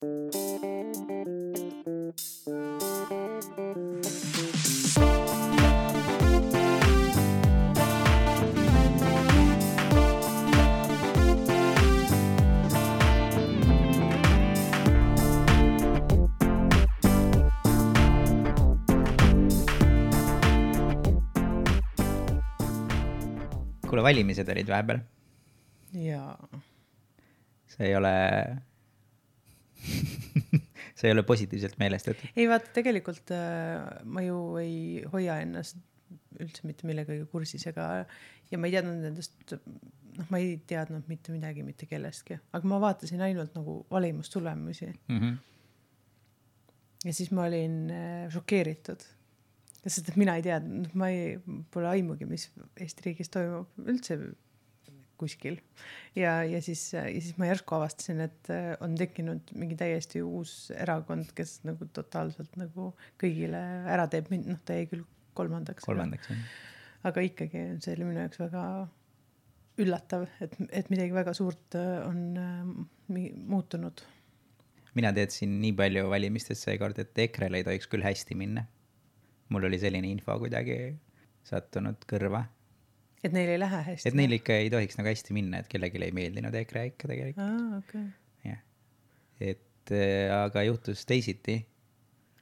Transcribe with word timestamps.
kuule, 0.00 0.12
valimised 24.00 24.48
olid 24.48 24.64
vahepeal, 24.64 25.04
jaa, 25.92 26.32
see 27.68 27.90
ei 27.90 27.96
ole 28.00 28.16
see 31.00 31.08
ei 31.10 31.14
ole 31.16 31.24
positiivselt 31.26 31.78
meelestatud. 31.80 32.32
ei 32.36 32.48
vaata, 32.50 32.72
tegelikult 32.76 33.32
äh, 33.34 34.02
ma 34.04 34.24
ju 34.24 34.40
ei 34.60 35.04
hoia 35.12 35.40
ennast 35.44 35.78
üldse 36.40 36.66
mitte 36.66 36.86
millegagi 36.88 37.24
kursis 37.30 37.66
ega, 37.70 37.86
ja 38.50 38.58
ma 38.58 38.66
ei 38.68 38.74
teadnud 38.74 38.98
nendest, 39.04 39.54
noh, 39.54 40.26
ma 40.32 40.40
ei 40.42 40.56
teadnud 40.66 41.06
mitte 41.10 41.32
midagi 41.34 41.62
mitte 41.66 41.86
kellestki, 41.90 42.38
aga 42.56 42.70
ma 42.70 42.80
vaatasin 42.82 43.22
ainult 43.26 43.54
nagu 43.58 43.80
valimustulemusi 43.92 44.90
Mhm. 45.08 45.32
ja 47.06 47.14
siis 47.16 47.30
ma 47.32 47.46
olin 47.48 47.80
äh, 47.94 48.28
šokeeritud. 48.32 49.06
sest 49.86 50.10
et 50.10 50.16
mina 50.20 50.34
ei 50.36 50.42
teadnud, 50.44 50.90
ma 50.94 51.08
ei, 51.08 51.38
pole 51.72 51.88
aimugi, 51.88 52.26
mis 52.28 52.50
Eesti 52.76 53.06
riigis 53.06 53.30
toimub 53.32 53.78
üldse 53.88 54.18
kuskil. 55.20 55.60
ja, 56.16 56.40
ja 56.48 56.62
siis, 56.64 56.82
ja 56.96 57.04
siis 57.12 57.36
ma 57.40 57.50
järsku 57.50 57.76
avastasin, 57.76 58.22
et 58.26 58.52
äh, 58.52 58.72
on 58.84 58.96
tekkinud 58.98 59.52
mingi 59.60 59.78
täiesti 59.80 60.22
uus 60.24 60.70
erakond, 60.76 61.34
kes 61.36 61.60
nagu 61.68 61.88
totaalselt 61.94 62.56
nagu 62.60 62.92
kõigile 63.20 63.60
ära 63.90 64.08
teeb, 64.10 64.32
noh, 64.40 64.60
ta 64.64 64.78
jäi 64.78 64.88
küll 64.90 65.04
kolmandaks. 65.38 65.84
kolmandaks 65.86 66.32
jah. 66.32 66.48
aga 67.10 67.26
ikkagi 67.26 67.66
see 67.82 67.94
oli 67.96 68.08
minu 68.08 68.24
jaoks 68.24 68.42
väga 68.42 68.64
üllatav, 69.80 70.26
et, 70.44 70.56
et 70.76 70.88
midagi 70.92 71.14
väga 71.14 71.34
suurt 71.36 71.76
äh, 71.78 72.00
on 72.06 72.24
äh, 72.40 73.28
muutunud. 73.50 74.02
mina 74.98 75.12
teadsin 75.14 75.60
nii 75.62 75.72
palju 75.78 76.08
valimistest 76.10 76.66
seekord, 76.66 76.98
et 76.98 77.18
EKRE-l 77.26 77.60
ei 77.60 77.66
tohiks 77.66 77.88
küll 77.90 78.04
hästi 78.04 78.36
minna. 78.38 78.66
mul 79.50 79.66
oli 79.66 79.78
selline 79.82 80.10
info 80.10 80.36
kuidagi 80.38 80.80
sattunud 81.46 82.04
kõrva, 82.10 82.44
et 83.24 83.34
neil 83.36 83.54
ei 83.54 83.60
lähe 83.60 83.82
hästi. 83.90 84.08
et 84.08 84.16
neil 84.18 84.36
ikka 84.38 84.56
ei 84.56 84.70
tohiks 84.72 84.98
nagu 84.98 85.10
hästi 85.10 85.36
minna, 85.36 85.62
et 85.62 85.70
kellelegi 85.70 86.02
ei 86.06 86.14
meeldinud 86.16 86.56
EKRE 86.62 86.86
ikka 86.92 87.10
tegelikult, 87.12 87.44
aa, 87.44 87.80
okei 87.80 88.04
okay.. 88.04 88.52
jah. 88.52 88.62
et 89.52 89.94
äh, 89.96 90.34
aga 90.36 90.64
juhtus 90.68 91.04
teisiti. 91.08 91.60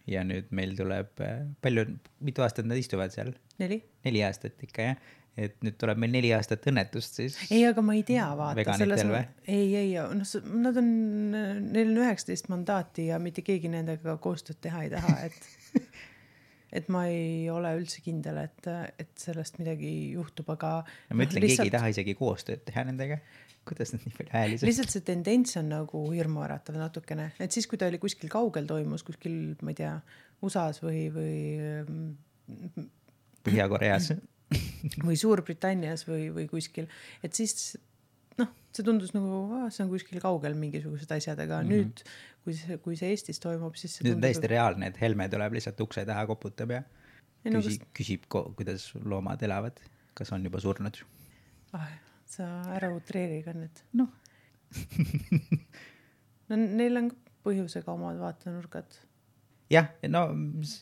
ja 0.08 0.24
nüüd 0.24 0.52
meil 0.56 0.74
tuleb, 0.78 1.20
palju, 1.64 1.86
mitu 2.24 2.44
aastat 2.46 2.68
nad 2.68 2.80
istuvad 2.80 3.14
seal? 3.14 3.34
neli? 3.62 3.82
neli 4.06 4.24
aastat 4.26 4.62
ikka 4.68 4.90
jah, 4.90 5.08
et 5.38 5.58
nüüd 5.66 5.76
tuleb 5.80 6.00
meil 6.02 6.14
neli 6.14 6.30
aastat 6.34 6.66
õnnetust 6.70 7.20
siis. 7.20 7.38
ei, 7.50 7.64
aga 7.68 7.82
ma 7.84 7.96
ei 7.98 8.04
tea, 8.06 8.26
vaata. 8.38 8.58
Veganitel 8.58 9.12
või? 9.12 9.24
ei, 9.46 9.66
ei, 9.82 9.92
noh, 9.98 10.34
nad 10.66 10.78
on, 10.80 10.92
neil 11.34 11.94
on 11.94 12.02
üheksateist 12.04 12.50
mandaati 12.52 13.08
ja 13.10 13.18
mitte 13.22 13.44
keegi 13.46 13.70
nendega 13.72 14.18
koostööd 14.22 14.62
teha 14.64 14.86
ei 14.86 14.94
taha, 14.94 15.16
et 15.26 15.82
et 16.72 16.88
ma 16.92 17.04
ei 17.10 17.48
ole 17.52 17.72
üldse 17.78 18.02
kindel, 18.04 18.40
et, 18.44 18.70
et 19.00 19.12
sellest 19.20 19.60
midagi 19.60 19.92
juhtub, 20.14 20.50
aga. 20.54 20.72
ma 21.12 21.26
ütlen, 21.26 21.44
keegi 21.46 21.68
ei 21.68 21.74
taha 21.74 21.92
isegi 21.94 22.16
koostööd 22.18 22.64
teha 22.68 22.86
nendega. 22.88 23.20
kuidas 23.68 23.92
nad 23.92 24.00
nii 24.00 24.14
palju 24.16 24.32
hääli 24.32 24.56
saavad? 24.56 24.70
lihtsalt 24.70 24.94
see 24.94 25.04
tendents 25.04 25.58
on 25.60 25.68
nagu 25.72 26.04
hirmuäratav 26.14 26.78
natukene, 26.80 27.30
et 27.40 27.52
siis, 27.52 27.68
kui 27.68 27.80
ta 27.80 27.90
oli 27.90 28.00
kuskil 28.00 28.30
kaugel 28.32 28.68
toimus, 28.68 29.04
kuskil, 29.04 29.58
ma 29.60 29.74
ei 29.74 29.80
tea, 29.82 29.92
USA-s 30.44 30.84
või, 30.84 31.08
või 31.12 31.36
Põhja-Koreas. 33.44 34.12
või 35.04 35.16
Suurbritannias 35.20 36.06
või, 36.08 36.28
või 36.32 36.46
kuskil, 36.48 36.88
et 37.24 37.36
siis 37.36 37.74
noh, 38.38 38.50
see 38.74 38.86
tundus 38.86 39.14
nagu, 39.16 39.42
see 39.74 39.84
on 39.84 39.90
kuskil 39.92 40.20
kaugel 40.22 40.56
mingisugused 40.58 41.10
asjad, 41.16 41.40
aga 41.42 41.62
mm 41.62 41.68
-hmm. 41.68 41.88
nüüd, 41.88 42.02
kui 42.44 42.56
see, 42.58 42.78
kui 42.84 42.96
see 43.00 43.10
Eestis 43.14 43.42
toimub, 43.42 43.76
siis 43.80 43.98
see 43.98 44.06
nüüd 44.06 44.18
on 44.18 44.26
täiesti 44.26 44.50
reaalne, 44.50 44.92
et 44.92 45.00
Helme 45.00 45.28
tuleb 45.28 45.58
lihtsalt 45.58 45.80
ukse 45.84 46.06
taha, 46.08 46.26
koputab 46.30 46.76
ja 46.76 46.82
Ei 47.44 47.54
no 47.54 47.62
küsi-, 47.62 47.84
küsib, 47.94 48.26
kuidas 48.28 48.90
loomad 48.98 49.42
elavad, 49.46 49.78
kas 50.18 50.32
on 50.34 50.44
juba 50.46 50.60
surnud. 50.62 50.98
ah, 51.76 51.90
sa 52.26 52.48
ära 52.74 52.90
utreeri 52.94 53.42
ka 53.44 53.54
nüüd. 53.56 53.84
noh, 54.00 54.10
no 56.48 56.58
neil 56.58 57.02
on 57.02 57.12
põhjusega 57.46 57.94
omad 57.94 58.18
vaatenurgad. 58.20 58.98
jah, 59.72 59.92
no 60.10 60.26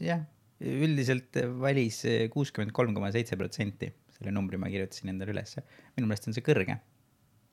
jah, 0.00 0.24
üldiselt 0.60 1.36
valis 1.60 2.02
kuuskümmend 2.32 2.72
kolm 2.76 2.96
koma 2.96 3.12
seitse 3.14 3.36
protsenti, 3.36 3.92
selle 4.16 4.32
numbri 4.32 4.58
ma 4.60 4.70
kirjutasin 4.72 5.12
endale 5.12 5.34
ülesse. 5.36 5.64
minu 5.96 6.08
meelest 6.08 6.30
on 6.30 6.36
see 6.36 6.46
kõrge, 6.46 6.78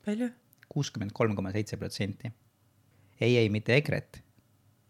palju? 0.04 0.30
kuuskümmend 0.74 1.14
kolm 1.14 1.36
koma 1.38 1.52
seitse 1.54 1.76
protsenti. 1.80 2.30
ei, 3.20 3.36
ei 3.36 3.48
mitte 3.52 3.76
EKRE-t, 3.76 4.20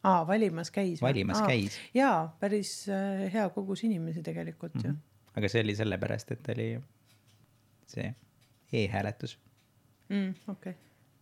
aa, 0.05 0.27
valimas 0.29 0.71
käis. 0.75 1.03
valimas 1.03 1.43
käis. 1.47 1.79
jaa, 1.95 2.29
päris 2.41 2.77
äh, 2.89 3.27
hea 3.33 3.49
kogus 3.55 3.85
inimesi 3.85 4.23
tegelikult 4.23 4.75
mm 4.75 4.81
-hmm. 4.81 4.95
ju. 4.95 5.33
aga 5.37 5.49
see 5.49 5.65
oli 5.65 5.77
sellepärast, 5.77 6.33
et 6.33 6.49
oli 6.55 6.69
see 7.87 8.15
e-hääletus, 8.73 9.39
mm,. 10.09 10.35
okei 10.49 10.73
okay. 10.73 10.75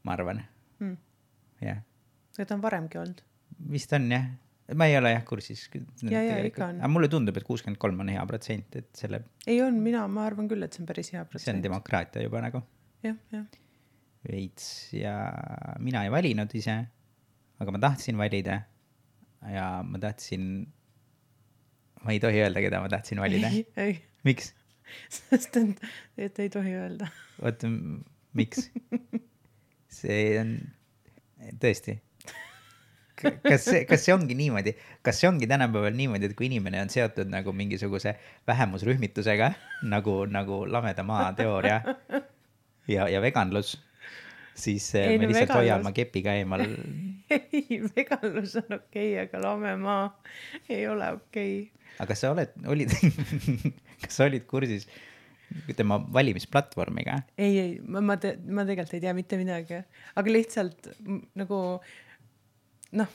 ma 0.02 0.12
arvan, 0.12 0.44
mm.. 0.78 0.96
jah, 1.60 1.82
aga 2.36 2.46
ta 2.46 2.54
on 2.54 2.62
varemgi 2.62 2.98
olnud. 2.98 3.24
vist 3.70 3.92
on 3.92 4.10
jah, 4.12 4.28
ma 4.74 4.86
ei 4.86 4.98
ole 4.98 5.12
jah 5.12 5.24
kursis. 5.24 5.70
Ja, 6.02 6.22
ja, 6.22 6.44
ikka 6.44 6.66
on. 6.66 6.78
aga 6.80 6.88
mulle 6.88 7.08
tundub, 7.08 7.36
et 7.36 7.44
kuuskümmend 7.44 7.78
kolm 7.78 8.00
on 8.00 8.08
hea 8.08 8.26
protsent, 8.26 8.76
et 8.76 8.88
selle, 8.96 9.24
ei 9.46 9.62
on, 9.62 9.74
mina, 9.74 10.06
ma 10.08 10.26
arvan 10.26 10.48
küll, 10.48 10.62
et 10.62 10.72
see 10.72 10.84
on 10.84 10.86
päris 10.86 11.12
hea 11.12 11.18
see 11.18 11.26
on 11.26 11.34
protsent. 11.34 11.62
demokraatia 11.62 12.22
juba 12.22 12.40
nagu 12.44 12.62
jah, 13.02 13.16
jah. 13.32 13.44
Veits 14.28 14.92
ja 14.94 15.14
mina 15.82 16.04
ei 16.06 16.12
valinud 16.12 16.52
ise, 16.54 16.76
aga 17.62 17.74
ma 17.74 17.80
tahtsin 17.82 18.18
valida 18.18 18.62
ja 19.50 19.66
ma 19.86 19.98
tahtsin, 20.02 20.44
ma 22.04 22.14
ei 22.14 22.20
tohi 22.22 22.42
öelda, 22.44 22.62
keda 22.62 22.82
ma 22.84 22.90
tahtsin 22.92 23.22
valida. 23.22 23.50
miks? 24.28 24.52
sest 25.08 25.56
et, 25.56 25.82
et 26.18 26.38
ei 26.44 26.52
tohi 26.52 26.74
öelda. 26.78 27.10
oota, 27.42 27.70
miks? 28.38 28.68
see 29.92 30.24
on, 30.40 30.56
tõesti. 31.62 31.98
kas 33.22 33.66
see, 33.66 33.84
kas 33.86 34.06
see 34.06 34.14
ongi 34.14 34.34
niimoodi, 34.38 34.74
kas 35.06 35.20
see 35.20 35.30
ongi 35.30 35.46
tänapäeval 35.50 35.94
niimoodi, 35.96 36.30
et 36.30 36.36
kui 36.38 36.48
inimene 36.48 36.80
on 36.82 36.90
seotud 36.92 37.30
nagu 37.30 37.54
mingisuguse 37.54 38.16
vähemusrühmitusega 38.48 39.52
nagu, 39.90 40.22
nagu 40.30 40.62
lameda 40.66 41.04
maa 41.06 41.30
teooria 41.38 41.80
ja, 42.90 43.06
ja 43.10 43.22
veganlus, 43.22 43.76
siis 44.54 44.88
ei, 44.94 45.06
Ei, 45.12 45.18
me 45.18 45.26
no 45.26 45.32
lihtsalt 45.32 45.48
veganlus- 45.48 45.60
hoiame 45.60 45.92
kepiga 45.96 46.34
eemal. 46.40 46.66
ei, 47.30 47.80
veganlus 47.96 48.56
on 48.60 48.76
okei 48.78 49.14
okay,, 49.14 49.24
aga 49.24 49.40
lamemaa 49.46 50.02
ei 50.68 50.84
ole 50.88 51.12
okei 51.18 51.56
okay.. 51.62 51.94
aga 51.98 52.10
kas 52.12 52.24
sa 52.24 52.34
oled, 52.34 52.54
olid, 52.74 52.94
kas 54.04 54.20
sa 54.20 54.28
olid 54.28 54.46
kursis 54.50 54.88
tema 55.76 55.98
valimisplatvormiga? 56.12 57.22
ei, 57.38 57.58
ei, 57.58 57.74
ma, 57.84 58.00
ma, 58.00 58.16
ma 58.16 58.66
tegelikult 58.68 58.96
ei 58.96 59.04
tea 59.04 59.16
mitte 59.16 59.40
midagi, 59.40 59.82
aga 60.16 60.34
lihtsalt 60.36 60.92
nagu 61.38 61.60
noh, 62.98 63.12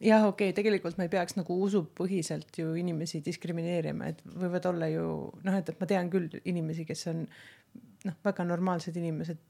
jah, 0.00 0.26
okei 0.28 0.50
okay,, 0.50 0.56
tegelikult 0.56 0.98
ma 0.98 1.06
ei 1.06 1.12
peaks 1.12 1.38
nagu 1.38 1.56
usupõhiselt 1.66 2.60
ju 2.60 2.74
inimesi 2.78 3.22
diskrimineerima, 3.24 4.12
et 4.12 4.24
võivad 4.26 4.68
olla 4.72 4.90
ju 4.92 5.06
noh, 5.46 5.56
et, 5.56 5.72
et 5.72 5.80
ma 5.80 5.88
tean 5.88 6.10
küll 6.12 6.40
inimesi, 6.44 6.84
kes 6.88 7.06
on 7.12 7.24
noh, 8.06 8.16
väga 8.24 8.46
normaalsed 8.48 8.96
inimesed, 9.00 9.40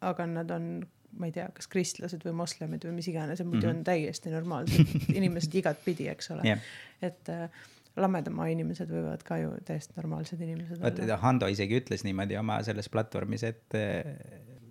aga 0.00 0.26
nad 0.30 0.50
on, 0.54 0.70
ma 1.18 1.28
ei 1.28 1.34
tea, 1.34 1.48
kas 1.54 1.68
kristlased 1.70 2.24
või 2.26 2.36
moslemid 2.42 2.86
või 2.86 2.96
mis 3.00 3.10
iganes 3.12 3.42
muidu 3.44 3.66
mm 3.66 3.72
-hmm. 3.72 3.78
on 3.78 3.84
täiesti 3.84 4.32
normaalsed 4.32 4.94
inimesed 5.18 5.54
igatpidi, 5.60 6.08
eks 6.12 6.30
ole 6.36 6.46
Jah. 6.48 6.72
et 7.02 7.28
äh, 7.28 7.62
lamedamaa 8.00 8.46
inimesed 8.52 8.90
võivad 8.90 9.22
ka 9.26 9.38
ju 9.40 9.52
täiesti 9.66 9.96
normaalsed 9.96 10.40
inimesed 10.40 10.80
vaata 10.82 11.04
olla. 11.04 11.18
Hando 11.22 11.48
isegi 11.50 11.80
ütles 11.80 12.04
niimoodi 12.06 12.38
oma 12.40 12.60
selles 12.66 12.88
platvormis, 12.92 13.44
et, 13.48 13.78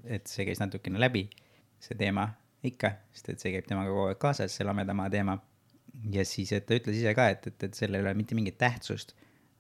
et 0.06 0.27
see 0.31 0.48
käis 0.48 0.62
natukene 0.63 1.01
läbi, 1.01 1.27
see 1.83 1.98
teema 2.00 2.30
ikka, 2.65 2.94
sest 3.15 3.33
et 3.33 3.44
see 3.44 3.53
käib 3.56 3.68
temaga 3.68 3.92
kogu 3.92 4.09
aeg 4.12 4.21
kaasas, 4.21 4.56
see 4.56 4.68
lamedamaa 4.68 5.09
teema. 5.13 5.38
ja 6.13 6.24
siis, 6.25 6.51
et 6.56 6.65
ta 6.69 6.77
ütles 6.77 6.95
ise 7.00 7.13
ka, 7.18 7.27
et, 7.33 7.48
et, 7.50 7.68
et 7.68 7.75
sellel 7.75 8.00
ei 8.00 8.07
ole 8.07 8.15
mitte 8.15 8.36
mingit 8.38 8.57
tähtsust, 8.62 9.15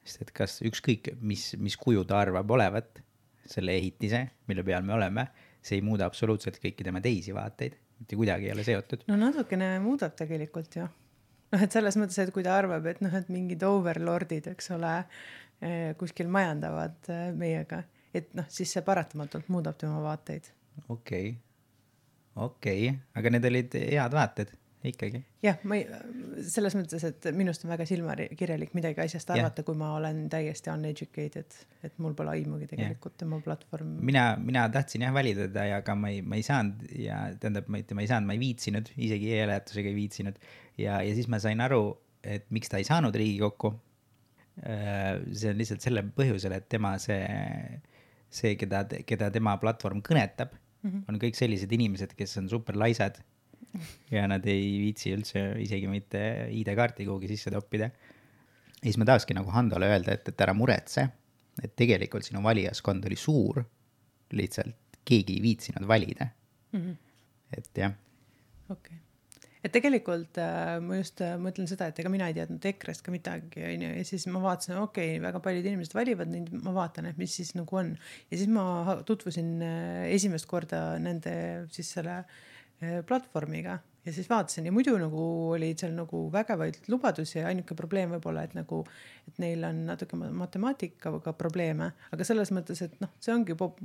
sest 0.05 0.23
et 0.23 0.31
kas 0.35 0.59
ükskõik, 0.65 1.13
mis, 1.21 1.51
mis 1.59 1.75
kuju 1.77 2.05
ta 2.07 2.19
arvab 2.23 2.51
olevat, 2.55 3.01
selle 3.49 3.73
ehitise, 3.75 4.27
mille 4.47 4.63
peal 4.63 4.85
me 4.85 4.93
oleme, 4.93 5.25
see 5.61 5.79
ei 5.79 5.85
muuda 5.85 6.07
absoluutselt 6.09 6.59
kõiki 6.63 6.85
tema 6.87 7.01
teisi 7.03 7.35
vaateid, 7.35 7.75
mitte 7.99 8.17
kuidagi 8.19 8.49
ei 8.49 8.55
ole 8.55 8.65
seotud. 8.67 9.05
no 9.09 9.17
natukene 9.19 9.73
muudab 9.83 10.15
tegelikult 10.19 10.79
ju. 10.79 10.87
noh, 11.53 11.65
et 11.65 11.75
selles 11.75 11.97
mõttes, 11.99 12.19
et 12.21 12.33
kui 12.35 12.45
ta 12.45 12.55
arvab, 12.59 12.87
et 12.91 13.01
noh, 13.05 13.13
et 13.15 13.29
mingid 13.33 13.63
overlordid, 13.67 14.47
eks 14.53 14.71
ole, 14.77 14.95
kuskil 15.99 16.29
majandavad 16.31 17.11
eh, 17.11 17.29
meiega, 17.35 17.83
et 18.15 18.31
noh, 18.37 18.47
siis 18.51 18.71
see 18.71 18.83
paratamatult 18.85 19.49
muudab 19.51 19.77
tema 19.79 19.99
vaateid. 20.03 20.47
okei 20.87 20.95
okay., 20.95 21.35
okei 22.35 22.89
okay., 22.89 22.99
aga 23.19 23.33
need 23.35 23.49
olid 23.51 23.79
head 23.81 24.15
vaated, 24.15 24.53
ikkagi. 24.87 25.19
jah, 25.43 25.57
ma 25.67 25.75
ei, 25.75 25.85
selles 26.47 26.75
mõttes, 26.77 27.03
et 27.03 27.27
minust 27.35 27.65
on 27.65 27.71
väga 27.73 27.85
silmakirjalik 27.89 28.71
midagi 28.77 29.01
asjast 29.03 29.31
arvata, 29.35 29.63
kui 29.67 29.75
ma 29.79 29.91
olen 29.97 30.21
täiesti 30.31 30.71
uneducated, 30.71 31.57
et 31.83 31.97
mul 31.99 32.15
pole 32.17 32.37
aimugi 32.37 32.69
tegelikult 32.71 33.17
tema 33.19 33.41
platvorm. 33.43 33.97
mina, 34.05 34.23
mina 34.39 34.63
tahtsin 34.71 35.03
jah 35.03 35.15
valida 35.15 35.49
teda 35.49 35.65
ja 35.67 35.81
aga 35.83 35.95
ma 35.99 36.13
ei, 36.13 36.21
ma 36.23 36.39
ei 36.39 36.45
saanud 36.47 36.85
ja 36.95 37.19
tähendab, 37.41 37.67
ma 37.67 37.79
ei 37.79 37.83
ütle, 37.83 37.97
ma 37.99 38.05
ei 38.05 38.11
saanud, 38.11 38.29
ma 38.29 38.37
ei 38.37 38.43
viitsinud, 38.45 38.93
isegi 38.95 39.33
e-hääletusega 39.35 39.91
ei 39.91 39.97
viitsinud. 39.97 40.39
ja, 40.79 41.01
ja 41.03 41.17
siis 41.17 41.27
ma 41.31 41.41
sain 41.43 41.63
aru, 41.65 41.83
et 42.23 42.47
miks 42.55 42.71
ta 42.71 42.79
ei 42.79 42.87
saanud 42.87 43.15
Riigikokku. 43.15 43.73
see 44.59 45.51
on 45.51 45.59
lihtsalt 45.59 45.83
sellel 45.83 46.07
põhjusel, 46.15 46.55
et 46.55 46.65
tema 46.71 46.97
see, 46.99 47.19
see, 48.27 48.55
keda, 48.59 48.83
keda 49.07 49.29
tema 49.31 49.53
platvorm 49.59 50.01
kõnetab 50.03 50.55
mm, 50.55 50.89
-hmm. 50.89 51.03
on 51.07 51.19
kõik 51.19 51.35
sellised 51.39 51.71
inimesed, 51.71 52.15
kes 52.15 52.37
on 52.41 52.49
super 52.51 52.75
laisad 52.79 53.21
ja 54.11 54.25
nad 54.29 54.45
ei 54.49 54.77
viitsi 54.83 55.13
üldse 55.15 55.43
isegi 55.61 55.89
mitte 55.91 56.21
ID-kaarti 56.55 57.07
kuhugi 57.07 57.31
sisse 57.31 57.53
toppida. 57.53 57.89
ja 57.89 58.85
siis 58.85 58.97
ma 58.97 59.07
tahakski 59.09 59.37
nagu 59.37 59.51
Handole 59.53 59.89
öelda, 59.91 60.15
et, 60.15 60.31
et 60.31 60.45
ära 60.45 60.55
muretse, 60.57 61.07
et 61.61 61.75
tegelikult 61.77 62.27
sinu 62.27 62.43
valijaskond 62.45 63.05
oli 63.09 63.19
suur, 63.19 63.61
lihtsalt 64.35 65.01
keegi 65.09 65.37
ei 65.37 65.43
viitsinud 65.43 65.87
valida. 65.89 66.29
et 66.73 67.69
jah, 67.83 67.93
okei 68.69 68.95
okay., 68.95 69.05
et 69.59 69.73
tegelikult 69.75 70.37
äh, 70.39 70.77
ma 70.79 71.01
just 71.01 71.19
äh, 71.25 71.33
mõtlen 71.41 71.67
seda, 71.67 71.89
et 71.89 71.97
ega 71.99 72.09
mina 72.11 72.29
ei 72.29 72.35
teadnud 72.37 72.63
EKRE-st 72.63 73.03
ka 73.03 73.11
midagi, 73.11 73.63
onju, 73.67 73.89
ja 73.97 74.05
siis 74.07 74.23
ma 74.31 74.39
vaatasin, 74.43 74.77
okei 74.79 75.17
okay,, 75.17 75.23
väga 75.25 75.41
paljud 75.43 75.65
inimesed 75.67 75.97
valivad 75.97 76.31
neid, 76.31 76.47
ma 76.63 76.71
vaatan, 76.77 77.09
et 77.11 77.19
mis 77.19 77.33
siis 77.41 77.51
nagu 77.57 77.81
on. 77.81 77.91
ja 78.31 78.39
siis 78.39 78.47
ma 78.53 79.01
tutvusin 79.05 79.57
äh, 79.59 80.05
esimest 80.15 80.47
korda 80.47 80.93
nende 81.03 81.33
siis 81.75 81.91
selle 81.97 82.21
äh, 82.21 82.47
platvormiga 83.07 83.79
ja 84.05 84.13
siis 84.13 84.29
vaatasin 84.29 84.65
ja 84.65 84.71
muidu 84.71 84.95
nagu 84.97 85.23
oli 85.53 85.73
seal 85.77 85.93
nagu 85.97 86.21
vägevaid 86.31 86.79
lubadusi 86.87 87.39
ja 87.39 87.47
ainuke 87.49 87.75
probleem 87.77 88.13
võib-olla, 88.15 88.45
et 88.47 88.55
nagu, 88.57 88.81
et 89.27 89.41
neil 89.43 89.63
on 89.67 89.83
natuke 89.89 90.17
ma- 90.19 90.31
matemaatikaga 90.43 91.33
probleeme, 91.37 91.91
aga 92.15 92.27
selles 92.27 92.53
mõttes, 92.55 92.81
et 92.85 92.95
noh, 93.03 93.11
see 93.21 93.33
ongi 93.35 93.57
pop-, 93.59 93.81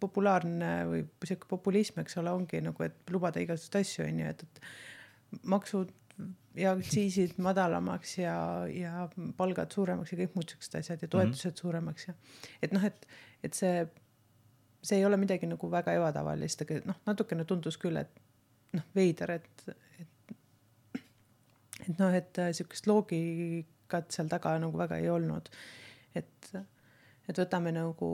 populaarne 0.00 0.72
või 0.90 1.02
sihuke 1.24 1.50
populism, 1.50 2.00
eks 2.02 2.20
ole, 2.22 2.32
ongi 2.32 2.62
nagu, 2.64 2.86
et 2.86 3.12
lubada 3.12 3.42
igasuguseid 3.42 3.80
asju, 3.82 4.06
onju, 4.06 4.30
et, 4.30 4.46
et 4.46 5.42
maksud 5.56 5.92
ja 6.56 6.74
aktsiisid 6.76 7.38
madalamaks 7.48 8.18
ja, 8.20 8.36
ja 8.70 9.08
palgad 9.36 9.74
suuremaks 9.74 10.14
ja 10.14 10.20
kõik 10.22 10.38
muud 10.38 10.54
siuksed 10.54 10.78
asjad 10.80 11.02
ja 11.02 11.08
toetused 11.08 11.50
mm 11.50 11.54
-hmm. 11.54 11.60
suuremaks 11.66 12.08
ja 12.08 12.14
et 12.62 12.72
noh, 12.76 12.84
et, 12.84 13.06
et 13.42 13.54
see, 13.58 13.86
see 14.82 14.98
ei 14.98 15.04
ole 15.06 15.16
midagi 15.16 15.46
nagu 15.46 15.70
väga 15.70 15.94
ebatavalist, 15.98 16.62
aga 16.64 16.80
noh, 16.88 16.96
natukene 17.06 17.44
tundus 17.48 17.76
küll, 17.78 17.96
et 18.00 18.10
noh, 18.74 18.82
veider, 18.96 19.30
et, 19.38 19.64
et, 20.02 20.34
et 21.86 21.98
noh, 21.98 22.14
et 22.14 22.38
äh, 22.42 22.50
sihukest 22.56 22.86
loogikat 22.90 24.10
seal 24.14 24.30
taga 24.32 24.56
nagu 24.62 24.78
väga 24.78 24.98
ei 25.02 25.10
olnud. 25.12 25.48
et, 26.14 26.50
et 27.28 27.38
võtame 27.38 27.72
nagu 27.72 28.08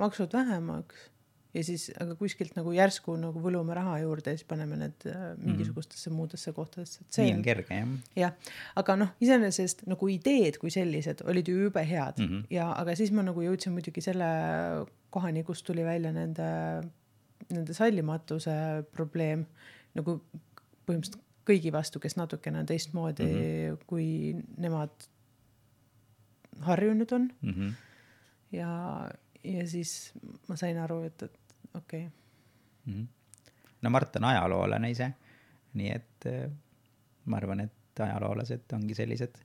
maksud 0.00 0.32
vähemaks 0.32 1.10
ja 1.54 1.62
siis, 1.62 1.84
aga 2.02 2.16
kuskilt 2.18 2.56
nagu 2.56 2.72
järsku 2.74 3.14
nagu 3.20 3.38
võlume 3.42 3.76
raha 3.76 3.98
juurde 4.02 4.32
ja 4.32 4.38
siis 4.38 4.46
paneme 4.48 4.78
need 4.80 5.04
äh, 5.06 5.26
mingisugustesse 5.38 6.10
mm 6.10 6.16
muudesse 6.18 6.52
kohtadesse, 6.56 7.04
nii 7.18 7.34
on 7.36 7.42
kerge 7.46 7.74
jah. 7.78 7.92
jah, 8.18 8.32
aga 8.80 8.96
noh, 9.04 9.12
iseenesest 9.22 9.84
nagu 9.90 10.08
ideed 10.10 10.58
kui 10.62 10.70
sellised 10.74 11.22
olid 11.30 11.48
ju 11.50 11.56
jube 11.66 11.84
head 11.86 12.18
mm 12.18 12.24
Mhm. 12.24 12.34
-hmm. 12.40 12.46
ja, 12.50 12.72
aga 12.72 12.96
siis 12.96 13.12
ma 13.12 13.22
nagu 13.22 13.40
jõudsin 13.42 13.72
muidugi 13.76 14.00
selle 14.02 14.26
kohani, 15.14 15.44
kus 15.46 15.62
tuli 15.62 15.84
välja 15.86 16.12
nende, 16.14 16.48
nende 17.52 17.76
sallimatuse 17.76 18.54
probleem 18.92 19.46
nagu 19.94 20.18
põhimõtteliselt 20.84 21.20
kõigi 21.44 21.70
vastu, 21.74 22.00
kes 22.00 22.16
natukene 22.16 22.62
on 22.62 22.66
teistmoodi 22.66 23.24
mm, 23.26 23.40
-hmm. 23.40 23.84
kui 23.86 24.06
nemad 24.56 25.08
harjunud 26.64 27.12
on 27.12 27.30
Mm 27.42 27.54
-hmm. 27.54 27.72
ja, 28.52 29.10
ja 29.44 29.66
siis 29.68 30.12
ma 30.48 30.56
sain 30.56 30.78
aru, 30.78 31.02
et, 31.02 31.22
et 31.22 31.56
okei 31.74 32.06
okay., 32.06 32.10
Mhm. 32.86 33.04
no 33.82 33.90
Mart 33.90 34.16
on 34.16 34.24
ajaloolane 34.24 34.90
ise, 34.90 35.12
nii 35.74 35.90
et 35.90 36.26
äh, 36.26 36.50
ma 37.24 37.36
arvan, 37.36 37.60
et 37.60 38.00
ajaloolased 38.00 38.72
ongi 38.72 38.94
sellised 38.94 39.38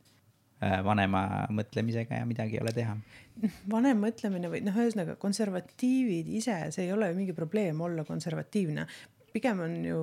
vanema 0.60 1.24
mõtlemisega 1.56 2.20
ja 2.20 2.26
midagi 2.28 2.58
ei 2.58 2.62
ole 2.64 2.74
teha. 2.76 2.96
vanem 3.72 4.02
mõtlemine 4.04 4.52
või 4.52 4.60
noh, 4.66 4.76
ühesõnaga 4.76 5.16
konservatiivid 5.22 6.28
ise, 6.40 6.58
see 6.76 6.88
ei 6.88 6.94
ole 6.94 7.12
ju 7.12 7.20
mingi 7.20 7.36
probleem 7.38 7.82
olla 7.82 8.04
konservatiivne. 8.04 8.88
pigem 9.34 9.60
on 9.64 9.78
ju 9.86 10.02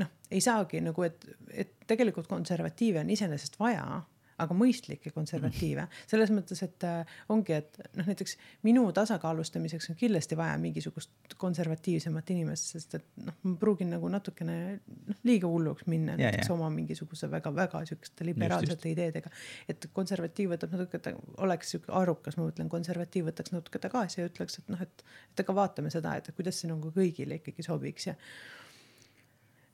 noh, 0.00 0.10
ei 0.30 0.40
saagi 0.40 0.80
nagu, 0.82 1.02
et, 1.06 1.26
et 1.50 1.72
tegelikult 1.86 2.28
konservatiive 2.30 3.02
on 3.02 3.10
iseenesest 3.10 3.58
vaja, 3.60 4.02
aga 4.40 4.56
mõistlikke 4.56 5.12
konservatiive 5.14 5.86
selles 6.10 6.32
mõttes, 6.34 6.62
et 6.66 6.86
äh, 6.88 7.18
ongi, 7.32 7.56
et 7.56 7.80
noh, 7.98 8.06
näiteks 8.08 8.36
minu 8.66 8.86
tasakaalustamiseks 8.96 9.90
on 9.92 9.98
kindlasti 10.00 10.38
vaja 10.38 10.56
mingisugust 10.60 11.36
konservatiivsemat 11.40 12.32
inimest, 12.34 12.74
sest 12.74 12.96
et 12.98 13.06
noh, 13.24 13.36
ma 13.46 13.56
pruugin 13.60 13.92
nagu 13.94 14.08
natukene 14.12 14.56
noh, 14.80 15.20
liiga 15.26 15.50
hulluks 15.50 15.86
minna 15.90 16.16
Ja, 16.20 16.30
näiteks 16.30 16.48
ja. 16.50 16.54
oma 16.54 16.70
mingisuguse 16.74 17.30
väga-väga 17.30 17.84
siukeste 17.88 18.26
liberaalsete 18.26 18.90
ideedega. 18.90 19.30
et 19.68 19.86
konservatiiv 19.96 20.54
võtab 20.54 20.74
natuke, 20.74 20.98
ta 21.02 21.12
oleks 21.44 21.74
sihuke 21.74 21.92
arukas, 21.96 22.38
ma 22.38 22.48
mõtlen, 22.48 22.70
konservatiiv 22.72 23.28
võtaks 23.30 23.54
natuke 23.54 23.82
tagasi 23.82 24.20
ja 24.20 24.30
ütleks, 24.30 24.58
et 24.60 24.72
noh, 24.72 24.82
et, 24.82 25.04
et 25.32 25.44
aga 25.44 25.56
vaatame 25.60 25.92
seda, 25.92 26.16
et 26.18 26.30
kuidas 26.36 26.60
see 26.60 26.70
nagu 26.70 26.92
kõigile 26.94 27.40
ikkagi 27.40 27.64
sobiks 27.66 28.10
ja. 28.10 28.16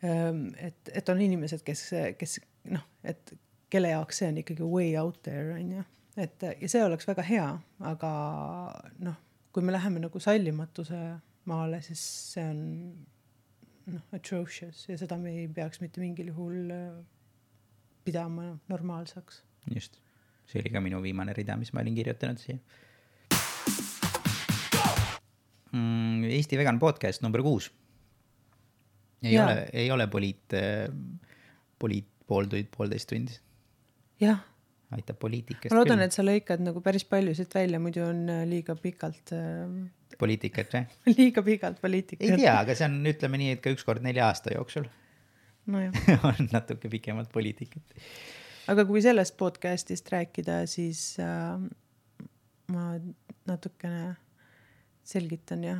et, 0.03 0.93
et 0.93 1.13
on 1.13 1.21
inimesed, 1.23 1.65
kes, 1.67 1.89
kes 2.21 2.39
noh, 2.73 2.85
et 3.05 3.35
kelle 3.73 3.91
jaoks 3.93 4.23
see 4.23 4.31
on 4.31 4.41
ikkagi 4.43 4.67
way 4.71 4.95
out 5.01 5.23
there 5.27 5.55
on 5.57 5.73
ju, 5.79 5.85
et 6.23 6.47
ja 6.61 6.71
see 6.71 6.85
oleks 6.85 7.09
väga 7.09 7.25
hea, 7.27 7.49
aga 7.91 8.13
noh, 9.05 9.19
kui 9.53 9.65
me 9.65 9.75
läheme 9.75 10.03
nagu 10.05 10.21
sallimatuse 10.23 11.03
maale, 11.51 11.83
siis 11.85 12.03
see 12.35 12.47
on 12.47 12.63
noh, 13.95 14.07
atrocious 14.17 14.87
ja 14.91 14.99
seda 15.01 15.19
me 15.21 15.35
ei 15.43 15.47
peaks 15.53 15.83
mitte 15.83 16.03
mingil 16.03 16.33
juhul 16.33 16.73
äh, 16.75 16.91
pidama 18.07 18.53
normaalseks. 18.71 19.43
just, 19.75 20.01
see 20.47 20.63
oli 20.63 20.75
ka 20.75 20.83
minu 20.85 21.03
viimane 21.03 21.35
rida, 21.37 21.59
mis 21.59 21.73
ma 21.75 21.83
olin 21.83 21.97
kirjutanud 21.99 22.43
siia 22.43 22.61
mm,. 25.73 26.27
Eesti 26.37 26.59
Vegan 26.59 26.79
Podcast 26.83 27.23
number 27.23 27.43
kuus. 27.43 27.71
ei 29.23 29.35
Jaa. 29.35 29.47
ole, 29.47 29.67
ei 29.73 29.91
ole 29.91 30.07
poliit, 30.07 30.55
poliit 31.79 32.09
pool 32.27 32.49
tundi, 32.51 32.69
poolteist 32.77 33.09
tundi, 33.11 33.35
jah, 34.23 34.43
aitab 34.95 35.19
poliitikast 35.23 35.75
ma 35.75 35.81
loodan, 35.81 36.03
et 36.05 36.15
sa 36.15 36.25
lõikad 36.25 36.63
nagu 36.65 36.83
päris 36.85 37.07
palju 37.09 37.35
siit 37.37 37.55
välja, 37.57 37.81
muidu 37.83 38.05
on 38.07 38.23
äh, 38.33 38.45
liiga 38.49 38.77
pikalt 38.79 39.33
äh,, 39.35 39.65
poliitikat 40.21 40.77
või? 40.77 40.85
liiga 41.19 41.45
pikalt 41.47 41.81
ei 41.81 41.87
poliitikat. 41.89 42.37
tea, 42.39 42.55
aga 42.55 42.77
see 42.79 42.89
on, 42.89 43.01
ütleme 43.11 43.43
nii, 43.43 43.57
et 43.57 43.65
ka 43.65 43.73
üks 43.75 43.87
kord 43.87 44.05
nelja 44.07 44.29
aasta 44.31 44.55
jooksul 44.55 44.87
nojah, 45.73 45.97
on 46.31 46.53
natuke 46.53 46.91
pikemalt 46.93 47.33
poliitikat. 47.35 47.97
aga 48.73 48.87
kui 48.89 49.03
sellest 49.05 49.37
podcast'ist 49.41 50.13
rääkida, 50.15 50.63
siis 50.71 51.09
äh, 51.23 51.59
ma 52.73 52.87
natukene 53.47 54.15
selgitan 55.07 55.63
ja 55.63 55.77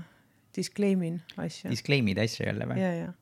disclaim 0.57 1.03
in 1.03 1.17
asju. 1.37 1.71
Disclaim'id 1.71 2.19
asju 2.23 2.47
jälle 2.47 2.69
või? 2.71 2.81
ja, 2.81 2.93
ja, 2.95 3.15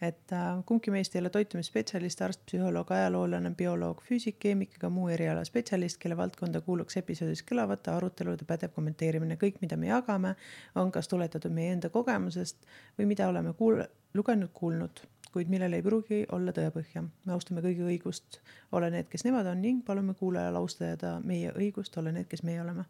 et 0.00 0.32
äh, 0.32 0.46
kumbki 0.66 0.92
meist 0.94 1.14
ei 1.16 1.20
ole 1.20 1.30
toitumisspetsialist, 1.34 2.20
arst, 2.22 2.44
psühholoog, 2.46 2.90
ajaloolane, 2.94 3.50
bioloog, 3.58 4.02
füüsik, 4.06 4.38
keemik 4.44 4.76
ega 4.78 4.90
muu 4.94 5.08
eriala 5.10 5.42
spetsialist, 5.46 5.98
kelle 6.02 6.16
valdkonda 6.16 6.60
kuuluks 6.66 7.00
episoodis 7.00 7.42
kõlavate 7.46 7.90
arutelude 7.96 8.46
pädev 8.46 8.74
kommenteerimine. 8.76 9.38
kõik, 9.40 9.58
mida 9.60 9.76
me 9.76 9.90
jagame, 9.90 10.34
on 10.78 10.92
kas 10.94 11.10
tuletatud 11.10 11.54
meie 11.54 11.72
enda 11.74 11.90
kogemusest 11.90 12.68
või 12.98 13.08
mida 13.10 13.28
oleme 13.28 13.54
kuul-, 13.58 13.86
lugenud, 14.14 14.52
kuulnud, 14.54 15.02
kuid 15.32 15.50
millel 15.50 15.74
ei 15.74 15.82
pruugi 15.82 16.24
olla 16.32 16.54
tõepõhja. 16.54 17.02
me 17.02 17.32
austame 17.34 17.64
kõigi 17.64 17.82
õigust 17.82 18.38
olla 18.72 18.90
need, 18.94 19.08
kes 19.10 19.26
nemad 19.26 19.46
on 19.50 19.62
ning 19.62 19.82
palume 19.84 20.14
kuulajal 20.14 20.56
austada 20.56 21.18
meie 21.24 21.50
õigust 21.50 21.98
olla 21.98 22.12
need, 22.14 22.28
kes 22.30 22.44
meie 22.46 22.62
oleme. 22.62 22.86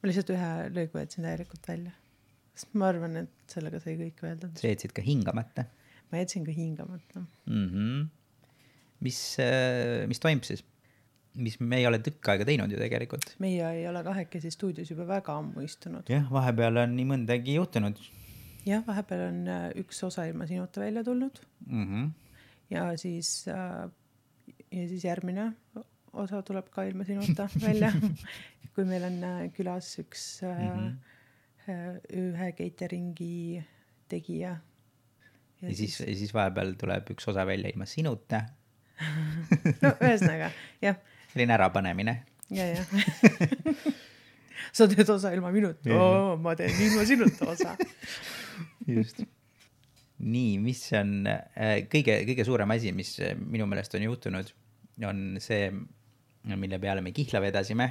ma 0.00 0.08
lihtsalt 0.08 0.32
ühe 0.32 0.52
lõigu 0.72 0.98
jätsin 1.02 1.28
täielikult 1.28 1.68
välja, 1.68 1.92
sest 2.54 2.72
ma 2.72 2.88
arvan, 2.88 3.20
et 3.20 3.52
sellega 3.52 3.80
sai 3.84 3.98
kõik 4.00 4.24
öeldud. 4.24 4.56
sa 4.56 4.72
jätsid 4.72 4.96
ka 4.96 5.04
hingamata 5.04 5.68
ma 6.10 6.22
jätsin 6.22 6.44
ka 6.46 6.52
hingamata. 6.52 7.22
mm. 7.46 7.68
-hmm. 7.68 8.06
mis, 9.00 9.36
mis 10.08 10.20
toimub 10.20 10.44
siis? 10.44 10.64
mis 11.34 11.60
me 11.60 11.78
ei 11.78 11.86
ole 11.86 12.00
tükk 12.02 12.28
aega 12.32 12.44
teinud 12.44 12.72
ju 12.72 12.78
tegelikult. 12.78 13.36
meie 13.38 13.66
ei 13.76 13.86
ole 13.88 14.02
kahekesi 14.04 14.50
stuudios 14.50 14.90
juba 14.90 15.06
väga 15.06 15.36
ammu 15.38 15.60
istunud. 15.66 16.08
jah, 16.08 16.26
vahepeal 16.32 16.82
on 16.84 16.96
nii 16.96 17.06
mõndagi 17.12 17.54
juhtunud 17.54 18.00
jah, 18.66 18.82
vahepeal 18.86 19.28
on 19.28 19.46
äh, 19.48 19.68
üks 19.82 20.02
osa 20.04 20.26
ilma 20.28 20.46
sinuta 20.46 20.80
välja 20.80 21.04
tulnud 21.04 21.40
mm. 21.66 21.86
-hmm. 21.86 22.10
ja 22.70 22.96
siis 22.96 23.48
äh,, 23.48 23.88
ja 24.70 24.88
siis 24.88 25.04
järgmine 25.04 25.52
osa 26.12 26.42
tuleb 26.42 26.68
ka 26.70 26.84
ilma 26.88 27.04
sinuta 27.04 27.48
välja. 27.66 27.92
kui 28.74 28.84
meil 28.86 29.04
on 29.04 29.22
äh, 29.24 29.44
külas 29.54 29.92
üks 30.02 30.42
äh, 30.46 30.58
Mhm. 30.58 30.98
äh, 31.68 32.00
ühe 32.16 32.52
catering'i 32.58 33.62
tegija 34.08 34.56
ja 35.62 35.76
siis, 35.76 36.00
ja 36.00 36.14
siis 36.16 36.34
vahepeal 36.34 36.74
tuleb 36.80 37.10
üks 37.14 37.28
osa 37.30 37.46
välja 37.48 37.72
ilma 37.72 37.86
sinuta, 37.88 38.44
no 39.84 39.94
ühesõnaga 39.96 40.50
jah, 40.82 41.00
selline 41.32 41.56
ärapanemine. 41.56 42.16
ja, 42.52 42.66
ja 42.74 42.84
sa 44.76 44.88
teed 44.90 45.08
osa 45.08 45.32
ilma 45.34 45.52
minuta 45.54 45.88
Jah. 45.88 46.00
oh,, 46.00 46.32
ma 46.40 46.54
teen 46.58 46.74
ilma 46.86 47.04
sinuta 47.08 47.50
osa. 47.52 47.76
just. 48.96 49.22
nii, 50.20 50.58
mis 50.62 50.82
on 50.96 51.14
äh, 51.30 51.80
kõige, 51.90 52.20
kõige 52.28 52.46
suurem 52.48 52.76
asi, 52.76 52.92
mis 52.96 53.16
äh, 53.24 53.34
minu 53.38 53.68
meelest 53.70 53.96
on 53.96 54.04
juhtunud, 54.04 54.52
on 55.08 55.24
see, 55.40 55.70
mille 56.50 56.80
peale 56.82 57.04
me 57.04 57.12
kihla 57.16 57.40
vedasime 57.42 57.88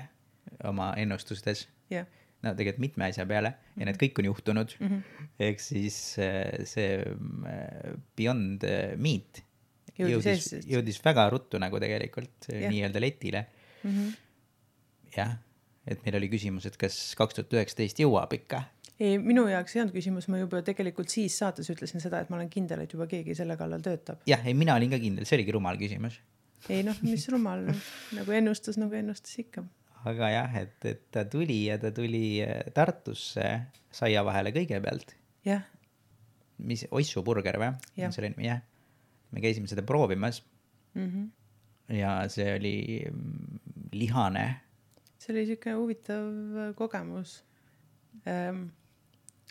oma 0.70 0.94
ennustustes. 1.02 1.68
jah, 1.94 2.08
no 2.46 2.56
tegelikult 2.56 2.84
mitme 2.84 3.10
asja 3.10 3.26
peale 3.28 3.54
ja 3.76 3.88
need 3.88 4.00
kõik 4.00 4.22
on 4.22 4.30
juhtunud 4.30 4.74
mm. 4.80 4.88
-hmm. 4.88 5.30
ehk 5.50 5.60
siis 5.64 6.00
äh, 6.24 6.64
see 6.70 7.00
äh, 7.04 7.94
Beyond 8.16 8.64
äh, 8.64 8.96
Meat 8.98 9.44
Jõudis 10.00 10.48
jõudis, 10.48 10.68
jõudis 10.70 11.00
väga 11.04 11.28
ruttu 11.34 11.60
nagu 11.60 11.80
tegelikult 11.82 12.50
Jah. 12.52 12.72
nii-öelda 12.72 13.02
letile. 13.04 13.46
mm 13.84 13.92
-hmm. 13.92 14.12
jah, 15.18 15.38
et 15.88 16.04
meil 16.06 16.20
oli 16.22 16.30
küsimus, 16.30 16.66
et 16.66 16.78
kas 16.78 17.16
kaks 17.20 17.36
tuhat 17.36 17.54
üheksateist 17.54 18.00
jõuab 18.00 18.34
ikka. 18.34 18.64
ei, 19.00 19.18
minu 19.18 19.48
jaoks 19.48 19.76
ei 19.76 19.82
olnud 19.82 19.96
küsimus, 19.96 20.28
ma 20.28 20.40
juba 20.40 20.62
tegelikult 20.62 21.10
siis 21.10 21.38
saates 21.38 21.70
ütlesin 21.70 22.00
seda, 22.00 22.20
et 22.20 22.30
ma 22.30 22.36
olen 22.36 22.50
kindel, 22.50 22.82
et 22.84 22.94
juba 22.94 23.08
keegi 23.08 23.36
selle 23.36 23.58
kallal 23.58 23.82
töötab. 23.82 24.24
jah, 24.28 24.46
ei 24.46 24.54
mina 24.54 24.76
olin 24.76 24.90
ka 24.90 25.00
kindel, 25.00 25.26
see 25.26 25.38
oligi 25.38 25.52
rumal 25.52 25.78
küsimus. 25.78 26.20
ei 26.70 26.84
noh, 26.84 26.96
mis 27.02 27.28
rumal, 27.30 27.68
nagu 28.18 28.32
ennustus 28.32 28.78
nagu 28.78 28.96
ennustas 28.96 29.40
ikka. 29.40 29.64
Aga 30.08 30.30
jah, 30.32 30.56
et, 30.62 30.78
et 30.88 31.02
ta 31.12 31.26
tuli 31.28 31.66
ja 31.68 31.78
ta 31.82 31.92
tuli 31.96 32.40
äh, 32.44 32.70
Tartusse 32.76 33.50
saia 33.92 34.24
vahele 34.28 34.54
kõigepealt, 34.56 35.16
jah, 35.48 35.66
mis, 36.64 36.86
Oissu 36.92 37.24
burger 37.26 37.60
või 37.60 37.74
Jah.? 38.00 38.14
see 38.14 38.24
oli, 38.24 38.34
jah. 38.46 38.64
me 39.32 39.44
käisime 39.44 39.70
seda 39.72 39.84
proovimas 39.88 40.42
mm. 40.96 41.28
ja 42.00 42.16
see 42.32 42.50
oli 42.56 42.76
mm, 43.10 43.62
lihane 43.96 44.48
see 45.20 45.34
oli 45.36 45.46
siuke 45.50 45.76
huvitav 45.78 46.28
äh, 46.66 46.74
kogemus 46.80 47.40
ähm,. 48.28 48.70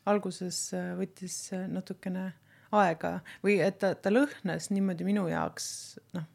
alguses 0.08 0.70
äh, 0.76 0.94
võttis 0.96 1.40
natukene 1.68 2.30
aega 2.72 3.18
või 3.44 3.58
et 3.64 3.78
ta, 3.80 3.94
ta 3.96 4.12
lõhnas 4.12 4.70
niimoodi 4.72 5.06
minu 5.08 5.26
jaoks 5.30 5.68
noh, 6.16 6.26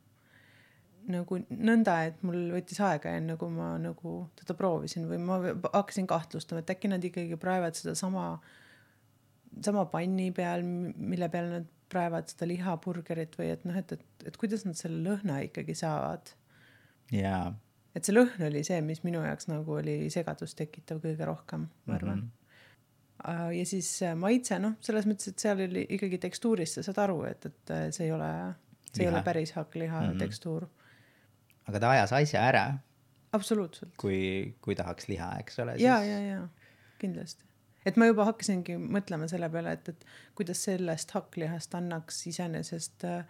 nagu 1.12 1.40
nõnda, 1.50 1.98
et 2.08 2.22
mul 2.24 2.52
võttis 2.54 2.80
aega 2.84 3.16
enne 3.18 3.36
kui 3.40 3.52
ma 3.52 3.74
nagu 3.82 4.16
teda 4.40 4.56
proovisin 4.58 5.08
või 5.10 5.20
ma 5.24 5.40
hakkasin 5.74 6.08
kahtlustama, 6.08 6.64
et 6.64 6.72
äkki 6.76 6.92
nad 6.92 7.04
ikkagi 7.04 7.40
praevad 7.40 7.76
sedasama, 7.76 8.28
sama 9.62 9.86
panni 9.92 10.32
peal, 10.36 10.64
mille 10.64 11.30
peal 11.34 11.52
nad 11.58 11.68
praevad 11.94 12.32
seda 12.32 12.48
lihaburgerit 12.50 13.36
või 13.38 13.52
et 13.54 13.66
noh, 13.68 13.76
et, 13.78 13.92
et, 13.92 14.06
et 14.30 14.40
kuidas 14.40 14.64
nad 14.66 14.78
selle 14.80 15.04
lõhna 15.06 15.44
ikkagi 15.50 15.76
saavad 15.78 16.34
ja 17.14 17.52
et 17.94 18.06
see 18.06 18.16
lõhn 18.16 18.48
oli 18.48 18.64
see, 18.66 18.80
mis 18.86 19.04
minu 19.06 19.22
jaoks 19.24 19.50
nagu 19.52 19.78
oli 19.78 19.98
segadust 20.14 20.58
tekitav 20.60 21.02
kõige 21.04 21.28
rohkem, 21.30 21.68
ma 21.88 21.98
arvan 21.98 22.24
mm. 22.24 22.30
-hmm. 23.20 23.52
ja 23.60 23.66
siis 23.70 23.90
äh, 24.04 24.16
maitse, 24.18 24.60
noh, 24.60 24.78
selles 24.82 25.08
mõttes, 25.10 25.34
et 25.34 25.46
seal 25.46 25.66
oli 25.68 25.86
ikkagi 25.98 26.20
tekstuurist 26.26 26.80
sa 26.80 26.86
saad 26.88 27.04
aru, 27.06 27.24
et, 27.30 27.46
et 27.52 27.76
äh, 27.76 27.90
see 27.92 28.08
ei 28.10 28.16
ole, 28.16 28.32
see 28.90 29.04
ei 29.04 29.10
Liha. 29.10 29.18
ole 29.18 29.24
päris 29.24 29.54
hakkliha 29.58 30.02
mm. 30.02 30.10
-hmm. 30.10 30.26
tekstuur. 30.26 30.68
Aga 31.70 31.80
ta 31.80 31.94
ajas 31.96 32.14
asja 32.20 32.44
ära, 32.50 32.66
absoluutselt. 33.36 33.96
kui, 34.02 34.20
kui 34.64 34.78
tahaks 34.80 35.10
liha, 35.12 35.34
eks 35.44 35.60
ole. 35.64 35.78
ja, 35.82 36.00
ja, 36.06 36.20
ja 36.24 36.42
kindlasti. 37.02 37.46
et 37.88 38.00
ma 38.00 38.08
juba 38.10 38.28
hakkasingi 38.32 38.78
mõtlema 38.82 39.28
selle 39.32 39.50
peale, 39.54 39.76
et, 39.78 39.94
et 39.94 40.08
kuidas 40.38 40.64
sellest 40.68 41.14
hakklihast 41.16 41.76
annaks 41.80 42.24
iseenesest 42.32 43.08
äh, 43.10 43.24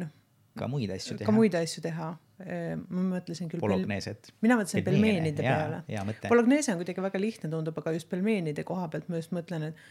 noh, 0.00 0.12
ka 0.58 0.68
muid 0.70 0.92
asju 0.94 1.16
teha. 1.18 1.28
ka 1.28 1.36
muid 1.36 1.56
asju 1.58 1.84
teha. 1.86 2.10
ma 2.40 3.02
mõtlesin 3.04 3.50
küll. 3.52 3.60
Bologneset. 3.60 4.30
mina 4.40 4.56
mõtlesin 4.56 4.84
pelmeenide 4.84 5.44
peale. 5.44 5.82
Bolognese 6.28 6.72
on 6.72 6.80
kuidagi 6.80 7.02
väga 7.04 7.20
lihtne 7.20 7.50
tundub, 7.52 7.76
aga 7.82 7.92
just 7.96 8.08
pelmeenide 8.12 8.64
koha 8.64 8.88
pealt 8.92 9.10
ma 9.12 9.20
just 9.20 9.34
mõtlen, 9.36 9.70
et 9.70 9.82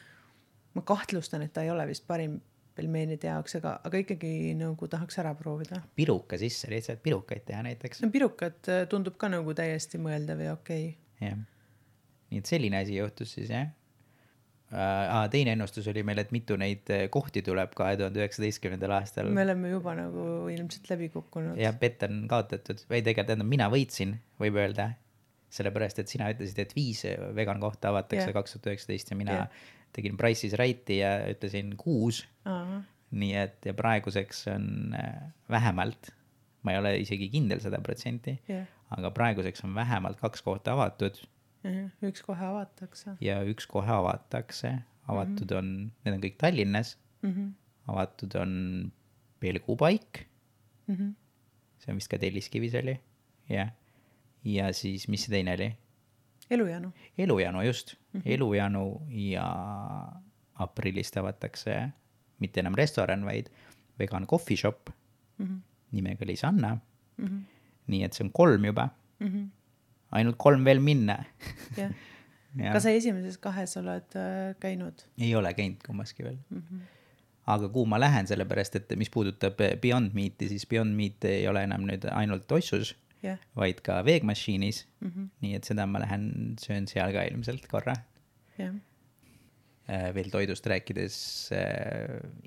ma 0.73 0.85
kahtlustan, 0.85 1.43
et 1.45 1.53
ta 1.53 1.65
ei 1.65 1.69
ole 1.73 1.85
vist 1.89 2.07
parim 2.09 2.39
pelmeenide 2.77 3.29
jaoks, 3.29 3.57
aga, 3.59 3.75
aga 3.87 4.03
ikkagi 4.03 4.53
nagu 4.59 4.87
tahaks 4.91 5.19
ära 5.21 5.33
proovida. 5.37 5.81
piruka 5.95 6.39
sisse, 6.41 6.69
lihtsalt 6.71 7.01
pirukaid 7.05 7.45
teha 7.47 7.63
näiteks. 7.65 8.03
no 8.05 8.11
pirukad 8.13 8.71
äh, 8.71 8.85
tundub 8.91 9.17
ka 9.19 9.31
nagu 9.31 9.55
täiesti 9.57 10.01
mõeldav 10.01 10.43
ja 10.45 10.55
okei 10.57 10.93
jah. 11.23 11.43
nii 12.29 12.43
et 12.43 12.49
selline 12.49 12.81
asi 12.83 12.99
juhtus 12.99 13.35
siis 13.37 13.51
jah 13.53 13.69
uh,. 14.71 15.25
teine 15.31 15.55
ennustus 15.57 15.87
oli 15.91 16.03
meil, 16.05 16.21
et 16.23 16.31
mitu 16.35 16.57
neid 16.59 16.89
eh, 16.93 17.07
kohti 17.11 17.41
tuleb 17.45 17.73
kahe 17.77 17.97
tuhande 17.99 18.21
üheksateistkümnendal 18.21 18.93
aastal 18.99 19.27
okay.. 19.29 19.37
me 19.39 19.45
oleme 19.47 19.73
juba 19.73 19.95
nagu 19.97 20.25
ilmselt 20.53 20.89
läbi 20.93 21.09
kukkunud. 21.13 21.57
jah, 21.59 21.75
bett 21.79 22.05
on 22.07 22.23
kaotatud 22.31 22.85
või 22.85 23.01
tegelikult 23.01 23.33
tähendab, 23.33 23.49
mina 23.49 23.69
võitsin, 23.73 24.15
võib 24.41 24.59
öelda. 24.61 24.91
sellepärast, 25.49 25.99
et 26.03 26.11
sina 26.11 26.29
ütlesid, 26.29 26.59
et 26.61 26.75
viis 26.77 27.01
vegan 27.33 27.59
kohta 27.59 27.89
avatakse 27.89 28.29
kaks 28.35 28.53
tuhat 28.53 28.67
üheksateist 28.69 29.09
ja 29.09 29.17
mina 29.17 29.37
Jah. 29.39 29.61
Tegin 29.95 30.17
Price'is 30.17 30.55
Righti 30.59 30.99
ja 31.01 31.15
ütlesin 31.31 31.75
kuus. 31.79 32.23
Aa, 32.45 32.81
nii 33.09 33.33
et 33.41 33.65
ja 33.65 33.73
praeguseks 33.73 34.43
on 34.53 34.93
äh, 34.93 35.31
vähemalt, 35.49 36.11
ma 36.61 36.75
ei 36.75 36.77
ole 36.81 36.91
isegi 37.01 37.29
kindel 37.33 37.61
sada 37.63 37.79
protsenti, 37.81 38.35
jah, 38.49 38.67
aga 38.93 39.09
praeguseks 39.15 39.63
on 39.65 39.73
vähemalt 39.73 40.21
kaks 40.21 40.45
kohta 40.45 40.75
avatud 40.77 41.17
üks 42.05 42.21
kohe 42.23 42.45
avatakse 42.45 43.17
ja 43.23 43.41
üks 43.43 43.67
kohe 43.67 43.91
avatakse. 43.91 44.77
avatud 45.09 45.51
on, 45.57 45.69
need 46.05 46.13
on 46.15 46.21
kõik 46.21 46.37
Tallinnas, 46.37 46.93
mm. 47.23 47.31
-hmm. 47.31 47.51
avatud 47.89 48.35
on 48.35 48.51
Pelgupaik, 49.39 50.27
Mm 50.89 50.95
-hmm. 50.95 51.13
see 51.77 51.91
on 51.91 51.95
vist 51.95 52.09
ka 52.09 52.17
Telliskivis 52.17 52.75
oli, 52.75 52.99
jah. 53.49 53.69
ja 54.43 54.73
siis, 54.73 55.07
mis 55.07 55.23
see 55.23 55.31
teine 55.31 55.53
oli? 55.53 55.77
elujanu. 56.49 56.91
Elujanu 57.17 57.61
just 57.63 57.95
mm, 58.13 58.19
-hmm. 58.21 58.31
Elujanu 58.33 59.01
ja 59.09 59.45
aprillist 60.55 61.17
avatakse 61.17 61.89
mitte 62.39 62.59
enam 62.59 62.75
restoran, 62.75 63.25
vaid 63.25 63.49
vegan 63.99 64.27
coffee 64.27 64.57
shop 64.57 64.89
Mm 65.39 65.45
-hmm. 65.45 65.59
nimega 65.91 66.25
Lisanna. 66.25 66.77
Mm 67.17 67.25
-hmm. 67.27 67.41
nii 67.87 68.03
et 68.03 68.13
see 68.13 68.25
on 68.25 68.31
kolm 68.31 68.65
juba, 68.65 68.89
Mm 69.19 69.27
-hmm. 69.27 69.47
ainult 70.11 70.35
kolm 70.37 70.63
veel 70.65 70.79
minna. 70.79 71.23
jah, 71.77 71.91
Ja. 72.63 72.71
kas 72.73 72.83
sa 72.83 72.89
esimeses 72.89 73.37
kahes 73.37 73.77
oled 73.77 74.15
äh, 74.15 74.55
käinud 74.59 74.93
ei 75.21 75.35
ole 75.35 75.53
käinud 75.53 75.77
kummaski 75.85 76.23
veel. 76.23 76.37
mm? 76.49 76.57
-hmm. 76.71 76.79
aga 77.45 77.69
kuhu 77.69 77.85
ma 77.85 77.99
lähen, 77.99 78.27
sellepärast 78.27 78.75
et 78.75 78.95
mis 78.97 79.09
puudutab 79.09 79.53
Beyond 79.81 80.11
Meati, 80.13 80.47
siis 80.49 80.67
Beyond 80.67 80.95
Meat 80.95 81.23
ei 81.25 81.47
ole 81.47 81.63
enam 81.63 81.81
nüüd 81.81 82.09
ainult 82.11 82.51
Ossus, 82.51 82.95
jah, 83.23 83.39
vaid 83.57 83.81
ka 83.85 83.99
Veegmachine'is 84.05 84.85
mm 84.99 85.09
-hmm. 85.09 85.27
nii 85.43 85.55
et 85.59 85.67
seda 85.67 85.85
ma 85.89 86.01
lähen 86.03 86.55
söön 86.61 86.87
seal 86.87 87.13
ka 87.15 87.25
ilmselt 87.31 87.67
korra. 87.71 87.95
jah, 88.57 88.75
veel 90.15 90.29
toidust 90.29 90.65
rääkides, 90.69 91.15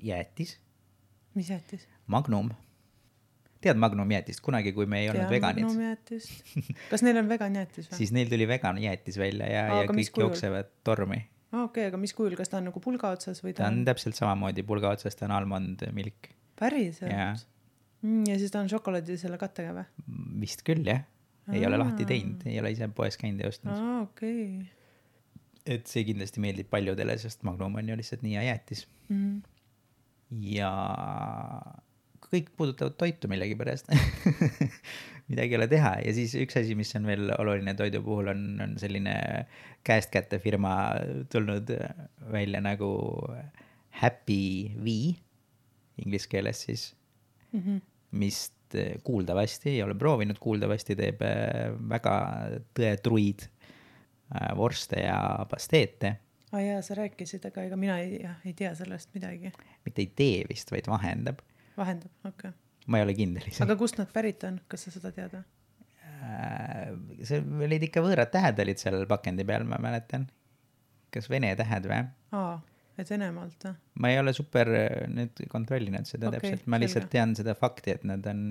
jäätis, 0.01 0.57
mis 1.35 1.49
jättis? 1.49 1.87
Magnum. 2.07 2.51
tead 3.63 3.79
Magnum 3.79 4.11
jäätist, 4.11 4.41
kunagi, 4.43 4.73
kui 4.75 4.85
me 4.85 4.99
ei 5.03 5.09
olnud 5.09 5.29
veganid, 5.31 5.69
jäätist. 5.81 6.55
kas 6.91 7.03
neil 7.03 7.17
on 7.21 7.29
vegan 7.29 7.55
jäätis 7.55 7.91
või? 7.91 7.97
siis 7.97 8.11
neil 8.11 8.31
tuli 8.31 8.47
vegan 8.47 8.77
jäätis 8.81 9.17
välja 9.17 9.47
ja, 9.47 9.67
ja 9.81 9.87
kõik 9.91 10.19
jooksevad 10.19 10.73
tormi. 10.83 11.23
aa 11.51 11.63
okei, 11.69 11.87
aga 11.91 11.97
mis 11.97 12.13
kujul, 12.13 12.35
kas 12.39 12.49
ta 12.49 12.59
on 12.59 12.69
nagu 12.71 12.83
pulga 12.83 13.13
otsas 13.15 13.43
või 13.43 13.55
ta 13.57 13.67
on 13.67 13.83
täpselt 13.85 14.19
samamoodi 14.19 14.63
pulga 14.63 14.95
otsas, 14.97 15.15
ta 15.15 15.25
on 15.29 15.35
almond 15.39 15.85
milk. 15.91 16.31
päriselt. 16.59 17.11
mm,? 18.03 18.27
ja 18.29 18.37
siis 18.39 18.53
ta 18.53 18.61
on 18.63 18.71
šokolaadi 18.71 19.17
selle 19.21 19.39
kattega 19.41 19.73
või? 19.79 19.87
vist 20.43 20.63
küll 20.67 20.85
jah, 20.87 21.03
ei 21.53 21.65
ole 21.67 21.79
lahti 21.81 22.05
Aa. 22.05 22.11
teinud, 22.13 22.45
ei 22.49 22.59
ole 22.61 22.73
ise 22.75 22.89
poes 22.95 23.19
käinud 23.19 23.43
ja 23.43 23.51
ostnud. 23.51 23.73
aa 23.73 24.01
okei 24.05 24.47
et 25.63 25.87
see 25.87 26.03
kindlasti 26.07 26.43
meeldib 26.43 26.67
paljudele, 26.71 27.15
sest 27.21 27.45
Magnum 27.47 27.79
on 27.79 27.89
ju 27.89 27.95
lihtsalt 27.99 28.23
nii 28.25 28.35
hea 28.35 28.49
jäätis 28.49 28.85
mm.. 29.07 29.41
ja 30.51 30.71
kõik 32.27 32.51
puudutavad 32.57 32.97
toitu 32.99 33.29
millegipärast 33.31 33.91
midagi 35.31 35.55
ei 35.55 35.59
ole 35.59 35.67
teha 35.71 35.93
ja 36.03 36.13
siis 36.15 36.33
üks 36.39 36.57
asi, 36.59 36.75
mis 36.75 36.91
on 36.99 37.07
veel 37.07 37.31
oluline 37.37 37.75
toidu 37.79 38.01
puhul 38.03 38.31
on, 38.33 38.43
on 38.63 38.75
selline 38.81 39.13
käest 39.87 40.11
kätte 40.11 40.39
firma 40.43 40.73
tulnud 41.31 41.71
välja 42.31 42.63
nagu 42.63 42.89
Happy 44.01 44.73
V 44.83 45.13
inglise 46.01 46.27
keeles 46.27 46.65
siis, 46.65 46.91
Mm 47.53 47.59
-hmm. 47.61 47.81
Mis 48.13 48.51
t- 48.73 48.99
kuuldavasti, 49.03 49.69
ei 49.69 49.83
ole 49.83 49.95
proovinud, 49.95 50.39
kuuldavasti 50.41 50.97
teeb 50.97 51.21
äh, 51.25 51.71
väga 51.89 52.17
tõetruid 52.77 53.47
äh, 53.47 54.51
vorste 54.57 55.03
ja 55.05 55.17
pasteete. 55.49 56.15
aa 56.53 56.61
jaa, 56.61 56.81
sa 56.85 56.97
rääkisid, 56.97 57.45
aga 57.49 57.65
ega 57.69 57.79
mina 57.79 57.97
ei, 58.01 58.21
ei 58.45 58.53
tea 58.57 58.73
sellest 58.77 59.13
midagi. 59.17 59.53
mitte 59.85 60.05
ei 60.05 60.11
tee 60.15 60.43
vist, 60.49 60.71
vaid 60.73 60.89
vahendab. 60.89 61.41
vahendab, 61.77 62.13
okei 62.25 62.49
okay.. 62.49 62.59
ma 62.87 63.01
ei 63.01 63.07
ole 63.07 63.17
kindel 63.17 63.47
isegi. 63.47 63.65
aga 63.65 63.77
kust 63.79 63.99
nad 64.01 64.13
pärit 64.13 64.43
on, 64.49 64.61
kas 64.67 64.87
sa 64.87 64.95
seda 64.97 65.13
tead 65.15 65.37
või? 65.37 65.45
Äh, 66.23 66.93
see 67.27 67.41
olid 67.67 67.89
ikka 67.89 68.03
võõrad 68.03 68.31
tähed 68.33 68.61
olid 68.63 68.79
seal 68.81 69.03
pakendi 69.09 69.45
peal, 69.47 69.65
ma 69.67 69.81
mäletan. 69.81 70.29
kas 71.13 71.29
vene 71.29 71.53
tähed 71.59 71.89
või? 71.89 72.05
aa, 72.33 72.61
et 72.99 73.09
Venemaalt 73.09 73.65
või? 73.65 73.73
ma 74.03 74.11
ei 74.13 74.19
ole 74.21 74.33
super 74.35 74.69
äh, 74.77 75.05
nüüd 75.09 75.43
kontrollinud 75.51 76.09
seda 76.09 76.29
okay, 76.29 76.39
täpselt, 76.39 76.67
ma 76.69 76.79
lihtsalt 76.81 77.05
selge. 77.05 77.13
tean 77.15 77.35
seda 77.37 77.55
fakti, 77.57 77.95
et 77.97 78.05
nad 78.09 78.25
on 78.29 78.43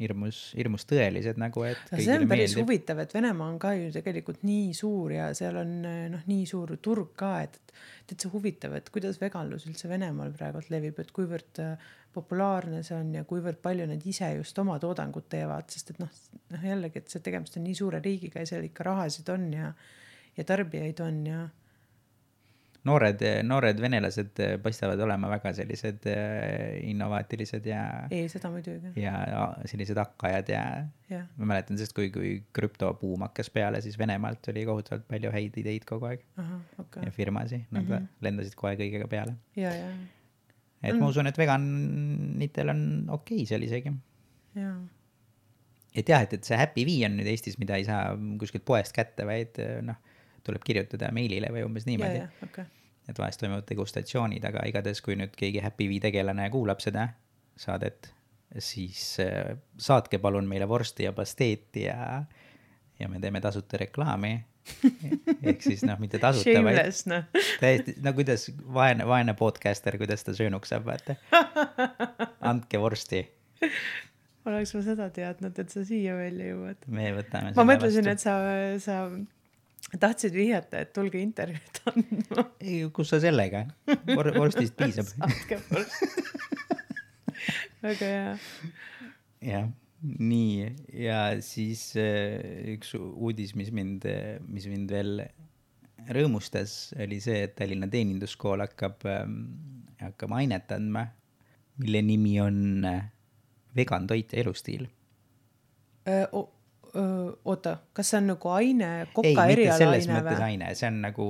hirmus, 0.00 0.40
hirmus 0.56 0.86
tõelised 0.88 1.40
nagu, 1.40 1.64
et 1.68 1.80
see 1.92 2.16
on 2.16 2.26
päris 2.30 2.54
meeldib. 2.54 2.64
huvitav, 2.64 3.04
et 3.04 3.14
Venemaa 3.16 3.48
on 3.52 3.60
ka 3.62 3.74
ju 3.76 3.92
tegelikult 3.94 4.44
nii 4.46 4.72
suur 4.76 5.16
ja 5.16 5.30
seal 5.36 5.60
on 5.60 5.76
noh, 6.16 6.26
nii 6.30 6.48
suur 6.48 6.76
turg 6.82 7.12
ka, 7.20 7.34
et 7.44 7.60
täitsa 8.10 8.32
huvitav, 8.32 8.74
et 8.78 8.90
kuidas 8.92 9.20
veganlus 9.20 9.68
üldse 9.68 9.88
Venemaal 9.90 10.32
praegult 10.36 10.72
levib, 10.72 10.98
et 11.02 11.12
kuivõrd 11.14 11.62
äh, 11.62 11.90
populaarne 12.14 12.82
see 12.86 12.96
on 12.96 13.12
ja 13.14 13.22
kuivõrd 13.28 13.60
palju 13.62 13.86
nad 13.86 14.04
ise 14.06 14.32
just 14.34 14.58
oma 14.58 14.78
toodangut 14.82 15.28
teevad, 15.30 15.68
sest 15.70 15.94
et 15.94 16.02
noh, 16.02 16.10
noh 16.50 16.68
jällegi, 16.72 17.02
et 17.02 17.12
see 17.12 17.22
tegemist 17.24 17.56
on 17.60 17.66
nii 17.68 17.76
suure 17.78 18.02
riigiga 18.02 18.42
ja 18.42 18.50
seal 18.50 18.66
ikka 18.66 18.88
rahasid 18.90 19.30
on 19.32 19.50
ja 19.54 19.72
ja 20.36 20.44
tarbijaid 20.46 21.00
on 21.04 21.24
ja 21.26 21.40
noored, 22.88 23.22
noored 23.44 23.80
venelased 23.82 24.40
paistavad 24.64 25.00
olema 25.04 25.28
väga 25.34 25.52
sellised 25.56 26.06
äh, 26.08 26.78
innovaatilised 26.88 27.66
ja, 27.68 27.82
ei, 28.12 28.28
seda 28.32 28.50
muidugi, 28.52 28.94
ja 29.00 29.50
sellised 29.68 29.98
hakkajad 30.00 30.52
ja 30.52 30.62
jah, 31.10 31.26
ma 31.36 31.50
mäletan 31.52 31.76
sellest, 31.80 31.96
kui, 31.96 32.08
kui 32.14 32.32
krüptobuum 32.56 33.26
hakkas 33.28 33.52
peale, 33.52 33.82
siis 33.84 33.98
Venemaalt 34.00 34.40
tuli 34.46 34.64
kohutavalt 34.68 35.04
palju 35.10 35.34
häid 35.34 35.58
ideid 35.60 35.84
kogu 35.88 36.08
aeg 36.12 36.24
okei 36.80 37.04
ja, 37.04 37.12
firmasid, 37.14 37.66
nad 37.70 37.84
mm. 37.84 37.92
-hmm. 37.92 38.24
lendasid 38.26 38.56
kohe 38.56 38.76
kõigega 38.80 39.10
peale. 39.10 39.36
ja, 39.56 39.74
ja, 39.74 39.92
et 40.82 40.94
Mm. 40.94 41.00
ma 41.00 41.10
usun, 41.12 41.26
et 41.28 41.36
veganitel 41.36 42.72
on 42.72 42.80
okei 43.08 43.42
okay 43.42 43.46
seal 43.46 43.62
isegi. 43.62 43.92
ja, 44.56 44.72
et 45.94 46.08
jah, 46.08 46.22
et, 46.22 46.32
et 46.32 46.44
see 46.44 46.56
Happy 46.56 46.86
Bee 46.88 47.04
on 47.04 47.18
nüüd 47.18 47.28
Eestis, 47.28 47.58
mida 47.60 47.76
ei 47.76 47.84
saa 47.84 48.14
kuskilt 48.40 48.64
poest 48.64 48.94
kätte, 48.96 49.26
vaid 49.28 49.58
äh, 49.62 49.80
noh, 49.84 49.98
tuleb 50.50 50.66
kirjutada 50.66 51.10
meilile 51.14 51.50
või 51.54 51.64
umbes 51.66 51.86
niimoodi 51.88 52.26
okei, 52.46 52.68
et 53.10 53.18
vahest 53.18 53.42
toimuvad 53.42 53.66
degustatsioonid, 53.68 54.44
aga 54.46 54.64
igatahes, 54.70 55.02
kui 55.04 55.16
nüüd 55.18 55.34
keegi 55.38 55.62
Happy 55.64 55.88
Bee 55.90 56.02
tegelane 56.02 56.46
kuulab 56.52 56.82
seda 56.82 57.08
saadet, 57.60 58.10
siis 58.58 59.02
äh, 59.22 59.56
saatke 59.78 60.20
palun 60.22 60.48
meile 60.48 60.68
vorsti 60.68 61.06
ja 61.08 61.14
pasteeti 61.16 61.86
ja, 61.86 62.22
ja 62.98 63.08
me 63.08 63.20
teeme 63.20 63.42
tasuta 63.42 63.80
reklaami. 63.80 64.38
ehk 65.48 65.62
siis 65.64 65.80
noh, 65.88 65.96
mitte 65.98 66.20
tasuta, 66.20 66.60
vaid 66.62 66.78
noh, 67.10 67.24
täiesti, 67.62 67.94
no 68.04 68.12
kuidas 68.14 68.44
vaene, 68.74 69.06
vaene 69.08 69.32
podcaster, 69.34 69.96
kuidas 69.98 70.22
ta 70.26 70.34
söönuks 70.36 70.70
saab, 70.70 70.84
vaata. 70.86 71.16
andke 72.52 72.78
vorsti, 72.78 73.22
oleks 74.46 74.74
ma 74.76 74.82
seda 74.84 75.08
teadnud, 75.16 75.56
et 75.64 75.72
sa 75.72 75.82
siia 75.88 76.14
välja 76.18 76.52
jõuad. 76.52 76.84
me 76.92 77.08
võtame. 77.16 77.54
ma 77.56 77.66
mõtlesin, 77.72 78.12
et 78.12 78.22
sa, 78.22 78.36
sa 78.84 79.00
tahtsid 79.98 80.36
vihjata, 80.36 80.84
et 80.84 80.92
tulge 80.94 81.20
intervjuud 81.22 81.82
andma. 81.92 82.46
ei, 82.60 82.84
kus 82.94 83.12
sa 83.14 83.20
sellega 83.22 83.64
Vor,, 84.14 84.30
vorstist 84.36 84.76
piisab. 84.78 85.10
saatke 85.16 85.60
vorst. 85.70 86.30
väga 87.84 88.10
hea. 88.14 88.32
jah, 89.50 89.70
nii 90.02 90.70
ja 91.06 91.20
siis 91.44 91.90
äh, 91.98 92.74
üks 92.76 92.94
uudis, 93.00 93.56
mis 93.58 93.72
mind, 93.74 94.06
mis 94.48 94.68
mind 94.70 94.92
veel 94.94 95.24
rõõmustas, 96.10 96.92
oli 96.98 97.18
see, 97.22 97.44
et 97.46 97.56
Tallinna 97.58 97.88
Teeninduskool 97.90 98.62
hakkab, 98.64 99.04
hakkab 100.00 100.32
ainet 100.38 100.72
andma, 100.74 101.04
mille 101.80 102.00
nimi 102.04 102.38
on 102.42 102.86
äh, 102.88 103.04
vegan 103.76 104.08
toit 104.10 104.32
ja 104.32 104.42
elustiil. 104.44 104.88
oota, 106.94 107.76
kas 107.96 108.12
see 108.12 108.18
on 108.20 108.32
nagu 108.32 108.52
aine, 108.54 108.90
ei, 109.02 109.10
koka 109.14 109.46
mitte 109.50 109.76
selles 109.78 110.06
erialaaine 110.08 110.16
mõttes 110.16 110.38
või? 110.40 110.46
aine, 110.48 110.74
see 110.78 110.88
on 110.90 111.00
nagu 111.04 111.26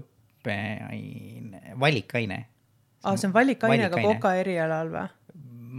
õppeaine, 0.00 1.62
valikaine. 1.80 2.38
aa, 3.04 3.16
see 3.16 3.28
on 3.30 3.34
valikaine, 3.36 3.88
aga 3.88 4.02
koka 4.02 4.34
erialal 4.40 4.92
või? 4.94 5.08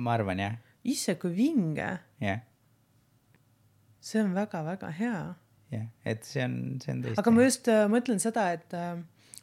ma 0.03 0.17
arvan 0.17 0.41
jah, 0.41 0.57
isse 0.83 1.15
kui 1.21 1.35
vinge, 1.37 1.89
jah, 2.23 2.43
see 4.03 4.21
on 4.23 4.35
väga-väga 4.35 4.91
hea. 4.99 5.23
jah, 5.73 5.87
et 6.05 6.27
see 6.27 6.45
on, 6.45 6.59
see 6.83 6.95
on 6.95 7.03
tõesti. 7.07 7.19
aga 7.23 7.35
ma 7.35 7.49
just 7.49 7.71
äh, 7.71 7.83
mõtlen 7.91 8.23
seda, 8.23 8.51
et 8.57 8.77
äh, 8.77 8.95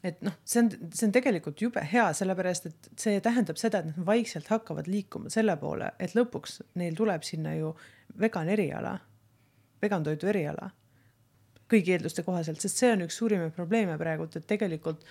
et 0.05 0.21
noh, 0.25 0.33
see 0.47 0.63
on, 0.63 0.71
see 0.89 1.07
on 1.07 1.13
tegelikult 1.13 1.61
jube 1.61 1.81
hea, 1.91 2.07
sellepärast 2.17 2.67
et 2.71 2.91
see 2.99 3.21
tähendab 3.23 3.59
seda, 3.61 3.81
et 3.81 3.91
nad 3.91 4.05
vaikselt 4.07 4.49
hakkavad 4.51 4.89
liikuma 4.89 5.29
selle 5.33 5.55
poole, 5.61 5.91
et 6.01 6.15
lõpuks 6.17 6.61
neil 6.81 6.97
tuleb 6.97 7.25
sinna 7.27 7.53
ju 7.57 7.75
vegan 8.19 8.49
eriala, 8.51 8.95
vegan 9.81 10.05
toidu 10.05 10.29
eriala. 10.31 10.69
Kõigi 11.71 11.95
eelduste 11.95 12.23
kohaselt, 12.27 12.59
sest 12.61 12.81
see 12.81 12.91
on 12.93 13.05
üks 13.05 13.17
suurimaid 13.21 13.53
probleeme 13.55 13.97
praegult, 13.99 14.35
et 14.35 14.47
tegelikult 14.47 15.05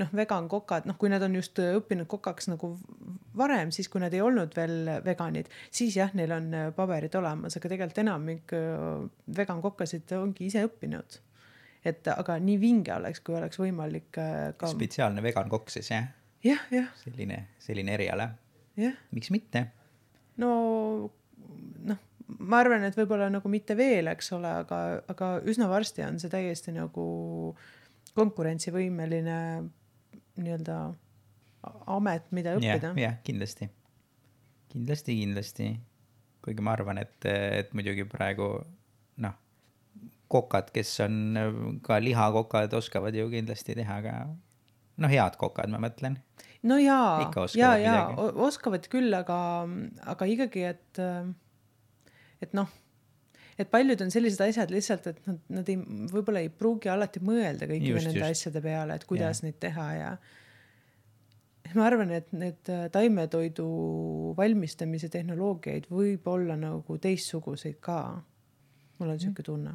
noh, 0.00 0.08
vegan 0.16 0.48
kokad, 0.48 0.86
noh, 0.88 0.96
kui 1.00 1.10
nad 1.12 1.22
on 1.24 1.34
just 1.36 1.58
õppinud 1.62 2.08
kokaks 2.10 2.48
nagu 2.52 2.72
varem, 3.36 3.72
siis 3.74 3.88
kui 3.92 4.00
nad 4.02 4.14
ei 4.14 4.22
olnud 4.24 4.54
veel 4.56 4.88
veganid, 5.04 5.50
siis 5.72 5.96
jah, 5.98 6.12
neil 6.16 6.32
on 6.36 6.48
paberid 6.76 7.14
olemas, 7.20 7.56
aga 7.58 7.72
tegelikult 7.72 8.00
enamik 8.04 8.54
äh, 8.56 9.04
vegan 9.36 9.60
kokkasid 9.64 10.14
ongi 10.18 10.48
ise 10.48 10.64
õppinud. 10.68 11.20
et 11.84 12.06
aga 12.06 12.36
nii 12.38 12.58
vinge 12.62 12.92
oleks, 12.94 13.20
kui 13.26 13.34
oleks 13.34 13.58
võimalik 13.58 14.18
äh, 14.22 14.52
ka 14.56 14.70
spetsiaalne 14.70 15.22
vegan 15.24 15.48
kokk 15.50 15.72
siis 15.74 15.90
jah, 15.90 16.06
jah, 16.44 16.60
jah, 16.70 16.92
selline, 17.02 17.46
selline 17.58 17.96
eriala, 17.96 18.28
jah, 18.78 18.94
miks 19.10 19.32
mitte? 19.34 19.66
No 20.40 20.52
noh, 21.84 21.98
ma 22.38 22.62
arvan, 22.62 22.84
et 22.86 22.96
võib-olla 22.96 23.28
nagu 23.32 23.50
mitte 23.52 23.76
veel, 23.78 24.10
eks 24.12 24.32
ole, 24.36 24.50
aga, 24.64 24.80
aga 25.12 25.30
üsna 25.48 25.68
varsti 25.70 26.04
on 26.06 26.18
see 26.22 26.32
täiesti 26.32 26.74
nagu 26.74 27.06
konkurentsivõimeline 28.18 29.38
nii-öelda 30.42 30.76
amet, 31.92 32.28
mida 32.34 32.56
õppida,. 32.58 32.92
jah, 32.98 33.16
kindlasti, 33.26 33.68
kindlasti, 34.72 35.16
kindlasti. 35.20 35.70
kuigi 36.42 36.64
ma 36.64 36.74
arvan, 36.76 36.98
et, 37.02 37.18
et 37.28 37.74
muidugi 37.76 38.06
praegu 38.08 38.54
noh, 39.22 39.36
kokad, 40.32 40.72
kes 40.74 40.94
on 41.04 41.38
ka 41.84 42.00
lihakokad, 42.02 42.72
oskavad 42.74 43.14
ju 43.16 43.28
kindlasti 43.32 43.76
teha 43.78 44.00
ka 44.04 44.16
noh, 45.02 45.12
head 45.12 45.38
kokad, 45.40 45.70
ma 45.72 45.80
mõtlen. 45.82 46.18
no 46.66 46.78
jaa 46.80 47.30
jaa, 47.56 47.76
jaa 47.80 48.02
oskavad 48.46 48.88
küll, 48.92 49.14
aga, 49.16 49.38
aga 50.14 50.28
ikkagi, 50.34 50.66
et, 50.74 51.02
et 52.42 52.54
noh, 52.56 52.70
et 53.60 53.70
paljud 53.70 54.00
on 54.04 54.12
sellised 54.12 54.40
asjad 54.44 54.72
lihtsalt, 54.72 55.08
et 55.12 55.26
nad, 55.28 55.40
nad 55.60 55.72
ei, 55.72 55.78
võib-olla 56.12 56.42
ei 56.44 56.50
pruugi 56.52 56.90
alati 56.92 57.22
mõelda 57.24 57.68
kõikide 57.70 58.00
nende 58.00 58.18
just. 58.18 58.30
asjade 58.30 58.62
peale, 58.64 58.96
et 58.98 59.06
kuidas 59.08 59.42
neid 59.44 59.60
teha 59.62 59.86
ja 59.98 60.10
ma 61.76 61.86
arvan, 61.88 62.10
et 62.12 62.28
need 62.36 62.68
äh, 62.72 62.88
taimetoidu 62.92 63.68
valmistamise 64.36 65.08
tehnoloogiaid 65.12 65.88
võib 65.92 66.26
olla 66.28 66.58
nagu 66.58 66.98
teistsuguseid 67.00 67.78
ka. 67.80 68.02
mul 68.98 69.14
on 69.14 69.22
sihuke 69.22 69.44
tunne 69.46 69.72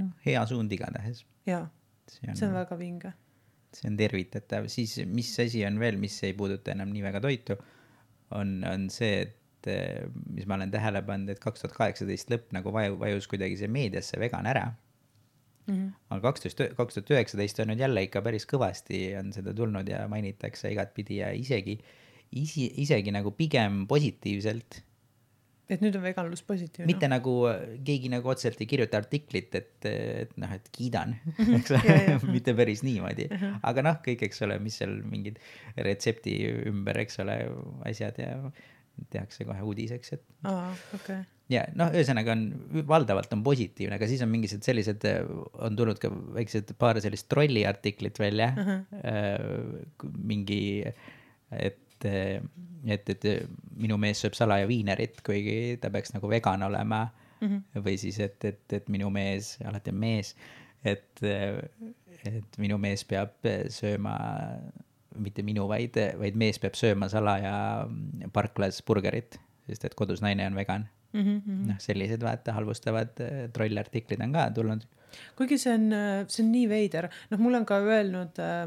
noh, 0.00 0.10
hea 0.26 0.42
suund 0.48 0.72
igatahes. 0.74 1.22
ja 1.48 1.64
see 2.10 2.28
on, 2.28 2.38
see 2.38 2.48
on 2.48 2.56
väga 2.56 2.78
vinge. 2.80 3.12
see 3.74 3.88
on 3.90 3.96
tervitatav, 3.98 4.68
siis 4.72 4.96
mis 5.10 5.30
asi 5.42 5.64
on 5.66 5.78
veel, 5.82 5.98
mis 6.00 6.16
ei 6.26 6.34
puuduta 6.38 6.74
enam 6.74 6.92
nii 6.94 7.04
väga 7.04 7.22
toitu, 7.24 7.56
on, 8.38 8.56
on 8.70 8.88
see, 8.92 9.24
et 9.26 9.40
eh, 9.70 10.06
mis 10.30 10.46
ma 10.48 10.58
olen 10.58 10.72
tähele 10.72 11.02
pannud, 11.06 11.34
et 11.34 11.42
kaks 11.42 11.64
tuhat 11.64 11.76
kaheksateist 11.76 12.32
lõpp 12.32 12.54
nagu 12.56 12.72
vaju, 12.74 12.98
vajus 13.00 13.28
kuidagi 13.30 13.58
see 13.60 13.70
meediasse 13.70 14.20
vegan 14.20 14.48
ära. 14.50 14.72
Mhm. 15.64 15.92
aga 16.12 16.20
kaksteist, 16.28 16.60
kaks 16.76 16.98
tuhat 16.98 17.12
üheksateist 17.14 17.60
on 17.62 17.70
nüüd 17.72 17.80
jälle 17.80 18.02
ikka 18.04 18.20
päris 18.24 18.44
kõvasti 18.48 19.06
on 19.16 19.30
seda 19.32 19.54
tulnud 19.56 19.88
ja 19.88 20.02
mainitakse 20.12 20.72
igatpidi 20.74 21.22
ja 21.22 21.30
isegi, 21.32 21.78
isi, 22.36 22.66
isegi 22.82 23.14
nagu 23.14 23.32
pigem 23.32 23.86
positiivselt. 23.88 24.82
et 25.72 25.80
nüüd 25.80 25.96
on 25.96 26.04
veganlus 26.04 26.44
positiivne. 26.44 26.90
mitte 26.90 27.08
nagu 27.08 27.32
keegi 27.86 28.10
nagu 28.12 28.28
otseselt 28.28 28.60
ei 28.60 28.68
kirjuta 28.68 29.00
artiklit, 29.00 29.56
et, 29.56 29.88
et 29.88 30.36
noh, 30.36 30.52
et 30.52 30.68
kiidan, 30.68 31.16
eks 31.40 31.72
Ja, 31.78 31.80
ja. 31.80 32.18
ole, 32.18 32.28
mitte 32.36 32.52
päris 32.52 32.84
niimoodi, 32.84 33.30
aga 33.64 33.88
noh, 33.88 33.96
kõik, 34.04 34.26
eks 34.28 34.44
ole, 34.44 34.60
mis 34.60 34.76
seal 34.82 34.98
mingid 35.08 35.40
retsepti 35.80 36.36
ümber, 36.68 37.00
eks 37.06 37.22
ole, 37.24 37.40
asjad 37.88 38.20
ja 38.20 38.36
tehakse 39.10 39.46
kohe 39.46 39.62
uudiseks, 39.62 40.12
et 40.16 40.24
aa, 40.48 40.68
okei. 40.96 41.22
ja 41.52 41.64
noh, 41.78 41.92
ühesõnaga 41.94 42.34
on 42.34 42.44
valdavalt 42.88 43.32
on 43.36 43.42
positiivne, 43.46 43.98
aga 43.98 44.08
siis 44.10 44.22
on 44.24 44.30
mingisugused 44.32 44.68
sellised, 44.68 45.06
on 45.66 45.78
tulnud 45.78 46.00
ka 46.02 46.10
väiksed 46.38 46.74
paar 46.80 47.00
sellist 47.04 47.28
trolliartiklit 47.32 48.20
välja 48.20 48.52
uh. 48.54 48.70
-huh. 48.70 50.06
mingi, 50.18 50.62
et, 51.50 52.06
et, 52.06 53.10
et 53.16 53.28
minu 53.76 53.98
mees 54.00 54.22
sööb 54.24 54.38
salaja 54.38 54.68
viinerit, 54.70 55.20
kuigi 55.26 55.78
ta 55.80 55.90
peaks 55.90 56.14
nagu 56.16 56.30
vegan 56.30 56.62
olema 56.62 57.04
uh. 57.08 57.48
-huh. 57.48 57.84
või 57.84 57.98
siis, 57.98 58.20
et, 58.20 58.38
et, 58.44 58.64
et 58.72 58.88
minu 58.88 59.10
mees, 59.10 59.56
alati 59.64 59.94
on 59.94 60.00
mees, 60.06 60.34
et, 60.84 61.22
et 62.24 62.58
minu 62.58 62.78
mees 62.78 63.04
peab 63.04 63.52
sööma 63.68 64.18
mitte 65.20 65.44
minu, 65.46 65.68
vaid, 65.70 65.96
vaid 66.20 66.36
mees 66.40 66.60
peab 66.62 66.76
sööma 66.78 67.08
salaja 67.12 67.54
parklas 68.34 68.80
burgerit, 68.86 69.38
sest 69.68 69.88
et 69.88 69.96
kodus 69.98 70.22
naine 70.24 70.46
on 70.46 70.58
vegan 70.58 70.88
mm. 71.12 71.22
-hmm. 71.22 71.64
noh, 71.70 71.80
sellised 71.82 72.22
vaata 72.22 72.56
halvustavad 72.58 73.20
äh, 73.20 73.48
trollartiklid 73.52 74.20
on 74.20 74.32
ka 74.32 74.50
tulnud. 74.50 74.86
kuigi 75.38 75.58
see 75.58 75.74
on, 75.74 75.90
see 76.28 76.44
on 76.44 76.52
nii 76.52 76.68
veider, 76.68 77.08
noh, 77.30 77.38
mulle 77.38 77.62
on 77.62 77.66
ka 77.66 77.78
öelnud 77.78 78.40
äh, 78.42 78.64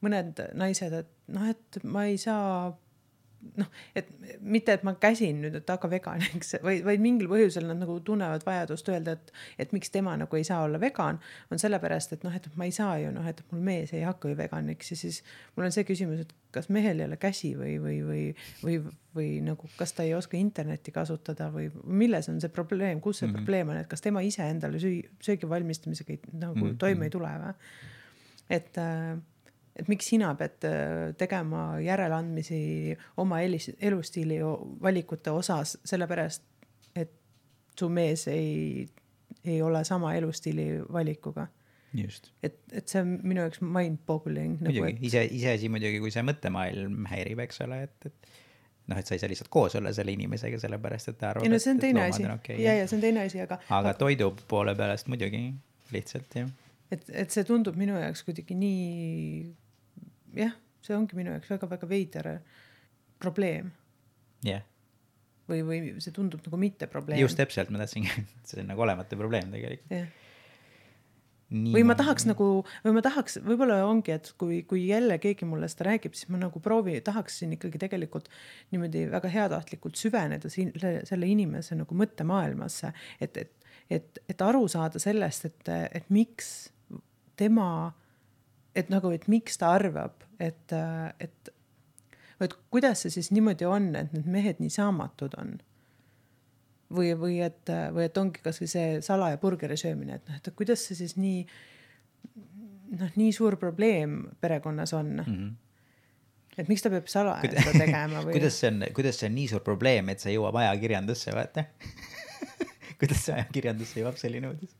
mõned 0.00 0.44
naised, 0.54 0.92
et 0.92 1.10
noh, 1.28 1.48
et 1.48 1.82
ma 1.84 2.06
ei 2.08 2.16
saa 2.18 2.70
noh, 3.56 3.68
et 3.96 4.08
mitte, 4.40 4.74
et 4.76 4.82
ma 4.86 4.94
käsin 5.00 5.40
nüüd, 5.44 5.54
et 5.60 5.70
hakka 5.72 5.88
veganiks, 5.90 6.54
vaid, 6.66 6.82
vaid 6.86 7.02
mingil 7.02 7.28
põhjusel 7.30 7.66
nad 7.68 7.80
nagu 7.80 7.96
tunnevad 8.04 8.44
vajadust 8.46 8.88
öelda, 8.92 9.16
et, 9.16 9.32
et 9.64 9.72
miks 9.76 9.92
tema 9.94 10.16
nagu 10.20 10.38
ei 10.38 10.44
saa 10.46 10.62
olla 10.66 10.80
vegan, 10.82 11.20
on 11.50 11.62
sellepärast, 11.62 12.16
et 12.16 12.26
noh, 12.26 12.34
et 12.36 12.48
ma 12.60 12.68
ei 12.68 12.74
saa 12.76 12.98
ju 13.02 13.12
noh, 13.14 13.26
et 13.26 13.40
mul 13.50 13.62
mees 13.70 13.94
ei 13.96 14.04
hakka 14.06 14.32
ju 14.32 14.38
veganiks 14.38 14.92
ja 14.92 15.00
siis 15.00 15.22
mul 15.56 15.68
on 15.68 15.74
see 15.74 15.86
küsimus, 15.88 16.24
et 16.24 16.34
kas 16.54 16.68
mehel 16.72 17.00
ei 17.00 17.06
ole 17.06 17.16
käsi 17.20 17.52
või, 17.58 17.76
või, 17.82 17.96
või, 18.06 18.22
või, 18.64 18.78
või 19.16 19.28
nagu, 19.46 19.70
kas 19.78 19.94
ta 19.96 20.06
ei 20.06 20.14
oska 20.16 20.38
internetti 20.38 20.92
kasutada 20.94 21.48
või 21.54 21.68
milles 21.84 22.28
on 22.32 22.40
see 22.42 22.52
probleem, 22.52 23.00
kus 23.00 23.22
see 23.22 23.28
mm 23.28 23.34
-hmm. 23.34 23.46
probleem 23.46 23.72
on, 23.72 23.80
et 23.82 23.90
kas 23.90 24.04
tema 24.04 24.22
ise 24.26 24.46
endale 24.50 24.82
süü-, 24.82 25.08
söögi 25.22 25.48
valmistamisega 25.48 26.16
ei, 26.16 26.20
nagu 26.32 26.58
mm 26.58 26.66
-hmm. 26.66 26.78
toime 26.78 27.06
ei 27.06 27.16
tule 27.16 27.34
või? 27.44 27.54
et, 28.50 28.80
et 29.80 29.88
miks 29.88 30.10
sina 30.12 30.32
pead 30.38 30.66
äh, 30.68 31.10
tegema 31.18 31.64
järeleandmisi 31.82 32.60
oma 33.22 33.40
elis, 33.44 33.70
elustiili 33.80 34.40
valikute 34.82 35.32
osas, 35.32 35.76
sellepärast 35.88 36.44
et 37.00 37.12
su 37.78 37.88
mees 37.92 38.26
ei, 38.28 38.84
ei 39.44 39.62
ole 39.62 39.84
sama 39.88 40.14
elustiili 40.18 40.68
valikuga. 40.92 41.46
just. 41.94 42.30
et, 42.42 42.60
et 42.72 42.88
see 42.88 43.00
on 43.02 43.16
minu 43.26 43.42
jaoks 43.42 43.64
mind-boggling 43.66 44.60
nagu, 44.62 44.76
muidugi 44.76 45.00
et, 45.00 45.06
ise, 45.08 45.24
iseasi 45.40 45.70
muidugi, 45.74 45.98
kui 45.98 46.12
see 46.14 46.22
mõttemaailm 46.22 47.08
häirib, 47.10 47.42
eks 47.42 47.64
ole, 47.64 47.80
et, 47.88 48.06
et 48.06 48.30
noh, 48.90 49.00
et 49.00 49.08
sa 49.08 49.16
ei 49.16 49.22
saa 49.22 49.30
lihtsalt 49.32 49.50
koos 49.50 49.74
olla 49.78 49.90
selle 49.96 50.14
inimesega, 50.14 50.60
sellepärast 50.62 51.10
et 51.10 51.18
ta 51.18 51.32
arvab, 51.32 51.46
ei 51.46 51.50
no 51.50 51.58
see 51.62 51.74
on 51.74 51.82
teine 51.82 52.04
asi 52.06 52.26
okei 52.30 52.60
ja, 52.62 52.76
ja 52.78 52.86
see 52.86 52.98
on 52.98 53.04
teine 53.06 53.24
asi, 53.26 53.40
aga, 53.42 53.58
aga 53.80 53.94
toidu 53.98 54.30
poole 54.50 54.76
pealest 54.78 55.10
muidugi 55.10 55.42
lihtsalt 55.94 56.38
jah. 56.38 56.52
et, 56.94 57.10
et 57.24 57.34
see 57.34 57.46
tundub 57.48 57.78
minu 57.80 57.98
jaoks 57.98 58.22
kuidagi 58.28 58.54
nii, 58.58 59.50
jah, 60.36 60.56
see 60.84 60.96
ongi 60.96 61.18
minu 61.18 61.34
jaoks 61.36 61.52
väga-väga 61.54 61.90
veider 61.90 62.30
probleem 63.20 63.72
jah, 64.46 64.64
või, 65.50 65.62
või 65.66 65.82
see 65.98 66.14
tundub 66.16 66.44
nagu 66.46 66.60
mitte 66.60 66.88
probleem. 66.90 67.20
just 67.22 67.40
täpselt, 67.40 67.72
ma 67.74 67.82
tahtsingi, 67.82 68.26
see 68.48 68.62
on 68.64 68.72
nagu 68.72 68.86
olematu 68.86 69.18
probleem 69.20 69.52
tegelikult. 69.54 69.94
jah 69.94 70.10
või 71.50 71.82
ma 71.86 71.96
tahaks 71.98 72.26
nagu, 72.28 72.46
või 72.84 72.94
ma 72.94 73.02
tahaks, 73.02 73.40
võib-olla 73.42 73.80
ongi, 73.88 74.14
et 74.14 74.30
kui, 74.38 74.60
kui 74.70 74.84
jälle 74.86 75.16
keegi 75.22 75.48
mulle 75.48 75.68
seda 75.70 75.88
räägib, 75.88 76.14
siis 76.14 76.30
ma 76.30 76.38
nagu 76.38 76.62
proovi, 76.62 76.94
tahaksin 77.02 77.56
ikkagi 77.56 77.80
tegelikult 77.82 78.28
niimoodi 78.70 79.08
väga 79.10 79.30
heatahtlikult 79.32 79.98
süveneda 79.98 80.50
siin 80.52 80.70
selle 80.78 81.30
inimese 81.30 81.78
nagu 81.78 81.96
mõttemaailmasse, 81.98 82.92
et, 83.20 83.40
et, 83.42 83.72
et, 83.90 84.22
et 84.30 84.44
aru 84.46 84.62
saada 84.70 85.02
sellest, 85.02 85.50
et, 85.50 85.72
et 85.98 86.06
miks 86.14 86.70
tema, 87.40 87.90
et 88.74 88.92
nagu, 88.92 89.10
et 89.14 89.26
miks 89.28 89.58
ta 89.58 89.72
arvab, 89.78 90.22
et, 90.40 90.74
et, 91.20 91.50
et 92.40 92.54
kuidas 92.70 93.04
see 93.04 93.14
siis 93.16 93.30
niimoodi 93.34 93.66
on, 93.68 93.90
et 93.98 94.12
need 94.14 94.30
mehed 94.30 94.62
nii 94.62 94.72
saamatud 94.72 95.34
on 95.40 95.58
või, 96.94 97.12
või 97.18 97.40
et, 97.44 97.70
või 97.94 98.06
et 98.08 98.18
ongi 98.18 98.42
kasvõi 98.44 98.68
see 98.70 98.86
salaja 99.04 99.38
burgeri 99.42 99.78
söömine, 99.80 100.18
et 100.18 100.30
noh, 100.30 100.38
et 100.40 100.52
kuidas 100.56 100.84
see 100.86 100.98
siis 100.98 101.16
nii 101.20 101.42
noh, 102.98 103.10
nii 103.16 103.32
suur 103.34 103.56
probleem 103.60 104.22
perekonnas 104.42 104.94
on 104.98 105.12
mm. 105.16 105.26
-hmm. 105.26 105.50
et 106.58 106.70
miks 106.70 106.82
ta 106.82 106.90
peab 106.90 107.10
salaja 107.10 107.50
seda 107.52 107.76
tegema 107.78 108.24
või? 108.24 108.34
kuidas 108.38 108.60
see 108.62 108.72
on, 108.72 108.86
kuidas 108.96 109.20
see 109.20 109.30
on 109.30 109.36
nii 109.38 109.48
suur 109.54 109.66
probleem, 109.66 110.08
et 110.14 110.22
see 110.22 110.34
jõuab 110.34 110.58
ajakirjandusse, 110.64 111.34
vaata 111.36 111.64
kuidas 113.00 113.24
see 113.26 113.36
ajakirjandusse 113.38 114.02
jõuab 114.02 114.18
selline 114.20 114.50
uudis? 114.50 114.74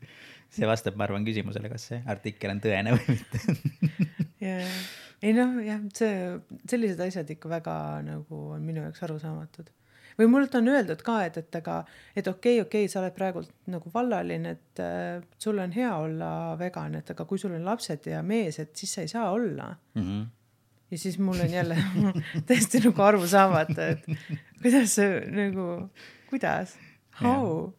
See 0.50 0.68
vastab, 0.68 0.96
ma 0.98 1.06
arvan, 1.06 1.26
küsimusele, 1.26 1.70
kas 1.72 1.90
see 1.92 2.00
artikkel 2.10 2.54
on 2.54 2.62
tõene 2.62 2.96
või 2.96 3.16
mitte. 3.16 3.42
ja, 4.46 4.56
ei 5.22 5.34
noh, 5.36 5.58
jah, 5.64 5.82
see, 5.96 6.14
sellised 6.70 7.02
asjad 7.06 7.30
ikka 7.36 7.50
väga 7.52 7.76
nagu 8.06 8.40
on 8.56 8.64
minu 8.66 8.82
jaoks 8.86 9.04
arusaamatud. 9.06 9.70
Või 10.20 10.28
mult 10.28 10.54
on 10.58 10.68
öeldud 10.68 11.00
ka, 11.04 11.20
et, 11.24 11.38
et 11.40 11.56
aga, 11.60 11.78
et 12.12 12.26
okei 12.28 12.58
okay,, 12.58 12.66
okei 12.66 12.84
okay,, 12.84 12.90
sa 12.92 13.00
oled 13.00 13.14
praegult 13.16 13.52
nagu 13.72 13.92
vallaline, 13.94 14.56
et 14.56 14.82
äh, 14.82 15.22
sul 15.40 15.62
on 15.62 15.72
hea 15.72 15.92
olla 15.96 16.32
vegan, 16.60 16.98
et 16.98 17.14
aga 17.14 17.24
kui 17.28 17.40
sul 17.40 17.54
on 17.56 17.64
lapsed 17.64 18.10
ja 18.10 18.20
mees, 18.26 18.58
et 18.60 18.74
siis 18.76 18.92
sa 18.96 19.06
ei 19.06 19.12
saa 19.12 19.30
olla. 19.32 19.70
Mm 19.94 20.02
-hmm. 20.02 20.26
ja 20.90 20.98
siis 20.98 21.18
mul 21.18 21.40
on 21.40 21.50
jälle 21.50 21.76
täiesti 22.46 22.82
nagu 22.84 23.02
aru 23.02 23.26
saamata, 23.26 23.86
et 23.86 24.04
kuidas 24.62 24.94
see 24.94 25.20
nagu, 25.30 25.88
kuidas, 26.28 26.76
how, 27.22 27.72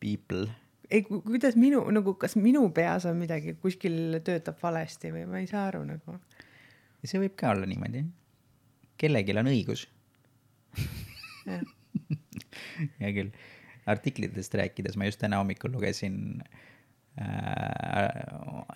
People, 0.00 0.46
ei, 0.94 1.02
kuidas 1.06 1.56
minu 1.58 1.82
nagu, 1.94 2.14
kas 2.20 2.36
minu 2.38 2.64
peas 2.74 3.06
on 3.10 3.18
midagi 3.20 3.56
kuskil 3.62 4.20
töötab 4.26 4.60
valesti 4.62 5.12
või 5.14 5.24
ma 5.30 5.42
ei 5.42 5.48
saa 5.50 5.68
aru 5.70 5.82
nagu. 5.88 6.18
see 7.04 7.20
võib 7.20 7.34
ka 7.40 7.52
olla 7.52 7.68
niimoodi. 7.68 8.04
kellelgi 9.00 9.34
on 9.36 9.50
õigus, 9.50 9.86
hea 13.00 13.10
küll. 13.16 13.34
artiklitest 13.90 14.54
rääkides, 14.56 14.96
ma 14.96 15.10
just 15.10 15.20
täna 15.20 15.42
hommikul 15.42 15.74
lugesin 15.74 16.40
äh, 17.20 18.22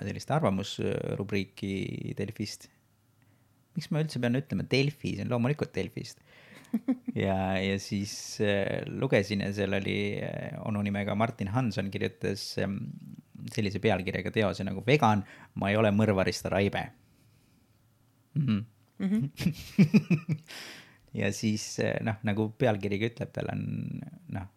sellist 0.02 0.31
arvamusrubriiki 0.35 1.72
Delfist. 2.18 2.68
miks 3.78 3.88
ma 3.94 4.04
üldse 4.04 4.20
pean 4.20 4.37
ütlema 4.37 4.66
Delfi, 4.68 5.16
see 5.16 5.24
on 5.24 5.33
loomulikult 5.33 5.72
Delfist. 5.74 6.20
ja, 7.24 7.38
ja 7.61 7.78
siis 7.81 8.40
äh, 8.44 8.83
lugesin 8.88 9.40
ja 9.46 9.52
seal 9.57 9.76
oli 9.78 9.98
äh, 10.22 10.57
onu 10.68 10.83
nimega 10.83 11.14
Martin 11.14 11.48
Hanson 11.54 11.90
kirjutas 11.90 12.50
äh, 12.59 12.68
sellise 13.54 13.81
pealkirjaga 13.83 14.33
teose 14.35 14.66
nagu 14.66 14.83
vegan, 14.87 15.22
ma 15.54 15.70
ei 15.70 15.78
ole 15.81 15.92
mõrvarist 15.94 16.48
raibe 16.52 16.88
mm. 18.35 18.64
-hmm. 18.98 20.38
ja 21.20 21.33
siis 21.33 21.78
eh, 21.83 21.96
noh, 22.04 22.18
nagu 22.26 22.50
pealkirigi 22.59 23.12
ütleb, 23.12 23.33
tal 23.35 23.52
on 23.52 23.64
noh, 24.35 24.48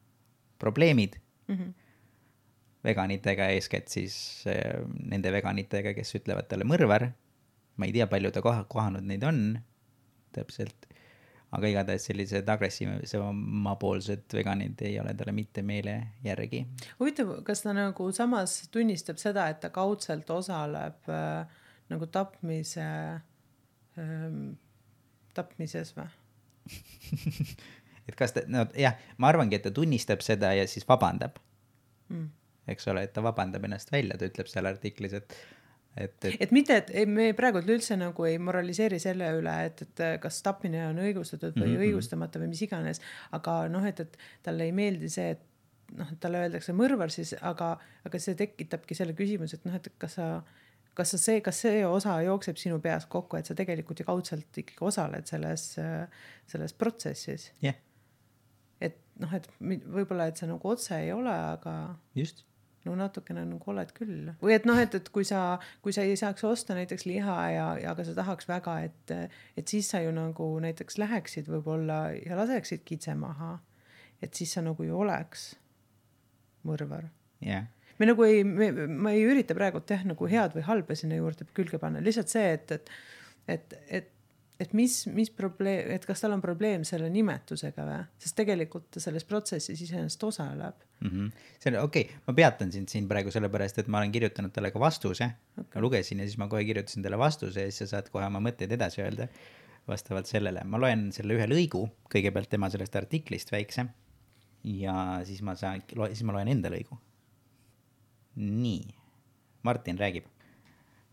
probleemid 0.59 1.17
mm. 1.47 1.55
-hmm. 1.55 1.73
veganitega, 2.83 3.49
eeskätt 3.55 3.87
siis 3.87 4.15
äh, 4.47 4.81
nende 5.13 5.31
veganitega, 5.31 5.93
kes 5.93 6.15
ütlevad 6.15 6.49
talle 6.49 6.67
mõrvar. 6.67 7.11
ma 7.77 7.85
ei 7.85 7.93
tea, 7.95 8.07
palju 8.07 8.31
ta 8.31 8.41
koha, 8.41 8.63
kohanud 8.69 9.03
neid 9.07 9.23
on 9.23 9.59
täpselt, 10.35 10.85
aga 11.51 11.67
igatahes 11.67 12.05
sellised 12.07 12.47
agressiivsemapoolsed 12.53 14.37
veganid 14.37 14.81
ei 14.87 14.95
ole 15.01 15.13
talle 15.19 15.33
mitte 15.35 15.63
meele 15.67 15.97
järgi. 16.23 16.63
huvitav, 16.99 17.35
kas 17.47 17.65
ta 17.65 17.75
nagu 17.75 18.11
samas 18.15 18.61
tunnistab 18.71 19.19
seda, 19.21 19.49
et 19.51 19.59
ta 19.63 19.71
kaudselt 19.75 20.29
osaleb 20.31 21.11
äh, 21.11 21.59
nagu 21.91 22.07
tapmise 22.07 22.87
ähm,, 23.99 24.55
tapmises 25.35 25.93
või? 25.97 26.09
et 28.07 28.15
kas 28.15 28.35
ta, 28.35 28.45
no 28.47 28.65
jah, 28.77 28.99
ma 29.17 29.31
arvangi, 29.31 29.59
et 29.59 29.65
ta 29.67 29.73
tunnistab 29.75 30.23
seda 30.23 30.53
ja 30.55 30.67
siis 30.69 30.87
vabandab 30.87 31.39
Mm. 32.11 32.29
eks 32.71 32.87
ole, 32.91 33.05
et 33.07 33.13
ta 33.15 33.23
vabandab 33.25 33.65
ennast 33.67 33.91
välja, 33.93 34.17
ta 34.19 34.27
ütleb 34.29 34.49
seal 34.51 34.69
artiklis, 34.69 35.15
et, 35.17 35.35
et, 35.97 36.15
et 36.25 36.41
et 36.47 36.51
mitte, 36.55 36.77
et 36.77 36.91
ei, 37.01 37.05
me 37.05 37.31
praegult 37.37 37.69
üldse 37.69 37.97
nagu 37.99 38.25
ei 38.27 38.37
moraliseeri 38.39 38.99
selle 39.03 39.27
üle, 39.37 39.55
et, 39.67 39.83
et 39.85 40.03
kas 40.23 40.41
tapmine 40.45 40.85
on 40.87 41.01
õigustatud 41.03 41.55
või 41.57 41.67
mm 41.67 41.75
-hmm. 41.75 41.85
õigustamata 41.87 42.39
või 42.39 42.51
mis 42.53 42.63
iganes, 42.67 43.01
aga 43.31 43.61
noh, 43.71 43.85
et, 43.87 43.99
et 43.99 44.17
talle 44.43 44.69
ei 44.69 44.75
meeldi 44.75 45.09
see, 45.11 45.35
et 45.35 45.97
noh, 45.97 46.11
et 46.11 46.19
talle 46.23 46.45
öeldakse 46.45 46.73
mõrvar 46.75 47.11
siis, 47.11 47.35
aga, 47.41 47.73
aga 48.07 48.19
see 48.19 48.35
tekitabki 48.39 48.95
selle 48.95 49.15
küsimuse, 49.17 49.59
et 49.59 49.67
noh, 49.67 49.75
et 49.75 49.91
kas 49.97 50.19
sa 50.19 50.33
kas 50.93 51.13
sa 51.15 51.17
see, 51.17 51.39
kas 51.43 51.61
see 51.63 51.85
osa 51.87 52.17
jookseb 52.25 52.59
sinu 52.59 52.79
peas 52.83 53.05
kokku, 53.11 53.37
et 53.39 53.47
sa 53.47 53.55
tegelikult 53.55 54.01
ju 54.01 54.05
kaudselt 54.07 54.57
ikkagi 54.63 54.83
osaled 54.83 55.27
selles, 55.29 55.63
selles 56.51 56.73
protsessis, 56.75 57.51
jah, 57.63 57.77
et 58.83 58.97
noh, 59.21 59.33
et 59.37 59.47
võib-olla, 59.59 60.27
et 60.27 60.41
sa 60.41 60.49
nagu 60.49 60.71
otse 60.71 60.97
ei 60.99 61.13
ole, 61.15 61.31
aga 61.31 61.75
just, 62.17 62.43
no 62.85 62.95
natukene 62.97 63.43
nagu 63.45 63.71
oled 63.73 63.91
küll 63.95 64.31
või 64.41 64.55
et 64.55 64.65
noh, 64.69 64.79
et, 64.81 64.95
et 64.97 65.09
kui 65.13 65.25
sa, 65.27 65.59
kui 65.85 65.93
sa 65.95 66.05
ei 66.07 66.17
saaks 66.19 66.45
osta 66.47 66.77
näiteks 66.77 67.05
liha 67.09 67.37
ja, 67.53 67.67
ja 67.81 67.95
aga 67.95 68.05
sa 68.07 68.15
tahaks 68.17 68.49
väga, 68.49 68.77
et, 68.87 69.13
et 69.57 69.73
siis 69.73 69.89
sa 69.93 70.01
ju 70.03 70.13
nagu 70.15 70.47
näiteks 70.63 70.97
läheksid 71.01 71.51
võib-olla 71.51 72.03
ja 72.17 72.39
laseksid 72.39 72.85
kitse 72.87 73.15
maha. 73.17 73.59
et 74.21 74.33
siis 74.37 74.53
sa 74.53 74.61
nagu 74.65 74.83
ju 74.85 74.97
oleks 74.97 75.51
mõrvar. 76.67 77.09
jah, 77.45 77.67
me 77.99 78.09
nagu 78.09 78.25
ei, 78.25 78.43
ma 78.45 79.13
ei 79.13 79.25
ürita 79.27 79.57
praegult 79.57 79.89
jah, 79.89 80.05
nagu 80.07 80.29
head 80.29 80.57
või 80.57 80.65
halba 80.65 80.97
sinna 80.97 81.19
juurde 81.19 81.47
külge 81.57 81.81
panna, 81.81 82.01
lihtsalt 82.01 82.33
see, 82.33 82.47
et, 82.57 82.71
et, 82.77 82.91
et, 83.47 83.77
et, 83.89 84.11
et 84.61 84.73
mis, 84.77 84.95
mis 85.11 85.31
probleem, 85.33 85.89
et 85.95 86.05
kas 86.05 86.21
tal 86.23 86.35
on 86.35 86.43
probleem 86.43 86.83
selle 86.87 87.09
nimetusega 87.13 87.85
või, 87.87 88.01
sest 88.21 88.37
tegelikult 88.37 88.89
ta 88.93 89.03
selles 89.03 89.25
protsessis 89.27 89.81
iseenesest 89.87 90.27
osaleb 90.27 90.83
mm. 90.99 91.07
-hmm. 91.09 91.47
see 91.59 91.71
on 91.73 91.79
okei 91.83 92.05
okay., 92.09 92.19
ma 92.27 92.35
peatan 92.37 92.73
sind 92.75 92.91
siin 92.93 93.07
praegu 93.09 93.33
sellepärast, 93.33 93.81
et 93.81 93.89
ma 93.91 94.01
olen 94.01 94.13
kirjutanud 94.13 94.53
talle 94.53 94.71
ka 94.71 94.81
vastuse 94.81 95.31
okay.. 95.57 95.71
ma 95.75 95.87
lugesin 95.87 96.21
ja 96.21 96.29
siis 96.29 96.37
ma 96.41 96.49
kohe 96.51 96.63
kirjutasin 96.67 97.03
talle 97.03 97.17
vastuse 97.17 97.65
ja 97.65 97.71
siis 97.71 97.87
sa 97.87 97.97
saad 97.97 98.13
kohe 98.13 98.27
oma 98.27 98.43
mõtteid 98.43 98.77
edasi 98.77 99.01
öelda 99.01 99.27
vastavalt 99.87 100.29
sellele. 100.29 100.63
ma 100.63 100.77
loen 100.77 101.09
selle 101.15 101.35
ühe 101.35 101.49
lõigu 101.49 101.87
kõigepealt 102.13 102.49
tema 102.51 102.69
sellest 102.69 102.95
artiklist 102.95 103.51
väikse 103.51 103.87
ja 104.63 104.95
siis 105.25 105.41
ma 105.45 105.55
saan, 105.57 105.81
siis 106.11 106.23
ma 106.27 106.35
loen 106.35 106.51
enda 106.51 106.69
lõigu. 106.73 106.97
nii, 108.35 108.93
Martin 109.63 109.97
räägib. 109.99 110.25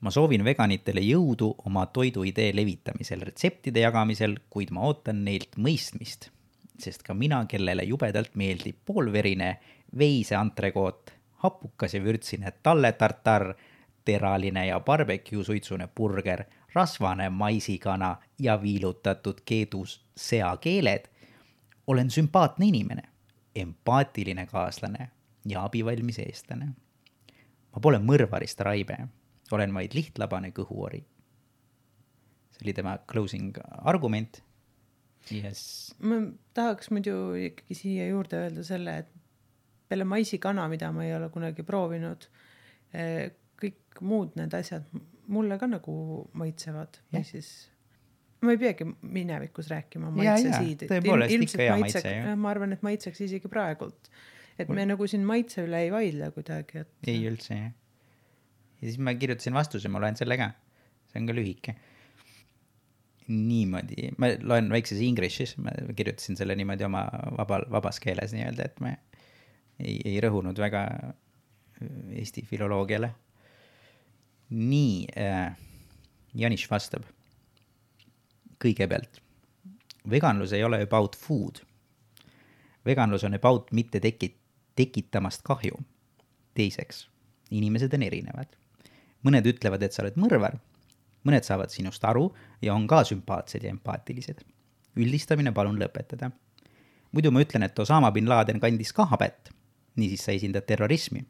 Ma 0.01 0.11
soovin 0.15 0.45
veganitele 0.45 1.03
jõudu 1.03 1.53
oma 1.67 1.87
toiduidee 1.87 2.53
levitamisel, 2.55 3.25
retseptide 3.27 3.83
jagamisel, 3.83 4.37
kuid 4.51 4.71
ma 4.75 4.87
ootan 4.87 5.25
neilt 5.25 5.59
mõistmist. 5.59 6.31
sest 6.79 7.03
ka 7.03 7.15
mina, 7.15 7.41
kellele 7.51 7.83
jubedalt 7.83 8.37
meeldib 8.39 8.77
poolverine 8.87 9.59
veiseantrekoot, 9.99 11.11
hapukas 11.43 11.95
ja 11.95 12.01
vürtsine 12.05 12.53
talle 12.63 12.93
tartar, 12.93 13.55
teraline 14.05 14.67
ja 14.67 14.81
barbecue 14.81 15.45
suitsune 15.45 15.89
burger, 15.89 16.45
rasvane 16.75 17.29
maisikana 17.31 18.17
ja 18.39 18.63
viilutatud 18.63 19.41
keedus 19.45 20.05
seakeeled, 20.17 21.09
olen 21.87 22.11
sümpaatne 22.11 22.67
inimene, 22.67 23.03
empaatiline 23.55 24.47
kaaslane 24.47 25.11
ja 25.47 25.65
abivalmis 25.65 26.19
eestlane. 26.19 26.69
ma 27.73 27.81
pole 27.81 27.99
mõrvarist 27.99 28.61
raibe, 28.61 28.97
olen 29.57 29.75
vaid 29.75 29.95
lihtlabane 29.97 30.53
kõhuori. 30.57 31.03
see 32.55 32.67
oli 32.67 32.75
tema 32.77 32.99
closing 33.11 33.57
argument. 33.85 34.43
yes, 35.33 35.95
ma 36.01 36.21
tahaks 36.55 36.91
muidu 36.91 37.35
ikkagi 37.39 37.75
siia 37.77 38.09
juurde 38.11 38.45
öelda 38.45 38.65
selle, 38.67 38.99
et 39.05 39.15
peale 39.89 40.05
maisikana, 40.05 40.69
mida 40.69 40.93
ma 40.93 41.05
ei 41.07 41.15
ole 41.17 41.31
kunagi 41.33 41.65
proovinud, 41.67 42.29
kõik 43.59 44.03
muud 44.05 44.37
need 44.39 44.55
asjad 44.55 44.87
mulle 45.29 45.59
ka 45.61 45.69
nagu 45.69 45.95
maitsevad 46.39 47.01
või 47.13 47.25
siis 47.27 47.51
ma 48.45 48.55
ei 48.55 48.61
peagi 48.61 48.87
minevikus 49.03 49.71
rääkima 49.73 50.11
maitsesiid. 50.15 50.87
tõepoolest, 50.91 51.45
ikka 51.49 51.63
hea 51.63 51.79
maitse, 51.81 52.15
ma 52.39 52.53
arvan, 52.53 52.75
et 52.77 52.85
maitseks 52.87 53.25
isegi 53.27 53.51
praegult. 53.51 54.11
et 54.59 54.71
me 54.75 54.87
nagu 54.87 55.07
siin 55.07 55.27
maitse 55.27 55.63
üle 55.67 55.85
ei 55.87 55.93
vaidle 55.95 56.31
kuidagi, 56.35 56.85
et 56.85 57.11
ei 57.11 57.27
üldse 57.31 57.55
jah. 57.55 57.75
Ja 58.81 58.87
siis 58.87 58.99
ma 59.03 59.15
kirjutasin 59.15 59.55
vastuse, 59.55 59.89
ma 59.89 60.01
loen 60.03 60.17
selle 60.17 60.39
ka. 60.39 60.51
see 61.11 61.21
on 61.21 61.29
ka 61.29 61.37
lühike. 61.37 61.75
niimoodi, 63.29 64.11
ma 64.17 64.31
loen 64.41 64.71
väikses 64.73 65.01
English'is, 65.05 65.57
ma 65.61 65.75
kirjutasin 65.97 66.37
selle 66.37 66.57
niimoodi 66.57 66.87
oma 66.87 67.05
vabal, 67.37 67.67
vabas 67.71 68.01
keeles 68.01 68.33
nii-öelda, 68.33 68.69
et 68.71 68.81
ma 68.81 68.95
ei, 69.79 69.99
ei 70.05 70.21
rõhunud 70.25 70.59
väga 70.59 70.85
äh, 70.89 71.17
eesti 72.23 72.45
filoloogiale. 72.49 73.15
nii 74.51 75.07
äh,, 75.21 75.57
Janis 76.35 76.65
vastab. 76.71 77.05
kõigepealt, 78.59 79.21
veganlus 80.11 80.53
ei 80.53 80.65
ole 80.65 80.83
about 80.83 81.17
food. 81.17 81.61
veganlus 82.87 83.25
on 83.25 83.35
about 83.35 83.73
mitte 83.73 84.01
teki-, 84.01 84.37
tekitamast 84.77 85.43
kahju. 85.43 85.79
teiseks, 86.55 87.09
inimesed 87.51 87.95
on 87.95 88.03
erinevad. 88.03 88.57
Mõned 89.27 89.47
ütlevad, 89.47 89.83
et 89.83 89.95
sa 89.95 90.05
oled 90.05 90.19
mõrvar, 90.21 90.59
mõned 91.27 91.47
saavad 91.47 91.73
sinust 91.75 92.05
aru 92.05 92.29
ja 92.63 92.75
on 92.75 92.87
ka 92.87 93.03
sümpaatsed 93.05 93.65
ja 93.65 93.71
empaatilised. 93.71 94.45
üldistamine 94.97 95.53
palun 95.53 95.79
lõpetada. 95.79 96.31
muidu 97.13 97.31
ma 97.31 97.41
ütlen, 97.41 97.63
et 97.63 97.79
Osama 97.79 98.11
bin 98.11 98.29
Laden 98.29 98.61
kandis 98.61 98.93
ka 98.93 99.05
habet, 99.05 99.51
niisiis 99.97 100.25
sa 100.25 100.33
esindad 100.33 100.67
terrorismi. 100.67 101.25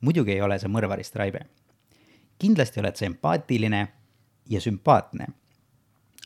muidugi 0.00 0.32
ei 0.32 0.40
ole 0.40 0.58
sa 0.58 0.68
mõrvarist 0.68 1.16
raibe. 1.16 1.46
kindlasti 2.38 2.80
oled 2.80 2.96
sa 2.96 3.04
empaatiline 3.04 3.88
ja 4.46 4.60
sümpaatne. 4.60 5.26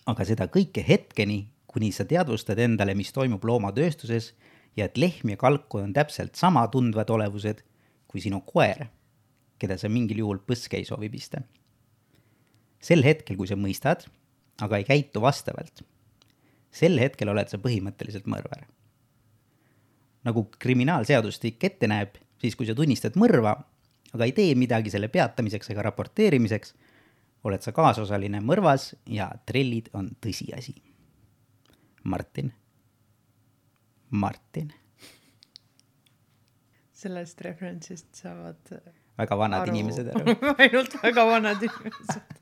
aga 0.06 0.24
seda 0.24 0.46
kõike 0.46 0.84
hetkeni, 0.88 1.48
kuni 1.66 1.92
sa 1.92 2.04
teadvustad 2.04 2.58
endale, 2.58 2.94
mis 2.94 3.12
toimub 3.12 3.44
loomatööstuses 3.44 4.34
ja 4.76 4.84
et 4.84 4.96
lehm 4.96 5.30
ja 5.30 5.36
kalku 5.36 5.78
on 5.78 5.92
täpselt 5.92 6.36
sama 6.36 6.68
tundvad 6.68 7.10
olevused 7.10 7.62
kui 8.06 8.20
sinu 8.20 8.40
koer, 8.40 8.86
keda 9.60 9.78
sa 9.80 9.90
mingil 9.92 10.22
juhul 10.22 10.40
põske 10.44 10.78
ei 10.78 10.86
soovi 10.88 11.10
pista. 11.12 11.42
sel 12.80 13.02
hetkel, 13.02 13.36
kui 13.36 13.48
sa 13.48 13.56
mõistad, 13.56 14.04
aga 14.62 14.78
ei 14.78 14.84
käitu 14.86 15.20
vastavalt, 15.24 15.82
sel 16.70 16.98
hetkel 17.00 17.32
oled 17.32 17.48
sa 17.48 17.58
põhimõtteliselt 17.58 18.26
mõrvar. 18.26 18.66
nagu 20.24 20.44
kriminaalseadustik 20.58 21.64
ette 21.64 21.86
näeb, 21.86 22.16
siis 22.40 22.56
kui 22.56 22.66
sa 22.66 22.74
tunnistad 22.74 23.14
mõrva, 23.16 23.56
aga 24.12 24.24
ei 24.24 24.32
tee 24.32 24.54
midagi 24.54 24.90
selle 24.90 25.08
peatamiseks 25.08 25.70
ega 25.70 25.82
raporteerimiseks, 25.86 26.74
oled 27.44 27.62
sa 27.62 27.72
kaasosaline 27.72 28.40
mõrvas 28.40 28.94
ja 29.06 29.30
trellid 29.46 29.88
on 29.94 30.10
tõsiasi. 30.20 30.74
Martin. 32.04 32.52
Martin, 34.10 34.72
sellest 36.96 37.40
referentsist 37.44 38.14
saavad 38.16 38.70
väga 39.16 39.38
vanad 39.38 39.64
aru 39.64 39.74
inimesed 39.74 40.10
aru. 40.12 40.36
ainult 40.62 40.96
väga 41.02 41.24
vanad 41.28 41.64
inimesed. 41.68 42.36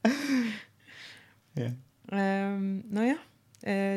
jah, 1.63 1.73
nojah, 2.99 3.23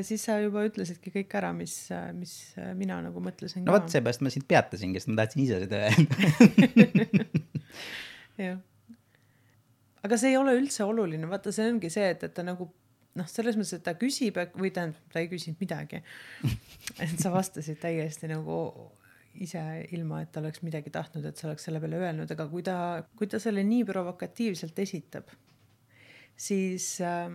siis 0.07 0.23
sa 0.23 0.37
juba 0.43 0.63
ütlesidki 0.67 1.11
kõik 1.15 1.37
ära, 1.39 1.51
mis, 1.55 1.75
mis 2.17 2.33
mina 2.79 2.99
nagu 3.03 3.21
mõtlesin 3.23 3.65
no 3.67 3.75
vot, 3.75 3.89
seepärast 3.91 4.23
ma 4.25 4.33
sind 4.33 4.47
peatasingi, 4.49 5.01
sest 5.01 5.11
ma 5.11 5.21
tahtsin 5.23 5.43
ise 5.43 5.61
seda 5.65 5.83
öelda. 5.87 7.23
jah. 8.47 8.59
aga 10.05 10.19
see 10.21 10.33
ei 10.33 10.39
ole 10.39 10.57
üldse 10.59 10.85
oluline, 10.87 11.29
vaata, 11.29 11.55
see 11.55 11.67
ongi 11.71 11.91
see, 11.93 12.13
et, 12.13 12.23
et 12.29 12.35
ta 12.37 12.45
nagu 12.47 12.69
noh, 13.17 13.27
selles 13.31 13.57
mõttes, 13.57 13.79
et 13.79 13.85
ta 13.85 13.95
küsib 13.97 14.37
või 14.53 14.71
tähendab, 14.73 15.01
ta 15.11 15.23
ei 15.23 15.29
küsinud 15.31 15.59
midagi. 15.63 16.03
et 17.01 17.17
sa 17.19 17.33
vastasid 17.33 17.81
täiesti 17.81 18.29
nagu 18.29 18.61
ise 19.43 19.63
ilma, 19.95 20.21
et 20.23 20.31
ta 20.31 20.41
oleks 20.41 20.63
midagi 20.65 20.93
tahtnud, 20.93 21.25
et 21.25 21.37
sa 21.37 21.49
oleks 21.49 21.67
selle 21.67 21.81
peale 21.83 21.99
öelnud, 22.01 22.31
aga 22.31 22.47
kui 22.51 22.63
ta, 22.65 22.77
kui 23.17 23.29
ta 23.31 23.39
selle 23.39 23.63
nii 23.67 23.83
provokatiivselt 23.87 24.79
esitab, 24.79 25.29
siis 26.37 26.95
äh, 27.01 27.29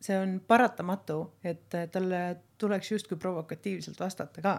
see 0.00 0.18
on 0.18 0.40
paratamatu, 0.46 1.20
et 1.44 1.78
talle 1.92 2.22
tuleks 2.58 2.92
justkui 2.92 3.18
provokatiivselt 3.20 4.00
vastata 4.00 4.42
ka 4.42 4.56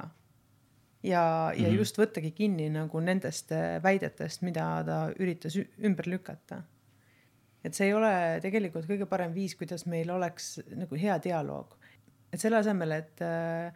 ja, 1.04 1.54
ja 1.56 1.68
mm 1.68 1.74
-hmm. 1.74 1.78
just 1.78 1.98
võttagi 1.98 2.32
kinni 2.32 2.70
nagu 2.70 3.00
nendest 3.00 3.52
äh, 3.52 3.84
väidetest, 3.84 4.42
mida 4.42 4.84
ta 4.86 4.98
üritas 5.20 5.58
ümber 5.84 6.08
lükata. 6.08 6.64
et 7.64 7.74
see 7.74 7.88
ei 7.88 7.94
ole 7.94 8.40
tegelikult 8.42 8.86
kõige 8.88 9.06
parem 9.06 9.34
viis, 9.34 9.56
kuidas 9.56 9.86
meil 9.86 10.10
oleks 10.10 10.60
nagu 10.76 10.96
hea 10.96 11.20
dialoog. 11.24 11.78
et 12.34 12.40
selle 12.40 12.58
asemel, 12.58 12.92
et 12.92 13.22
äh, 13.22 13.74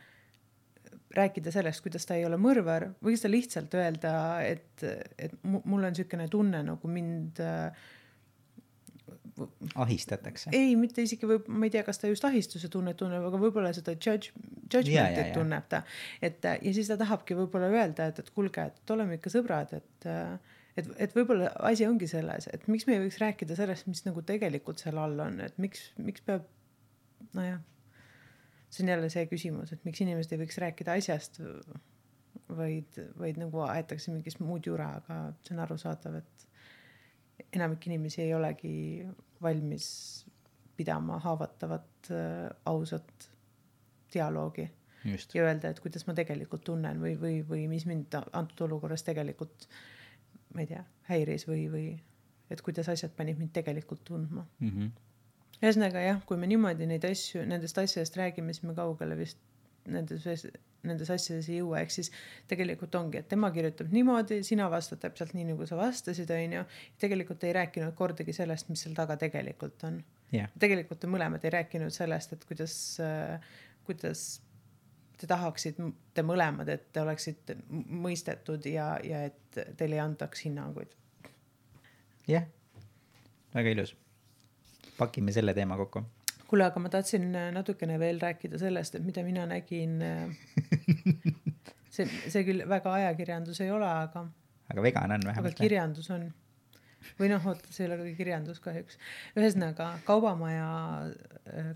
rääkida 1.16 1.54
sellest, 1.54 1.84
kuidas 1.86 2.06
ta 2.08 2.18
ei 2.18 2.26
ole 2.28 2.38
mõrvar, 2.42 2.90
võiks 3.04 3.24
ta 3.24 3.32
lihtsalt 3.32 3.74
öelda, 3.80 4.14
et, 4.48 4.84
et 5.18 5.34
mu- 5.44 5.64
mul 5.66 5.88
on 5.88 5.92
niisugune 5.96 6.28
tunne 6.32 6.62
nagu 6.68 6.92
mind 6.92 7.42
äh, 7.44 7.90
ahistatakse. 9.76 10.54
ei, 10.56 10.76
mitte 10.80 11.04
isegi 11.06 11.28
võib, 11.30 11.50
ma 11.52 11.68
ei 11.68 11.74
tea, 11.74 11.84
kas 11.88 12.02
ta 12.02 12.12
just 12.12 12.26
ahistuse 12.28 12.70
tunnet 12.72 13.00
tunneb, 13.00 13.26
aga 13.28 13.42
võib-olla 13.42 13.74
seda 13.76 13.96
judge, 13.98 14.34
judgment'it 14.72 15.34
tunneb 15.36 15.68
ta. 15.72 15.84
et 16.22 16.46
äh, 16.48 16.60
ja 16.62 16.74
siis 16.78 16.92
ta 16.92 17.00
tahabki 17.02 17.38
võib-olla 17.40 17.72
öelda, 17.72 18.12
et, 18.12 18.24
et 18.24 18.34
kuulge, 18.36 18.70
et 18.72 18.96
oleme 18.96 19.20
ikka 19.20 19.34
sõbrad, 19.34 19.76
et 19.80 20.10
äh, 20.10 20.58
et, 20.80 20.88
et 21.04 21.16
võib-olla 21.16 21.52
asi 21.68 21.86
ongi 21.88 22.08
selles, 22.08 22.48
et 22.54 22.68
miks 22.72 22.88
me 22.88 22.96
ei 22.96 23.04
võiks 23.04 23.20
rääkida 23.22 23.58
sellest, 23.60 23.90
mis 23.92 24.06
nagu 24.08 24.24
tegelikult 24.28 24.82
seal 24.82 25.00
all 25.02 25.20
on, 25.20 25.42
et 25.44 25.58
miks, 25.62 25.90
miks 26.00 26.24
peab, 26.26 26.48
nojah, 27.36 27.60
see 28.72 28.86
on 28.86 28.92
jälle 28.94 29.10
see 29.12 29.26
küsimus, 29.28 29.74
et 29.76 29.84
miks 29.88 30.02
inimesed 30.04 30.32
ei 30.32 30.42
võiks 30.46 30.60
rääkida 30.64 30.96
asjast, 31.00 31.42
vaid, 32.58 33.00
vaid 33.20 33.40
nagu 33.42 33.64
aetakse 33.68 34.14
mingit 34.14 34.40
muud 34.40 34.68
jura, 34.68 34.94
aga 35.02 35.22
see 35.44 35.56
on 35.56 35.64
arusaadav, 35.66 36.22
et 36.22 36.48
enamik 37.58 37.88
inimesi 37.90 38.24
ei 38.24 38.34
olegi 38.38 38.76
valmis 39.42 39.88
pidama 40.78 41.20
haavatavat 41.20 42.12
äh, 42.12 42.48
ausat 42.66 43.30
dialoogi 44.14 44.70
ja 45.36 45.44
öelda, 45.44 45.72
et 45.72 45.80
kuidas 45.84 46.06
ma 46.08 46.14
tegelikult 46.18 46.64
tunnen 46.64 47.02
või, 47.02 47.16
või, 47.20 47.42
või 47.48 47.66
mis 47.72 47.88
mind 47.90 48.14
antud 48.32 48.68
olukorras 48.68 49.04
tegelikult 49.04 49.68
ma 50.54 50.64
ei 50.64 50.70
tea, 50.70 50.84
häiris 51.10 51.48
või, 51.50 51.66
või 51.72 51.86
et 52.52 52.62
kuidas 52.66 52.90
asjad 52.92 53.14
panid 53.18 53.40
mind 53.40 53.54
tegelikult 53.56 54.04
tundma. 54.08 54.46
mm. 54.60 54.70
-hmm. 54.70 54.92
Ühesõnaga 55.62 56.02
jah, 56.04 56.20
kui 56.28 56.40
me 56.42 56.50
niimoodi 56.50 56.88
neid 56.90 57.06
asju, 57.08 57.46
nendest 57.48 57.78
asjadest 57.78 58.18
räägime, 58.18 58.54
siis 58.56 58.66
me 58.68 58.76
kaugele 58.78 59.18
vist 59.20 59.40
nendes, 59.90 60.46
nendes 60.86 61.10
asjades 61.14 61.50
ei 61.50 61.60
jõua, 61.60 61.82
ehk 61.82 61.94
siis 61.94 62.12
tegelikult 62.50 62.96
ongi, 62.98 63.22
et 63.22 63.30
tema 63.32 63.52
kirjutab 63.54 63.92
niimoodi, 63.94 64.42
sina 64.46 64.68
vastad 64.72 65.02
täpselt 65.04 65.34
nii, 65.38 65.48
nagu 65.52 65.68
sa 65.70 65.78
vastasid, 65.80 66.32
onju. 66.36 66.64
tegelikult 67.02 67.44
ei 67.48 67.56
rääkinud 67.58 67.96
kordagi 67.98 68.36
sellest, 68.36 68.70
mis 68.70 68.86
seal 68.86 68.96
taga 68.98 69.18
tegelikult 69.22 69.84
on. 69.90 70.00
jah, 70.34 70.52
tegelikult 70.62 71.02
te 71.02 71.10
mõlemad 71.12 71.46
ei 71.46 71.54
rääkinud 71.58 71.94
sellest, 71.94 72.34
et 72.38 72.46
kuidas, 72.50 72.76
kuidas 73.88 74.26
te 75.22 75.30
tahaksite 75.30 76.26
mõlemad, 76.26 76.70
et 76.74 76.88
te 76.94 77.04
oleksite 77.04 77.58
mõistetud 77.70 78.66
ja, 78.70 78.96
ja 79.06 79.26
et 79.30 79.62
teile 79.78 80.00
ei 80.00 80.04
antaks 80.04 80.46
hinnanguid. 80.48 80.96
jah, 82.30 82.48
väga 83.54 83.78
ilus. 83.78 83.96
Pakime 85.02 85.34
selle 85.36 85.56
teema 85.58 85.78
kokku. 85.82 86.06
kuule, 86.48 86.68
aga 86.68 86.82
ma 86.84 86.92
tahtsin 86.92 87.30
natukene 87.56 87.98
veel 88.00 88.20
rääkida 88.22 88.60
sellest, 88.60 88.98
et 89.00 89.06
mida 89.08 89.24
mina 89.24 89.46
nägin 89.48 90.02
äh, 90.04 91.38
see, 91.96 92.08
see 92.32 92.46
küll 92.48 92.64
väga 92.70 92.94
ajakirjandus 93.00 93.62
ei 93.64 93.72
ole, 93.74 93.88
aga, 93.88 94.26
aga 94.72 94.86
vegan 94.86 95.16
on 95.18 95.20
aga 95.20 95.32
vähemalt. 95.32 95.60
kirjandus 95.60 96.10
on. 96.14 96.28
või 97.20 97.32
noh, 97.32 97.46
oota, 97.50 97.72
see 97.74 97.86
ei 97.86 97.90
ole 97.90 98.00
ka 98.02 98.10
kirjandus 98.20 98.62
kahjuks. 98.64 99.00
ühesõnaga, 99.40 99.92
kaubamaja, 100.08 100.68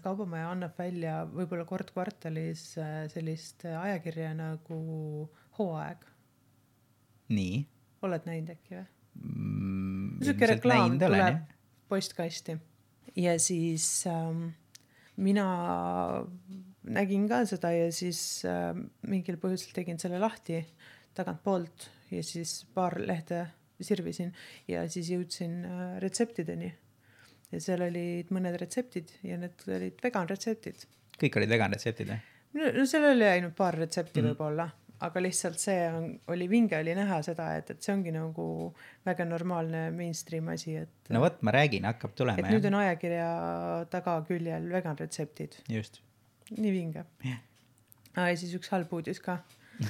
kaubamaja 0.06 0.52
annab 0.54 0.76
välja 0.80 1.24
võib-olla 1.32 1.66
kord 1.70 1.92
kvartalis 1.96 2.68
äh, 2.82 2.98
sellist 3.14 3.66
äh, 3.68 3.78
ajakirja 3.82 4.36
nagu 4.38 4.82
Hooaeg. 5.60 6.06
nii 7.36 7.64
oled 8.06 8.30
näinud 8.30 8.54
äkki 8.54 8.78
või? 8.78 8.88
mm,. 9.24 10.08
niisugune 10.22 10.54
reklaam 10.54 10.98
tuleb 11.02 11.44
postkasti 11.90 12.60
ja 13.16 13.36
siis 13.40 14.06
ähm, 14.12 14.48
mina 15.18 15.48
nägin 16.84 17.28
ka 17.30 17.44
seda 17.50 17.72
ja 17.74 17.92
siis 17.96 18.20
äh, 18.48 18.72
mingil 19.08 19.40
põhjusel 19.42 19.76
tegin 19.76 20.00
selle 20.02 20.20
lahti 20.22 20.62
tagantpoolt 21.16 21.90
ja 22.12 22.24
siis 22.24 22.64
paar 22.74 22.98
lehte 23.02 23.46
sirvisin 23.82 24.34
ja 24.68 24.86
siis 24.92 25.10
jõudsin 25.12 25.64
äh, 25.66 25.98
retseptideni. 26.04 26.74
ja 27.52 27.62
seal 27.62 27.86
olid 27.86 28.32
mõned 28.36 28.58
retseptid 28.60 29.12
ja 29.24 29.38
need 29.40 29.68
olid 29.68 30.00
vegan 30.04 30.30
retseptid. 30.30 30.88
kõik 31.22 31.38
olid 31.40 31.50
vegan 31.50 31.76
retseptid 31.76 32.12
või? 32.12 32.22
no 32.76 32.86
seal 32.88 33.10
oli 33.12 33.28
ainult 33.30 33.56
paar 33.56 33.78
retsepti 33.80 34.22
mm. 34.22 34.32
võib-olla, 34.32 34.70
aga 35.04 35.22
lihtsalt 35.24 35.60
see 35.60 35.80
on, 35.90 36.08
oli 36.32 36.48
vinge 36.50 36.78
oli 36.78 36.94
näha 36.96 37.18
seda, 37.26 37.50
et, 37.60 37.70
et 37.74 37.84
see 37.84 37.94
ongi 37.96 38.14
nagu 38.16 38.46
väga 39.08 39.26
normaalne 39.28 39.90
mainstream 39.96 40.48
asi, 40.54 40.78
et 40.86 41.12
no 41.14 41.22
vot, 41.24 41.42
ma 41.46 41.54
räägin, 41.56 41.88
hakkab 41.90 42.14
et 42.14 42.20
tulema 42.22 42.48
nüüd 42.48 42.68
on 42.70 42.80
ajakirja 42.80 43.28
tagaküljel 43.92 44.70
vegan 44.72 44.98
retseptid, 45.00 45.60
just. 45.72 46.02
nii 46.56 46.74
vinge 46.76 47.04
Jah. 47.26 47.42
ah,. 48.18 48.30
ja 48.32 48.36
siis 48.40 48.56
üks 48.58 48.72
halb 48.74 48.94
uudis 48.96 49.20
ka 49.24 49.42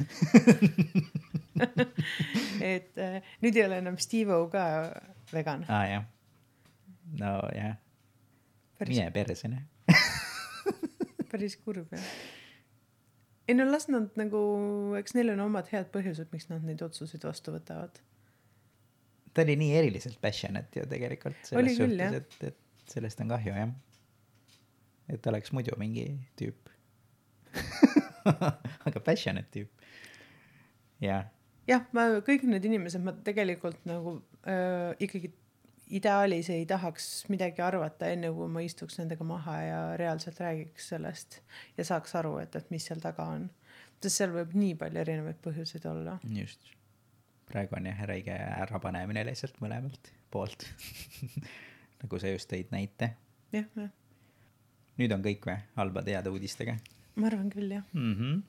et 2.74 2.98
äh, 2.98 3.20
nüüd 3.46 3.60
ei 3.60 3.66
ole 3.68 3.82
enam 3.84 4.00
Steve-O 4.02 4.48
ka 4.54 4.66
vegan, 5.34 5.68
aa 5.70 5.82
ah, 5.82 5.86
jah. 5.92 6.08
nojah, 7.22 7.76
päris, 8.80 8.96
mine 8.96 9.12
perse 9.14 9.52
noh. 9.54 9.62
päris 11.30 11.60
kurb 11.62 11.94
jah. 11.94 12.10
Ei 13.48 13.56
no 13.58 13.66
las 13.70 13.88
nad 13.92 14.14
nagu, 14.20 14.42
eks 15.00 15.16
neil 15.18 15.34
on 15.36 15.44
omad 15.46 15.70
head 15.74 15.92
põhjused, 15.94 16.32
miks 16.34 16.50
nad 16.50 16.66
neid 16.66 16.82
otsuseid 16.86 17.26
vastu 17.28 17.54
võtavad. 17.56 18.02
ta 19.34 19.44
oli 19.44 19.58
nii 19.60 19.76
eriliselt 19.82 20.20
passionate 20.22 20.80
ju 20.80 20.88
tegelikult 20.90 21.52
Oli 21.60 21.76
selles 21.76 21.82
küll, 21.82 22.00
suhtes, 22.00 22.40
et, 22.42 22.54
et 22.54 22.96
sellest 22.96 23.22
on 23.22 23.34
kahju 23.36 23.56
jah. 23.60 23.74
et 25.12 25.32
oleks 25.32 25.54
muidu 25.54 25.78
mingi 25.78 26.08
tüüp. 26.40 26.74
aga 28.88 29.00
passionate 29.06 29.52
tüüp. 29.54 29.88
jah, 31.06 31.30
jah, 31.70 31.88
ma 31.94 32.08
kõik 32.26 32.48
need 32.50 32.66
inimesed, 32.66 33.04
ma 33.06 33.14
tegelikult 33.26 33.82
nagu 33.90 34.20
öö, 34.48 34.94
ikkagi 35.06 35.34
ideaalis 35.88 36.50
ei 36.50 36.66
tahaks 36.66 37.26
midagi 37.30 37.62
arvata, 37.62 38.10
enne 38.14 38.32
kui 38.34 38.48
ma 38.52 38.64
istuks 38.66 38.98
nendega 39.00 39.28
maha 39.28 39.58
ja 39.62 39.82
reaalselt 40.00 40.40
räägiks 40.42 40.90
sellest 40.94 41.42
ja 41.78 41.86
saaks 41.86 42.16
aru, 42.16 42.38
et, 42.44 42.56
et 42.56 42.72
mis 42.74 42.86
seal 42.86 43.04
taga 43.04 43.28
on. 43.36 43.50
sest 44.02 44.22
seal 44.22 44.34
võib 44.34 44.56
nii 44.58 44.74
palju 44.80 45.02
erinevaid 45.02 45.40
põhjuseid 45.44 45.86
olla. 45.90 46.18
just. 46.40 46.72
praegu 47.52 47.78
on 47.78 47.92
jah 47.92 48.02
räige 48.10 48.40
ärapanemine 48.64 49.26
lihtsalt 49.30 49.62
mõlemalt 49.62 50.12
poolt. 50.32 50.68
nagu 52.02 52.20
sa 52.20 52.34
just 52.34 52.50
tõid 52.52 52.74
näite. 52.74 53.14
jah, 53.54 53.70
jah, 53.76 53.94
nüüd 54.98 55.14
on 55.14 55.26
kõik 55.26 55.48
või, 55.50 55.58
halbade 55.78 56.16
heade 56.16 56.34
uudistega 56.34 56.78
ma 57.16 57.30
arvan 57.32 57.50
küll 57.50 57.72
jah. 57.72 57.84
mm? 57.94 58.16
-hmm. 58.20 58.42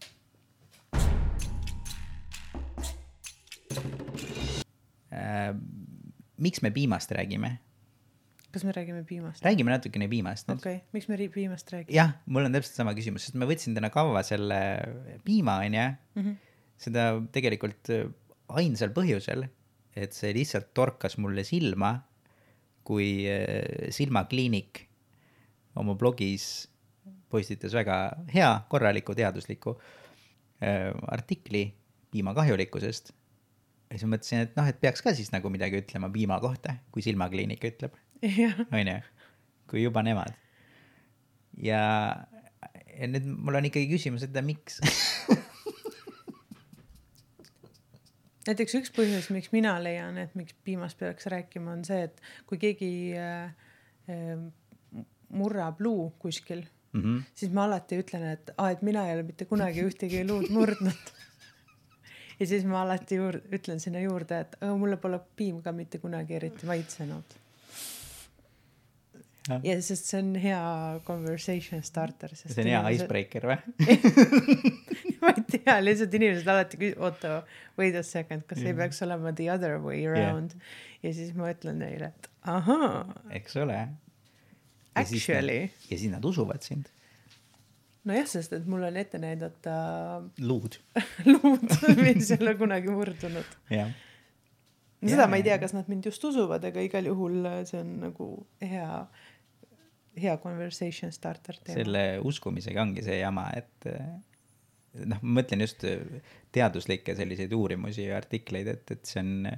Miks 6.37 6.63
me 6.63 6.71
piimast 6.71 7.13
räägime? 7.17 7.57
kas 8.57 8.65
me 8.65 8.73
räägime 8.73 9.05
piimast? 9.05 9.45
räägime 9.45 9.73
natukene 9.73 10.09
piimast 10.09 10.49
okei 10.49 10.79
okay., 10.79 10.85
miks 10.97 11.09
me 11.09 11.17
piimast 11.29 11.71
räägime? 11.73 11.93
jah, 11.97 12.15
mul 12.27 12.49
on 12.49 12.57
täpselt 12.57 12.79
sama 12.79 12.95
küsimus, 12.97 13.27
sest 13.27 13.37
ma 13.37 13.49
võtsin 13.49 13.77
täna 13.77 13.91
kaua 13.93 14.23
selle 14.25 14.61
piima, 15.27 15.59
onju. 15.65 15.87
Mhm. 16.17 16.39
seda 16.81 17.09
tegelikult 17.33 17.91
äh, 17.93 18.09
ainsal 18.61 18.93
põhjusel, 18.97 19.47
et 19.97 20.17
see 20.17 20.33
lihtsalt 20.37 20.73
torkas 20.77 21.17
mulle 21.21 21.45
silma, 21.45 21.95
kui 22.87 23.27
äh, 23.29 23.91
Silmakliinik 23.93 24.85
oma 25.81 25.97
blogis 25.99 26.69
postitas 27.33 27.75
väga 27.77 27.99
hea, 28.33 28.51
korraliku 28.71 29.17
teadusliku 29.17 29.77
äh, 30.63 30.93
artikli 31.13 31.69
piima 32.13 32.35
kahjulikkusest. 32.37 33.13
Ja 33.87 33.99
siis 33.99 34.07
ma 34.07 34.17
mõtlesin, 34.17 34.47
et 34.47 34.57
noh, 34.59 34.67
et 34.71 34.81
peaks 34.83 35.05
ka 35.05 35.15
siis 35.17 35.31
nagu 35.35 35.51
midagi 35.53 35.81
ütlema 35.83 36.11
piima 36.13 36.41
kohta, 36.43 36.77
kui 36.95 37.05
Silmakliinik 37.07 37.63
ütleb 37.69 37.97
onju, 38.73 38.97
kui 39.71 39.85
juba 39.85 40.03
nemad. 40.07 40.35
ja, 41.63 41.81
ja 42.97 43.11
nüüd 43.11 43.29
mul 43.31 43.61
on 43.61 43.69
ikkagi 43.71 43.91
küsimus, 43.93 44.27
et 44.27 44.43
miks 44.45 44.81
näiteks 48.47 48.77
üks 48.79 48.93
põhjus, 48.95 49.31
miks 49.35 49.51
mina 49.55 49.75
leian, 49.83 50.19
et 50.23 50.35
miks 50.39 50.55
piimast 50.67 50.99
peaks 51.01 51.27
rääkima, 51.33 51.75
on 51.77 51.85
see, 51.87 52.07
et 52.07 52.23
kui 52.49 52.61
keegi 52.63 52.91
äh, 53.19 53.51
äh, 54.11 55.05
murrab 55.35 55.81
luu 55.83 56.11
kuskil 56.23 56.63
mm. 56.93 57.03
-hmm. 57.03 57.23
siis 57.35 57.53
ma 57.53 57.65
alati 57.65 58.01
ütlen, 58.03 58.27
et 58.33 58.51
aa, 58.57 58.71
et 58.71 58.83
mina 58.83 59.07
ei 59.09 59.15
ole 59.17 59.27
mitte 59.27 59.45
kunagi 59.45 59.83
ühtegi 59.87 60.25
luud 60.29 60.51
murdnud. 60.51 61.13
ja 62.41 62.47
siis 62.47 62.65
ma 62.69 62.83
alati 62.83 63.17
juurde, 63.21 63.43
ütlen 63.57 63.81
sinna 63.81 64.01
juurde, 64.05 64.41
et 64.45 64.57
mulle 64.77 64.97
pole 65.01 65.21
piim 65.37 65.63
ka 65.65 65.73
mitte 65.73 65.99
kunagi 66.03 66.35
eriti 66.39 66.67
maitsenud. 66.69 67.37
Jah. 69.47 69.61
ja 69.63 69.75
sest 69.83 70.09
see 70.11 70.19
on 70.19 70.33
hea 70.43 70.61
conversation 71.07 71.83
starter. 71.87 72.33
see 72.35 72.51
on 72.65 72.67
hea. 72.67 72.81
icebreaker 72.97 73.45
või? 73.47 73.57
ma 75.23 75.31
ei 75.31 75.45
tea, 75.53 75.77
lihtsalt 75.87 76.17
inimesed 76.19 76.49
alati 76.51 76.81
küsivad, 76.81 77.05
oota, 77.07 77.37
wait 77.79 77.95
a 77.95 78.03
second, 78.03 78.43
kas 78.51 78.59
ei 78.65 78.73
Mhm. 78.73 78.81
peaks 78.81 78.99
olema 79.07 79.31
the 79.39 79.47
other 79.55 79.79
way 79.85 80.03
around 80.11 80.57
ja 81.05 81.13
siis 81.15 81.31
ma 81.39 81.53
ütlen 81.55 81.79
neile, 81.79 82.11
et 82.11 82.27
ahaa, 82.43 83.05
eks 83.39 83.55
ole. 83.63 83.79
actually, 84.99 85.61
ja 85.93 85.99
siis 86.01 86.11
nad 86.11 86.25
usuvad 86.27 86.67
sind. 86.67 86.91
nojah, 88.07 88.27
sest 88.31 88.55
et 88.57 88.67
mul 88.71 88.87
on 88.87 88.99
ette 88.99 89.21
näidata 89.23 89.77
luud. 90.43 90.79
luud, 91.33 91.79
mis 92.01 92.33
ei 92.33 92.43
ole 92.43 92.57
kunagi 92.59 92.93
murdunud. 92.93 93.57
jah. 93.73 93.95
seda 95.07 95.29
ma 95.31 95.41
ei 95.41 95.47
tea, 95.47 95.59
kas 95.63 95.75
nad 95.77 95.89
mind 95.93 96.09
just 96.11 96.25
usuvad, 96.27 96.65
aga 96.71 96.85
igal 96.85 97.11
juhul 97.11 97.51
see 97.69 97.81
on 97.83 97.97
nagu 98.07 98.29
hea, 98.63 98.89
hea 100.23 100.37
conversation 100.43 101.13
starter 101.15 101.59
teema. 101.61 101.81
selle 101.83 102.07
uskumisega 102.27 102.83
ongi 102.87 103.05
see 103.07 103.21
jama, 103.21 103.49
et 103.59 103.91
eh, 103.91 104.15
noh, 105.05 105.23
ma 105.23 105.41
mõtlen 105.41 105.67
just 105.67 105.85
teaduslikke 106.55 107.17
selliseid 107.19 107.53
uurimusi 107.57 108.07
ja 108.07 108.21
artikleid, 108.21 108.71
et, 108.73 108.95
et 108.95 109.11
see 109.11 109.23
on, 109.23 109.51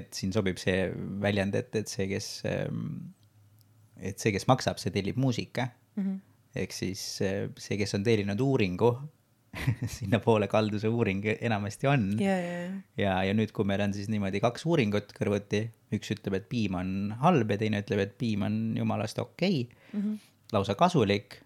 et 0.00 0.10
siin 0.16 0.32
sobib 0.34 0.58
see 0.60 0.88
väljend, 1.22 1.54
et, 1.60 1.76
et 1.82 1.92
see, 1.92 2.08
kes, 2.10 2.32
et 4.00 4.16
see, 4.18 4.34
kes 4.34 4.48
maksab, 4.50 4.80
see 4.82 4.92
tellib 4.94 5.20
muusika 5.20 5.68
mm. 5.68 6.02
-hmm. 6.02 6.18
Ehk 6.56 6.72
siis 6.74 7.02
eh, 7.22 7.48
see, 7.60 7.76
kes 7.80 7.94
on 7.98 8.04
tellinud 8.06 8.40
uuringu, 8.42 8.90
sinnapoole 9.98 10.46
kaldu 10.50 10.78
see 10.78 10.90
uuring 10.90 11.24
enamasti 11.32 11.88
on 11.90 12.04
ja, 12.22 12.36
ja, 12.38 12.58
ja, 13.00 13.14
ja, 13.26 13.34
nüüd, 13.34 13.50
kui 13.54 13.66
meil 13.66 13.82
on 13.82 13.94
siis 13.96 14.06
niimoodi 14.12 14.38
kaks 14.42 14.62
uuringut 14.70 15.10
kõrvuti, 15.16 15.64
üks 15.96 16.12
ütleb, 16.14 16.36
et 16.38 16.46
piim 16.52 16.76
on 16.78 16.92
halb 17.18 17.50
ja 17.50 17.58
teine 17.58 17.80
ütleb, 17.82 18.04
et 18.04 18.12
piim 18.20 18.46
on 18.46 18.60
jumalast 18.78 19.18
okei 19.18 19.64
okay,, 19.66 19.76
Mhm. 19.98 20.14
lausa 20.54 20.74
kasulik. 20.78 21.40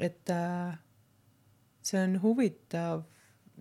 et 0.02 0.30
äh, 0.32 0.72
see 1.86 2.00
on 2.02 2.12
huvitav, 2.22 3.04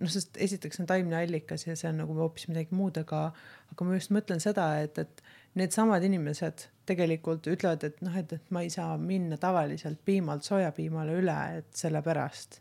noh, 0.00 0.10
sest 0.12 0.38
esiteks 0.40 0.80
on 0.82 0.88
taimne 0.88 1.18
allikas 1.18 1.66
ja 1.66 1.76
see 1.78 1.90
on 1.90 2.00
nagu 2.02 2.16
hoopis 2.16 2.48
midagi 2.50 2.76
muud, 2.76 2.98
aga, 3.02 3.26
aga 3.72 3.86
ma 3.86 3.98
just 3.98 4.12
mõtlen 4.14 4.42
seda, 4.42 4.68
et, 4.84 4.98
et 5.02 5.22
needsamad 5.58 6.04
inimesed 6.06 6.66
tegelikult 6.88 7.46
ütlevad, 7.52 7.84
et 7.88 8.02
noh, 8.04 8.16
et, 8.18 8.32
et 8.38 8.52
ma 8.54 8.64
ei 8.64 8.72
saa 8.72 8.96
minna 9.00 9.38
tavaliselt 9.40 10.00
piimalt 10.06 10.46
sojapiimale 10.48 11.16
üle, 11.20 11.38
et 11.60 11.70
sellepärast, 11.78 12.60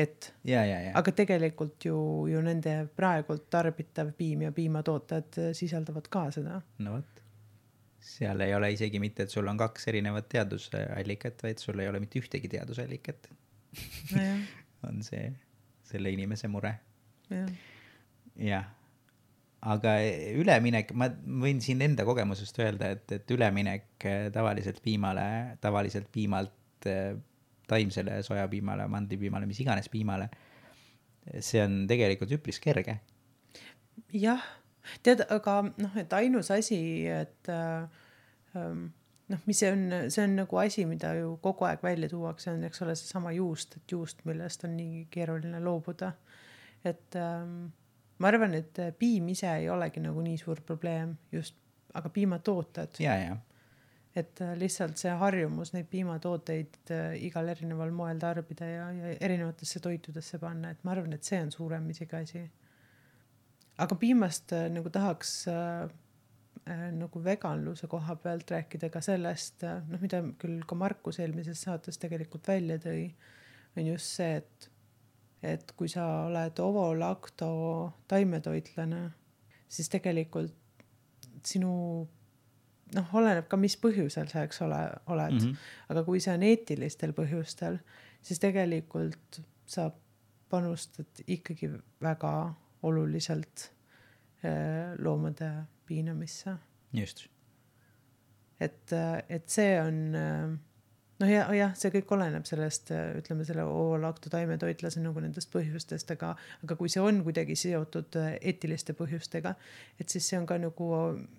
et 0.00 0.30
ja, 0.48 0.64
ja, 0.66 0.80
ja, 0.88 0.92
aga 0.98 1.14
tegelikult 1.16 1.86
ju, 1.86 1.96
ju 2.30 2.42
nende 2.44 2.74
praegult 2.96 3.48
tarbitav 3.52 4.12
piim 4.18 4.46
ja 4.46 4.52
piimatooted 4.56 5.40
sisaldavad 5.56 6.10
ka 6.12 6.26
seda. 6.34 6.60
no 6.84 6.98
vot. 6.98 7.22
seal 8.10 8.46
ei 8.46 8.54
ole 8.56 8.72
isegi 8.74 9.02
mitte, 9.02 9.26
et 9.26 9.34
sul 9.34 9.48
on 9.50 9.60
kaks 9.60 9.88
erinevat 9.92 10.28
teadusallikat, 10.32 11.44
vaid 11.46 11.62
sul 11.62 11.82
ei 11.82 11.90
ole 11.90 12.02
mitte 12.02 12.20
ühtegi 12.22 12.50
teadusallikat. 12.56 13.30
nojah, 14.16 14.42
on 14.88 15.02
see, 15.06 15.30
selle 15.90 16.12
inimese 16.14 16.48
mure. 16.50 16.74
jah, 18.40 18.68
aga 19.60 19.96
üleminek, 20.40 20.92
ma 20.96 21.10
võin 21.42 21.60
siin 21.64 21.82
enda 21.84 22.06
kogemusest 22.08 22.58
öelda, 22.62 22.94
et, 22.96 23.04
et 23.12 23.34
üleminek 23.34 24.06
eh, 24.08 24.28
tavaliselt 24.34 24.80
piimale, 24.84 25.56
tavaliselt 25.60 26.08
piimalt 26.12 26.88
eh, 26.88 27.12
taimsele 27.70 28.20
sojapiimale, 28.26 28.88
mandlipiimale, 28.90 29.46
mis 29.46 29.60
iganes 29.62 29.90
piimale, 29.92 30.30
see 31.38 31.60
on 31.62 31.84
tegelikult 31.90 32.32
üpris 32.38 32.58
kerge. 32.62 32.98
jah, 34.16 34.42
tead, 35.04 35.22
aga 35.30 35.60
noh, 35.68 35.98
et 36.00 36.12
ainus 36.18 36.50
asi, 36.54 36.80
et 37.06 37.52
äh, 37.52 37.84
ähm, 38.56 38.88
noh, 39.30 39.42
mis 39.46 39.60
see 39.62 39.72
on, 39.72 39.84
see 40.10 40.24
on 40.26 40.36
nagu 40.42 40.60
asi, 40.62 40.84
mida 40.90 41.12
ju 41.18 41.34
kogu 41.42 41.66
aeg 41.68 41.82
välja 41.84 42.10
tuuakse, 42.10 42.52
on, 42.54 42.64
eks 42.68 42.82
ole, 42.84 42.96
seesama 42.98 43.34
juust, 43.36 43.76
et 43.78 43.94
juust, 43.94 44.24
millest 44.28 44.64
on 44.66 44.74
nii 44.78 45.04
keeruline 45.12 45.60
loobuda. 45.64 46.12
et 46.84 47.16
ähm, 47.20 47.70
ma 48.18 48.28
arvan, 48.28 48.54
et 48.56 48.78
piim 48.98 49.28
ise 49.32 49.50
ei 49.52 49.68
olegi 49.70 50.00
nagu 50.00 50.22
nii 50.24 50.38
suur 50.40 50.62
probleem 50.66 51.16
just, 51.32 51.56
aga 51.94 52.08
piimatooted, 52.14 53.00
ja, 53.02 53.16
ja, 53.20 53.36
et 54.16 54.40
äh, 54.42 54.54
lihtsalt 54.58 54.98
see 54.98 55.12
harjumus 55.22 55.72
neid 55.74 55.86
piimatooteid 55.90 56.92
äh, 56.94 57.12
igal 57.26 57.48
erineval 57.52 57.92
moel 57.94 58.18
tarbida 58.22 58.66
ja, 58.66 58.88
ja 58.94 59.12
erinevatesse 59.22 59.82
toitudesse 59.84 60.40
panna, 60.42 60.72
et 60.74 60.82
ma 60.84 60.94
arvan, 60.96 61.14
et 61.14 61.26
see 61.26 61.38
on 61.44 61.52
suurem 61.54 61.86
isegi 61.94 62.16
asi. 62.18 62.44
aga 63.80 63.96
piimast 63.96 64.52
äh, 64.56 64.66
nagu 64.72 64.90
tahaks 64.90 65.34
äh, 65.48 65.84
äh, 65.84 65.90
nagu 66.70 67.22
veganluse 67.24 67.88
koha 67.90 68.16
pealt 68.20 68.50
rääkida 68.50 68.90
ka 68.92 69.00
sellest 69.04 69.64
äh,, 69.64 69.80
noh, 69.88 70.00
mida 70.02 70.20
küll 70.38 70.60
ka 70.68 70.76
Markus 70.78 71.18
eelmises 71.22 71.62
saates 71.66 71.98
tegelikult 71.98 72.48
välja 72.48 72.78
tõi, 72.82 73.08
on 73.76 73.88
just 73.88 74.18
see, 74.18 74.36
et, 74.40 74.70
et 75.54 75.72
kui 75.78 75.88
sa 75.90 76.06
oled 76.28 76.62
ovolakto 76.62 77.50
taimetoitlane, 78.10 79.02
siis 79.70 79.88
tegelikult 79.92 80.56
sinu 81.46 81.72
noh, 82.94 83.10
oleneb 83.16 83.48
ka, 83.50 83.58
mis 83.60 83.78
põhjusel 83.80 84.30
sa, 84.30 84.44
eks 84.46 84.62
ole, 84.66 84.80
oled 85.06 85.38
mm. 85.38 85.42
-hmm. 85.46 85.74
aga 85.94 86.04
kui 86.04 86.20
see 86.20 86.34
on 86.34 86.46
eetilistel 86.46 87.16
põhjustel, 87.16 87.80
siis 88.22 88.42
tegelikult 88.42 89.42
sa 89.66 89.90
panustad 90.50 91.24
ikkagi 91.26 91.70
väga 92.02 92.32
oluliselt 92.82 93.70
äh, 93.70 93.79
loomade 94.98 95.50
piinamisse. 95.86 96.56
just. 96.92 97.26
et, 98.60 98.92
et 99.28 99.48
see 99.48 99.74
on 99.80 100.00
äh, 100.16 100.58
noh, 101.20 101.28
ja 101.28 101.44
jah, 101.54 101.72
see 101.78 101.92
kõik 101.94 102.10
oleneb 102.16 102.46
sellest, 102.48 102.90
ütleme 103.20 103.44
selle 103.48 103.64
oolakto 103.68 104.32
taimetoitlase 104.32 105.02
nagu 105.04 105.20
nendest 105.22 105.50
põhjustest, 105.52 106.14
aga, 106.16 106.32
aga 106.64 106.76
kui 106.78 106.92
see 106.92 107.02
on 107.04 107.20
kuidagi 107.26 107.56
seotud 107.58 108.18
äh, 108.20 108.32
eetiliste 108.52 108.94
põhjustega, 108.98 109.54
et 110.00 110.12
siis 110.12 110.30
see 110.30 110.40
on 110.40 110.48
ka 110.48 110.58
nagu 110.60 110.90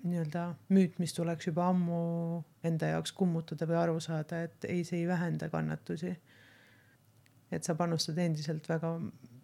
nii-öelda 0.03 0.45
müüt, 0.75 0.99
mis 1.01 1.15
tuleks 1.17 1.49
juba 1.49 1.69
ammu 1.71 2.01
enda 2.67 2.93
jaoks 2.95 3.15
kummutada 3.17 3.67
või 3.69 3.79
aru 3.81 3.97
saada, 4.03 4.43
et 4.47 4.69
ei, 4.69 4.85
see 4.87 5.01
ei 5.01 5.09
vähenda 5.09 5.49
kannatusi. 5.53 6.15
et 7.51 7.67
sa 7.67 7.75
panustad 7.75 8.17
endiselt 8.21 8.67
väga 8.69 8.95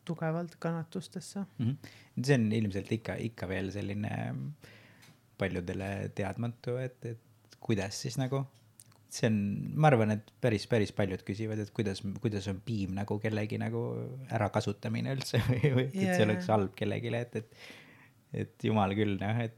tugevalt 0.07 0.57
kannatustesse. 0.63 1.45
Mhm. 1.59 1.93
see 2.23 2.35
on 2.39 2.51
ilmselt 2.59 2.91
ikka, 2.97 3.17
ikka 3.29 3.49
veel 3.49 3.71
selline 3.75 4.11
paljudele 5.37 6.11
teadmatu, 6.17 6.77
et, 6.81 6.97
et 7.05 7.57
kuidas 7.61 7.99
siis 8.01 8.17
nagu, 8.17 8.41
see 9.13 9.29
on, 9.29 9.37
ma 9.77 9.91
arvan, 9.91 10.15
et 10.17 10.31
päris, 10.43 10.65
päris 10.69 10.93
paljud 10.95 11.21
küsivad, 11.27 11.61
et 11.63 11.71
kuidas, 11.75 12.01
kuidas 12.23 12.47
on 12.51 12.59
piim 12.65 12.95
nagu 12.97 13.19
kellegi 13.23 13.59
nagu 13.61 13.83
ärakasutamine 14.33 15.13
üldse 15.15 15.41
või, 15.49 15.61
või 15.63 15.85
et 15.91 16.01
Jaa, 16.01 16.17
see 16.17 16.27
oleks 16.27 16.49
halb 16.53 16.73
kellelegi, 16.77 17.13
et, 17.19 17.39
et, 17.41 17.63
et 18.45 18.67
jumal 18.69 18.95
küll, 18.97 19.17
noh, 19.21 19.43
et 19.45 19.57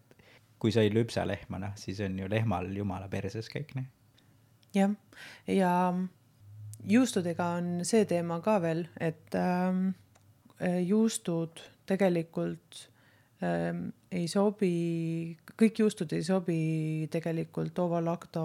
kui 0.60 0.76
sai 0.76 0.92
lüpsalehma, 0.92 1.62
noh, 1.64 1.76
siis 1.80 2.02
on 2.04 2.18
ju 2.20 2.28
lehmal 2.32 2.68
jumala 2.76 3.08
perses 3.12 3.48
kõik, 3.52 3.72
noh. 3.80 3.88
jah, 4.76 4.96
ja 5.48 5.74
juustudega 6.88 7.54
on 7.60 7.72
see 7.88 8.06
teema 8.10 8.40
ka 8.44 8.60
veel, 8.64 8.86
et 9.00 9.36
ähm, 9.40 9.90
juustud 10.60 11.62
tegelikult 11.88 12.82
ähm, 13.44 13.86
ei 14.12 14.28
sobi, 14.28 15.38
kõik 15.60 15.80
juustud 15.84 16.12
ei 16.18 16.26
sobi 16.26 16.60
tegelikult 17.12 17.80
ovalakto 17.80 18.44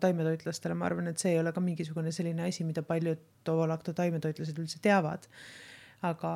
taimetoitlastele, 0.00 0.76
ma 0.78 0.86
arvan, 0.90 1.10
et 1.10 1.22
see 1.22 1.34
ei 1.34 1.40
ole 1.40 1.52
ka 1.56 1.62
mingisugune 1.64 2.12
selline 2.14 2.46
asi, 2.46 2.64
mida 2.68 2.84
paljud 2.86 3.50
ovalakto 3.50 3.96
taimetoitlased 3.96 4.62
üldse 4.62 4.80
teavad. 4.84 5.26
aga 6.06 6.32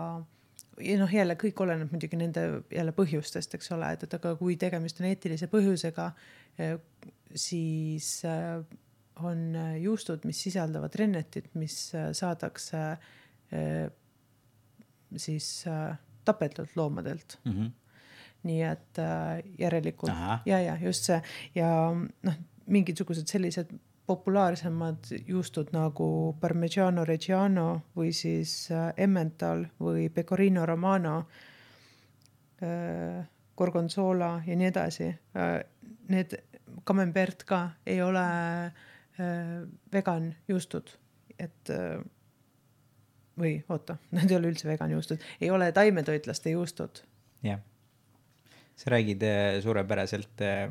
ja 0.81 0.99
noh, 0.99 1.11
jälle 1.13 1.37
kõik 1.39 1.61
oleneb 1.63 1.93
muidugi 1.93 2.19
nende 2.19 2.45
jälle 2.73 2.93
põhjustest, 2.97 3.55
eks 3.55 3.73
ole, 3.77 3.93
et, 3.95 4.07
et 4.07 4.15
aga 4.17 4.35
kui 4.41 4.57
tegemist 4.61 5.01
on 5.01 5.09
eetilise 5.11 5.49
põhjusega, 5.53 6.11
siis 7.37 8.13
äh, 8.29 8.63
on 9.23 9.57
äh, 9.57 9.77
juustud, 9.83 10.25
mis 10.25 10.43
sisaldavad 10.43 10.95
rennetit, 10.99 11.51
mis 11.55 11.95
äh, 11.95 12.11
saadakse 12.17 12.81
äh, 12.91 13.91
siis 15.17 15.67
äh, 15.67 15.99
tapetud 16.25 16.69
loomadelt. 16.77 17.39
Mm 17.45 17.53
-hmm. 17.53 17.71
nii 18.43 18.63
et 18.63 18.99
äh, 18.99 19.43
järelikult 19.59 20.11
Ahah. 20.11 20.41
ja, 20.47 20.61
ja 20.61 20.79
just 20.83 21.05
see 21.05 21.23
ja 21.55 21.95
noh, 22.23 22.35
mingisugused 22.67 23.27
sellised 23.27 23.73
populaarsemad 24.07 24.97
juustud 25.27 25.69
nagu 25.73 26.37
Parmigiano 26.41 27.05
Reggiano 27.05 27.83
või 27.97 28.13
siis 28.13 28.71
äh, 28.71 28.93
Emmental 28.97 29.67
või 29.81 30.09
Pecorino 30.09 30.67
Romano 30.67 31.19
äh, 32.63 33.27
Gorgonzola 33.57 34.43
ja 34.47 34.57
nii 34.57 34.67
edasi 34.67 35.11
äh,. 35.37 35.61
Need 36.11 36.33
Camembert 36.87 37.45
ka 37.47 37.71
ei 37.87 38.01
ole 38.03 38.23
äh, 38.67 39.63
vegan 39.93 40.33
juustud, 40.49 40.91
et 41.39 41.71
äh, 41.71 42.01
või 43.41 43.57
oota, 43.69 43.97
need 44.17 44.31
ei 44.31 44.39
ole 44.39 44.53
üldse 44.53 44.69
vegan 44.69 44.93
juustud, 44.95 45.23
ei 45.41 45.51
ole 45.51 45.71
taimetoitlaste 45.77 46.55
juustud. 46.57 47.03
jah. 47.47 47.61
sa 48.77 48.91
räägid 48.95 49.23
äh, 49.27 49.61
suurepäraselt 49.65 50.45
äh, 50.47 50.67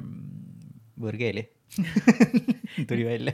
võõrkeeli 1.00 1.48
tuli 2.90 3.06
välja. 3.06 3.34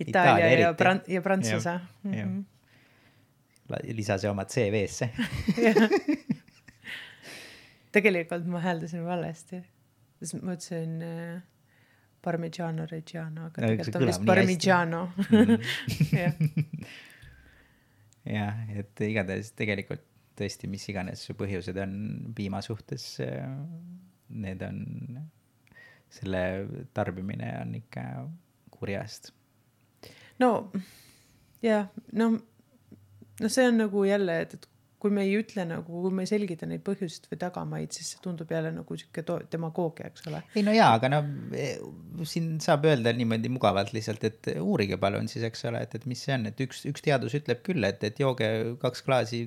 Itaalia 0.00 0.58
ja 0.58 0.72
Pran- 0.74 1.04
ja 1.08 1.22
Prantsuse. 1.22 1.78
Mhm. 2.02 2.14
jah. 2.14 3.78
lisa 3.96 4.18
see 4.18 4.30
oma 4.30 4.44
CV-sse. 4.44 5.10
tegelikult 7.92 8.46
ma 8.48 8.60
hääldasin 8.64 9.04
valesti, 9.04 9.62
sest 10.20 10.42
ma 10.42 10.56
ütlesin 10.56 11.02
äh, 11.04 11.42
Parmigiano 12.22 12.86
Reggiano, 12.90 13.48
aga 13.50 13.60
see 13.60 13.76
tegelikult 13.76 13.96
on 14.00 14.06
vist 14.08 14.26
Parmigiano. 14.26 15.02
jah, 16.12 16.34
jah, 18.28 18.64
et 18.76 19.04
igatahes 19.06 19.52
tegelikult 19.58 20.04
tõesti, 20.38 20.68
mis 20.70 20.84
iganes 20.88 21.24
su 21.26 21.36
põhjused 21.36 21.76
on 21.82 21.94
piima 22.36 22.62
suhtes, 22.64 23.04
need 24.32 24.64
on, 24.64 24.80
selle 26.12 26.42
tarbimine 26.96 27.50
on 27.60 27.74
ikka 27.82 28.06
kurjast. 28.72 29.32
no 30.40 30.72
jah, 31.62 31.88
no, 32.12 32.32
no 33.40 33.48
see 33.52 33.68
on 33.68 33.82
nagu 33.84 34.04
jälle, 34.08 34.40
et, 34.46 34.54
et 34.54 34.71
kui 35.02 35.10
me 35.10 35.24
ei 35.26 35.32
ütle 35.34 35.64
nagu, 35.66 36.02
kui 36.04 36.14
me 36.14 36.22
ei 36.22 36.30
selgita 36.30 36.66
neid 36.70 36.84
põhjuseid 36.86 37.24
või 37.32 37.38
tagamaid, 37.42 37.94
siis 37.94 38.12
see 38.12 38.20
tundub 38.22 38.50
jälle 38.54 38.70
nagu 38.74 38.96
sihuke 38.98 39.24
demagoogia, 39.50 40.12
eks 40.12 40.28
ole. 40.30 40.42
ei 40.54 40.62
no 40.62 40.74
jaa, 40.76 40.92
aga 40.98 41.10
no 41.10 41.18
eh, 41.58 41.80
siin 42.28 42.52
saab 42.62 42.86
öelda 42.86 43.10
niimoodi 43.18 43.50
mugavalt 43.50 43.90
lihtsalt, 43.96 44.22
et 44.28 44.52
uurige 44.62 45.00
palun 45.02 45.26
siis, 45.32 45.42
eks 45.48 45.66
ole, 45.70 45.82
et, 45.82 45.96
et 45.98 46.06
mis 46.10 46.22
see 46.22 46.36
on, 46.36 46.46
et 46.52 46.62
üks, 46.62 46.84
üks 46.90 47.02
teadus 47.02 47.34
ütleb 47.40 47.64
küll, 47.66 47.82
et, 47.88 48.04
et 48.06 48.22
jooge 48.22 48.48
kaks 48.84 49.02
klaasi 49.06 49.42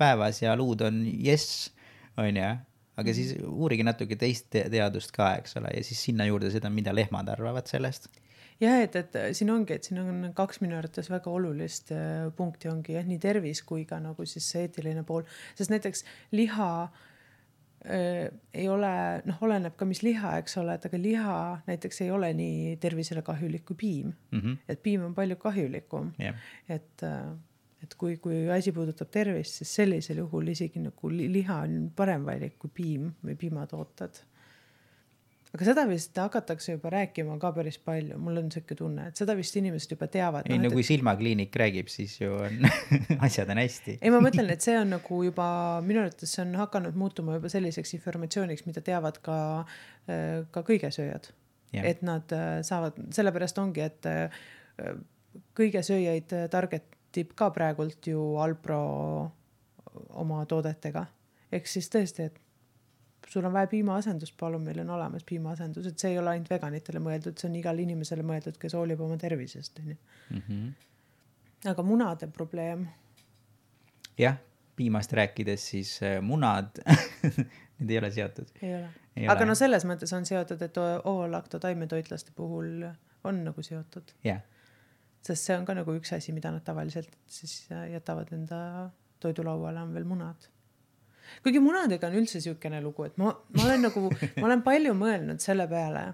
päevas 0.00 0.42
ja 0.42 0.56
luud 0.58 0.82
on 0.88 1.04
jess, 1.06 1.70
on 2.18 2.42
ju. 2.42 2.50
aga 2.98 3.14
siis 3.16 3.36
uurige 3.46 3.86
natuke 3.86 4.18
teist 4.18 4.50
te- 4.50 4.66
teadust 4.72 5.14
ka, 5.14 5.36
eks 5.44 5.60
ole, 5.62 5.70
ja 5.78 5.86
siis 5.86 6.02
sinna 6.10 6.26
juurde 6.26 6.50
seda, 6.50 6.72
mida 6.74 6.94
lehmad 6.96 7.30
arvavad 7.36 7.70
sellest. 7.70 8.10
jah, 8.62 8.80
et, 8.84 8.96
et 8.96 9.36
siin 9.36 9.50
ongi, 9.52 9.76
et 9.76 9.86
siin 9.88 10.00
on 10.02 10.26
kaks 10.36 10.60
minu 10.62 10.76
arvates 10.78 11.10
väga 11.12 11.30
olulist 11.32 11.92
äh, 11.94 12.28
punkti 12.36 12.70
ongi 12.70 12.96
jah, 12.96 13.06
nii 13.08 13.20
tervis 13.22 13.62
kui 13.66 13.86
ka 13.88 13.98
nagu 14.02 14.26
siis 14.28 14.46
see 14.54 14.66
eetiline 14.66 15.04
pool, 15.08 15.26
sest 15.58 15.72
näiteks 15.72 16.04
liha 16.38 16.70
äh, 16.86 18.28
ei 18.54 18.68
ole, 18.70 18.92
noh, 19.28 19.40
oleneb 19.46 19.76
ka, 19.78 19.88
mis 19.88 20.02
liha, 20.06 20.36
eks 20.42 20.58
ole, 20.62 20.76
et 20.78 20.88
aga 20.88 21.00
liha 21.00 21.38
näiteks 21.68 22.04
ei 22.06 22.10
ole 22.14 22.32
nii 22.38 22.76
tervisele 22.82 23.24
kahjulik 23.26 23.66
kui 23.68 23.78
piim 23.84 24.12
mm. 24.12 24.40
-hmm. 24.40 24.58
et 24.68 24.82
piim 24.82 25.08
on 25.08 25.14
palju 25.14 25.38
kahjulikum 25.42 26.12
jah, 26.22 26.38
et, 26.68 27.06
et 27.82 27.94
kui, 27.98 28.16
kui 28.22 28.44
asi 28.50 28.72
puudutab 28.72 29.10
tervist, 29.10 29.58
siis 29.60 29.74
sellisel 29.80 30.22
juhul 30.22 30.54
isegi 30.54 30.82
nagu 30.82 31.10
li- 31.10 31.30
liha 31.32 31.62
on 31.66 31.90
parem 31.96 32.26
valik 32.26 32.58
kui 32.58 32.70
piim 32.74 33.10
või 33.24 33.34
piimatooted. 33.36 34.22
Aga 35.52 35.66
seda 35.68 35.84
vist 35.88 36.16
hakatakse 36.16 36.76
juba 36.76 36.92
rääkima 36.94 37.36
ka 37.40 37.52
päris 37.56 37.76
palju, 37.82 38.16
mul 38.20 38.40
on 38.40 38.48
sihuke 38.54 38.76
tunne, 38.78 39.10
et 39.10 39.20
seda 39.20 39.36
vist 39.38 39.56
inimesed 39.60 39.96
juba 39.96 40.08
teavad. 40.12 40.48
ei 40.48 40.60
no 40.62 40.72
kui 40.72 40.86
silmakliinik 40.86 41.56
räägib, 41.64 41.92
siis 41.92 42.16
ju 42.20 42.32
on 42.38 42.64
asjad 43.26 43.52
on 43.52 43.60
hästi. 43.60 43.98
ei, 44.00 44.14
ma 44.14 44.22
mõtlen, 44.24 44.48
et 44.54 44.64
see 44.64 44.78
on 44.80 44.96
nagu 44.96 45.20
juba 45.26 45.46
minu 45.84 46.04
arvates 46.04 46.32
see 46.38 46.46
on 46.46 46.56
hakanud 46.62 46.96
muutuma 46.98 47.36
juba 47.38 47.52
selliseks 47.52 47.94
informatsiooniks, 48.00 48.66
mida 48.68 48.84
teavad 48.84 49.20
ka, 49.24 49.38
ka 50.06 50.66
kõigesööjad 50.66 51.32
et 51.80 52.02
nad 52.04 52.32
äh, 52.32 52.60
saavad, 52.66 52.98
sellepärast 53.14 53.58
ongi, 53.62 53.84
et 53.84 54.08
äh, 54.08 54.42
kõigesööjaid 55.56 56.34
targetib 56.52 57.32
ka 57.38 57.50
praegult 57.54 58.08
ju 58.08 58.36
Alpro 58.42 58.82
oma 60.20 60.44
toodetega. 60.48 61.06
ehk 61.52 61.66
siis 61.68 61.88
tõesti, 61.92 62.28
et 62.28 62.40
sul 63.28 63.44
on 63.44 63.52
vaja 63.52 63.68
piimaasendust, 63.70 64.34
palun, 64.40 64.62
meil 64.62 64.80
on 64.84 64.90
olemas 64.96 65.24
piimaasendus, 65.28 65.86
et 65.86 65.98
see 65.98 66.14
ei 66.14 66.18
ole 66.18 66.34
ainult 66.34 66.50
veganitele 66.50 67.02
mõeldud, 67.02 67.36
see 67.38 67.48
on 67.50 67.58
igale 67.60 67.84
inimesele 67.84 68.24
mõeldud, 68.26 68.58
kes 68.60 68.74
hoolib 68.78 69.00
oma 69.00 69.18
tervisest, 69.20 69.78
onju. 69.82 69.98
Mhm. 70.30 70.64
aga 71.70 71.82
munade 71.86 72.26
probleem 72.26 72.88
jah, 74.18 74.36
piimast 74.76 75.12
rääkides, 75.12 75.68
siis 75.74 75.92
äh, 76.02 76.20
munad 76.22 76.80
need 77.78 77.90
ei 77.90 77.98
ole 77.98 78.10
seotud. 78.10 78.48
ei 78.62 78.74
ole. 78.76 78.88
Aga 79.26 79.42
ole. 79.44 79.50
no 79.52 79.54
selles 79.58 79.84
mõttes 79.88 80.12
on 80.16 80.26
seotud, 80.26 80.62
et 80.64 80.78
oolakto 81.04 81.60
taimetoitlaste 81.60 82.32
puhul 82.36 82.86
on 83.28 83.44
nagu 83.44 83.62
seotud, 83.62 84.14
jah, 84.24 84.40
sest 85.22 85.48
see 85.48 85.58
on 85.58 85.66
ka 85.68 85.76
nagu 85.78 85.94
üks 85.98 86.14
asi, 86.16 86.34
mida 86.34 86.50
nad 86.54 86.64
tavaliselt 86.66 87.12
siis 87.30 87.66
jätavad 87.92 88.32
enda 88.34 88.62
toidulauale, 89.22 89.82
on 89.82 89.94
veel 89.94 90.08
munad. 90.08 90.48
Kuigi 91.42 91.60
munadega 91.62 92.08
on 92.08 92.16
üldse 92.20 92.40
niisugune 92.40 92.80
lugu, 92.84 93.06
et 93.08 93.18
ma, 93.20 93.32
ma 93.56 93.66
olen 93.66 93.86
nagu, 93.88 94.06
ma 94.38 94.48
olen 94.48 94.64
palju 94.66 94.94
mõelnud 94.98 95.42
selle 95.42 95.66
peale, 95.70 96.06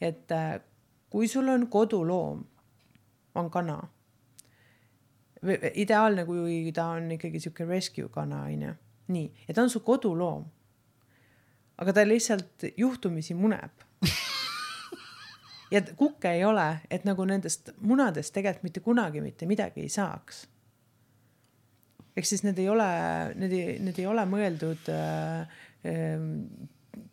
et 0.00 0.32
äh, 0.34 0.56
kui 1.10 1.28
sul 1.30 1.48
on 1.52 1.68
koduloom, 1.70 2.42
on 3.34 3.50
kana, 3.50 3.78
ideaalne, 5.74 6.24
kui 6.24 6.72
ta 6.74 6.88
on 6.96 7.10
ikkagi 7.16 7.40
sihuke 7.42 7.66
rescue 7.68 8.08
kana, 8.12 8.44
onju, 8.48 8.72
nii, 9.14 9.28
ja 9.48 9.54
ta 9.54 9.62
on 9.62 9.70
su 9.70 9.84
koduloom. 9.86 10.44
aga 11.78 11.92
ta 11.92 12.04
lihtsalt 12.06 12.64
juhtumisi 12.76 13.34
muneb. 13.34 13.82
ja 15.74 15.82
kukke 15.96 16.30
ei 16.30 16.44
ole, 16.44 16.66
et 16.90 17.04
nagu 17.04 17.24
nendest 17.26 17.72
munadest 17.80 18.34
tegelikult 18.34 18.62
mitte 18.62 18.80
kunagi 18.80 19.20
mitte 19.20 19.46
midagi 19.46 19.82
ei 19.82 19.88
saaks. 19.88 20.46
Ehk 22.14 22.28
siis 22.28 22.44
need 22.46 22.58
ei 22.62 22.68
ole, 22.70 22.88
need 23.40 23.54
ei, 23.54 23.76
need 23.82 23.98
ei 23.98 24.06
ole 24.10 24.24
mõeldud 24.30 24.90
äh, 24.92 25.60
äh, 25.90 26.26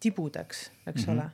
tibudeks, 0.01 0.69
eks 0.85 1.07
mm 1.07 1.13
-hmm. 1.13 1.13
ole. 1.13 1.29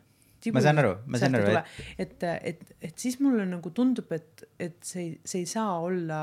Ma 0.53 0.61
saan 0.61 0.79
aru, 0.79 0.93
ma 1.05 1.19
saan 1.19 1.35
aru, 1.35 1.61
et, 1.97 2.23
et, 2.23 2.59
et, 2.81 2.93
siis 2.95 3.17
mulle 3.19 3.43
nagu 3.49 3.69
tundub, 3.75 4.11
et, 4.15 4.43
et 4.59 4.77
see, 4.85 5.17
see 5.25 5.41
ei 5.43 5.49
saa 5.49 5.79
olla, 5.83 6.19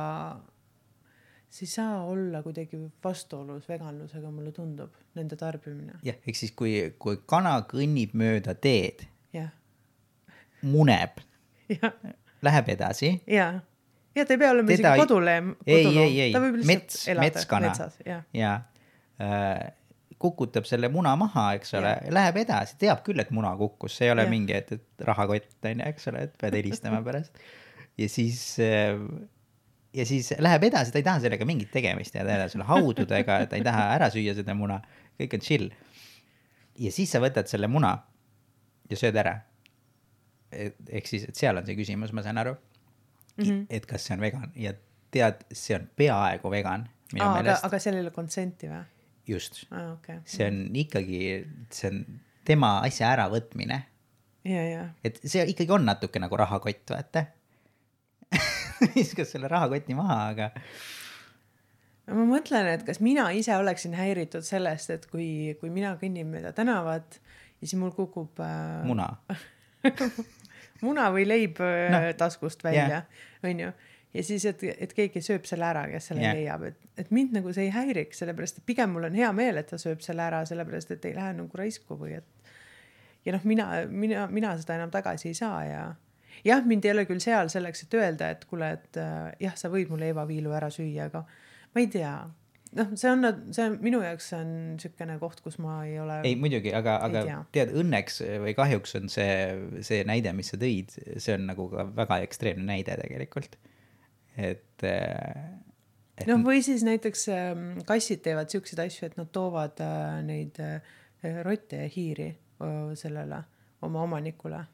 see 1.51 1.67
ei 1.67 1.73
saa 1.73 1.99
olla 2.09 2.41
kuidagi 2.43 2.79
vastuolus 3.05 3.69
veganlusega, 3.69 4.31
mulle 4.31 4.53
tundub, 4.53 4.95
nende 5.19 5.37
tarbimine, 5.37 5.99
jah, 6.07 6.17
ehk 6.27 6.41
siis 6.41 6.55
kui, 6.57 6.95
kui 6.99 7.19
kana 7.27 7.59
kõnnib 7.69 8.15
mööda 8.17 8.55
teed, 8.55 9.05
jah, 9.35 9.51
muneb, 10.63 11.21
jah, 11.75 11.93
läheb 12.43 12.73
edasi, 12.79 13.19
ja, 13.27 13.51
ja 14.15 14.25
ta 14.27 14.35
ei 14.35 14.39
pea 14.43 14.51
olema 14.55 14.69
Teda 14.69 14.77
isegi 14.77 14.93
ei- 14.95 15.01
koduleem. 15.07 15.55
ei, 15.67 15.87
ei, 15.99 16.21
ei. 16.29 16.33
Ta 16.35 16.41
mets, 16.41 17.01
metskana 17.21 17.73
jah, 18.07 18.23
ja 18.35 18.53
äh, 19.21 19.73
kukutab 20.25 20.65
selle 20.69 20.89
muna 20.89 21.13
maha, 21.21 21.51
eks 21.59 21.75
ole, 21.77 21.91
läheb 22.15 22.37
edasi, 22.45 22.77
teab 22.81 23.03
küll, 23.05 23.21
et 23.21 23.31
muna 23.35 23.51
kukkus, 23.61 23.97
see 23.99 24.07
ei 24.09 24.13
ole 24.15 24.25
Jah. 24.25 24.31
mingi, 24.33 24.55
et, 24.57 24.71
et 24.79 25.05
rahakott 25.05 25.67
on 25.69 25.83
ju, 25.83 25.89
eks 25.91 26.09
ole, 26.13 26.23
et 26.29 26.37
pead 26.41 26.55
helistama 26.61 27.03
pärast. 27.07 27.43
ja 28.01 28.09
siis 28.09 28.41
äh, 28.63 28.95
ja 29.95 30.07
siis 30.09 30.33
läheb 30.43 30.65
edasi, 30.71 30.91
ta 30.95 30.99
ei 31.03 31.05
taha 31.07 31.21
sellega 31.23 31.45
mingit 31.47 31.71
tegemist. 31.75 32.15
Jääda 32.17 32.33
edasi, 32.39 32.57
selle 32.57 32.65
haududega, 32.67 33.37
ta 33.51 33.59
ei 33.59 33.63
taha 33.67 33.85
ära 33.95 34.09
süüa 34.15 34.33
seda 34.35 34.55
muna, 34.59 34.81
kõik 35.21 35.37
on 35.37 35.43
chill. 35.45 35.69
ja 36.83 36.91
siis 36.95 37.13
sa 37.15 37.21
võtad 37.23 37.47
selle 37.51 37.69
muna 37.71 37.93
ja 38.91 38.97
sööd 38.99 39.15
ära. 39.21 39.37
ehk 40.55 41.07
siis, 41.11 41.25
et 41.29 41.37
seal 41.39 41.57
on 41.59 41.67
see 41.67 41.75
küsimus, 41.79 42.13
ma 42.15 42.23
saan 42.23 42.39
aru 42.43 42.55
mm. 43.37 43.45
-hmm. 43.45 43.67
et 43.71 43.87
kas 43.87 44.07
see 44.07 44.17
on 44.17 44.21
vegan 44.21 44.53
ja 44.57 44.75
tead, 45.15 45.47
see 45.53 45.77
on 45.79 45.89
peaaegu 45.97 46.51
vegan 46.51 46.89
minu 47.13 47.27
aga, 47.27 47.59
aga 47.63 47.81
seal 47.83 47.99
ei 47.99 48.05
ole 48.07 48.13
konsenti 48.15 48.71
või? 48.71 48.83
just, 49.29 49.65
aa, 49.71 49.93
okei. 49.95 50.21
see 50.29 50.49
on 50.51 50.61
ikkagi, 50.85 51.21
see 51.73 51.91
on 51.91 52.03
tema 52.45 52.77
asja 52.85 53.13
äravõtmine, 53.15 53.79
ja, 54.45 54.65
ja, 54.69 54.89
et 55.05 55.21
see 55.25 55.47
ikkagi 55.55 55.73
on 55.73 55.87
natuke 55.89 56.21
nagu 56.21 56.37
rahakott, 56.37 56.85
vaata. 56.93 57.25
viskas 58.97 59.31
selle 59.33 59.49
rahakoti 59.49 59.97
maha, 59.97 60.19
aga 60.35 60.51
ma 62.13 62.27
mõtlen, 62.29 62.69
et 62.75 62.85
kas 62.85 63.01
mina 63.01 63.31
ise 63.37 63.57
oleksin 63.57 63.95
häiritud 63.97 64.45
sellest, 64.45 64.93
et 64.93 65.07
kui, 65.09 65.55
kui 65.61 65.73
mina 65.73 65.95
kõnnin 66.01 66.29
mööda 66.29 66.53
tänavat 66.57 67.21
ja 67.61 67.69
siis 67.69 67.79
mul 67.81 67.95
kukub 67.97 68.41
äh, 68.45 68.83
muna, 68.89 69.09
muna 70.83 71.09
või 71.15 71.27
leib 71.29 71.61
Noh, 71.63 72.07
taskust 72.19 72.65
välja, 72.65 73.03
onju. 73.45 73.73
ja 74.15 74.25
siis, 74.27 74.45
et, 74.51 74.63
et 74.75 74.95
keegi 74.97 75.23
sööb 75.25 75.47
selle 75.49 75.69
ära, 75.69 75.87
kes 75.91 76.11
selle 76.11 76.25
yeah. 76.25 76.37
leiab, 76.39 76.65
et, 76.71 76.79
et 76.99 77.11
mind 77.15 77.37
nagu 77.39 77.53
see 77.55 77.69
ei 77.69 77.75
häiriks, 77.75 78.23
sellepärast 78.23 78.61
et 78.61 78.67
pigem 78.67 78.95
mul 78.95 79.09
on 79.11 79.19
hea 79.19 79.33
meel, 79.37 79.61
et 79.61 79.71
ta 79.71 79.79
sööb 79.81 80.03
selle 80.05 80.27
ära, 80.27 80.45
sellepärast 80.49 80.95
et 80.97 81.11
ei 81.11 81.17
lähe 81.17 81.35
nagu 81.39 81.61
raisku 81.61 81.99
või 82.01 82.17
et. 82.19 82.55
ja 83.25 83.37
noh, 83.37 83.45
mina, 83.45 83.69
mina, 83.91 84.27
mina 84.31 84.57
seda 84.61 84.79
enam 84.81 84.95
tagasi 84.95 85.31
ei 85.31 85.39
saa 85.39 85.61
ja 85.69 85.85
jah, 86.45 86.65
mind 86.67 86.85
ei 86.85 86.95
ole 86.95 87.05
küll 87.09 87.23
seal 87.23 87.51
selleks, 87.53 87.85
et 87.87 87.99
öelda, 87.99 88.31
et 88.35 88.45
kuule, 88.49 88.71
et 88.79 88.99
äh, 89.01 89.29
jah, 89.47 89.55
sa 89.59 89.71
võid 89.73 89.93
mu 89.93 89.99
leivaviilu 90.01 90.55
ära 90.57 90.71
süüa, 90.73 91.09
aga 91.11 91.25
ma 91.75 91.83
ei 91.83 91.91
tea. 91.93 92.15
noh, 92.79 92.91
see 92.99 93.11
on, 93.11 93.27
see 93.55 93.67
on 93.69 93.77
minu 93.85 94.01
jaoks 94.05 94.31
on 94.37 94.51
niisugune 94.75 95.17
koht, 95.21 95.41
kus 95.45 95.59
ma 95.63 95.81
ei 95.87 95.99
ole. 96.03 96.19
ei 96.27 96.35
muidugi, 96.41 96.73
aga, 96.77 96.97
aga 97.07 97.23
tea. 97.29 97.39
tead, 97.57 97.75
õnneks 97.83 98.21
või 98.45 98.55
kahjuks 98.59 98.99
on 99.01 99.09
see, 99.13 99.31
see 99.87 100.03
näide, 100.09 100.35
mis 100.37 100.53
sa 100.53 100.59
tõid, 100.61 100.95
see 100.95 101.37
on 101.37 101.47
nagu 101.51 101.69
ka 101.73 101.87
väga 102.03 102.21
ekstreemne 102.27 102.67
näide 102.69 102.99
tegelikult. 103.01 103.59
et, 104.37 104.85
et 104.85 106.29
noh, 106.31 106.43
või 106.47 106.63
siis 106.67 106.85
näiteks 106.87 107.27
ähm, 107.35 107.65
kassid 107.87 108.25
teevad 108.27 108.53
siukseid 108.53 108.85
asju, 108.87 109.11
et 109.11 109.19
nad 109.21 109.31
toovad 109.35 109.83
äh, 109.85 110.21
neid 110.27 110.61
äh, 110.63 110.95
rotte 111.47 111.85
ja 111.85 111.91
hiiri 111.91 112.31
äh, 112.35 112.79
sellele 112.99 113.43
oma 113.85 114.05
omanikule 114.05 114.65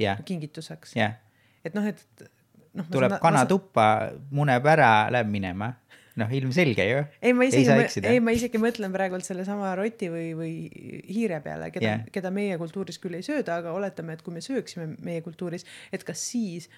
jah, 0.00 0.20
kingituseks. 0.24 0.96
jah, 0.96 1.18
et 1.64 1.76
noh, 1.76 1.86
et 1.86 2.28
noh. 2.76 2.88
tuleb 2.92 3.16
kana. 3.22 3.44
tuppa, 3.48 3.86
muneb 4.34 4.66
ära, 4.70 5.10
läheb 5.12 5.30
minema. 5.30 5.72
noh, 6.18 6.30
ilmselge 6.34 6.86
ju. 6.86 7.02
ei, 7.22 7.34
ma 7.36 7.46
isegi 7.46 8.06
ei, 8.08 8.20
ma 8.24 8.34
isegi 8.34 8.60
mõtlen 8.62 8.92
praegult 8.94 9.26
sellesama 9.26 9.72
roti 9.78 10.10
või, 10.12 10.30
või 10.38 10.54
hiire 11.06 11.40
peale, 11.44 11.70
keda 11.74 11.86
yeah., 11.86 12.06
keda 12.12 12.32
meie 12.34 12.58
kultuuris 12.60 12.98
küll 13.02 13.18
ei 13.18 13.26
sööda, 13.26 13.60
aga 13.60 13.74
oletame, 13.76 14.16
et 14.16 14.24
kui 14.26 14.34
me 14.34 14.42
sööksime 14.44 14.94
meie 15.06 15.22
kultuuris, 15.26 15.66
et 15.94 16.06
kas 16.06 16.22
siis 16.32 16.70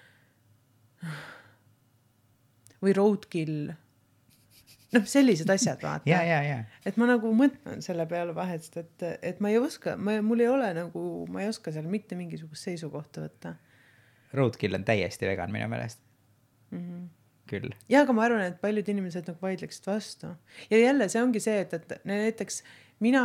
või 2.83 2.95
roadkill, 2.99 3.73
noh, 4.93 5.09
sellised 5.09 5.51
asjad, 5.51 5.83
vaata 5.87 6.11
ja, 6.11 6.23
ja, 6.27 6.41
ja 6.47 6.63
et 6.87 7.01
ma 7.01 7.09
nagu 7.11 7.33
mõtlen 7.37 7.83
selle 7.85 8.07
peale 8.11 8.37
vahest, 8.37 8.79
et, 8.83 9.09
et 9.23 9.43
ma 9.43 9.55
ei 9.55 9.61
oska, 9.63 9.97
ma, 9.97 10.21
mul 10.25 10.45
ei 10.45 10.53
ole 10.53 10.73
nagu, 10.77 11.05
ma 11.33 11.45
ei 11.45 11.51
oska 11.53 11.75
seal 11.75 11.89
mitte 11.91 12.19
mingisugust 12.19 12.71
seisukohta 12.71 13.27
võtta 13.27 13.57
Roadkill 14.33 14.75
on 14.75 14.85
täiesti 14.85 15.29
vegan 15.29 15.53
minu 15.53 15.67
meelest 15.69 16.01
mm. 16.71 16.79
-hmm. 16.79 17.09
küll. 17.51 17.73
ja 17.93 18.05
aga 18.05 18.15
ma 18.17 18.27
arvan, 18.29 18.45
et 18.53 18.61
paljud 18.63 18.89
inimesed 18.89 19.29
nagu 19.31 19.43
vaidleksid 19.43 19.89
vastu 19.91 20.33
ja 20.71 20.79
jälle 20.79 21.09
see 21.13 21.23
ongi 21.23 21.43
see, 21.43 21.59
et, 21.65 21.75
et 21.75 22.07
näiteks 22.09 22.63
mina 23.03 23.25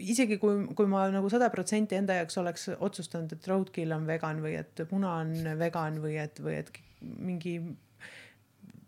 isegi 0.00 0.38
kui, 0.40 0.64
kui 0.76 0.88
ma 0.90 1.04
nagu 1.12 1.28
sada 1.32 1.50
protsenti 1.52 1.98
enda 1.98 2.16
jaoks 2.20 2.38
oleks 2.40 2.68
otsustanud, 2.78 3.32
et 3.36 3.48
roadkill 3.50 3.92
on 3.96 4.06
vegan 4.08 4.40
või 4.44 4.56
et 4.60 4.82
muna 4.92 5.18
on 5.24 5.34
vegan 5.60 6.00
või 6.02 6.16
et, 6.22 6.40
või 6.42 6.56
et 6.62 6.72
mingi 7.00 7.58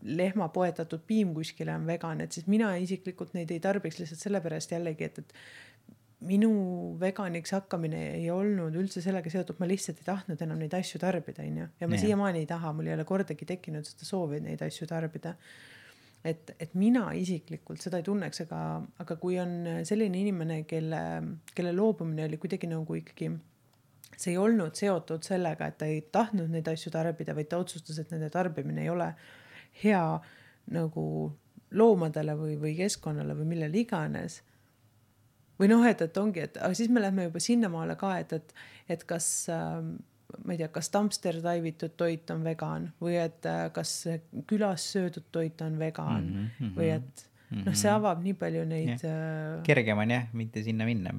lehma 0.03 0.49
poetatud 0.53 1.05
piim 1.07 1.35
kuskile 1.35 1.75
on 1.77 1.85
vegan, 1.87 2.23
et 2.25 2.35
siis 2.35 2.49
mina 2.51 2.73
isiklikult 2.83 3.37
neid 3.37 3.53
ei 3.55 3.61
tarbiks 3.63 4.01
lihtsalt 4.01 4.25
sellepärast 4.25 4.75
jällegi, 4.75 5.11
et, 5.11 5.21
et 5.23 5.35
minu 6.27 6.53
veganiks 7.01 7.55
hakkamine 7.57 8.01
ei 8.15 8.31
olnud 8.33 8.75
üldse 8.79 9.03
sellega 9.05 9.31
seotud, 9.33 9.59
ma 9.61 9.69
lihtsalt 9.71 10.01
ei 10.03 10.09
tahtnud 10.09 10.43
enam 10.45 10.63
neid 10.63 10.75
asju 10.79 11.01
tarbida, 11.03 11.45
onju. 11.45 11.69
ja 11.81 11.89
ma 11.89 11.99
Jah. 11.99 12.07
siiamaani 12.07 12.43
ei 12.43 12.49
taha, 12.51 12.73
mul 12.77 12.91
ei 12.91 12.97
ole 12.97 13.07
kordagi 13.09 13.49
tekkinud 13.49 13.87
seda 13.89 14.09
soovi 14.09 14.41
neid 14.45 14.63
asju 14.65 14.89
tarbida. 14.91 15.35
et, 16.25 16.53
et 16.63 16.75
mina 16.79 17.09
isiklikult 17.19 17.83
seda 17.83 17.99
ei 17.99 18.07
tunneks, 18.07 18.45
aga, 18.45 18.61
aga 19.03 19.17
kui 19.19 19.39
on 19.43 19.83
selline 19.89 20.21
inimene, 20.21 20.63
kelle, 20.71 21.01
kelle 21.55 21.73
loobumine 21.75 22.29
oli 22.29 22.39
kuidagi 22.39 22.71
nagu 22.71 22.99
ikkagi 23.01 23.33
see 24.17 24.35
ei 24.35 24.39
olnud 24.39 24.77
seotud 24.79 25.25
sellega, 25.27 25.67
et 25.67 25.79
ta 25.81 25.89
ei 25.89 26.01
tahtnud 26.13 26.51
neid 26.53 26.69
asju 26.69 26.93
tarbida, 26.95 27.35
vaid 27.35 27.49
ta 27.51 27.59
otsustas, 27.63 27.99
et 27.99 28.13
nende 28.13 28.29
tarbimine 28.31 28.85
ei 28.85 28.91
ole 28.93 29.09
hea 29.83 30.05
nagu 30.73 31.05
loomadele 31.73 32.35
või, 32.37 32.57
või 32.61 32.75
keskkonnale 32.77 33.35
või 33.39 33.49
millele 33.55 33.81
iganes 33.81 34.43
või 35.61 35.69
noh, 35.73 35.85
et, 35.89 36.01
et 36.03 36.17
ongi, 36.17 36.47
et 36.49 36.57
aga 36.57 36.75
siis 36.75 36.89
me 36.93 37.03
lähme 37.03 37.29
juba 37.29 37.43
sinnamaale 37.43 37.97
ka, 38.01 38.15
et, 38.23 38.33
et, 38.39 38.55
et 38.97 39.05
kas 39.09 39.29
äh, 39.53 39.81
ma 40.45 40.55
ei 40.55 40.61
tea, 40.61 40.71
kas 40.73 40.89
dumpster 40.95 41.41
dive 41.45 41.73
itud 41.73 41.97
toit 42.01 42.31
on 42.35 42.45
vegan 42.47 42.89
või 43.03 43.19
et 43.21 43.49
äh, 43.49 43.67
kas 43.75 43.93
külas 44.51 44.87
söödud 44.95 45.29
toit 45.35 45.61
on 45.65 45.79
vegan 45.81 46.23
mm 46.23 46.33
Mhm, 46.33 46.49
-hmm. 46.59 46.75
või 46.77 46.89
et 46.95 47.29
noh, 47.53 47.75
see 47.77 47.91
avab 47.93 48.23
nii 48.25 48.35
palju 48.41 48.63
neid 48.69 49.03
äh, 49.05 49.61
kergem 49.67 50.01
on 50.03 50.13
jah, 50.15 50.29
mitte 50.37 50.63
sinna 50.65 50.87
minna 50.89 51.13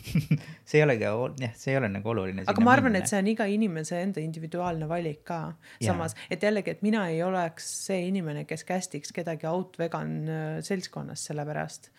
see 0.68 0.80
ei 0.80 0.84
olegi, 0.84 1.06
jah, 1.06 1.54
see 1.58 1.74
ei 1.74 1.78
ole 1.78 1.90
nagu 1.92 2.10
oluline. 2.12 2.44
aga 2.50 2.64
ma 2.64 2.74
arvan, 2.74 2.98
et 2.98 3.10
see 3.10 3.20
on 3.20 3.30
iga 3.30 3.46
inimese 3.50 4.00
enda 4.02 4.22
individuaalne 4.22 4.88
valik 4.90 5.22
ka 5.28 5.40
samas, 5.84 6.16
et 6.30 6.42
jällegi, 6.42 6.74
et 6.74 6.82
mina 6.86 7.06
ei 7.12 7.22
oleks 7.26 7.68
see 7.86 8.02
inimene, 8.08 8.44
kes 8.50 8.66
kästiks 8.68 9.14
kedagi 9.16 9.48
out 9.50 9.78
vegan 9.80 10.16
äh, 10.26 10.58
seltskonnas 10.66 11.24
sellepärast. 11.30 11.90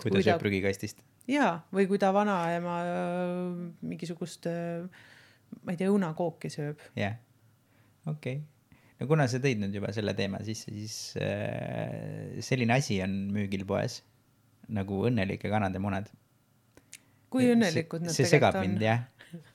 kui 0.00 0.10
ta 0.10 0.24
sööb 0.24 0.42
prügikastist. 0.42 1.04
jaa, 1.28 1.54
või 1.74 1.88
kui 1.90 2.00
ta 2.00 2.12
vanaema 2.16 2.76
äh, 2.84 3.32
mingisugust, 3.84 4.48
ma 5.62 5.74
ei 5.74 5.80
tea, 5.80 5.90
õunakooki 5.92 6.50
sööb. 6.52 6.82
jah, 6.98 7.18
okei 8.06 8.40
okay.. 8.40 8.94
no 9.00 9.10
kuna 9.10 9.28
sa 9.30 9.40
tõid 9.42 9.60
nüüd 9.62 9.76
juba 9.80 9.92
selle 9.96 10.14
teema 10.18 10.40
sisse, 10.46 10.72
siis 10.74 10.98
äh, 11.22 12.38
selline 12.44 12.78
asi 12.78 13.02
on 13.04 13.20
müügil 13.34 13.66
poes 13.68 14.02
nagu 14.68 15.04
õnnelike 15.08 15.50
kanade 15.52 15.80
munad. 15.82 16.10
kui 17.32 17.48
õnnelikud 17.52 18.08
nad 18.08 18.14
see 18.14 18.28
segab 18.28 18.56
tegelikult 18.56 18.68
mind 18.68 18.80
on. 18.80 18.86
jah, 18.88 19.06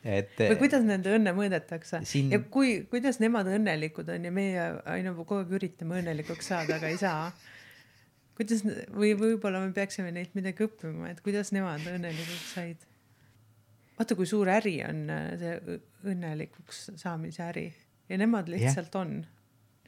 et 0.05 0.37
või 0.41 0.59
kuidas 0.65 0.85
nende 0.85 1.13
õnne 1.17 1.33
mõõdetakse 1.37 2.03
Siin- 2.05 2.33
ja 2.33 2.41
kui, 2.53 2.83
kuidas 2.89 3.19
nemad 3.23 3.49
õnnelikud 3.49 4.09
on 4.13 4.29
ja 4.29 4.33
meie 4.33 4.67
aina 4.89 5.13
kogu 5.17 5.41
aeg 5.41 5.55
üritame 5.57 6.01
õnnelikuks 6.01 6.53
saada, 6.53 6.77
aga 6.77 6.91
ei 6.93 6.99
saa. 7.01 7.31
Kuidas 8.37 8.63
või 8.65 9.13
võib-olla 9.17 9.59
me 9.63 9.71
peaksime 9.75 10.11
neilt 10.13 10.33
midagi 10.37 10.65
õppima, 10.65 11.09
et 11.11 11.21
kuidas 11.25 11.51
nemad 11.55 11.81
õnnelikuks 11.89 12.53
said. 12.55 12.79
vaata, 13.97 14.15
kui 14.17 14.27
suur 14.29 14.47
äri 14.49 14.83
on 14.87 15.09
äh, 15.13 15.37
see 15.41 15.53
õnnelikuks 16.13 16.77
saamise 17.01 17.41
äri 17.45 17.67
ja 18.09 18.17
nemad 18.19 18.49
lihtsalt 18.51 18.95
on. 18.99 19.11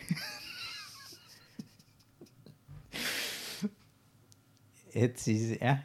et 5.05 5.17
siis 5.19 5.57
jah, 5.57 5.79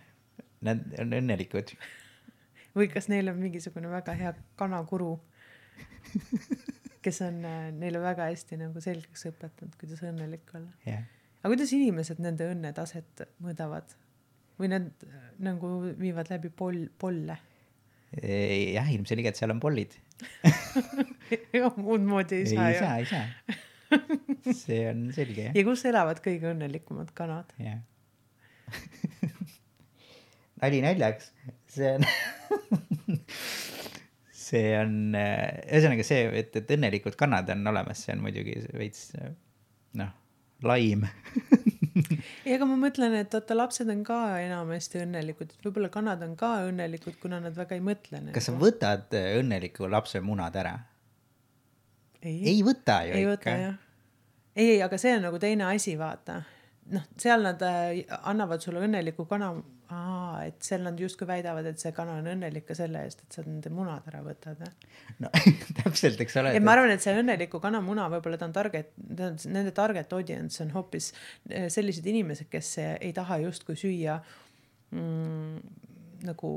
nad 0.66 0.78
on 1.00 1.12
õnnelikud. 1.20 1.68
või 2.76 2.88
kas 2.92 3.08
neil 3.10 3.28
on 3.32 3.38
mingisugune 3.40 3.88
väga 3.90 4.12
hea 4.18 4.32
kanakuru, 4.60 5.12
kes 7.04 7.22
on 7.26 7.36
äh, 7.46 7.70
neile 7.72 8.00
väga 8.02 8.22
hästi 8.30 8.54
nagu 8.60 8.78
selgeks 8.84 9.26
õpetanud, 9.32 9.74
kuidas 9.80 10.00
õnnelik 10.04 10.54
olla. 10.54 10.72
jah, 10.86 11.04
aga 11.40 11.52
kuidas 11.54 11.72
inimesed 11.76 12.20
nende 12.22 12.48
õnnetaset 12.52 13.24
mõõdavad 13.44 13.96
või 14.60 14.72
nad 14.72 15.06
äh, 15.06 15.30
nagu 15.40 15.72
viivad 15.98 16.30
läbi 16.32 16.52
poll, 16.52 16.86
polle? 17.00 17.38
jah, 18.10 18.88
ilmselgelt 18.90 19.38
seal 19.38 19.52
on 19.54 19.60
pollid. 19.62 19.92
muud 21.86 22.02
moodi 22.02 22.40
ei 22.40 22.48
ei 22.48 22.56
saa 22.56 22.70
ju. 22.72 22.80
saa, 22.80 22.96
ei 22.98 23.06
saa. 23.06 23.26
see 24.54 24.82
on 24.90 25.06
selge 25.14 25.46
jah, 25.48 25.54
ja 25.56 25.64
kus 25.66 25.84
elavad 25.88 26.20
kõige 26.24 26.50
õnnelikumad 26.52 27.14
kanad? 27.16 27.54
jah. 27.62 27.80
nali 30.60 30.82
naljaks, 30.84 31.30
see 31.70 31.94
on 31.96 32.04
see 34.50 34.72
on, 34.78 34.94
ühesõnaga 35.14 36.06
see, 36.06 36.26
et, 36.42 36.54
et 36.60 36.74
õnnelikud 36.76 37.16
kannad 37.18 37.50
on 37.54 37.66
olemas, 37.72 38.04
see 38.04 38.14
on 38.16 38.24
muidugi 38.24 38.58
veits 38.74 39.08
noh, 39.98 40.12
laim. 40.66 41.06
ei, 42.44 42.54
aga 42.54 42.66
ma 42.68 42.76
mõtlen, 42.80 43.16
et 43.20 43.34
vaata, 43.34 43.56
lapsed 43.56 43.90
on 43.92 44.04
ka 44.06 44.20
enamasti 44.42 45.02
õnnelikud, 45.02 45.54
et 45.54 45.66
võib-olla 45.66 45.90
kanad 45.92 46.22
on 46.26 46.36
ka 46.38 46.52
õnnelikud, 46.68 47.18
kuna 47.22 47.40
nad 47.42 47.56
väga 47.56 47.78
ei 47.78 47.84
mõtle. 47.84 48.22
kas 48.34 48.50
sa 48.50 48.56
võtad 48.56 49.14
õnneliku 49.16 49.90
lapse 49.90 50.22
munad 50.24 50.56
ära? 50.60 50.76
ei, 52.22 52.36
ei 52.54 52.60
võta 52.64 53.00
ju 53.08 53.16
ei 53.16 53.28
ikka 53.32 53.56
ei, 54.54 54.70
ei, 54.74 54.80
aga 54.82 54.98
see 55.00 55.14
on 55.16 55.26
nagu 55.28 55.38
teine 55.42 55.68
asi, 55.70 55.96
vaata. 55.98 56.40
noh, 56.94 57.04
seal 57.20 57.44
nad 57.46 57.62
äh, 57.64 58.02
annavad 58.20 58.62
sulle 58.64 58.82
õnneliku 58.86 59.26
kana, 59.30 59.52
et 60.46 60.58
seal 60.64 60.84
nad 60.86 60.98
justkui 61.00 61.28
väidavad, 61.28 61.66
et 61.70 61.82
see 61.82 61.92
kana 61.96 62.18
on 62.20 62.28
õnnelik 62.32 62.66
ka 62.68 62.76
selle 62.78 63.02
eest, 63.06 63.24
et 63.24 63.38
sa 63.38 63.44
nende 63.46 63.72
munad 63.74 64.06
ära 64.10 64.22
võtad. 64.24 64.62
no 65.22 65.30
täpselt, 65.80 66.20
eks 66.22 66.38
ole 66.40 66.54
ja. 66.54 66.62
ma 66.64 66.76
arvan, 66.76 66.94
et 66.94 67.04
see 67.04 67.16
õnneliku 67.18 67.62
kana 67.62 67.82
muna 67.84 68.08
võib-olla 68.12 68.38
ta 68.40 68.48
on 68.48 68.56
target, 68.56 68.92
nende 69.00 69.74
target 69.76 70.12
audience 70.16 70.62
on 70.64 70.72
hoopis 70.76 71.12
eh, 71.48 71.68
sellised 71.72 72.06
inimesed, 72.06 72.50
kes 72.52 72.76
eh, 72.82 72.94
ei 73.08 73.14
taha 73.16 73.40
justkui 73.44 73.78
süüa 73.78 74.20
mm, 74.94 75.60
nagu 76.28 76.54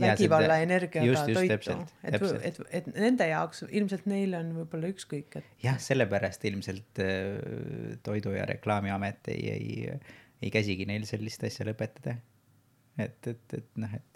vägivalla 0.00 0.56
energiaga 0.62 1.24
toitu 1.34 1.74
et, 2.04 2.22
et, 2.46 2.58
et 2.78 2.88
nende 2.94 3.26
jaoks 3.30 3.64
ilmselt 3.68 4.06
neil 4.10 4.34
on 4.38 4.52
võib-olla 4.60 4.90
ükskõik, 4.94 5.40
et 5.40 5.64
jah, 5.64 5.78
sellepärast 5.82 6.44
ilmselt 6.50 7.02
äh, 7.02 7.96
Toidu- 8.06 8.36
ja 8.36 8.46
Reklaamiamet 8.48 9.32
ei, 9.34 9.42
ei, 9.54 9.96
ei 10.40 10.52
käsigi 10.52 10.86
neil 10.88 11.06
sellist 11.08 11.44
asja 11.46 11.66
lõpetada. 11.68 12.18
et, 13.00 13.26
et, 13.26 13.56
et 13.56 13.80
noh, 13.80 13.92
et 13.96 14.10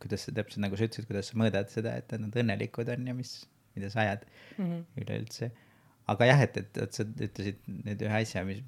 kuidas 0.00 0.26
sa 0.26 0.34
täpselt 0.36 0.62
nagu 0.64 0.78
sa 0.78 0.88
ütlesid, 0.88 1.08
kuidas 1.08 1.30
sa 1.30 1.38
mõõdad 1.40 1.70
seda, 1.72 1.94
et 2.00 2.12
nad 2.20 2.40
õnnelikud 2.42 2.90
on 2.92 3.10
ja 3.10 3.14
mis, 3.16 3.36
mida 3.76 3.90
sa 3.92 4.02
ajad 4.04 4.26
mm. 4.28 4.64
-hmm. 4.64 4.82
üleüldse. 5.02 5.50
aga 6.06 6.26
jah, 6.28 6.40
et, 6.44 6.56
et, 6.56 6.80
et 6.84 6.94
sa 6.94 7.04
ütlesid 7.04 7.62
nüüd 7.66 8.02
ühe 8.06 8.18
asja, 8.20 8.44
mis, 8.46 8.60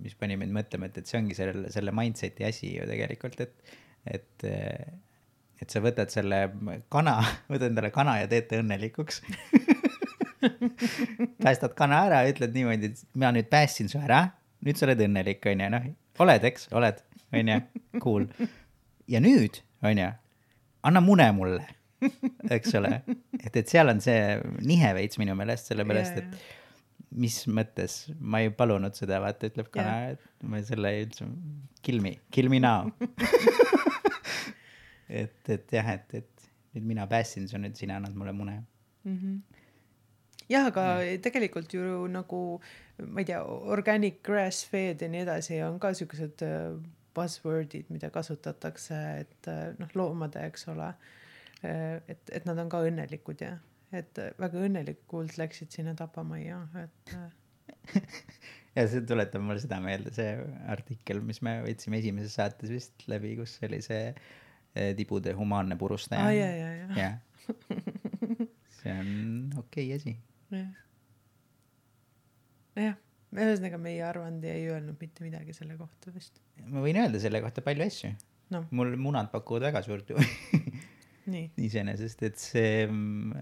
mis 0.00 0.14
pani 0.18 0.38
mind 0.40 0.54
mõtlema, 0.56 0.88
et, 0.88 1.02
et 1.02 1.10
see 1.10 1.18
ongi 1.18 1.36
selle, 1.36 1.68
selle 1.74 1.92
mindset'i 1.92 2.46
asi 2.48 2.70
ju 2.76 2.86
tegelikult, 2.88 3.42
et, 3.44 3.74
et, 4.06 4.46
et 5.60 5.74
sa 5.74 5.82
võtad 5.84 6.14
selle 6.14 6.46
kana, 6.88 7.18
võtad 7.52 7.68
endale 7.68 7.92
kana 7.92 8.22
ja 8.22 8.30
teed 8.30 8.48
ta 8.48 8.62
õnnelikuks 8.62 9.20
päästad 11.44 11.74
kana 11.78 12.04
ära 12.08 12.22
ütled 12.30 12.56
niimoodi, 12.56 12.92
et 12.92 13.04
mina 13.14 13.34
nüüd 13.36 13.50
päästsin 13.52 13.90
su 13.92 14.00
ära, 14.00 14.24
nüüd 14.64 14.78
sa 14.78 14.88
oled 14.88 15.04
õnnelik, 15.04 15.44
onju, 15.52 15.68
noh, 15.74 15.90
oled, 16.22 16.48
eks, 16.48 16.68
oled, 16.78 17.02
onju, 17.34 17.60
cool. 18.02 18.26
ja 19.10 19.20
nüüd, 19.22 19.60
onju, 19.84 20.08
anna 20.88 21.04
mune 21.04 21.28
mulle, 21.36 21.68
eks 22.56 22.74
ole, 22.78 22.96
et, 23.38 23.52
et 23.52 23.68
seal 23.68 23.92
on 23.92 24.02
see 24.02 24.18
nihe 24.66 24.90
veits 24.98 25.20
minu 25.22 25.36
meelest, 25.38 25.70
sellepärast 25.70 26.18
Jaa, 26.18 26.26
et 26.26 26.60
mis 27.12 27.36
mõttes 27.52 27.96
ma 28.18 28.40
ei 28.42 28.50
palunud 28.56 28.96
seda, 28.96 29.20
vaata, 29.22 29.50
ütleb 29.52 29.68
kana, 29.72 30.14
et 30.14 30.48
ma 30.48 30.60
selle 30.64 30.92
üldse, 31.02 31.26
kill 31.84 32.00
me, 32.04 32.16
kill 32.32 32.48
me 32.52 32.60
now. 32.62 32.88
et, 35.22 35.36
et 35.52 35.74
jah, 35.76 35.90
et, 35.92 36.22
et 36.22 36.48
nüüd 36.76 36.88
mina 36.94 37.06
päästsin 37.10 37.48
su, 37.50 37.60
nüüd 37.60 37.76
sina 37.78 37.98
annad 38.00 38.16
mulle 38.16 38.32
mune. 38.36 38.56
jah, 40.50 40.70
aga 40.70 40.86
tegelikult 41.22 41.74
ju 41.74 42.06
nagu 42.10 42.42
ma 43.02 43.22
ei 43.22 43.28
tea, 43.28 43.42
organic 43.44 44.20
grass 44.26 44.66
fed 44.68 45.02
ja 45.02 45.08
nii 45.10 45.22
edasi 45.24 45.62
on 45.66 45.78
ka 45.82 45.92
siuksed 45.96 46.44
äh, 46.46 46.74
buzzword'id, 47.16 47.90
mida 47.92 48.10
kasutatakse, 48.12 48.98
et 49.22 49.50
äh, 49.50 49.68
noh, 49.80 49.92
loomade, 49.98 50.42
eks 50.48 50.66
ole. 50.72 50.92
et, 51.62 52.30
et 52.34 52.46
nad 52.48 52.58
on 52.58 52.70
ka 52.72 52.80
õnnelikud 52.82 53.44
ja, 53.44 53.52
et 53.94 54.18
äh, 54.18 54.32
väga 54.42 54.64
õnnelikult 54.66 55.36
läksid 55.38 55.70
sinna 55.74 55.94
tapamajja, 55.98 56.58
et 56.82 57.12
äh, 57.18 58.00
ja 58.76 58.86
see 58.90 59.04
tuletab 59.06 59.44
mulle 59.44 59.62
seda 59.62 59.78
meelde, 59.84 60.10
see 60.16 60.32
artikkel, 60.72 61.22
mis 61.24 61.38
me 61.46 61.60
võtsime 61.66 62.00
esimeses 62.02 62.34
saates 62.38 62.72
vist 62.72 63.06
läbi, 63.10 63.36
kus 63.38 63.58
oli 63.66 63.78
see 63.84 64.10
tibude 64.96 65.34
humaanne 65.36 65.76
purustaja. 65.76 66.24
Aa 66.24 66.32
ja, 66.32 66.48
ja, 66.56 66.68
ja, 66.80 66.92
jah, 66.96 67.18
see 68.80 68.94
on 68.96 69.10
okei 69.60 69.90
okay 69.92 69.98
asi. 70.00 70.16
jah. 72.76 72.98
ühesõnaga 73.32 73.78
meie 73.80 74.02
Arvandi 74.06 74.50
ei 74.52 74.68
öelnud 74.68 74.98
mitte 75.00 75.24
midagi 75.24 75.56
selle 75.56 75.76
kohta 75.80 76.12
vist. 76.14 76.40
Ma 76.66 76.84
võin 76.84 77.00
öelda 77.00 77.20
selle 77.22 77.40
kohta 77.44 77.64
palju 77.64 77.86
asju. 77.86 78.12
Noh 78.52 78.68
mul 78.76 78.96
munad 79.00 79.30
pakuvad 79.32 79.62
väga 79.70 79.80
suurt 79.86 80.10
nii. 81.32 81.46
Iseenesest 81.62 82.22
et 82.28 82.40
see 82.40 82.84
mm, 82.84 83.32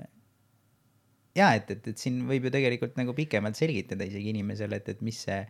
ja 1.39 1.51
et 1.59 1.71
et 1.75 1.91
et 1.93 1.99
siin 1.99 2.23
võib 2.29 2.47
ju 2.47 2.55
tegelikult 2.55 2.99
nagu 3.01 3.15
pikemalt 3.17 3.59
selgitada 3.59 4.07
isegi 4.07 4.33
inimesele 4.35 4.81
et 4.81 4.89
et 4.95 5.03
mis 5.07 5.19
see 5.27 5.41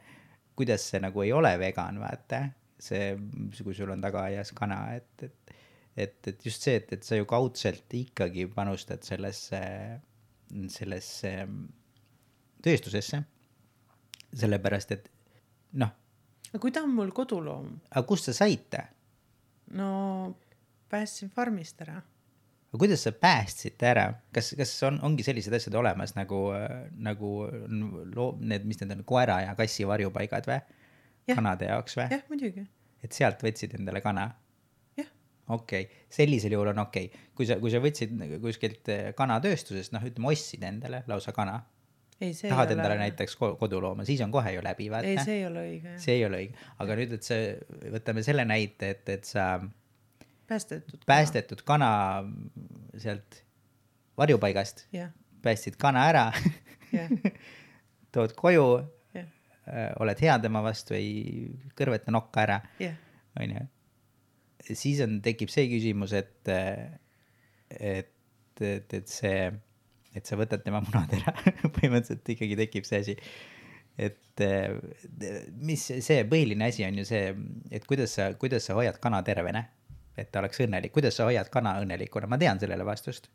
kuidas 0.58 0.84
see 0.92 1.00
nagu 1.02 1.24
ei 1.24 1.32
ole 1.32 1.52
vegan 1.60 2.00
vaata. 2.02 2.44
See 2.80 3.12
kui 3.60 3.74
sul 3.76 3.92
on 3.92 4.00
tagaaias 4.00 4.54
kana 4.56 4.82
et 4.96 5.26
et 5.26 5.56
et 6.00 6.28
et 6.32 6.46
just 6.46 6.64
see 6.64 6.78
et 6.80 6.92
et 6.96 7.04
sa 7.04 7.18
ju 7.18 7.26
kaudselt 7.28 7.92
ikkagi 7.96 8.46
panustad 8.54 9.04
sellesse 9.04 9.60
sellesse 10.72 11.32
tööstusesse. 12.64 13.22
Sellepärast 14.30 14.94
et 14.94 15.10
noh. 15.80 15.90
Aga 16.50 16.60
kui 16.62 16.72
ta 16.74 16.82
on 16.86 16.94
mul 16.94 17.10
koduloom? 17.14 17.72
Aga 17.90 18.06
kust 18.06 18.30
sa 18.30 18.34
said 18.42 18.68
ta? 18.72 18.84
No 19.74 19.90
päästsin 20.90 21.30
farmist 21.34 21.80
ära. 21.82 22.00
Aga 22.70 22.78
kuidas 22.78 23.02
sa 23.06 23.12
päästsid 23.14 23.78
ta 23.78 23.88
ära, 23.90 24.04
kas, 24.34 24.52
kas 24.58 24.74
on, 24.86 25.00
ongi 25.06 25.26
sellised 25.26 25.54
asjad 25.54 25.74
olemas 25.78 26.14
nagu, 26.18 26.44
nagu 27.02 27.30
loo-, 28.14 28.34
need, 28.38 28.66
mis 28.66 28.78
need 28.82 28.94
on, 28.94 29.02
koera 29.06 29.40
ja 29.46 29.56
kassi 29.58 29.86
varjupaigad 29.90 30.46
või? 30.50 30.60
Kanade 31.30 31.70
jaoks 31.70 31.98
või? 31.98 32.06
jah 32.10 32.22
muidugi. 32.30 32.66
Et 33.02 33.14
sealt 33.16 33.42
võtsid 33.42 33.74
endale 33.78 34.02
kana? 34.04 34.28
Okei. 35.56 35.84
Okay., 35.86 36.06
sellisel 36.10 36.54
juhul 36.56 36.72
on 36.72 36.82
okei. 36.84 37.10
Okay., 37.10 37.28
kui 37.36 37.48
sa, 37.48 37.58
kui 37.62 37.72
sa 37.72 37.82
võtsid 37.82 38.14
kuskilt 38.42 38.88
eh, 38.92 39.10
kanatööstusest, 39.18 39.94
noh, 39.96 40.06
ütleme, 40.06 40.30
ostsid 40.32 40.64
endale 40.66 41.02
lausa 41.10 41.34
kana, 41.36 41.58
ei 42.20 42.34
tahad 42.36 42.70
ei 42.70 42.76
endale 42.76 42.94
ole 42.96 43.04
näiteks 43.06 43.36
ko- 43.40 43.54
kodulooma, 43.60 44.04
siis 44.04 44.20
on 44.24 44.32
kohe 44.32 44.52
ju 44.52 44.64
läbi, 44.64 44.86
ei 44.88 44.92
vaata. 44.92 45.24
see 45.24 45.38
ei 45.38 45.46
ole 45.48 45.66
õige 45.66 45.94
see 46.02 46.16
ei 46.18 46.24
ole 46.26 46.42
õige, 46.44 46.66
aga 46.84 46.96
nüüd, 47.00 47.14
et 47.16 47.26
see, 47.26 47.46
võtame 47.94 48.24
selle 48.26 48.44
näite, 48.48 48.90
et, 48.96 49.08
et 49.08 49.28
sa 49.28 49.46
päästetud 50.50 51.06
päästetud 51.08 51.64
kana 51.64 51.90
sealt 53.00 53.40
varjupaigast, 54.20 54.86
jah. 54.92 55.14
päästsid 55.42 55.80
kana 55.80 56.04
ära 56.10 56.26
jah. 56.92 57.08
tood 58.14 58.34
koju, 58.36 58.66
jah. 59.16 59.28
oled 60.02 60.24
hea 60.26 60.38
tema 60.42 60.62
vastu, 60.66 60.96
ei 60.98 61.48
kõrveta 61.78 62.12
nokka 62.12 62.44
ära, 62.44 62.60
jah. 62.82 62.98
Onju. 63.40 63.68
Siis 64.78 65.00
on, 65.04 65.18
tekib 65.24 65.50
see 65.52 65.66
küsimus, 65.70 66.14
et, 66.16 66.50
et, 67.76 68.12
et, 68.60 68.94
et 68.98 69.10
see, 69.10 69.48
et 70.16 70.26
sa 70.26 70.38
võtad 70.40 70.64
tema 70.64 70.82
munad 70.84 71.12
ära. 71.18 71.34
Põhimõtteliselt 71.76 72.32
ikkagi 72.36 72.58
tekib 72.64 72.88
see 72.88 73.02
asi. 73.04 73.16
et 74.00 74.44
mis 75.60 75.82
see 75.90 76.22
põhiline 76.28 76.70
asi 76.70 76.86
on 76.86 77.02
ju 77.02 77.04
see, 77.08 77.34
et 77.70 77.84
kuidas 77.88 78.16
sa, 78.16 78.30
kuidas 78.40 78.64
sa 78.68 78.78
hoiad 78.78 78.96
kana 79.02 79.20
tervena, 79.26 79.66
et 80.16 80.30
ta 80.32 80.40
oleks 80.40 80.62
õnnelik, 80.64 80.94
kuidas 80.94 81.18
sa 81.18 81.28
hoiad 81.28 81.50
kana 81.52 81.76
õnnelikuna, 81.82 82.30
ma 82.30 82.38
tean 82.40 82.60
sellele 82.62 82.86
vastust. 82.86 83.28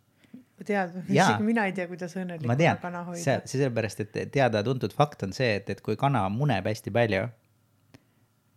Tead 0.56 0.94
Jaa. 1.12 1.34
isegi 1.36 1.44
mina 1.44 1.66
ei 1.68 1.74
tea 1.76 1.86
kuidas 1.90 2.14
ma 2.16 2.22
õnnelikuna 2.24 2.56
tean, 2.60 2.78
kana 2.82 3.02
hoida. 3.10 3.22
see 3.22 3.60
sellepärast, 3.60 4.06
et 4.06 4.32
teada-tuntud 4.32 4.94
fakt 4.96 5.26
on 5.28 5.36
see, 5.36 5.58
et, 5.60 5.70
et 5.70 5.82
kui 5.84 6.00
kana 6.00 6.24
muneb 6.32 6.68
hästi 6.72 6.94
palju 6.96 7.26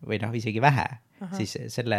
või 0.06 0.18
noh, 0.22 0.34
isegi 0.36 0.60
vähe, 0.62 0.86
siis 1.34 1.56
selle, 1.74 1.98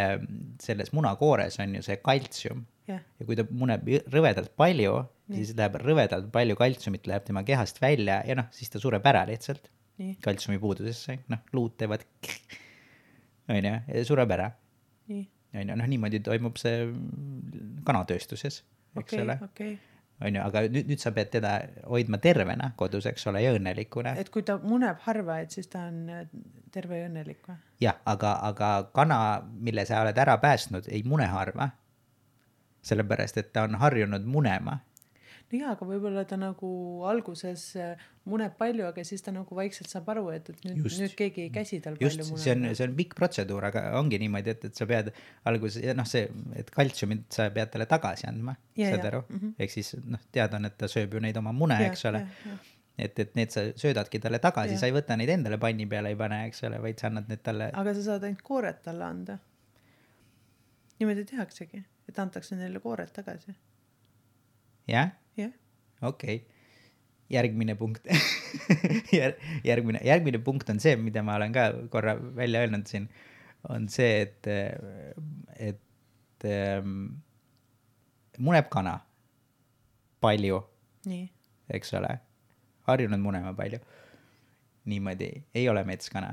selles 0.63 0.93
munakoores 0.95 1.59
on 1.63 1.75
ju 1.79 1.83
see 1.85 1.97
kaltsium. 2.03 2.63
Jah. 2.89 3.01
Ja 3.19 3.27
kui 3.27 3.37
ta 3.37 3.45
muneb 3.49 3.85
rõvedalt 4.09 4.53
palju, 4.57 4.95
siis 5.29 5.51
läheb 5.57 5.75
rõvedalt 5.83 6.31
palju 6.33 6.55
kaltsiumit 6.59 7.09
läheb 7.09 7.27
tema 7.27 7.43
kehast 7.45 7.81
välja 7.83 8.21
ja 8.25 8.37
noh, 8.39 8.47
siis 8.55 8.71
ta 8.73 8.81
sureb 8.81 9.05
ära 9.11 9.25
lihtsalt. 9.29 9.69
Nii. 9.99 10.15
Kaltsiumi 10.23 10.61
puudusesse, 10.61 11.17
noh, 11.27 11.43
luud 11.51 11.75
teevad 11.77 12.05
onju, 13.51 13.75
sureb 14.07 14.31
ära, 14.31 14.47
nii. 15.11 15.27
Onju, 15.59 15.75
noh, 15.75 15.91
niimoodi 15.91 16.21
toimub 16.23 16.59
see 16.61 16.87
kanatööstuses, 17.85 18.61
eks 18.95 19.17
okei 19.17 19.23
ole. 19.25 19.39
okei 19.49 19.75
onju, 20.25 20.41
aga 20.43 20.63
nüüd, 20.67 20.89
nüüd 20.91 21.01
sa 21.01 21.11
pead 21.15 21.31
teda 21.33 21.53
hoidma 21.87 22.19
tervena 22.23 22.73
kodus, 22.79 23.07
eks 23.09 23.27
ole, 23.31 23.43
ja 23.43 23.53
õnnelikuna. 23.55 24.15
et 24.19 24.29
kui 24.33 24.43
ta 24.47 24.57
muneb 24.63 24.99
harva 25.05 25.39
et 25.43 25.55
siis 25.55 25.69
ta 25.71 25.85
on 25.89 26.01
äh, 26.13 26.25
terve 26.73 26.99
ja 26.99 27.09
õnnelik 27.09 27.45
või 27.47 27.57
jah, 27.83 27.99
aga, 28.09 28.33
aga 28.49 28.71
kana, 28.95 29.19
mille 29.59 29.85
sa 29.87 30.03
oled 30.03 30.17
ära 30.17 30.37
päästnud, 30.41 30.89
ei 30.91 31.03
mune 31.07 31.29
harva. 31.31 31.71
sellepärast, 32.81 33.37
et 33.37 33.49
ta 33.53 33.65
on 33.67 33.75
harjunud 33.75 34.23
munema. 34.25 34.79
No 35.49 35.59
jaa 35.59 35.73
aga 35.73 35.85
võib-olla 35.87 36.23
ta 36.29 36.37
nagu 36.39 36.69
alguses 37.09 37.63
äh, 37.79 38.07
muneb 38.29 38.55
palju 38.59 38.85
aga 38.89 39.03
siis 39.07 39.23
ta 39.25 39.33
nagu 39.33 39.57
vaikselt 39.57 39.89
saab 39.91 40.09
aru 40.13 40.27
et 40.35 40.49
et 40.53 40.63
nüüd 40.67 40.85
nüüd 40.85 41.15
keegi 41.17 41.47
ei 41.47 41.51
käsi 41.53 41.79
tal 41.83 41.97
just, 42.01 42.21
palju 42.21 42.37
see 42.41 42.53
on, 42.53 42.63
muneda 42.63 42.77
see 42.79 42.87
on 42.87 42.95
pikk 42.99 43.15
protseduur, 43.17 43.67
aga 43.71 43.83
ongi 43.99 44.19
niimoodi, 44.21 44.55
et, 44.55 44.65
et 44.69 44.81
sa 44.81 44.87
pead 44.89 45.11
alguses, 45.49 45.81
noh, 45.97 46.07
see, 46.09 46.25
et 46.59 46.71
kaltsiumit 46.73 47.27
sa 47.33 47.49
pead 47.55 47.73
talle 47.73 47.89
tagasi 47.89 48.29
andma, 48.29 48.55
Ja, 48.79 48.93
saad 48.93 49.03
ja, 49.05 49.11
aru? 49.13 49.23
Mhm. 49.27 49.53
ehk 49.59 49.73
siis 49.73 49.93
noh, 50.05 50.21
teada 50.31 50.59
on, 50.59 50.69
et 50.69 50.77
ta 50.79 50.89
sööb 50.91 51.17
ju 51.17 51.23
neid 51.23 51.37
oma 51.41 51.53
mune, 51.55 51.77
eks 51.89 52.05
ole. 52.09 52.25
et, 52.99 53.19
et 53.25 53.35
need 53.39 53.53
sa 53.55 53.65
söödadki 53.79 54.21
talle 54.23 54.41
tagasi, 54.43 54.77
sa 54.79 54.89
ei 54.89 54.95
võta 54.95 55.17
neid 55.19 55.31
endale 55.33 55.59
panni 55.61 55.87
peale 55.89 56.13
ei 56.13 56.19
pane, 56.19 56.43
eks 56.49 56.65
ole, 56.69 56.81
vaid 56.83 56.99
sa 57.01 57.09
annad 57.09 57.31
need 57.31 57.41
talle 57.45 57.71
aga 57.73 57.95
sa 57.97 58.05
saad 58.11 58.27
ainult 58.27 58.43
koored 58.45 58.83
talle 58.85 59.07
anda. 59.07 59.39
Niimoodi 60.99 61.23
tehaksegi 61.29 61.81
et 62.09 62.19
antakse 62.19 62.57
neile 62.59 62.81
koored 62.83 63.11
tagasi. 63.15 63.55
Jah 64.89 65.13
jah 65.39 65.53
okei 66.01 66.41
okay. 66.41 66.59
järgmine 67.29 67.75
punkt 67.79 68.07
Jär, 69.17 69.35
järgmine, 69.63 70.01
järgmine 70.05 70.39
punkt 70.43 70.69
on 70.69 70.79
see, 70.81 70.95
mida 70.99 71.23
ma 71.25 71.37
olen 71.39 71.53
ka 71.55 71.69
korra 71.93 72.15
välja 72.35 72.63
öelnud 72.65 72.87
siin, 72.89 73.07
on 73.69 73.87
see, 73.91 74.21
et, 74.23 74.49
et 75.57 76.47
ähm, 76.47 77.21
muneb 78.39 78.69
kana 78.71 78.99
palju, 80.23 80.59
eks 81.75 81.93
ole, 81.99 82.11
harjunud 82.89 83.21
munema 83.23 83.53
palju. 83.55 83.79
niimoodi, 84.89 85.27
ei 85.53 85.67
ole 85.69 85.83
metskana, 85.85 86.31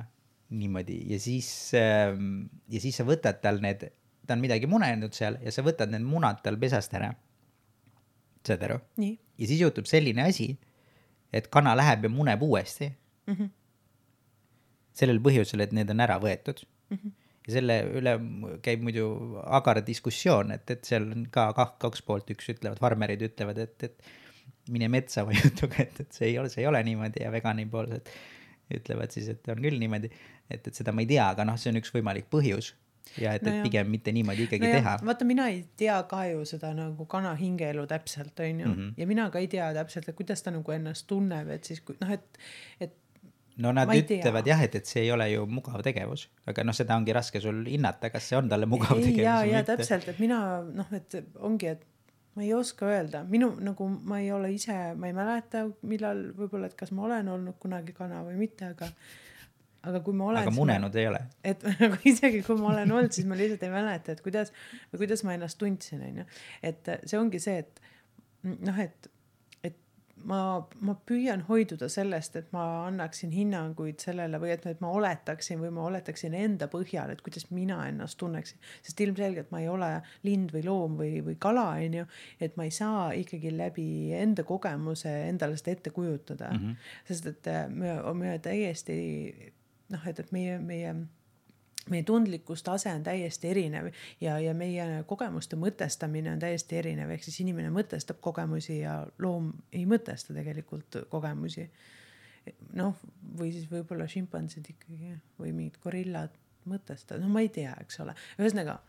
niimoodi 0.56 1.00
ja 1.10 1.18
siis 1.20 1.48
ähm, 1.76 2.46
ja 2.72 2.80
siis 2.80 2.96
sa 2.96 3.04
võtad 3.04 3.42
tal 3.42 3.58
need, 3.60 3.82
ta 4.26 4.36
on 4.36 4.40
midagi 4.40 4.68
munenud 4.70 5.12
seal 5.12 5.36
ja 5.42 5.52
sa 5.52 5.64
võtad 5.66 5.90
need 5.92 6.06
munad 6.06 6.40
tal 6.44 6.56
pesast 6.56 6.94
ära. 6.96 7.10
Saad 8.48 8.62
aru? 8.68 8.78
ja 9.38 9.46
siis 9.50 9.60
juhtub 9.60 9.86
selline 9.90 10.22
asi, 10.28 10.50
et 11.32 11.48
kana 11.52 11.74
läheb 11.76 12.04
ja 12.08 12.12
muneb 12.12 12.42
uuesti 12.46 12.92
Mhm. 13.26 13.48
sellel 14.96 15.18
põhjusel, 15.20 15.60
et 15.64 15.72
need 15.76 15.90
on 15.92 16.00
ära 16.04 16.18
võetud 16.22 16.62
Mhm. 16.94 17.10
ja 17.48 17.52
selle 17.56 17.76
üle 17.98 18.12
käib 18.62 18.82
muidu 18.86 19.08
agar 19.58 19.80
diskussioon, 19.86 20.52
et, 20.54 20.70
et 20.70 20.84
seal 20.86 21.02
on 21.12 21.26
ka 21.30 21.48
kaks 21.82 22.02
poolt, 22.06 22.30
üks 22.30 22.48
ütlevad, 22.54 22.78
farmerid 22.82 23.22
ütlevad, 23.26 23.58
et, 23.58 23.82
et 23.90 24.02
mine 24.70 24.88
metsa 24.90 25.22
oma 25.26 25.32
jutuga, 25.42 25.82
et, 25.82 26.00
et 26.00 26.12
see 26.16 26.30
ei 26.32 26.38
ole, 26.38 26.48
see 26.52 26.62
ei 26.62 26.66
ole 26.70 26.82
niimoodi 26.86 27.22
ja 27.22 27.30
veganipoolsed 27.34 28.08
ütlevad 28.78 29.12
siis, 29.14 29.28
et 29.34 29.46
on 29.52 29.60
küll 29.62 29.78
niimoodi, 29.78 30.10
et, 30.50 30.66
et 30.66 30.74
seda 30.74 30.92
ma 30.94 31.02
ei 31.04 31.10
tea, 31.10 31.28
aga 31.34 31.44
noh, 31.46 31.58
see 31.58 31.70
on 31.70 31.78
üks 31.82 31.92
võimalik 31.94 32.26
põhjus 32.32 32.72
ja 33.20 33.32
et 33.34 33.42
no, 33.42 33.48
et 33.48 33.54
Nojah. 33.54 33.62
pigem 33.64 33.90
mitte 33.90 34.12
niimoodi 34.12 34.46
ikkagi 34.48 34.66
nojah, 34.66 34.82
teha. 34.82 34.96
vaata 35.08 35.24
mina 35.28 35.48
ei 35.52 35.64
tea 35.76 35.96
ka 36.10 36.24
ju 36.30 36.44
seda 36.48 36.72
nagu 36.76 37.06
kana 37.10 37.34
hingeelu 37.38 37.86
täpselt 37.86 38.40
onju 38.40 38.68
mm. 38.68 38.74
-hmm. 38.74 38.92
ja 38.96 39.06
mina 39.06 39.30
ka 39.30 39.38
ei 39.38 39.48
tea 39.48 39.72
täpselt 39.74 40.08
et 40.08 40.16
kuidas 40.16 40.42
ta 40.42 40.50
nagu 40.50 40.72
ennast 40.72 41.06
tunneb 41.06 41.48
et 41.48 41.64
siis 41.64 41.80
kui 41.80 41.96
noh 42.00 42.12
et 42.12 42.38
et 42.80 42.94
no 43.56 43.72
nad 43.72 43.90
ei 43.94 44.02
tea. 44.02 44.20
ütlevad 44.20 44.46
jah, 44.46 44.62
et, 44.62 44.74
et 44.74 44.86
see 44.86 45.02
ei 45.06 45.12
ole 45.12 45.30
ju 45.30 45.46
mugav 45.48 45.82
tegevus, 45.84 46.28
aga 46.46 46.64
noh, 46.64 46.76
seda 46.76 46.96
ongi 46.96 47.14
raske 47.16 47.40
sul 47.40 47.64
hinnata, 47.64 48.10
kas 48.12 48.28
see 48.28 48.38
on 48.38 48.48
talle 48.52 48.68
mugav 48.68 48.98
ei 48.98 49.04
tegevus 49.10 49.24
ja 49.24 49.36
või 49.40 49.52
ja 49.52 49.62
mitte. 49.62 49.76
täpselt 49.76 50.08
et 50.12 50.18
mina 50.22 50.40
noh 50.62 50.96
et 50.96 51.20
ongi 51.50 51.70
et 51.72 51.86
ma 52.36 52.44
ei 52.44 52.52
oska 52.54 52.88
öelda 52.92 53.22
minu 53.24 53.54
nagu 53.64 53.88
ma 53.88 54.20
ei 54.20 54.32
ole 54.32 54.52
ise 54.52 54.76
ma 55.00 55.08
ei 55.08 55.16
mäleta 55.16 55.64
millal 55.88 56.26
võib-olla 56.36 56.68
et 56.68 56.76
kas 56.76 56.92
ma 56.92 57.06
olen 57.08 57.28
olnud 57.32 57.56
kunagi 57.62 57.96
kana 57.96 58.20
või 58.26 58.36
mitte 58.42 58.68
aga 58.74 58.90
aga 59.86 60.00
kui 60.04 60.16
ma 60.16 60.30
olen 60.30 60.42
aga 60.42 60.54
munenud 60.54 60.96
ei 60.98 61.08
ole. 61.10 61.22
et 61.50 61.66
nagu 61.80 61.98
isegi 62.04 62.42
kui 62.46 62.60
ma 62.60 62.72
olen 62.74 62.94
olnud, 62.98 63.16
siis 63.16 63.26
ma 63.28 63.38
lihtsalt 63.38 63.66
ei 63.66 63.74
mäleta, 63.74 64.16
et 64.16 64.24
kuidas 64.24 64.54
kuidas 64.96 65.24
ma 65.26 65.36
ennast 65.36 65.60
tundsin, 65.60 66.02
onju. 66.10 66.24
et 66.66 66.96
see 67.04 67.20
ongi 67.20 67.42
see, 67.42 67.60
et 67.64 67.84
noh, 68.46 68.80
et, 68.82 69.08
et 69.66 69.76
ma, 70.28 70.40
ma 70.86 70.94
püüan 71.08 71.42
hoiduda 71.48 71.88
sellest, 71.92 72.36
et 72.38 72.48
ma 72.54 72.64
annaksin 72.86 73.32
hinnanguid 73.34 74.02
sellele 74.02 74.40
või 74.42 74.52
et, 74.54 74.66
et 74.70 74.82
ma 74.84 74.90
oletaksin 74.96 75.60
või 75.62 75.72
ma 75.76 75.86
oletaksin 75.90 76.34
enda 76.38 76.68
põhjal, 76.72 77.12
et 77.12 77.22
kuidas 77.26 77.48
mina 77.54 77.78
ennast 77.90 78.18
tunneksin, 78.22 78.60
sest 78.86 79.02
ilmselgelt 79.06 79.52
ma 79.54 79.62
ei 79.62 79.70
ole 79.72 79.90
lind 80.26 80.54
või 80.54 80.64
loom 80.66 80.96
või, 81.00 81.20
või 81.26 81.36
kala, 81.42 81.68
onju, 81.82 82.06
et 82.42 82.56
ma 82.58 82.68
ei 82.68 82.74
saa 82.74 83.10
ikkagi 83.18 83.54
läbi 83.56 83.88
enda 84.16 84.46
kogemuse 84.46 85.12
endale 85.28 85.58
seda 85.60 85.76
ette 85.76 85.94
kujutada 85.94 86.50
mm, 86.52 86.64
-hmm. 86.64 86.90
sest 87.10 87.30
et 87.32 87.52
äh, 87.52 87.68
me, 87.70 87.98
me 88.18 88.38
täiesti 88.42 88.96
noh, 89.92 90.08
et, 90.08 90.18
et 90.20 90.32
meie, 90.34 90.58
meie 90.58 90.94
meie 91.90 92.02
tundlikkustase 92.02 92.90
on 92.90 93.04
täiesti 93.06 93.50
erinev 93.52 93.90
ja, 94.20 94.38
ja 94.42 94.54
meie 94.58 95.04
kogemuste 95.06 95.58
mõtestamine 95.60 96.32
on 96.32 96.40
täiesti 96.42 96.80
erinev, 96.80 97.12
ehk 97.14 97.22
siis 97.22 97.38
inimene 97.44 97.70
mõtestab 97.74 98.18
kogemusi 98.24 98.80
ja 98.80 98.98
loom 99.22 99.52
ei 99.72 99.84
mõtesta 99.86 100.34
tegelikult 100.34 100.98
kogemusi. 101.12 101.68
noh, 102.78 102.98
või 103.38 103.52
siis 103.54 103.70
võib-olla 103.70 104.06
šimpansid 104.10 104.66
ikkagi 104.70 105.14
või 105.38 105.52
mingid 105.52 105.78
gorillad 105.82 106.34
mõtestavad, 106.66 107.22
no 107.22 107.30
ma 107.30 107.42
ei 107.42 107.48
tea, 107.54 107.74
eks 107.82 108.00
ole, 108.02 108.14
ühesõnaga 108.38 108.80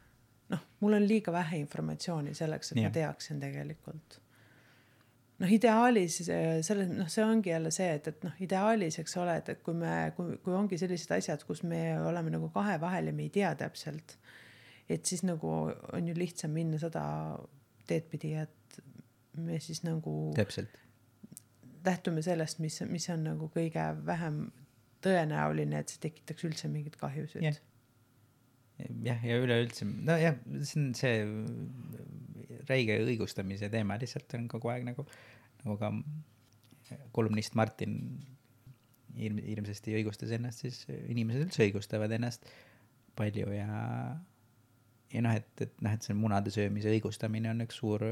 noh, 0.53 0.63
mul 0.81 0.97
on 0.97 1.07
liiga 1.07 1.33
vähe 1.33 1.61
informatsiooni 1.61 2.33
selleks, 2.37 2.71
et 2.71 2.81
Jah. 2.81 2.89
ma 2.89 2.93
teaksin 2.93 3.41
tegelikult 3.41 4.19
noh, 5.41 5.51
ideaalis 5.53 6.19
eh, 6.33 6.59
selles, 6.65 6.89
noh, 6.93 7.09
see 7.11 7.25
ongi 7.25 7.51
jälle 7.51 7.71
see, 7.73 7.89
et, 7.99 8.09
et 8.11 8.25
noh, 8.25 8.33
ideaalis, 8.43 8.99
eks 9.01 9.17
ole, 9.21 9.37
et, 9.41 9.51
et 9.53 9.61
kui 9.65 9.77
me, 9.77 9.93
kui, 10.17 10.37
kui 10.43 10.55
ongi 10.57 10.79
sellised 10.81 11.13
asjad, 11.17 11.43
kus 11.47 11.63
me 11.67 11.81
oleme 12.01 12.33
nagu 12.33 12.49
kahe 12.53 12.77
vahel 12.81 13.11
ja 13.11 13.15
me 13.15 13.27
ei 13.27 13.33
tea 13.33 13.53
täpselt, 13.59 14.17
et 14.89 15.05
siis 15.05 15.23
nagu 15.27 15.53
on 15.69 16.09
ju 16.09 16.17
lihtsam 16.17 16.55
minna 16.55 16.79
seda 16.81 17.05
teed 17.87 18.09
pidi, 18.11 18.33
et 18.39 18.81
me 19.37 19.59
siis 19.63 19.83
nagu 19.85 20.15
täpselt, 20.37 20.73
lähtume 21.85 22.23
sellest, 22.25 22.59
mis, 22.63 22.81
mis 22.89 23.07
on 23.13 23.27
nagu 23.29 23.51
kõige 23.53 23.85
vähem 24.05 24.47
tõenäoline, 25.05 25.83
et 25.83 25.93
see 25.93 26.01
tekitaks 26.07 26.47
üldse 26.47 26.69
mingeid 26.71 26.97
kahjusid 26.99 27.45
Jah. 27.45 27.59
jah, 29.05 29.21
ja 29.25 29.37
üleüldse, 29.41 29.85
nojah, 29.85 30.35
see 30.65 30.81
on 30.81 30.89
see 30.97 31.21
räige 32.69 32.97
õigustamise 33.03 33.69
teema 33.73 33.97
lihtsalt 34.01 34.37
on 34.37 34.47
kogu 34.51 34.71
aeg 34.73 34.85
nagu, 34.87 35.05
nagu 35.63 35.77
ka 35.81 35.91
kolumnist 37.15 37.55
Martin 37.59 37.97
ilm, 39.17 39.41
ilmsesti 39.41 39.95
õigustas 39.97 40.31
ennast, 40.35 40.63
siis 40.63 40.83
inimesed 41.09 41.47
üldse 41.47 41.65
õigustavad 41.65 42.13
ennast 42.17 42.47
palju 43.17 43.49
ja, 43.55 43.69
ja 45.13 45.23
noh, 45.25 45.37
et, 45.37 45.49
et 45.63 45.81
noh, 45.81 45.95
et 45.95 46.05
see 46.05 46.17
munade 46.17 46.53
söömise 46.53 46.91
õigustamine 46.93 47.51
on 47.51 47.65
üks 47.65 47.79
suur, 47.81 48.05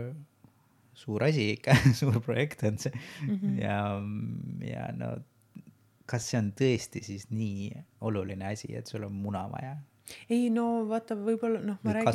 suur 0.97 1.27
asi 1.27 1.51
ikka, 1.55 1.77
suur 1.99 2.19
projekt 2.25 2.65
on 2.67 2.81
see 2.81 2.93
mm. 2.95 3.37
-hmm. 3.37 3.57
ja, 3.61 3.79
ja 4.71 4.89
no 4.97 5.15
kas 6.09 6.29
see 6.29 6.39
on 6.39 6.51
tõesti 6.57 7.01
siis 7.05 7.29
nii 7.33 7.71
oluline 8.05 8.47
asi, 8.51 8.73
et 8.77 8.87
sul 8.87 9.07
on 9.07 9.13
muna 9.13 9.45
vaja? 9.51 9.75
Ei 10.29 10.49
no 10.53 10.85
vaata, 10.89 11.15
võib-olla 11.17 11.61
noh, 11.65 11.79
ma 11.81 11.89
Või 11.89 11.95
räägin, 11.99 12.11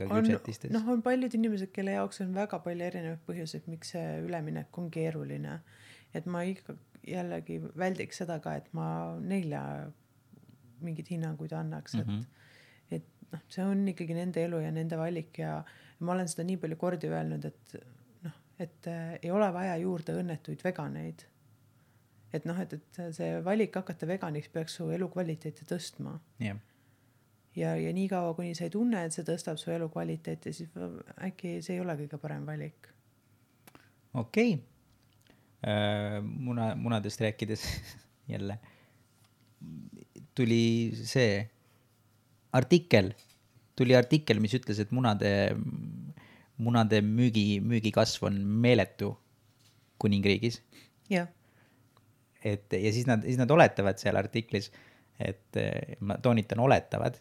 ka 0.00 0.04
on 0.18 0.28
noh, 0.72 0.88
on 0.94 1.02
paljud 1.04 1.34
inimesed, 1.36 1.72
kelle 1.74 1.96
jaoks 1.96 2.20
on 2.24 2.32
väga 2.34 2.58
palju 2.64 2.86
erinevaid 2.86 3.24
põhjuseid, 3.28 3.66
miks 3.68 3.92
see 3.96 4.06
üleminek 4.24 4.78
on 4.80 4.90
keeruline. 4.90 5.60
et 6.14 6.26
ma 6.26 6.44
ikka 6.46 6.76
jällegi 7.06 7.58
väldiks 7.76 8.22
seda 8.22 8.38
ka, 8.40 8.54
et 8.56 8.68
ma 8.72 8.86
neile 9.20 9.60
mingeid 10.84 11.08
hinnanguid 11.10 11.52
annaks, 11.52 11.94
et 11.94 12.06
mm, 12.06 12.12
Mhm. 12.12 12.20
-hmm. 12.20 12.96
et 12.96 13.04
noh, 13.32 13.40
see 13.48 13.64
on 13.64 13.88
ikkagi 13.88 14.14
nende 14.14 14.44
elu 14.44 14.60
ja 14.60 14.70
nende 14.70 14.96
valik 14.96 15.38
ja, 15.38 15.64
ma 16.00 16.12
olen 16.12 16.28
seda 16.28 16.44
nii 16.44 16.56
palju 16.56 16.76
kordi 16.76 17.08
öelnud, 17.08 17.44
et 17.44 17.76
noh, 18.22 18.32
et 18.58 18.86
äh, 18.86 19.18
ei 19.22 19.30
ole 19.30 19.52
vaja 19.52 19.76
juurde 19.76 20.12
õnnetuid 20.22 20.64
veganeid. 20.64 21.24
et 22.32 22.44
noh, 22.44 22.58
et, 22.60 22.72
et 22.72 23.00
see 23.14 23.42
valik 23.44 23.74
hakata 23.74 24.06
veganiks 24.06 24.48
peaks 24.48 24.74
su 24.74 24.88
elukvaliteeti 24.90 25.64
tõstma 25.70 26.18
jah, 26.40 26.56
ja, 27.56 27.74
ja 27.76 27.92
niikaua, 27.94 28.34
kuni 28.34 28.54
sa 28.54 28.66
ei 28.66 28.74
tunne, 28.74 29.04
et 29.06 29.14
see 29.14 29.26
tõstab 29.26 29.58
su 29.60 29.72
elukvaliteeti, 29.74 30.52
siis 30.52 30.70
äkki 31.28 31.58
see 31.64 31.78
ei 31.78 31.82
ole 31.82 31.96
kõige 32.04 32.20
parem 32.22 32.46
valik. 32.46 32.88
okei 34.14 34.54
okay.. 34.58 36.22
muna, 36.22 36.74
munadest 36.76 37.20
rääkides 37.20 37.66
jälle 38.34 38.58
tuli 40.34 40.92
see 40.98 41.44
artikkel, 42.54 43.12
tuli 43.78 43.96
artikkel, 43.96 44.40
mis 44.42 44.54
ütles, 44.58 44.80
et 44.82 44.92
munade, 44.94 45.30
munade 46.62 47.00
müügi, 47.04 47.60
müügikasv 47.64 48.28
on 48.30 48.40
meeletu 48.64 49.14
kuningriigis. 50.02 50.60
jah, 51.10 51.30
et 52.44 52.72
ja 52.72 52.92
siis 52.92 53.06
nad, 53.08 53.24
siis 53.26 53.38
nad 53.40 53.50
oletavad 53.50 53.98
seal 54.00 54.18
artiklis, 54.20 54.70
et 55.22 55.60
ma 56.00 56.18
toonitan, 56.22 56.60
oletavad, 56.60 57.18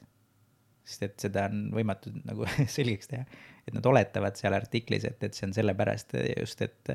sest 0.84 1.04
et 1.08 1.16
seda 1.28 1.48
on 1.52 1.70
võimatu 1.76 2.12
nagu 2.28 2.48
selgeks 2.78 3.12
teha, 3.12 3.26
et 3.68 3.76
nad 3.76 3.86
oletavad 3.88 4.36
seal 4.40 4.56
artiklis, 4.58 5.06
et, 5.08 5.22
et 5.24 5.34
see 5.38 5.48
on 5.48 5.56
sellepärast 5.56 6.16
just, 6.38 6.62
et, 6.66 6.94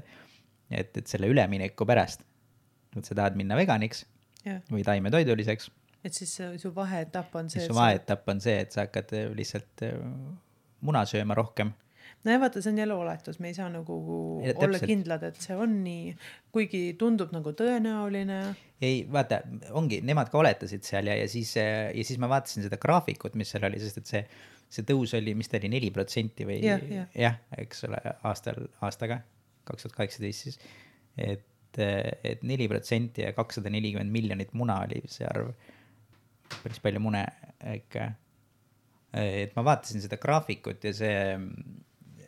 et, 0.71 0.91
et 1.01 1.07
selle 1.09 1.31
ülemineku 1.33 1.87
pärast, 1.89 2.25
et 2.97 3.05
sa 3.09 3.17
tahad 3.17 3.39
minna 3.41 3.57
veganiks 3.59 4.05
jah, 4.45 4.61
või 4.71 4.85
taimetoiduliseks, 4.87 5.71
et 6.05 6.15
siis 6.15 6.37
su- 6.63 6.75
vaheetapp 6.77 7.35
on 7.41 7.49
see. 7.53 7.65
su 7.67 7.77
vaheetapp 7.77 8.29
on 8.35 8.41
see, 8.45 8.59
et 8.67 8.77
sa 8.77 8.85
hakkad 8.87 9.17
lihtsalt 9.37 9.83
muna 10.87 11.03
sööma 11.09 11.35
rohkem 11.35 11.73
no 12.25 12.33
ja 12.35 12.41
vaata, 12.43 12.61
see 12.63 12.73
on 12.73 12.79
jälle 12.83 12.95
oletus, 12.99 13.39
me 13.41 13.49
ei 13.53 13.55
saa 13.57 13.69
nagu 13.73 13.95
Ja, 14.45 14.53
olla 14.57 14.79
täpselt. 14.79 14.89
kindlad, 14.91 15.23
et 15.29 15.37
see 15.43 15.57
on 15.57 15.79
nii, 15.85 16.13
kuigi 16.53 16.83
tundub 16.99 17.33
nagu 17.33 17.53
tõenäoline. 17.57 18.39
ei 18.83 19.01
vaata, 19.13 19.41
ongi, 19.79 20.01
nemad 20.07 20.31
ka 20.33 20.39
oletasid 20.43 20.83
seal 20.87 21.07
ja, 21.11 21.17
ja 21.19 21.29
siis, 21.31 21.55
ja 21.57 22.05
siis 22.05 22.19
ma 22.23 22.29
vaatasin 22.31 22.67
seda 22.67 22.77
graafikut, 22.83 23.35
mis 23.39 23.51
seal 23.55 23.65
oli, 23.71 23.81
sest 23.83 23.99
et 24.03 24.11
see, 24.11 24.23
see 24.69 24.85
tõus 24.89 25.15
oli, 25.17 25.35
mis 25.39 25.49
ta 25.49 25.57
oli, 25.61 25.71
neli 25.73 25.91
protsenti 25.95 26.47
või 26.49 26.59
Jah, 26.65 26.83
jah. 26.93 27.09
jah, 27.17 27.39
eks 27.59 27.85
ole, 27.89 28.01
aastal, 28.29 28.61
aastaga, 28.85 29.21
kaks 29.69 29.87
tuhat 29.87 29.97
kaheksateist 30.03 30.47
siis. 30.49 30.59
et, 31.17 31.45
et 31.79 32.43
neli 32.47 32.69
protsenti 32.69 33.23
ja 33.25 33.33
kakssada 33.37 33.71
nelikümmend 33.71 34.11
miljonit 34.13 34.53
muna 34.57 34.81
oli 34.85 35.03
see 35.07 35.27
arv. 35.29 35.51
päris 36.63 36.81
palju 36.81 37.01
mune 37.05 37.25
ikka. 37.75 38.11
et 39.13 39.55
ma 39.57 39.65
vaatasin 39.65 40.01
seda 40.05 40.17
graafikut 40.21 40.85
ja 40.85 40.93
see, 40.97 41.19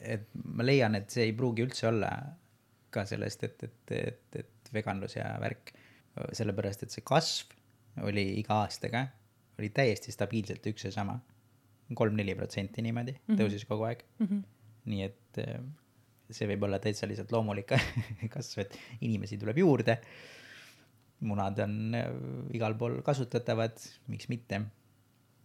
et 0.01 0.29
ma 0.35 0.65
leian, 0.65 0.97
et 0.99 1.11
see 1.13 1.29
ei 1.29 1.37
pruugi 1.37 1.65
üldse 1.67 1.89
olla 1.91 2.11
ka 2.91 3.05
sellest, 3.07 3.45
et, 3.47 3.65
et, 3.69 3.95
et, 3.97 4.39
et 4.43 4.73
veganlus 4.75 5.17
ja 5.17 5.33
värk. 5.43 5.75
sellepärast, 6.35 6.83
et 6.83 6.93
see 6.93 7.05
kasv 7.07 7.53
oli 8.07 8.25
iga 8.41 8.57
aastaga, 8.65 9.05
oli 9.61 9.71
täiesti 9.75 10.13
stabiilselt 10.13 10.67
üks 10.73 10.89
ja 10.89 10.95
sama. 10.95 11.21
kolm-neli 11.95 12.37
protsenti 12.39 12.83
niimoodi 12.87 13.13
mm, 13.13 13.23
-hmm. 13.27 13.39
tõusis 13.41 13.65
kogu 13.67 13.83
aeg 13.83 14.03
mm. 14.19 14.27
-hmm. 14.27 14.43
nii 14.93 15.01
et 15.03 15.39
eh, 15.43 15.57
see 16.31 16.47
võib 16.47 16.63
olla 16.63 16.79
täitsa 16.79 17.07
lihtsalt 17.11 17.33
loomulik 17.35 17.73
kasv, 18.35 18.61
et 18.63 18.77
inimesi 19.01 19.39
tuleb 19.39 19.59
juurde. 19.59 19.99
munad 21.21 21.59
on 21.59 21.95
eh, 21.95 22.13
igal 22.55 22.75
pool 22.75 23.03
kasutatavad, 23.03 23.81
miks 24.07 24.29
mitte. 24.29 24.61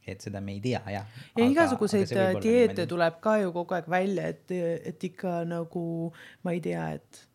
Et 0.08 0.22
seda 0.22 0.41
me 0.41 0.53
ei 0.58 0.62
tea 0.62 0.82
ja. 0.93 1.06
ja 1.38 1.45
igasuguseid 1.49 2.12
äh, 2.14 2.36
dieete 2.41 2.86
tuleb 2.89 3.22
ka 3.24 3.38
ju 3.41 3.53
kogu 3.56 3.78
aeg 3.78 3.88
välja, 3.89 4.28
et, 4.34 4.51
et 4.91 5.08
ikka 5.10 5.39
nagu 5.49 5.86
ma 6.45 6.53
ei 6.53 6.62
tea, 6.64 6.89
et 6.99 7.26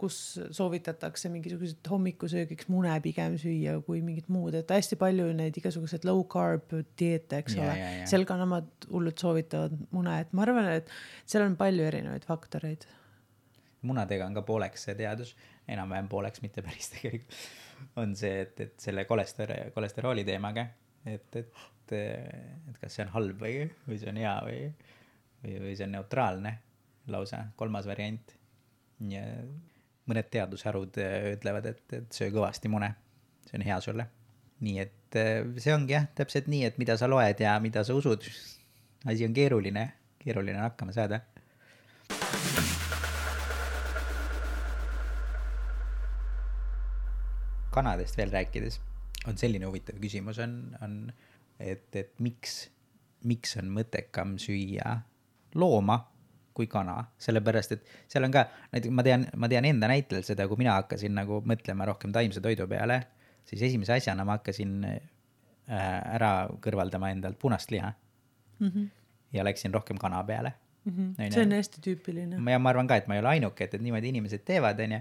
kus 0.00 0.16
soovitatakse 0.54 1.30
mingisugused 1.32 1.88
hommikusöögiks 1.88 2.68
mune 2.72 2.92
pigem 3.04 3.36
süüa 3.40 3.78
kui 3.86 4.02
mingit 4.04 4.28
muud, 4.32 4.54
et 4.58 4.70
hästi 4.72 4.98
palju 5.00 5.30
neid 5.36 5.56
igasuguseid 5.56 6.04
low 6.08 6.20
carb 6.32 6.74
dieete, 7.00 7.40
eks 7.40 7.56
Ja, 7.56 7.70
ole. 7.70 8.08
seal 8.10 8.26
ka 8.28 8.36
nemad 8.40 8.68
hullult 8.90 9.22
soovitavad 9.22 9.76
mune, 9.96 10.18
et 10.20 10.34
ma 10.36 10.44
arvan, 10.44 10.68
et 10.82 10.92
seal 11.24 11.46
on 11.46 11.56
palju 11.56 11.86
erinevaid 11.88 12.26
faktoreid. 12.28 12.84
munadega 13.86 14.26
on 14.26 14.34
ka 14.34 14.42
pooleks 14.42 14.88
see 14.88 14.96
teadus, 14.98 15.36
enam-vähem 15.70 16.08
pooleks, 16.10 16.42
mitte 16.42 16.62
päris 16.66 16.90
tegelikult, 16.92 17.40
on 18.02 18.16
see, 18.18 18.42
et, 18.42 18.60
et 18.60 18.76
selle 18.82 19.06
kolester-, 19.08 19.70
kolesterooli 19.74 20.24
teemaga, 20.26 20.66
et, 21.06 21.40
et, 21.40 21.66
et 21.94 22.80
kas 22.80 22.96
see 22.96 23.04
on 23.04 23.12
halb 23.14 23.42
või, 23.42 23.66
või 23.86 23.98
see 24.00 24.10
on 24.10 24.20
hea 24.20 24.34
või, 24.46 24.60
või, 25.44 25.54
või 25.64 25.76
see 25.76 25.86
on 25.86 25.94
neutraalne 25.96 26.52
lausa, 27.12 27.44
kolmas 27.56 27.86
variant. 27.86 28.34
ja 29.10 29.22
mõned 30.06 30.28
teadusharud 30.30 30.98
äh, 31.02 31.32
ütlevad, 31.34 31.66
et, 31.72 31.82
et 31.92 32.12
söö 32.14 32.30
kõvasti 32.34 32.70
mune, 32.72 32.92
see 33.46 33.58
on 33.58 33.66
hea 33.66 33.78
sulle. 33.84 34.08
nii 34.66 34.78
et 34.80 35.18
äh, 35.20 35.40
see 35.60 35.74
ongi 35.74 35.96
jah, 35.96 36.06
täpselt 36.16 36.50
nii, 36.50 36.64
et 36.70 36.78
mida 36.82 36.96
sa 36.96 37.10
loed 37.10 37.40
ja 37.42 37.58
mida 37.60 37.84
sa 37.84 37.94
usud, 37.94 38.26
asi 39.06 39.26
on 39.26 39.34
keeruline, 39.36 39.88
keeruline 40.22 40.58
on 40.58 40.68
hakkama 40.70 40.94
saada 40.96 41.20
kanadest 47.76 48.16
veel 48.16 48.32
rääkides 48.32 48.80
on 49.28 49.38
selline 49.40 49.68
huvitav 49.68 49.98
küsimus 50.00 50.40
on, 50.42 50.54
on, 50.84 51.00
et, 51.60 51.88
et 51.96 52.12
miks, 52.20 52.68
miks 53.24 53.56
on 53.60 53.70
mõttekam 53.72 54.36
süüa 54.42 55.00
looma 55.54 56.00
kui 56.56 56.66
kana, 56.72 57.02
sellepärast 57.20 57.74
et 57.76 57.90
seal 58.08 58.24
on 58.24 58.32
ka, 58.32 58.46
näiteks 58.72 58.94
ma 58.96 59.04
tean, 59.04 59.26
ma 59.36 59.48
tean 59.52 59.66
enda 59.68 59.90
näitel 59.92 60.24
seda, 60.24 60.46
kui 60.48 60.56
mina 60.62 60.78
hakkasin 60.78 61.12
nagu 61.12 61.42
mõtlema 61.44 61.84
rohkem 61.90 62.14
taimse 62.16 62.40
toidu 62.40 62.64
peale, 62.70 63.02
siis 63.44 63.66
esimese 63.68 63.92
asjana 63.98 64.24
ma 64.24 64.38
hakkasin 64.38 64.86
äh, 64.88 64.96
ära 66.16 66.48
kõrvaldama 66.64 67.12
endalt 67.12 67.38
punast 67.38 67.70
liha 67.74 67.92
Mm 68.58 68.68
-hmm. 68.68 68.88
ja 69.32 69.44
läksin 69.44 69.74
rohkem 69.74 69.98
kana 69.98 70.24
peale. 70.24 70.52
Mm 70.84 70.92
-hmm. 70.92 71.32
See 71.32 71.42
on 71.42 71.52
hästi 71.52 71.80
tüüpiline. 71.80 72.50
ja 72.50 72.58
ma 72.58 72.68
arvan 72.68 72.86
ka, 72.86 72.96
et 72.96 73.06
ma 73.06 73.14
ei 73.14 73.20
ole 73.20 73.28
ainuke, 73.28 73.64
et, 73.64 73.74
et 73.74 73.82
niimoodi 73.82 74.08
inimesed 74.08 74.38
teevad, 74.44 74.80
onju. 74.80 75.00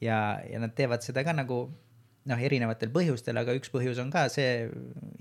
ja, 0.00 0.40
ja 0.52 0.58
nad 0.58 0.70
teevad 0.74 1.00
seda 1.00 1.24
ka 1.24 1.32
nagu 1.32 1.70
noh, 2.26 2.38
erinevatel 2.48 2.90
põhjustel, 2.94 3.38
aga 3.40 3.54
üks 3.58 3.70
põhjus 3.72 3.98
on 4.02 4.10
ka 4.12 4.26
see 4.32 4.66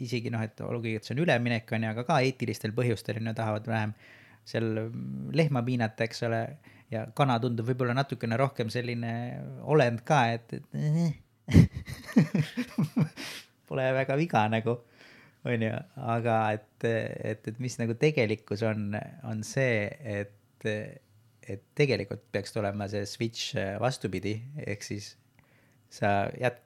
isegi 0.01 0.29
noh, 0.33 0.43
et 0.45 0.61
olgugi, 0.65 0.95
et 0.97 1.03
see 1.05 1.15
on 1.15 1.23
üleminek 1.25 1.65
onju, 1.77 1.91
aga 1.93 2.05
ka 2.07 2.15
eetilistel 2.25 2.73
põhjustel 2.77 3.21
onju 3.21 3.33
tahavad 3.37 3.65
vähem 3.69 3.91
seal 4.45 4.67
lehma 5.35 5.61
piinata, 5.65 6.05
eks 6.05 6.25
ole. 6.27 6.41
ja 6.93 7.07
kana 7.17 7.39
tundub 7.41 7.65
võib-olla 7.65 7.95
natukene 7.97 8.37
rohkem 8.37 8.69
selline 8.69 9.11
olend 9.73 10.03
ka, 10.05 10.19
et, 10.37 10.53
et 10.53 10.65
Pole 13.65 13.85
väga 13.97 14.13
viga 14.17 14.47
nagu, 14.49 14.75
onju, 15.49 15.71
aga 16.13 16.35
et, 16.53 16.85
et, 16.85 17.47
et 17.49 17.57
mis 17.61 17.77
nagu 17.81 17.93
tegelikkus 17.97 18.61
on, 18.69 18.93
on 19.25 19.41
see, 19.45 19.89
et, 20.05 20.65
et 20.65 21.61
tegelikult 21.77 22.21
peaks 22.33 22.53
tulema 22.53 22.87
see 22.89 23.05
switch 23.09 23.57
vastupidi, 23.81 24.41
ehk 24.65 24.81
siis 24.85 25.17
sa 25.89 26.29
jät-, 26.41 26.63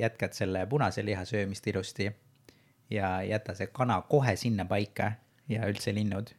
jätkad 0.00 0.32
selle 0.36 0.66
punase 0.66 1.04
liha 1.04 1.24
söömist 1.24 1.66
ilusti 1.66 2.10
ja 2.90 3.22
jäta 3.22 3.54
see 3.54 3.70
kana 3.72 4.00
kohe 4.08 4.36
sinna 4.36 4.64
paika 4.64 5.12
ja 5.48 5.66
üldse 5.70 5.94
linnud. 5.94 6.32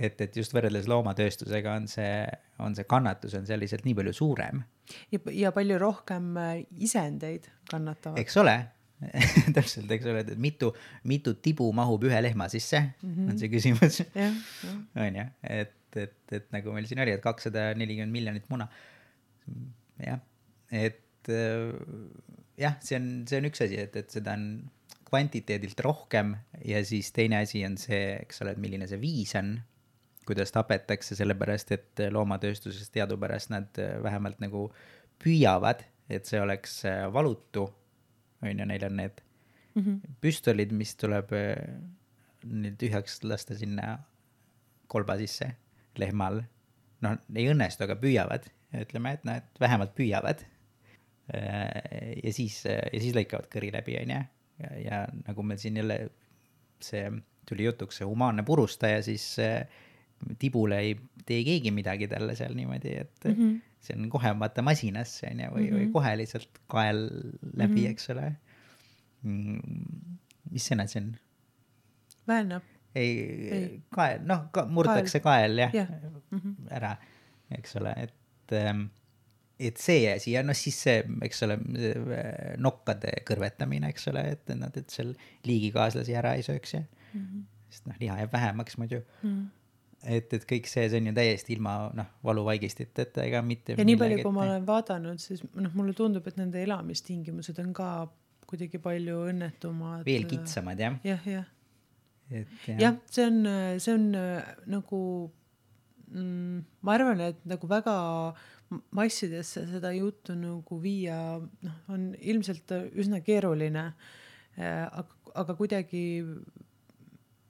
et, 0.00 0.20
et 0.20 0.36
just 0.36 0.54
võrreldes 0.54 0.88
loomatööstusega 0.90 1.76
on 1.78 1.84
see, 1.88 2.24
on 2.58 2.74
see 2.74 2.86
kannatus 2.90 3.36
on 3.38 3.46
seal 3.46 3.60
lihtsalt 3.62 3.84
nii 3.86 3.94
palju 3.94 4.12
suurem. 4.12 4.64
ja, 5.32 5.52
palju 5.54 5.78
rohkem 5.78 6.36
äh, 6.36 6.56
isendeid 6.78 7.48
kannatavad. 7.70 8.18
eks 8.18 8.36
ole 8.42 8.56
täpselt, 9.56 9.90
eks 9.90 10.06
ole, 10.08 10.24
et 10.24 10.34
mitu, 10.40 10.72
mitu 11.10 11.34
tibu 11.42 11.68
mahub 11.76 12.04
ühe 12.08 12.20
lehma 12.22 12.48
sisse 12.48 12.80
mm, 12.80 13.14
-hmm. 13.14 13.30
on 13.30 13.38
see 13.38 13.50
küsimus. 13.52 14.02
on 15.06 15.18
ju, 15.20 15.24
et, 15.42 15.74
et, 15.96 16.18
et 16.32 16.46
nagu 16.54 16.72
meil 16.72 16.86
siin 16.90 17.02
oli, 17.04 17.14
et 17.14 17.22
kakssada 17.22 17.72
nelikümmend 17.78 18.12
miljonit 18.12 18.48
muna. 18.50 18.68
jah, 20.00 20.20
et 20.72 21.03
jah, 21.28 22.78
see 22.82 22.98
on, 22.98 23.10
see 23.28 23.40
on 23.40 23.48
üks 23.48 23.62
asi, 23.64 23.78
et, 23.80 23.96
et 23.98 24.10
seda 24.14 24.34
on 24.38 24.48
kvantiteedilt 25.08 25.80
rohkem 25.84 26.34
ja 26.66 26.80
siis 26.86 27.12
teine 27.14 27.42
asi 27.44 27.62
on 27.66 27.76
see, 27.80 28.16
eks 28.24 28.42
ole, 28.42 28.54
et 28.54 28.62
milline 28.62 28.88
see 28.90 29.00
viis 29.02 29.34
on, 29.38 29.56
kuidas 30.26 30.54
tapetakse, 30.54 31.16
sellepärast 31.18 31.74
et 31.76 32.04
loomatööstuses 32.14 32.90
teadupärast 32.94 33.52
nad 33.52 33.80
vähemalt 34.02 34.40
nagu 34.42 34.68
püüavad, 35.22 35.84
et 36.08 36.26
see 36.28 36.40
oleks 36.40 36.82
valutu. 37.12 37.68
on 38.42 38.58
ju, 38.58 38.64
neil 38.66 38.84
on 38.84 38.96
need 38.96 39.20
mm 39.74 39.82
-hmm. 39.82 40.16
püstolid, 40.20 40.72
mis 40.72 40.96
tuleb 40.96 41.30
nüüd 42.44 42.76
tühjaks 42.76 43.22
lasta 43.24 43.54
sinna 43.54 43.98
kolba 44.86 45.16
sisse 45.18 45.54
lehmal. 45.96 46.42
noh, 47.00 47.16
ei 47.34 47.48
õnnestu, 47.52 47.84
aga 47.84 47.94
püüavad, 47.96 48.48
ütleme, 48.72 49.12
et 49.12 49.24
noh, 49.24 49.36
et 49.36 49.60
vähemalt 49.60 49.94
püüavad 49.94 50.44
Äh, 50.44 50.53
ja 51.32 52.32
siis, 52.32 52.58
ja 52.68 53.00
siis 53.00 53.14
lõikavad 53.16 53.48
kõri 53.52 53.70
läbi, 53.72 53.96
onju. 54.02 54.20
ja, 54.60 54.72
ja 54.82 54.98
nagu 55.24 55.42
meil 55.42 55.58
siin 55.58 55.76
jälle 55.80 55.96
see 56.84 57.08
tuli 57.48 57.64
jutuks, 57.64 58.00
see 58.00 58.08
humaanne 58.08 58.44
purustaja, 58.46 59.02
siis 59.04 59.24
äh, 59.42 59.64
tibule 60.38 60.78
ei 60.80 60.94
tee 61.26 61.42
keegi 61.46 61.72
midagi 61.74 62.08
talle 62.10 62.36
seal 62.38 62.54
niimoodi, 62.56 62.94
et 63.04 63.28
mm 63.28 63.34
-hmm. 63.34 63.60
see 63.80 63.96
on 63.98 64.08
kohe 64.12 64.32
vaata 64.40 64.62
masinasse 64.62 65.28
onju 65.30 65.50
või 65.54 65.62
mm, 65.62 65.68
-hmm. 65.68 65.78
või 65.78 65.92
kohe 65.92 66.16
lihtsalt 66.20 66.60
kael 66.66 67.02
läbi 67.56 67.80
mm, 67.80 67.84
-hmm. 67.84 67.90
eks 67.90 68.10
ole 68.10 68.36
mm,. 69.22 70.18
mis 70.50 70.70
sõna 70.70 70.86
see 70.88 71.02
on? 71.02 71.14
väänab. 72.28 72.62
ei, 72.94 73.12
ei., 73.50 73.80
kael, 73.90 74.20
noh 74.24 74.48
ka,, 74.52 74.66
murtakse 74.66 75.20
kael, 75.20 75.56
kael 75.56 75.58
jah 75.58 75.74
ja. 75.74 75.86
mm 76.30 76.38
-hmm. 76.38 76.54
ära, 76.70 76.96
eks 77.58 77.76
ole, 77.76 77.94
et 78.08 78.52
ähm, 78.52 78.86
et 79.58 79.78
see 79.78 80.06
asi 80.10 80.34
ja 80.34 80.42
noh, 80.42 80.56
siis 80.58 80.78
see, 80.86 81.02
eks 81.24 81.44
ole, 81.46 81.58
nokkade 82.62 83.12
kõrvetamine, 83.28 83.90
eks 83.94 84.08
ole, 84.10 84.24
et 84.34 84.54
nad, 84.58 84.74
et 84.76 84.90
seal 84.90 85.12
liigikaaslasi 85.46 86.16
ära 86.18 86.34
ei 86.38 86.46
sööks 86.46 86.74
ja 86.74 86.80
mm. 86.82 87.20
-hmm. 87.20 87.44
sest 87.70 87.86
noh, 87.90 88.00
liha 88.00 88.18
jääb 88.22 88.32
vähemaks 88.32 88.78
muidu 88.78 88.98
mm. 88.98 89.30
-hmm. 89.30 89.46
et, 90.16 90.34
et 90.34 90.46
kõik 90.50 90.66
see, 90.70 90.88
see 90.88 91.00
on 91.00 91.06
ju 91.06 91.14
täiesti 91.14 91.54
ilma 91.54 91.76
noh, 91.94 92.10
valuvaigistiteta 92.24 93.22
ega 93.22 93.42
mitte. 93.42 93.78
ja 93.78 93.84
nii 93.84 93.96
palju, 93.96 94.22
kui 94.22 94.32
ma 94.32 94.42
olen 94.42 94.66
vaadanud, 94.66 95.22
siis 95.22 95.44
noh, 95.54 95.74
mulle 95.74 95.94
tundub, 95.94 96.26
et 96.26 96.36
nende 96.36 96.62
elamistingimused 96.62 97.58
on 97.58 97.72
ka 97.72 97.90
kuidagi 98.46 98.78
palju 98.78 99.22
õnnetumad. 99.30 100.04
veel 100.06 100.26
kitsamad 100.26 100.80
jah. 100.80 100.98
jah, 101.04 101.26
jah. 101.26 101.46
jah 102.30 102.80
ja,, 102.80 102.94
see 103.10 103.26
on, 103.26 103.46
see 103.78 103.94
on 103.94 104.10
nagu 104.66 105.00
mm, 106.10 106.64
ma 106.82 106.98
arvan, 106.98 107.20
et 107.20 107.40
nagu 107.48 107.68
väga 107.70 107.94
massidesse 108.96 109.64
seda 109.70 109.92
juttu 109.94 110.36
nagu 110.38 110.78
viia, 110.82 111.18
noh, 111.40 111.80
on 111.92 112.12
ilmselt 112.20 112.74
üsna 112.92 113.22
keeruline. 113.24 113.90
Äh, 114.58 114.84
aga, 114.86 115.08
aga 115.34 115.56
kuidagi 115.58 116.04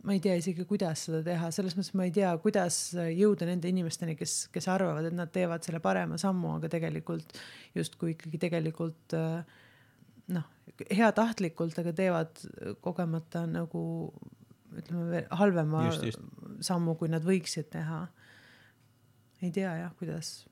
ma 0.04 0.12
ei 0.12 0.20
tea 0.20 0.36
isegi, 0.36 0.66
kuidas 0.68 1.06
seda 1.06 1.22
teha, 1.24 1.48
selles 1.54 1.76
mõttes 1.78 1.94
ma 1.96 2.06
ei 2.06 2.12
tea, 2.12 2.30
kuidas 2.44 2.78
jõuda 2.92 3.48
nende 3.48 3.70
inimesteni, 3.72 4.16
kes, 4.18 4.48
kes 4.52 4.68
arvavad, 4.72 5.08
et 5.08 5.16
nad 5.16 5.32
teevad 5.32 5.64
selle 5.64 5.80
parema 5.84 6.18
sammu, 6.20 6.58
aga 6.58 6.68
tegelikult 6.72 7.38
justkui 7.76 8.12
ikkagi 8.12 8.40
tegelikult 8.42 9.16
äh, 9.16 9.62
noh, 10.34 10.48
heatahtlikult, 10.92 11.78
aga 11.80 11.92
teevad 11.96 12.40
kogemata 12.84 13.44
nagu 13.48 13.84
ütleme 14.74 15.24
halvema 15.38 15.86
just, 15.88 16.08
just. 16.10 16.24
sammu, 16.66 16.96
kui 16.98 17.10
nad 17.12 17.24
võiksid 17.24 17.70
teha. 17.72 18.04
ei 19.44 19.52
tea 19.54 19.74
jah, 19.84 19.92
kuidas 19.98 20.44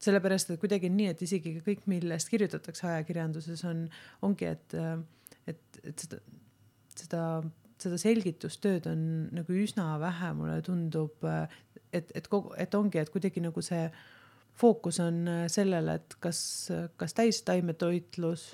sellepärast, 0.00 0.50
et 0.50 0.60
kuidagi 0.60 0.88
on 0.90 0.96
nii, 0.98 1.08
et 1.12 1.24
isegi 1.26 1.56
kõik, 1.64 1.86
millest 1.90 2.30
kirjutatakse 2.32 2.86
ajakirjanduses, 2.88 3.64
on, 3.68 3.82
ongi, 4.26 4.48
et, 4.48 4.76
et, 5.50 5.80
et 5.84 6.04
seda, 6.06 6.20
seda, 6.96 7.24
seda 7.80 7.98
selgitustööd 8.00 8.88
on 8.90 9.04
nagu 9.36 9.58
üsna 9.60 9.92
vähe, 10.00 10.32
mulle 10.38 10.60
tundub, 10.64 11.26
et, 11.92 12.10
et 12.16 12.32
kogu, 12.32 12.54
et 12.60 12.74
ongi, 12.78 13.00
et 13.00 13.12
kuidagi 13.12 13.44
nagu 13.44 13.64
see 13.64 13.84
fookus 14.60 15.00
on 15.04 15.22
sellele, 15.52 16.00
et 16.00 16.18
kas, 16.20 16.40
kas 17.00 17.16
täistaimetoitlus 17.16 18.50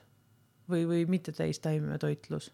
või, 0.71 0.87
või 0.87 1.03
mitte 1.11 1.35
täistaimetoitlus. 1.35 2.53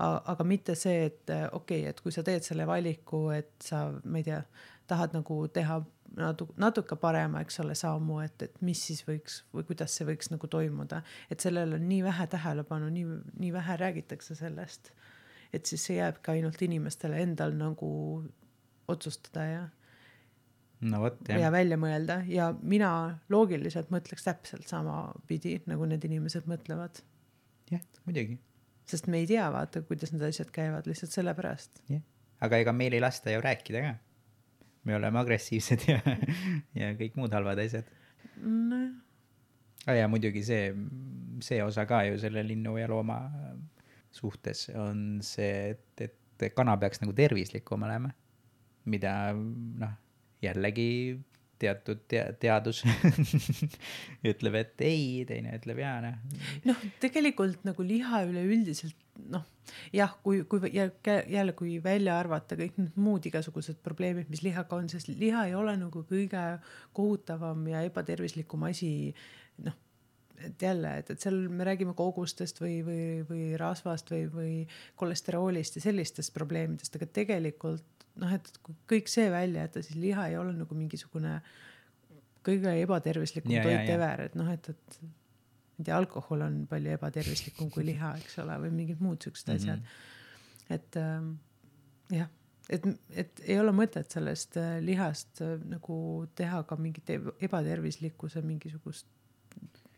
Aga 0.00 0.44
mitte 0.48 0.74
see, 0.80 1.10
et 1.10 1.28
okei 1.28 1.82
okay,, 1.82 1.90
et 1.90 1.98
kui 2.00 2.12
sa 2.14 2.24
teed 2.24 2.46
selle 2.46 2.64
valiku, 2.66 3.26
et 3.36 3.52
sa, 3.62 3.90
ma 4.04 4.22
ei 4.22 4.24
tea, 4.30 4.40
tahad 4.88 5.12
nagu 5.14 5.42
teha 5.52 5.76
natuke, 6.16 6.54
natuke 6.60 6.96
parema, 7.00 7.42
eks 7.44 7.60
ole, 7.62 7.74
sammu, 7.78 8.20
et, 8.24 8.46
et 8.46 8.62
mis 8.66 8.80
siis 8.90 9.02
võiks 9.06 9.40
või 9.54 9.66
kuidas 9.68 9.94
see 9.96 10.06
võiks 10.08 10.30
nagu 10.32 10.50
toimuda. 10.50 11.02
et 11.30 11.40
sellel 11.40 11.76
on 11.76 11.86
nii 11.88 12.02
vähe 12.04 12.26
tähelepanu, 12.30 12.90
nii, 12.94 13.18
nii 13.42 13.52
vähe 13.54 13.76
räägitakse 13.80 14.34
sellest. 14.38 14.92
et 15.52 15.66
siis 15.66 15.84
see 15.86 15.98
jääbki 15.98 16.36
ainult 16.36 16.62
inimestele 16.62 17.22
endal 17.22 17.54
nagu 17.58 17.90
otsustada 18.88 19.46
ja. 19.46 19.62
no 20.80 21.00
vot 21.06 21.22
jah. 21.28 21.40
ja 21.44 21.52
välja 21.52 21.78
mõelda 21.80 22.20
ja 22.28 22.50
mina 22.62 22.92
loogiliselt 23.28 23.90
mõtleks 23.94 24.26
täpselt 24.26 24.68
samapidi, 24.68 25.60
nagu 25.70 25.88
need 25.90 26.04
inimesed 26.10 26.46
mõtlevad. 26.50 27.02
jah, 27.70 27.82
muidugi. 28.04 28.38
sest 28.84 29.06
me 29.06 29.22
ei 29.22 29.30
tea, 29.30 29.48
vaata, 29.52 29.82
kuidas 29.86 30.14
need 30.14 30.26
asjad 30.26 30.50
käivad 30.54 30.90
lihtsalt 30.90 31.14
sellepärast. 31.14 31.82
jah, 31.88 32.06
aga 32.40 32.64
ega 32.64 32.72
meil 32.76 32.96
ei 32.98 33.04
lasta 33.04 33.34
ju 33.34 33.42
rääkida 33.44 33.86
ka 33.88 33.98
me 34.84 34.96
oleme 34.96 35.20
agressiivsed 35.20 35.86
ja, 35.88 36.00
ja 36.76 36.90
kõik 36.98 37.18
muud 37.20 37.34
halvad 37.36 37.60
asjad. 37.62 37.88
nojah. 38.40 38.98
Ah, 39.88 39.96
ja 39.96 40.08
muidugi 40.12 40.42
see, 40.44 40.74
see 41.40 41.62
osa 41.64 41.86
ka 41.88 42.02
ju 42.04 42.18
selle 42.20 42.42
linnu 42.44 42.74
ja 42.76 42.88
looma 42.90 43.16
suhtes 44.12 44.66
on 44.76 45.22
see, 45.24 45.70
et, 45.72 46.02
et 46.04 46.52
kana 46.56 46.74
peaks 46.80 47.00
nagu 47.00 47.14
tervislikum 47.16 47.86
olema. 47.88 48.10
mida 48.90 49.32
noh, 49.32 49.92
jällegi 50.42 51.20
teatud 51.60 52.02
te 52.10 52.22
teadus 52.40 52.82
ütleb, 54.30 54.56
et 54.60 54.84
ei, 54.86 55.24
teine 55.28 55.54
ütleb 55.58 55.82
jaa, 55.82 55.98
noh. 56.04 56.40
noh, 56.68 56.86
tegelikult 57.02 57.64
nagu 57.68 57.86
liha 57.86 58.24
üleüldiselt 58.28 58.96
noh, 59.28 59.44
jah, 59.92 60.14
kui, 60.24 60.42
kui 60.48 60.72
jälle, 60.72 61.52
kui 61.58 61.76
välja 61.84 62.16
arvata 62.20 62.56
kõik 62.58 62.78
need 62.80 62.96
muud 63.00 63.26
igasugused 63.28 63.82
probleemid, 63.84 64.30
mis 64.32 64.44
lihaga 64.46 64.78
on, 64.78 64.88
sest 64.92 65.12
liha 65.20 65.46
ei 65.50 65.54
ole 65.58 65.76
nagu 65.80 66.04
kõige 66.08 66.46
kohutavam 66.96 67.66
ja 67.70 67.84
ebatervislikum 67.88 68.68
asi, 68.70 68.92
noh 69.64 69.76
et 70.40 70.62
jälle, 70.62 70.94
et, 70.98 71.10
et 71.12 71.20
seal 71.20 71.36
me 71.52 71.64
räägime 71.68 71.92
kogustest 71.96 72.62
või, 72.62 72.78
või, 72.84 73.00
või 73.28 73.46
rasvast 73.60 74.08
või, 74.08 74.22
või 74.32 74.52
kolesteroolist 74.96 75.76
ja 75.76 75.82
sellistest 75.84 76.32
probleemidest, 76.32 76.96
aga 76.96 77.08
tegelikult 77.20 77.99
noh, 78.20 78.32
et 78.36 78.50
kõik 78.90 79.10
see 79.10 79.28
välja 79.32 79.66
jätta, 79.66 79.82
siis 79.84 79.98
liha 80.00 80.28
ei 80.30 80.38
ole 80.40 80.54
nagu 80.56 80.76
mingisugune 80.76 81.38
kõige 82.46 82.72
ebatervislikum 82.82 83.52
ja, 83.52 83.64
toit 83.66 83.92
ever, 83.92 84.26
et 84.28 84.36
noh, 84.38 84.48
et, 84.52 84.70
et 84.72 84.98
ma 85.02 85.10
ei 85.80 85.86
tea, 85.88 85.96
alkohol 85.96 86.44
on 86.46 86.58
palju 86.70 86.94
ebatervislikum 86.96 87.70
kui 87.72 87.86
liha, 87.88 88.14
eks 88.20 88.40
ole, 88.42 88.56
või 88.64 88.74
mingid 88.82 89.04
muud 89.04 89.22
siuksed 89.24 89.54
asjad 89.54 89.80
mm. 89.80 89.86
-hmm. 89.86 90.74
et 90.76 91.00
ähm, 91.00 91.30
jah, 92.16 92.32
et, 92.70 92.88
et 93.24 93.44
ei 93.46 93.60
ole 93.60 93.72
mõtet 93.76 94.12
sellest 94.12 94.56
äh, 94.60 94.76
lihast 94.84 95.42
äh, 95.44 95.56
nagu 95.68 96.26
teha 96.38 96.62
ka 96.68 96.76
mingit 96.80 97.12
ebatervislikkuse 97.40 98.44
mingisugust, 98.46 99.08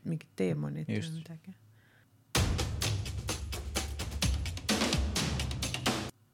mingit 0.05 0.31
teemonit 0.37 0.91
või 0.91 1.19
midagi 1.19 1.57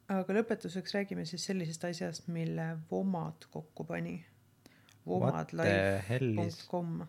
aga 0.09 0.33
lõpetuseks 0.39 0.93
räägime 0.97 1.25
siis 1.29 1.45
sellisest 1.49 1.83
asjast, 1.85 2.27
mille 2.27 2.77
Vomad 2.91 3.45
kokku 3.53 3.83
pani. 3.83 4.25
vomad.live.com 5.07 6.99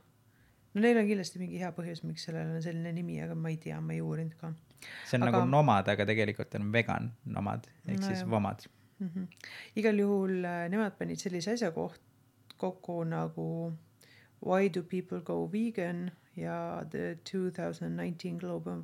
no 0.74 0.80
neil 0.84 0.98
on 1.00 1.06
kindlasti 1.08 1.40
mingi 1.42 1.58
hea 1.60 1.70
põhjus, 1.76 2.02
miks 2.06 2.24
sellel 2.28 2.52
on 2.56 2.62
selline 2.64 2.92
nimi, 2.94 3.16
aga 3.24 3.34
ma 3.34 3.50
ei 3.50 3.56
tea, 3.62 3.80
ma 3.82 3.92
ei 3.96 4.00
uurinud 4.04 4.36
ka 4.40 4.52
see 5.08 5.18
on 5.18 5.26
Aga- 5.26 5.32
nagu 5.40 5.48
nomad, 5.50 5.88
aga 5.92 6.06
tegelikult 6.08 6.54
on 6.60 6.70
vegan 6.72 7.10
nomad 7.26 7.66
ehk 7.86 7.98
No 7.98 8.00
no, 8.00 8.06
siis 8.06 8.20
jah. 8.22 8.30
vomad. 8.30 8.64
mm. 8.98 9.08
-hmm. 9.14 9.26
igal 9.76 9.98
juhul 9.98 10.44
äh, 10.44 10.68
nemad 10.70 10.96
panid 10.98 11.18
sellise 11.20 11.52
asja 11.52 11.70
koht-, 11.70 12.00
kokku 12.56 13.04
nagu 13.04 13.72
Why 14.46 14.68
do 14.74 14.82
people 14.82 15.20
go 15.20 15.46
vegan 15.52 16.10
ja 16.36 16.84
the 16.90 17.18
two 17.30 17.50
thousand 17.50 17.96
nineteen 17.96 18.38
global, 18.38 18.82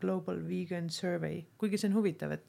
global 0.00 0.40
vegan 0.48 0.90
survey, 0.90 1.44
kuigi 1.58 1.78
see 1.78 1.88
on 1.90 1.94
huvitav, 1.94 2.32
et 2.32 2.42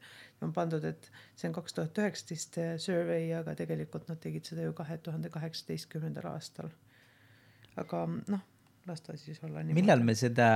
on 0.46 0.54
pandud, 0.54 0.84
et 0.86 1.10
see 1.36 1.48
on 1.50 1.56
kaks 1.56 1.78
tuhat 1.78 1.98
üheksateist 2.04 2.60
survey, 2.84 3.32
aga 3.38 3.56
tegelikult 3.58 4.10
nad 4.12 4.20
tegid 4.24 4.46
seda 4.50 4.68
ju 4.68 4.76
kahe 4.78 5.00
tuhande 5.04 5.32
kaheksateistkümnendal 5.34 6.30
aastal. 6.34 6.70
aga 7.78 8.04
noh, 8.10 8.44
las 8.88 9.04
ta 9.06 9.18
siis 9.20 9.42
olla 9.46 9.64
millal 9.76 10.02
me 10.06 10.16
seda 10.18 10.48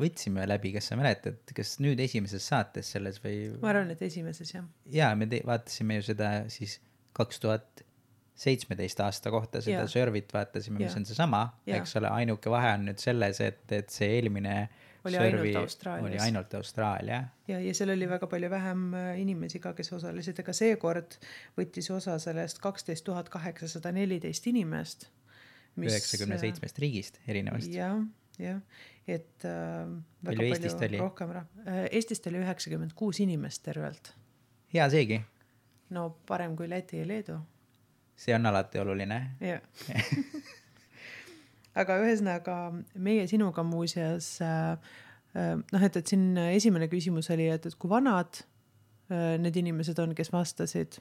võtsime 0.00 0.46
läbi, 0.48 0.72
kas 0.76 0.90
sa 0.92 0.98
mäletad, 1.00 1.40
kas 1.56 1.78
nüüd 1.82 2.00
esimeses 2.00 2.46
saates 2.52 2.92
selles 2.96 3.20
või? 3.24 3.50
ma 3.62 3.72
arvan, 3.74 3.92
et 3.94 4.02
esimeses 4.06 4.54
jah. 4.54 4.66
jaa, 4.92 5.14
me 5.18 5.28
te- 5.30 5.42
vaatasime 5.46 6.00
ju 6.00 6.08
seda 6.12 6.32
siis 6.52 6.78
kaks 7.16 7.42
tuhat 7.42 7.84
seitsmeteist 8.40 9.00
aasta 9.04 9.32
kohta 9.32 9.60
seda 9.60 9.82
Jaa. 9.82 9.90
Survey't 9.90 10.32
vaatasime, 10.32 10.78
mis 10.80 10.94
Jaa. 10.94 11.00
on 11.00 11.08
seesama, 11.08 11.42
eks 11.68 11.96
ole, 12.00 12.08
ainuke 12.22 12.52
vahe 12.52 12.72
on 12.78 12.86
nüüd 12.88 13.02
selles, 13.02 13.40
et, 13.44 13.64
et 13.76 13.92
see 13.92 14.08
eelmine 14.16 14.54
Oli 15.04 15.16
ainult 15.16 15.40
survey 15.40 15.54
Austraalias. 15.56 16.10
oli 16.10 16.18
ainult 16.18 16.54
Austraalia. 16.54 17.24
ja, 17.48 17.60
ja 17.60 17.74
seal 17.74 17.92
oli 17.94 18.08
väga 18.08 18.26
palju 18.26 18.50
vähem 18.50 18.82
äh, 18.94 19.20
inimesi 19.20 19.60
ka, 19.60 19.72
kes 19.74 19.92
osalesid, 19.96 20.38
aga 20.42 20.52
seekord 20.56 21.16
võttis 21.58 21.88
osa 21.94 22.18
sellest 22.18 22.60
kaksteist 22.60 23.04
tuhat 23.04 23.28
kaheksasada 23.32 23.92
neliteist 23.96 24.46
inimest. 24.46 25.08
üheksakümne 25.80 26.38
seitsmest 26.38 26.78
riigist 26.78 27.20
erinevast. 27.28 27.72
jah, 27.72 28.02
jah, 28.38 28.60
et 29.08 29.44
äh,. 29.48 29.88
Palju 30.24 30.48
Eestist 30.50 30.82
oli? 30.88 30.98
rohkem 31.00 31.32
rah- 31.38 31.48
äh,, 31.66 31.86
Eestist 31.90 32.26
oli 32.26 32.42
üheksakümmend 32.44 32.92
kuus 32.94 33.20
inimest 33.20 33.62
tervelt. 33.62 34.12
hea 34.74 34.88
seegi, 34.90 35.20
no 35.90 36.10
parem 36.26 36.56
kui 36.56 36.68
Läti 36.68 37.00
ja 37.00 37.08
Leedu, 37.08 37.40
see 38.16 38.34
on 38.36 38.46
alati 38.52 38.78
oluline. 38.78 39.22
jah. 39.40 39.60
aga 41.82 41.98
ühesõnaga 42.04 42.56
meie 43.00 43.26
sinuga 43.30 43.64
muuseas 43.66 44.32
äh, 44.44 44.72
äh, 45.34 45.54
noh, 45.58 45.84
et, 45.86 45.98
et 46.00 46.12
siin 46.12 46.32
esimene 46.50 46.90
küsimus 46.92 47.30
oli, 47.34 47.48
et, 47.52 47.68
et 47.68 47.76
kui 47.80 47.90
vanad 47.90 48.42
äh, 48.42 49.36
need 49.42 49.58
inimesed 49.62 49.98
on, 50.02 50.14
kes 50.18 50.32
vastasid. 50.34 51.00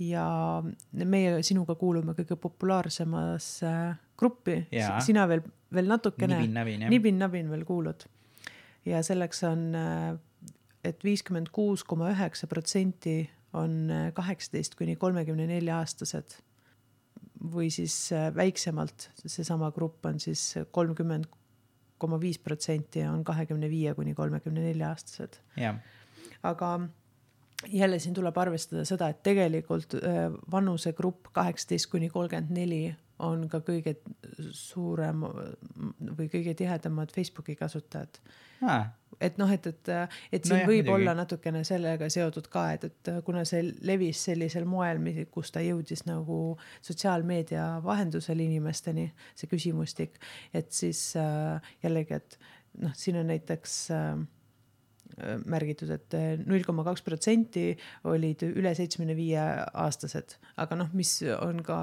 Ja 0.00 0.24
meie 0.90 1.42
sinuga 1.44 1.76
kuulume 1.78 2.14
kõige 2.16 2.34
populaarsemasse 2.40 3.72
gruppi. 4.18 4.56
Sina 5.04 5.26
veel, 5.30 5.44
veel 5.70 5.90
natukene. 5.90 6.38
Nibin-nabin 6.40 6.86
nibin-nabin 6.90 7.50
veel 7.52 7.66
kuulud. 7.68 8.06
ja 8.88 9.02
selleks 9.04 9.44
on, 9.46 9.68
et 10.82 11.04
viiskümmend 11.04 11.52
kuus 11.54 11.84
koma 11.86 12.08
üheksa 12.10 12.48
protsenti 12.50 13.20
on 13.52 13.92
kaheksateist 14.16 14.74
kuni 14.80 14.96
kolmekümne 14.98 15.46
nelja 15.46 15.76
aastased 15.84 16.40
või 17.54 17.70
siis 17.74 17.94
äh, 18.14 18.30
väiksemalt, 18.34 19.10
seesama 19.26 19.70
grupp 19.74 20.06
on 20.06 20.20
siis 20.22 20.54
kolmkümmend 20.70 21.30
koma 22.02 22.18
viis 22.20 22.38
protsenti 22.42 23.04
on 23.06 23.22
kahekümne 23.24 23.70
viie 23.70 23.94
kuni 23.94 24.14
kolmekümne 24.18 24.64
nelja 24.64 24.90
aastased. 24.90 25.38
aga 26.42 26.72
jälle 27.70 27.98
siin 28.02 28.14
tuleb 28.14 28.38
arvestada 28.38 28.84
seda, 28.84 29.08
et 29.12 29.22
tegelikult 29.22 29.94
äh, 30.00 30.24
vanusegrupp 30.50 31.30
kaheksateist 31.32 31.90
kuni 31.92 32.10
kolmkümmend 32.10 32.50
neli 32.54 32.82
on 33.22 33.44
ka 33.50 33.60
kõige 33.64 33.96
suurem 34.56 35.24
või 36.16 36.28
kõige 36.32 36.54
tihedamad 36.58 37.12
Facebooki 37.14 37.56
kasutajad. 37.58 38.18
et 39.20 39.38
noh, 39.38 39.50
et, 39.52 39.66
et, 39.66 39.90
et 40.32 40.44
siin 40.44 40.62
no 40.62 40.68
võib 40.70 40.86
muidugi. 40.86 40.94
olla 40.94 41.14
natukene 41.18 41.64
sellega 41.66 42.08
seotud 42.10 42.48
ka, 42.50 42.64
et, 42.76 42.84
et 42.88 43.10
kuna 43.26 43.44
see 43.48 43.62
levis 43.86 44.24
sellisel 44.30 44.64
moel, 44.64 45.02
kus 45.30 45.52
ta 45.54 45.62
jõudis 45.62 46.06
nagu 46.06 46.56
sotsiaalmeedia 46.80 47.66
vahendusel 47.84 48.40
inimesteni, 48.40 49.08
see 49.34 49.50
küsimustik, 49.50 50.18
et 50.54 50.72
siis 50.72 51.12
äh, 51.20 51.74
jällegi, 51.82 52.20
et 52.22 52.38
noh, 52.82 52.94
siin 52.96 53.20
on 53.20 53.28
näiteks 53.30 53.76
äh, 53.94 54.22
märgitud 55.46 55.90
et 55.92 56.14
null 56.46 56.64
koma 56.66 56.84
kaks 56.86 57.04
protsenti 57.04 57.72
olid 58.08 58.44
üle 58.48 58.72
seitsmekümne 58.76 59.16
viie 59.16 59.42
aastased, 59.84 60.36
aga 60.62 60.78
noh, 60.78 60.90
mis 60.96 61.18
on 61.36 61.60
ka, 61.66 61.78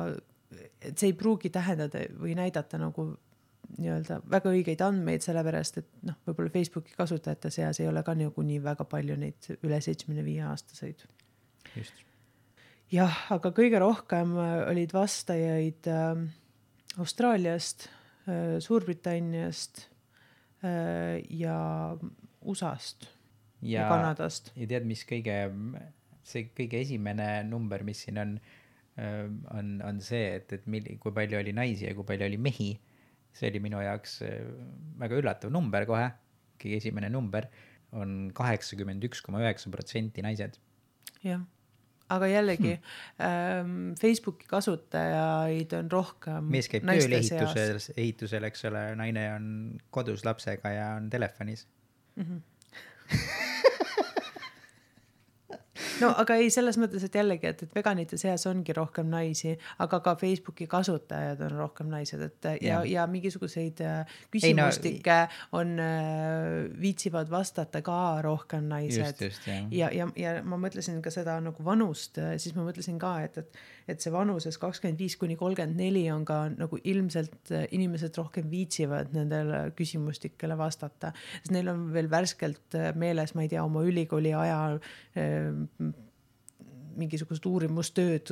et 0.82 0.98
see 0.98 1.12
ei 1.12 1.18
pruugi 1.18 1.52
tähendada 1.54 2.02
või 2.20 2.36
näidata 2.38 2.80
nagu 2.82 3.12
nii-öelda 3.78 4.20
väga 4.32 4.52
õigeid 4.56 4.82
andmeid, 4.82 5.24
sellepärast 5.24 5.80
et 5.82 5.90
noh, 6.08 6.18
võib-olla 6.28 6.52
Facebooki 6.54 6.96
kasutajate 6.98 7.52
seas 7.54 7.80
ei 7.82 7.90
ole 7.90 8.02
ka 8.06 8.16
niikuinii 8.18 8.62
väga 8.64 8.86
palju 8.90 9.18
neid 9.20 9.50
üle 9.60 9.80
seitsmekümne 9.84 10.26
viie 10.26 10.46
aastaseid. 10.50 11.06
just. 11.76 12.02
jah, 12.94 13.20
aga 13.36 13.54
kõige 13.56 13.82
rohkem 13.84 14.34
äh, 14.42 14.56
olid 14.72 14.96
vastajaid 14.96 15.92
äh, 15.92 16.26
Austraaliast 16.98 17.88
äh,, 18.26 18.58
Suurbritanniast 18.64 19.86
äh, 20.66 21.22
ja 21.30 21.60
USA-st 22.42 23.10
ja, 23.62 23.84
ja 23.84 23.90
Kanadast. 23.92 24.52
ja 24.56 24.70
tead, 24.72 24.88
mis 24.90 25.06
kõige, 25.08 25.42
see 26.26 26.50
kõige 26.56 26.82
esimene 26.82 27.44
number, 27.48 27.84
mis 27.86 28.06
siin 28.06 28.22
on, 28.22 28.40
on, 28.98 29.76
on 29.86 30.00
see, 30.04 30.36
et, 30.40 30.54
et 30.58 30.66
milli-, 30.68 30.98
kui 31.00 31.14
palju 31.16 31.40
oli 31.40 31.54
naisi 31.56 31.86
ja 31.88 31.96
kui 31.96 32.08
palju 32.08 32.26
oli 32.28 32.40
mehi. 32.42 32.72
see 33.34 33.52
oli 33.52 33.62
minu 33.62 33.80
jaoks 33.80 34.18
väga 35.00 35.20
üllatav 35.22 35.52
number 35.54 35.86
kohe, 35.88 36.08
kõige 36.60 36.80
esimene 36.82 37.12
number 37.14 37.46
on 37.96 38.32
kaheksakümmend 38.36 39.06
üks 39.08 39.22
koma 39.26 39.42
üheksa 39.44 39.72
protsenti 39.74 40.24
naised. 40.26 40.58
jah, 41.26 41.42
aga 42.14 42.30
jällegi 42.30 42.74
hmm. 42.76 43.26
ähm, 43.26 43.76
Facebooki 44.00 44.50
kasutajaid 44.50 45.74
on 45.80 45.92
rohkem. 45.92 46.50
mees 46.54 46.70
käib 46.72 46.88
tööl 46.90 47.18
ehitusel, 47.20 47.82
ehitusel, 47.96 48.50
eks 48.50 48.66
ole, 48.70 48.84
naine 49.00 49.28
on 49.36 49.46
kodus 49.94 50.26
lapsega 50.28 50.74
ja 50.76 50.90
on 50.98 51.10
telefonis. 51.14 51.68
no 56.04 56.12
aga 56.22 56.38
ei, 56.40 56.50
selles 56.54 56.78
mõttes, 56.82 57.04
et 57.06 57.16
jällegi, 57.16 57.50
et, 57.50 57.64
et 57.66 57.76
veganite 57.76 58.20
seas 58.20 58.46
ongi 58.50 58.76
rohkem 58.76 59.10
naisi, 59.12 59.56
aga 59.84 60.02
ka 60.06 60.16
Facebooki 60.20 60.68
kasutajad 60.70 61.42
on 61.48 61.58
rohkem 61.60 61.90
naised, 61.92 62.24
et 62.26 62.50
ja, 62.50 62.80
ja, 62.80 62.82
ja 62.88 63.08
mingisuguseid 63.12 63.84
äh, 63.86 64.16
küsimustikke 64.34 65.20
no, 65.26 65.62
on 65.62 65.76
äh,, 65.84 66.70
viitsivad 66.82 67.32
vastata 67.32 67.84
ka 67.86 68.00
rohkem 68.26 68.70
naised 68.72 69.26
jah. 69.26 69.68
ja, 69.72 69.92
ja, 69.96 70.10
ja 70.20 70.38
ma 70.44 70.60
mõtlesin 70.62 71.02
ka 71.06 71.14
seda 71.14 71.40
nagu 71.44 71.66
vanust, 71.66 72.20
siis 72.42 72.56
ma 72.58 72.68
mõtlesin 72.68 73.00
ka, 73.02 73.16
et, 73.26 73.44
et, 73.44 73.62
et 73.90 74.04
see 74.04 74.14
vanuses 74.14 74.58
kakskümmend 74.62 75.00
viis 75.02 75.16
kuni 75.20 75.38
kolmkümmend 75.40 75.80
neli 75.80 76.06
on 76.14 76.26
ka 76.28 76.42
nagu 76.54 76.80
ilmselt 76.84 77.54
äh, 77.54 77.66
inimesed 77.76 78.18
rohkem 78.20 78.50
viitsivad 78.52 79.14
nendele 79.16 79.64
küsimustikele 79.78 80.58
vastata, 80.60 81.14
sest 81.40 81.54
neil 81.56 81.72
on 81.74 81.90
veel 81.96 82.12
värskelt 82.12 82.78
äh, 82.78 82.92
meeles, 83.00 83.36
ma 83.36 83.46
ei 83.46 83.52
tea, 83.52 83.64
oma 83.66 83.84
ülikooli 83.88 84.36
ajal 84.38 84.80
äh, 85.18 85.92
mingisugused 87.00 87.46
uurimustööd, 87.48 88.32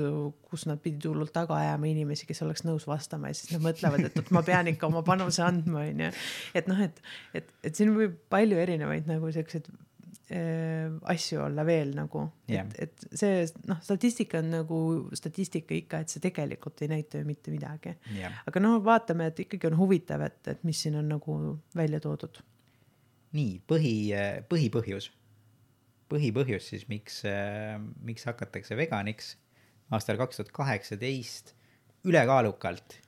kus 0.49 0.65
nad 0.68 0.81
pidid 0.84 1.06
hullult 1.07 1.31
taga 1.36 1.56
ajama 1.61 1.88
inimesi, 1.88 2.27
kes 2.27 2.41
oleks 2.44 2.65
nõus 2.68 2.88
vastama 2.90 3.31
ja 3.31 3.38
siis 3.38 3.53
nad 3.56 3.64
mõtlevad, 3.64 4.07
et, 4.10 4.31
ma 4.36 4.44
pean 4.44 4.68
ikka 4.73 4.90
oma 4.90 5.03
panuse 5.07 5.44
andma, 5.45 5.86
onju. 5.88 6.10
et 6.57 6.68
noh, 6.68 6.81
et, 6.84 6.99
et, 7.38 7.53
et 7.69 7.80
siin 7.80 7.94
võib 7.95 8.18
palju 8.34 8.60
erinevaid 8.60 9.07
nagu 9.07 9.31
siukseid 9.31 9.69
asju 10.28 11.40
olla 11.40 11.64
veel 11.64 11.94
nagu 11.95 12.26
Jah. 12.52 12.68
et, 12.76 12.98
et 13.08 13.20
see 13.22 13.45
noh, 13.70 13.78
statistika 13.84 14.41
on 14.41 14.49
nagu 14.58 14.80
statistika 15.16 15.76
ikka, 15.78 16.02
et 16.04 16.12
see 16.12 16.24
tegelikult 16.24 16.84
ei 16.84 16.91
näita 16.91 17.22
ju 17.22 17.28
mitte 17.28 17.54
midagi. 17.54 17.94
jah, 18.18 18.36
aga 18.49 18.64
noh, 18.64 18.82
vaatame, 18.84 19.30
et 19.32 19.40
ikkagi 19.45 19.70
on 19.70 19.78
huvitav, 19.80 20.26
et, 20.28 20.41
et 20.52 20.66
mis 20.68 20.82
siin 20.84 20.99
on 20.99 21.08
nagu 21.16 21.38
välja 21.76 22.02
toodud. 22.04 22.41
nii 23.40 23.62
põhi, 23.72 23.95
põhipõhjus, 24.52 25.10
põhipõhjus 26.12 26.72
siis, 26.74 26.88
miks, 26.91 27.22
miks 28.04 28.28
hakatakse 28.28 28.76
veganiks 28.76 29.38
aastal 29.95 30.20
kaks 30.20 30.41
tuhat 30.41 30.52
kaheksateist 30.56 31.54
ülekaalukalt, 32.08 32.99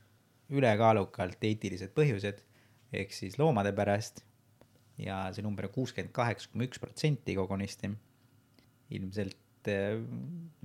ülekaalukalt 0.55 1.43
eetilised 1.43 1.91
põhjused 1.95 2.39
ehk 2.95 3.11
siis 3.13 3.35
loomade 3.39 3.75
pärast 3.75 4.23
ja 4.99 5.21
see 5.35 5.45
number 5.45 5.67
on 5.69 5.73
kuuskümmend 5.73 6.13
kaheksa 6.15 6.51
koma 6.51 6.67
üks 6.67 6.81
protsenti 6.81 7.35
kogunisti. 7.37 7.91
ilmselt 8.97 9.69
eh, 9.69 9.97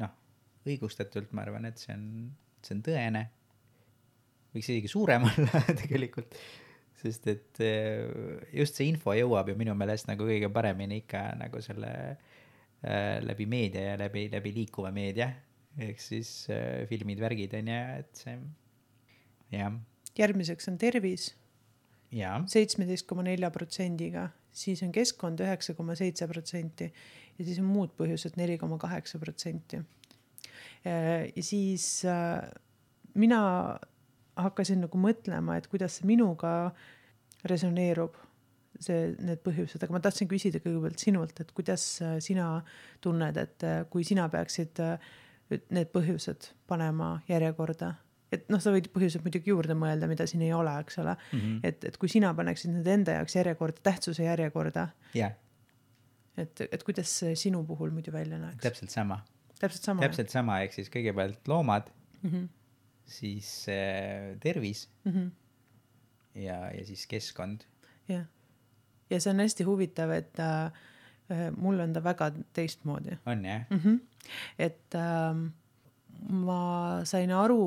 noh, 0.01 0.13
õigustatult 0.65 1.33
ma 1.37 1.45
arvan, 1.45 1.69
et 1.69 1.81
see 1.81 1.95
on, 1.95 2.05
see 2.65 2.77
on 2.79 2.85
tõene. 2.87 3.25
võiks 4.55 4.71
isegi 4.71 4.91
suurem 4.91 5.27
olla 5.31 5.65
tegelikult 5.83 6.39
sest 7.05 7.27
et 7.29 7.61
eh, 7.65 8.05
just 8.57 8.79
see 8.79 8.89
info 8.89 9.13
jõuab 9.17 9.51
ju 9.53 9.59
minu 9.61 9.75
meelest 9.77 10.09
nagu 10.09 10.27
kõige 10.27 10.49
paremini 10.53 11.03
ikka 11.03 11.27
nagu 11.41 11.61
selle 11.65 11.91
äh, 12.15 13.19
läbi 13.25 13.49
meedia 13.51 13.91
ja 13.91 13.97
läbi, 14.01 14.29
läbi 14.33 14.55
liikuva 14.63 14.93
meedia 14.95 15.33
ehk 15.75 15.99
siis 16.01 16.47
filmid, 16.87 17.19
värgid 17.19 17.57
on 17.59 17.69
ju, 17.69 17.81
et 17.99 18.21
see 18.21 18.37
jah, 19.55 19.75
järgmiseks 20.19 20.71
on 20.71 20.79
tervis, 20.81 21.33
seitsmeteist 22.51 23.07
koma 23.11 23.25
nelja 23.27 23.51
protsendiga, 23.55 24.29
siis 24.55 24.83
on 24.87 24.93
keskkond 24.95 25.41
üheksa 25.43 25.75
koma 25.75 25.97
seitse 25.99 26.29
protsenti 26.31 26.89
ja 27.39 27.47
siis 27.47 27.61
on 27.63 27.69
muud 27.69 27.95
põhjused 27.99 28.39
neli 28.39 28.59
koma 28.61 28.79
kaheksa 28.81 29.19
protsenti. 29.23 29.81
ja 30.85 31.43
siis 31.43 32.05
äh, 32.05 32.43
mina 33.15 33.41
hakkasin 34.37 34.85
nagu 34.85 34.99
mõtlema, 34.99 35.59
et 35.59 35.67
kuidas 35.71 35.99
see 35.99 36.09
minuga 36.11 36.75
resoneerub, 37.49 38.17
see, 38.83 39.15
need 39.23 39.43
põhjused, 39.47 39.83
aga 39.83 39.95
ma 39.95 40.03
tahtsin 40.03 40.29
küsida 40.31 40.61
kõigepealt 40.63 41.03
sinult, 41.03 41.41
et 41.41 41.53
kuidas 41.57 41.87
äh, 42.03 42.17
sina 42.25 42.59
tunned, 43.05 43.39
et 43.41 43.67
äh, 43.67 43.83
kui 43.91 44.07
sina 44.07 44.29
peaksid 44.31 44.83
need 45.51 45.91
põhjused 45.93 46.51
panema 46.67 47.19
järjekorda, 47.29 47.93
et 48.35 48.51
noh, 48.53 48.61
sa 48.63 48.73
võid 48.75 48.91
põhjused 48.95 49.25
muidugi 49.25 49.53
juurde 49.53 49.77
mõelda, 49.79 50.09
mida 50.11 50.27
siin 50.31 50.43
ei 50.47 50.53
ole, 50.57 50.73
eks 50.85 50.99
ole 51.03 51.15
mm, 51.15 51.39
-hmm. 51.41 51.61
et, 51.71 51.85
et 51.91 51.97
kui 52.01 52.11
sina 52.13 52.33
paneksid 52.37 52.73
need 52.75 52.91
enda 52.91 53.19
jaoks 53.19 53.37
järjekorda, 53.39 53.85
tähtsuse 53.91 54.27
järjekorda, 54.27 54.89
jaa, 55.19 55.31
et, 56.41 56.65
et 56.71 56.87
kuidas 56.87 57.13
see 57.21 57.35
sinu 57.39 57.63
puhul 57.67 57.95
muidu 57.95 58.13
välja 58.15 58.39
näeks? 58.41 58.63
täpselt 58.65 58.95
sama, 58.95 59.21
täpselt 59.61 59.91
sama. 59.91 60.05
täpselt 60.07 60.35
sama, 60.35 60.61
ehk 60.65 60.77
siis 60.77 60.91
kõigepealt 60.93 61.51
loomad, 61.51 61.91
mm. 62.23 62.31
-hmm. 62.31 62.49
siis 63.19 63.55
äh, 63.69 64.35
tervis 64.41 64.89
Mm 65.05 65.13
-hmm. 65.13 65.31
ja, 66.41 66.59
ja 66.73 66.87
siis 66.87 67.07
keskkond. 67.07 67.65
jah, 68.09 68.27
ja 69.11 69.21
see 69.21 69.31
on 69.31 69.41
hästi 69.41 69.65
huvitav, 69.65 70.11
et 70.11 70.39
äh, 70.39 70.73
äh, 71.31 71.51
mul 71.57 71.81
on 71.81 71.93
ta 71.93 72.05
väga 72.05 72.33
teistmoodi 72.53 73.19
on 73.27 73.45
jah? 73.45 73.67
mm. 73.71 73.79
-hmm. 73.79 74.01
et 74.59 74.95
äh, 74.95 75.51
ma 76.29 77.03
sain 77.09 77.31
aru, 77.35 77.59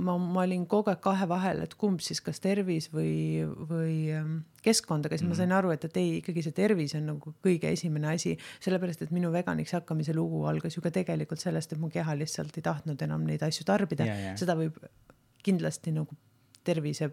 ma, 0.00 0.16
ma 0.18 0.42
olin 0.44 0.64
kogu 0.70 0.90
aeg 0.92 1.00
kahe 1.04 1.28
vahel, 1.28 1.62
et 1.66 1.74
kumb 1.78 2.00
siis, 2.04 2.20
kas 2.24 2.40
tervis 2.42 2.88
või, 2.92 3.44
või 3.70 3.96
ähm, 4.16 4.38
keskkond, 4.64 5.06
aga 5.06 5.16
siis 5.16 5.26
mm 5.26 5.32
-hmm. 5.32 5.36
ma 5.36 5.40
sain 5.42 5.54
aru, 5.58 5.72
et, 5.74 5.84
et 5.84 5.96
ei, 6.00 6.16
ikkagi 6.20 6.44
see 6.46 6.56
tervis 6.56 6.94
on 6.98 7.06
nagu 7.12 7.34
kõige 7.44 7.70
esimene 7.72 8.14
asi, 8.14 8.36
sellepärast 8.64 9.02
et 9.02 9.14
minu 9.14 9.32
veganiks 9.32 9.76
hakkamise 9.76 10.14
lugu 10.16 10.44
algas 10.46 10.76
ju 10.76 10.82
ka 10.82 10.90
tegelikult 10.90 11.40
sellest, 11.40 11.72
et 11.72 11.80
mu 11.80 11.90
keha 11.90 12.16
lihtsalt 12.18 12.56
ei 12.56 12.62
tahtnud 12.62 13.02
enam 13.02 13.24
neid 13.24 13.42
asju 13.42 13.64
tarbida 13.64 14.06
Ja, 14.06 14.18
ja. 14.30 14.36
seda 14.36 14.54
võib 14.56 14.78
kindlasti 15.42 15.92
nagu 15.92 16.14
tervise 16.64 17.10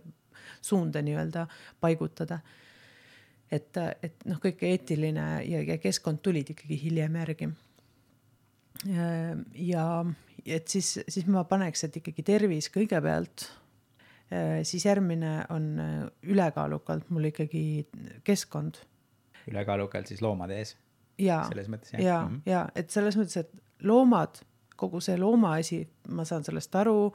suunda 0.61 1.01
nii-öelda 1.01 1.47
paigutada 1.81 2.39
et, 3.53 3.77
et 4.03 4.25
noh, 4.29 4.39
kõik 4.41 4.63
eetiline 4.67 5.27
ja, 5.47 5.61
ja 5.61 5.77
keskkond 5.81 6.21
tulid 6.25 6.53
ikkagi 6.53 6.79
hiljem 6.85 7.17
järgi. 7.21 7.49
ja 9.63 9.85
et 10.45 10.67
siis, 10.67 10.99
siis 11.07 11.27
ma 11.27 11.43
paneks, 11.47 11.83
et 11.87 12.01
ikkagi 12.01 12.23
tervis 12.23 12.69
kõigepealt. 12.73 13.49
siis 14.65 14.85
järgmine 14.85 15.45
on 15.53 15.65
äh, 15.79 16.07
ülekaalukalt 16.23 17.09
mul 17.13 17.27
ikkagi 17.29 17.85
keskkond 18.25 18.79
ülekaalukalt 19.51 20.09
siis 20.09 20.23
loomade 20.23 20.57
ees, 20.61 20.73
ja, 21.21 21.43
selles 21.49 21.69
mõttes 21.71 21.93
ja 21.99 22.23
ja 22.47 22.65
et 22.79 22.89
selles 22.93 23.17
mõttes, 23.19 23.37
et 23.43 23.51
loomad, 23.87 24.41
kogu 24.79 25.01
see 25.03 25.15
loomaasi, 25.19 25.83
ma 26.15 26.25
saan 26.27 26.45
sellest 26.47 26.75
aru. 26.79 27.13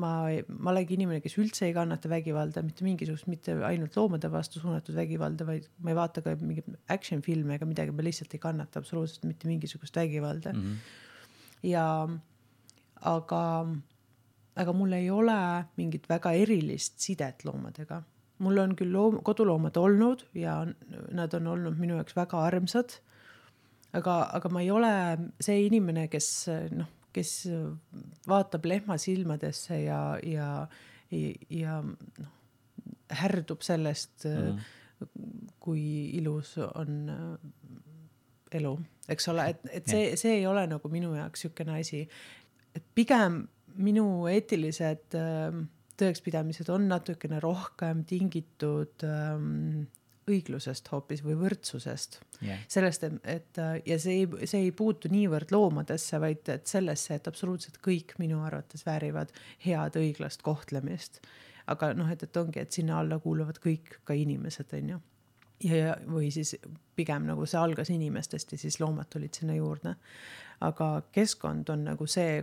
ma, 0.00 0.10
ma 0.48 0.70
olengi 0.72 0.96
inimene, 0.96 1.20
kes 1.20 1.36
üldse 1.38 1.66
ei 1.66 1.74
kannata 1.76 2.08
vägivalda, 2.08 2.62
mitte 2.64 2.86
mingisugust, 2.86 3.26
mitte 3.28 3.52
ainult 3.68 3.96
loomade 3.98 4.30
vastu 4.32 4.62
suunatud 4.62 4.96
vägivalda, 4.96 5.44
vaid 5.46 5.68
ma 5.84 5.92
ei 5.92 5.98
vaata 5.98 6.22
ka 6.24 6.32
mingeid 6.40 6.78
action 6.88 7.20
filme 7.22 7.58
ega 7.58 7.68
midagi, 7.68 7.92
ma 7.92 8.06
lihtsalt 8.06 8.32
ei 8.34 8.40
kannata 8.42 8.80
absoluutselt 8.80 9.28
mitte 9.28 9.50
mingisugust 9.50 9.96
vägivalda 10.00 10.54
mm. 10.54 10.62
-hmm. 10.64 10.96
Ja 11.62 11.86
aga, 13.00 13.42
aga 14.58 14.74
mul 14.76 14.94
ei 14.98 15.10
ole 15.10 15.38
mingit 15.78 16.08
väga 16.10 16.32
erilist 16.36 16.98
sidet 17.02 17.44
loomadega. 17.46 18.02
mul 18.38 18.58
on 18.62 18.76
küll 18.78 18.92
loom-, 18.94 19.20
koduloomad 19.26 19.76
olnud 19.76 20.22
ja 20.34 20.60
nad 21.10 21.34
on 21.34 21.46
olnud 21.54 21.78
minu 21.78 21.98
jaoks 21.98 22.16
väga 22.16 22.44
armsad. 22.50 22.98
aga, 23.92 24.20
aga 24.38 24.48
ma 24.48 24.62
ei 24.62 24.70
ole 24.70 24.92
see 25.40 25.66
inimene, 25.66 26.08
kes 26.08 26.48
noh, 26.76 26.90
kes 27.12 27.48
vaatab 28.28 28.66
lehma 28.68 28.98
silmadesse 29.00 29.82
ja, 29.82 30.18
ja, 30.22 30.66
ja, 31.10 31.30
ja 31.50 31.80
noh, 31.82 32.34
härdub 33.08 33.62
sellest 33.64 34.26
mm, 34.28 34.58
-hmm. 34.58 35.54
kui 35.58 35.82
ilus 36.18 36.58
on 36.58 37.08
elu, 38.54 38.74
eks 39.08 39.28
ole, 39.32 39.48
et, 39.52 39.64
et 39.80 39.88
see, 39.90 40.12
see 40.20 40.38
ei 40.40 40.46
ole 40.48 40.66
nagu 40.70 40.90
minu 40.92 41.14
jaoks 41.16 41.44
niisugune 41.44 41.78
asi, 41.80 42.04
et 42.76 42.84
pigem 42.94 43.42
minu 43.78 44.06
eetilised 44.30 45.16
äh, 45.18 45.60
tõekspidamised 45.98 46.70
on 46.72 46.88
natukene 46.90 47.40
rohkem 47.42 48.04
tingitud 48.08 49.04
ähm, 49.06 49.86
õiglusest 50.28 50.90
hoopis 50.92 51.22
või 51.24 51.36
võrdsusest 51.40 52.18
jah, 52.44 52.60
sellest, 52.70 53.06
et, 53.08 53.18
et 53.24 53.60
äh, 53.62 53.74
ja 53.88 53.98
see 54.02 54.22
ei, 54.22 54.48
see 54.50 54.66
ei 54.66 54.72
puutu 54.76 55.10
niivõrd 55.12 55.52
loomadesse, 55.54 56.20
vaid 56.22 56.50
et 56.52 56.70
sellesse, 56.70 57.16
et 57.16 57.30
absoluutselt 57.30 57.80
kõik 57.84 58.16
minu 58.22 58.42
arvates 58.46 58.84
väärivad 58.86 59.32
head 59.64 59.98
õiglast 60.00 60.44
kohtlemist. 60.46 61.22
aga 61.68 61.92
noh, 61.94 62.10
et, 62.10 62.22
et 62.24 62.36
ongi, 62.40 62.62
et 62.62 62.72
sinna 62.72 63.00
alla 63.02 63.18
kuuluvad 63.20 63.58
kõik, 63.60 63.98
ka 64.04 64.16
inimesed, 64.16 64.72
on 64.78 64.94
ju. 64.94 65.00
ja, 65.64 65.96
või 66.06 66.30
siis 66.34 66.54
pigem 66.98 67.26
nagu 67.28 67.46
see 67.46 67.60
algas 67.60 67.90
inimestest 67.94 68.52
ja 68.52 68.58
siis 68.58 68.80
loomad 68.80 69.10
tulid 69.10 69.34
sinna 69.34 69.56
juurde. 69.58 69.94
aga 70.60 71.02
keskkond 71.12 71.68
on 71.70 71.84
nagu 71.84 72.06
see, 72.06 72.42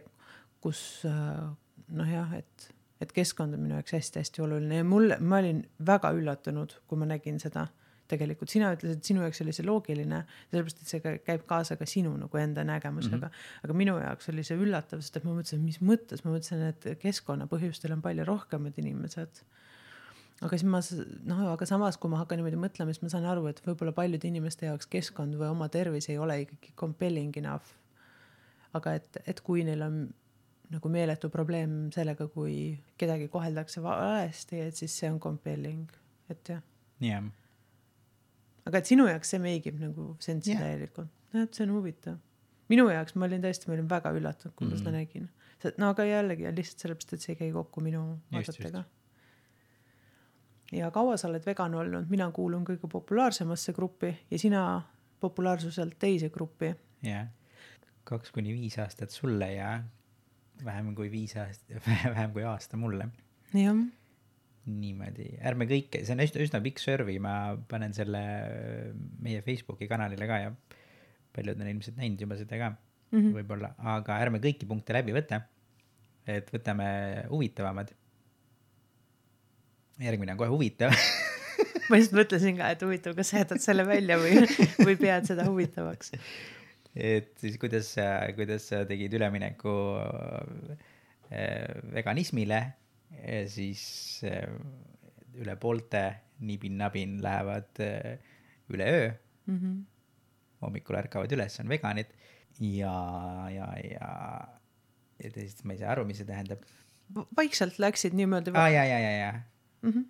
kus 0.64 1.04
äh, 1.06 1.48
noh, 1.88 2.12
jah, 2.12 2.34
et, 2.38 2.70
et 3.02 3.12
keskkond 3.12 3.54
on 3.54 3.66
minu 3.66 3.76
jaoks 3.76 3.98
hästi-hästi 3.98 4.44
oluline 4.46 4.82
ja 4.82 4.86
mulle, 4.88 5.18
ma 5.20 5.42
olin 5.44 5.66
väga 5.86 6.12
üllatunud, 6.16 6.80
kui 6.88 7.00
ma 7.00 7.10
nägin 7.10 7.40
seda 7.40 7.68
tegelikult 8.10 8.52
sina 8.54 8.70
ütlesid, 8.76 9.00
et 9.00 9.10
sinu 9.10 9.24
jaoks 9.24 9.42
oli 9.42 9.54
see 9.56 9.66
loogiline, 9.66 10.22
sellepärast 10.52 10.82
et 10.84 10.92
see 10.92 11.18
käib 11.26 11.46
kaasa 11.50 11.78
ka 11.80 11.88
sinu 11.90 12.14
nagu 12.20 12.38
enda 12.38 12.64
nägemusega 12.68 13.18
mm. 13.18 13.32
-hmm. 13.32 13.64
aga 13.66 13.78
minu 13.82 13.98
jaoks 14.02 14.30
oli 14.30 14.46
see 14.46 14.58
üllatav, 14.62 15.02
sest 15.02 15.18
et 15.18 15.26
ma 15.26 15.34
mõtlesin, 15.34 15.64
mis 15.66 15.82
mõttes, 15.82 16.22
ma 16.26 16.36
mõtlesin, 16.36 16.62
et 16.70 16.88
keskkonnapõhjustel 17.02 17.96
on 17.98 18.04
palju 18.06 18.26
rohkemad 18.28 18.78
inimesed. 18.82 19.42
Aga 20.44 20.58
siis 20.58 20.68
ma 20.68 20.82
noh, 21.30 21.46
aga 21.54 21.68
samas, 21.70 21.98
kui 22.02 22.12
ma 22.12 22.20
hakkan 22.20 22.42
niimoodi 22.42 22.60
mõtlema, 22.60 22.94
siis 22.94 23.06
ma 23.06 23.14
saan 23.14 23.30
aru, 23.32 23.48
et 23.52 23.62
võib-olla 23.64 23.96
paljude 23.96 24.28
inimeste 24.28 24.68
jaoks 24.68 24.90
keskkond 24.92 25.38
või 25.40 25.50
oma 25.54 25.70
tervis 25.72 26.10
ei 26.12 26.20
ole 26.20 26.42
ikkagi 26.44 26.76
compelling 26.80 27.38
enough. 27.40 27.74
aga 28.76 28.98
et, 29.00 29.22
et 29.26 29.40
kui 29.42 29.64
neil 29.64 29.82
on 29.86 30.06
nagu 30.74 30.90
meeletu 30.92 31.30
probleem 31.32 31.92
sellega, 31.96 32.28
kui 32.28 32.76
kedagi 33.00 33.30
koheldakse 33.32 33.84
valesti, 33.86 34.60
et 34.66 34.76
siis 34.76 34.98
see 35.00 35.12
on 35.14 35.20
compelling, 35.24 35.92
et 36.30 36.50
jah 36.50 36.64
jah, 37.04 37.24
aga 38.66 38.82
et 38.82 38.90
sinu 38.90 39.08
jaoks 39.10 39.34
see 39.34 39.42
meigib 39.44 39.80
nagu 39.82 40.14
sensi 40.24 40.54
yeah. 40.54 40.64
täielikult, 40.64 41.12
et 41.36 41.58
see 41.58 41.66
on 41.68 41.74
huvitav. 41.76 42.20
minu 42.72 42.88
jaoks 42.90 43.16
ma 43.16 43.28
olin 43.30 43.44
tõesti, 43.44 43.70
ma 43.70 43.78
olin 43.78 43.90
väga 43.90 44.14
üllatunud, 44.16 44.56
kui 44.56 44.68
mm. 44.68 44.72
ma 44.72 44.82
seda 44.82 44.94
nägin. 44.96 45.30
no 45.82 45.92
aga 45.94 46.08
jällegi 46.08 46.52
lihtsalt 46.52 46.86
sellepärast, 46.86 47.16
et 47.16 47.26
see 47.26 47.36
ei 47.36 47.42
käi 47.44 47.52
kokku 47.56 47.84
minu 47.86 48.06
vaadetega. 48.34 48.86
Ja 50.76 50.92
kaua 50.94 51.18
sa 51.18 51.30
oled 51.30 51.46
vegan 51.46 51.76
olnud, 51.80 52.10
mina 52.12 52.30
kuulun 52.36 52.66
kõige 52.68 52.90
populaarsemasse 52.92 53.74
gruppi 53.74 54.12
ja 54.32 54.40
sina 54.42 54.62
populaarsuselt 55.24 55.98
teise 56.00 56.30
gruppi. 56.30 56.74
jah. 57.06 57.28
kaks 58.06 58.32
kuni 58.32 58.54
viis 58.54 58.78
aastat 58.80 59.14
sulle 59.14 59.54
ja 59.54 59.76
vähem 60.66 60.94
kui 60.96 61.12
viis 61.12 61.36
aastat, 61.38 61.78
vähem 62.16 62.34
kui 62.36 62.44
aasta 62.48 62.78
mulle. 62.78 63.10
jah, 63.54 63.84
niimoodi, 64.66 65.30
ärme 65.46 65.68
kõike, 65.70 66.02
see 66.06 66.16
on 66.16 66.24
üsna, 66.26 66.42
üsna 66.46 66.62
pikk 66.66 66.82
servi, 66.82 67.20
ma 67.22 67.56
panen 67.70 67.94
selle 67.94 68.22
meie 69.22 69.44
Facebooki 69.46 69.90
kanalile 69.90 70.28
ka 70.30 70.42
ja 70.42 70.54
paljud 71.36 71.60
on 71.60 71.70
ilmselt 71.70 72.00
näinud 72.00 72.22
juba 72.22 72.38
seda 72.40 72.58
ka 72.62 72.72
mm 72.72 73.20
-hmm. 73.20 73.36
võib-olla, 73.40 73.74
aga 73.96 74.18
ärme 74.24 74.42
kõiki 74.44 74.68
punkte 74.68 74.96
läbi 74.96 75.14
võta. 75.16 75.42
et 76.28 76.48
võtame 76.50 76.88
huvitavamad. 77.30 77.92
Järgmine 80.02 80.36
on 80.36 80.42
kohe 80.42 80.52
huvitav 80.52 80.96
ma 81.90 82.00
just 82.02 82.16
mõtlesin 82.18 82.58
ka, 82.60 82.72
et 82.74 82.84
huvitav, 82.86 83.16
kas 83.18 83.32
sa 83.32 83.44
jätad 83.44 83.64
selle 83.64 83.86
välja 83.88 84.18
või, 84.22 84.44
või 84.82 84.98
pead 85.00 85.30
seda 85.30 85.48
huvitavaks. 85.48 86.16
et 86.96 87.32
siis 87.42 87.60
kuidas 87.62 87.94
kuidas 88.38 88.70
sa 88.72 88.84
tegid 88.90 89.14
ülemineku 89.16 89.76
äh, 90.00 91.70
veganismile, 91.96 92.62
siis 93.52 93.86
äh, 94.28 94.50
üle 95.36 95.56
poolte 95.60 96.08
nibin-nabin 96.46 97.20
lähevad 97.24 97.84
äh, 97.84 98.18
üleöö 98.72 99.14
Mm 99.46 99.58
-hmm. 99.62 99.82
hommikul 100.62 100.96
ärkavad 100.98 101.32
üles, 101.32 101.60
on 101.60 101.70
veganid 101.70 102.10
ja, 102.60 102.96
ja, 103.54 103.68
ja, 103.92 104.08
ja 105.24 105.32
teisest 105.32 105.64
ma 105.64 105.76
ei 105.76 105.80
saa 105.80 105.92
aru, 105.92 106.06
mis 106.06 106.18
see 106.18 106.26
tähendab. 106.26 106.64
vaikselt 107.38 107.78
läksid 107.80 108.16
niimoodi 108.18 108.56
aa, 108.56 108.70
ja, 108.70 108.86
ja, 108.86 109.00
ja, 109.00 109.12
ja, 109.18 109.34
mm 109.86 109.92
-hmm. 109.92 110.08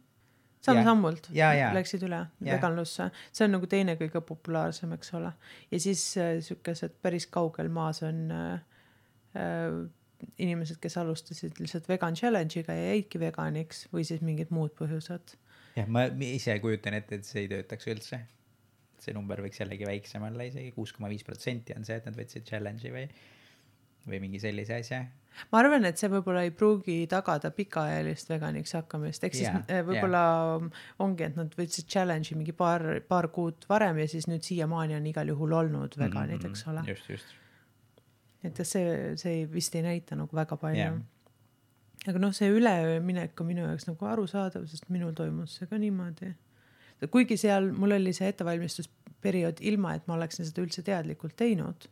samm-sammult 0.66 1.30
läksid 1.76 2.08
üle 2.08 2.22
Ja. 2.42 2.56
veganlusse, 2.56 3.12
see 3.32 3.46
on 3.46 3.52
nagu 3.58 3.68
teine 3.68 3.98
kõige 4.00 4.22
populaarsem, 4.22 4.94
eks 4.98 5.14
ole. 5.14 5.34
ja 5.72 5.80
siis 5.80 6.18
äh, 6.18 6.40
siukesed 6.42 6.98
päris 7.02 7.28
kaugel 7.28 7.70
maas 7.70 8.04
on 8.04 8.32
äh, 8.32 8.60
äh, 9.36 9.86
inimesed, 10.38 10.80
kes 10.84 10.98
alustasid 11.02 11.60
lihtsalt 11.60 11.90
vegan 11.90 12.16
challenge'iga 12.18 12.76
ja 12.76 12.94
jäidki 12.94 13.20
veganiks 13.22 13.86
või 13.94 14.06
siis 14.08 14.24
mingid 14.26 14.54
muud 14.56 14.74
põhjused. 14.80 15.36
jah, 15.76 15.90
ma 15.92 16.06
ise 16.28 16.58
kujutan 16.64 16.98
ette, 17.00 17.20
et 17.20 17.28
see 17.28 17.46
ei 17.46 17.52
töötaks 17.52 17.92
üldse. 17.92 18.22
see 19.06 19.14
number 19.14 19.42
võiks 19.44 19.60
jällegi 19.62 19.86
väiksem 19.86 20.24
olla 20.26 20.48
isegi, 20.48 20.72
kuus 20.74 20.94
koma 20.96 21.12
viis 21.12 21.24
protsenti 21.24 21.76
on 21.78 21.86
see, 21.86 22.00
et 22.00 22.08
nad 22.08 22.16
võtsid 22.18 22.48
challenge'i 22.48 22.94
või, 22.94 23.06
või 24.08 24.22
mingi 24.24 24.42
sellise 24.42 24.80
asja. 24.80 25.04
Ma 25.52 25.62
arvan, 25.62 25.86
et 25.88 25.99
see 25.99 26.10
võib-olla 26.12 26.44
ei 26.45 26.52
pruugi 26.56 26.98
tagada 27.12 27.52
pikaajalist 27.56 28.30
veganiks 28.32 28.76
hakkamist, 28.78 29.24
ehk 29.28 29.38
siis 29.38 29.48
yeah, 29.49 29.82
võib-olla 29.88 30.22
yeah. 30.60 30.84
ongi, 31.06 31.28
et 31.28 31.40
nad 31.40 31.56
võtsid 31.60 31.90
challenge'i 31.91 32.38
mingi 32.40 32.56
paar, 32.56 32.84
paar 33.07 33.30
kuud 33.36 33.68
varem 33.70 33.99
ja 34.03 34.07
siis 34.12 34.30
nüüd 34.32 34.45
siiamaani 34.48 34.98
on 34.99 35.10
igal 35.12 35.34
juhul 35.34 35.57
olnud 35.60 35.98
veganid 35.99 36.40
mm, 36.40 36.45
-hmm. 36.45 36.56
eks 36.56 36.68
ole. 36.72 36.86
just, 36.91 37.10
just. 37.10 37.36
et 38.44 38.64
see, 38.64 38.95
see 39.22 39.44
vist 39.52 39.76
ei 39.76 39.84
näita 39.86 40.16
nagu 40.16 40.36
väga 40.36 40.57
palju 40.62 40.82
yeah.. 40.82 40.99
aga 42.07 42.22
noh, 42.22 42.34
see 42.36 42.52
üleööminek 42.53 43.41
on 43.41 43.52
minu 43.52 43.68
jaoks 43.68 43.90
nagu 43.91 44.12
arusaadav, 44.12 44.68
sest 44.72 44.90
minul 44.90 45.14
toimus 45.18 45.60
see 45.60 45.68
ka 45.68 45.82
niimoodi. 45.82 46.34
kuigi 47.12 47.38
seal 47.38 47.72
mul 47.72 47.98
oli 47.99 48.14
see 48.14 48.32
ettevalmistusperiood 48.32 49.60
ilma, 49.62 49.95
et 49.95 50.07
ma 50.07 50.16
oleksin 50.20 50.48
seda 50.48 50.64
üldse 50.64 50.86
teadlikult 50.86 51.36
teinud. 51.36 51.90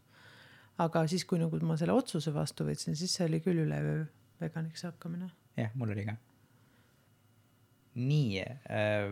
Aga 0.83 1.05
siis, 1.09 1.25
kui 1.29 1.41
nagu 1.41 1.59
ma 1.67 1.77
selle 1.79 1.95
otsuse 1.95 2.33
vastu 2.35 2.67
võtsin, 2.67 2.97
siis 2.99 3.15
see 3.15 3.27
oli 3.29 3.41
küll 3.43 3.63
üleöö 3.65 4.03
veganiks 4.41 4.85
hakkamine. 4.87 5.29
jah, 5.59 5.73
mul 5.79 5.93
oli 5.95 6.05
ka. 6.07 6.17
nii 7.99 8.43
äh,, 8.43 9.09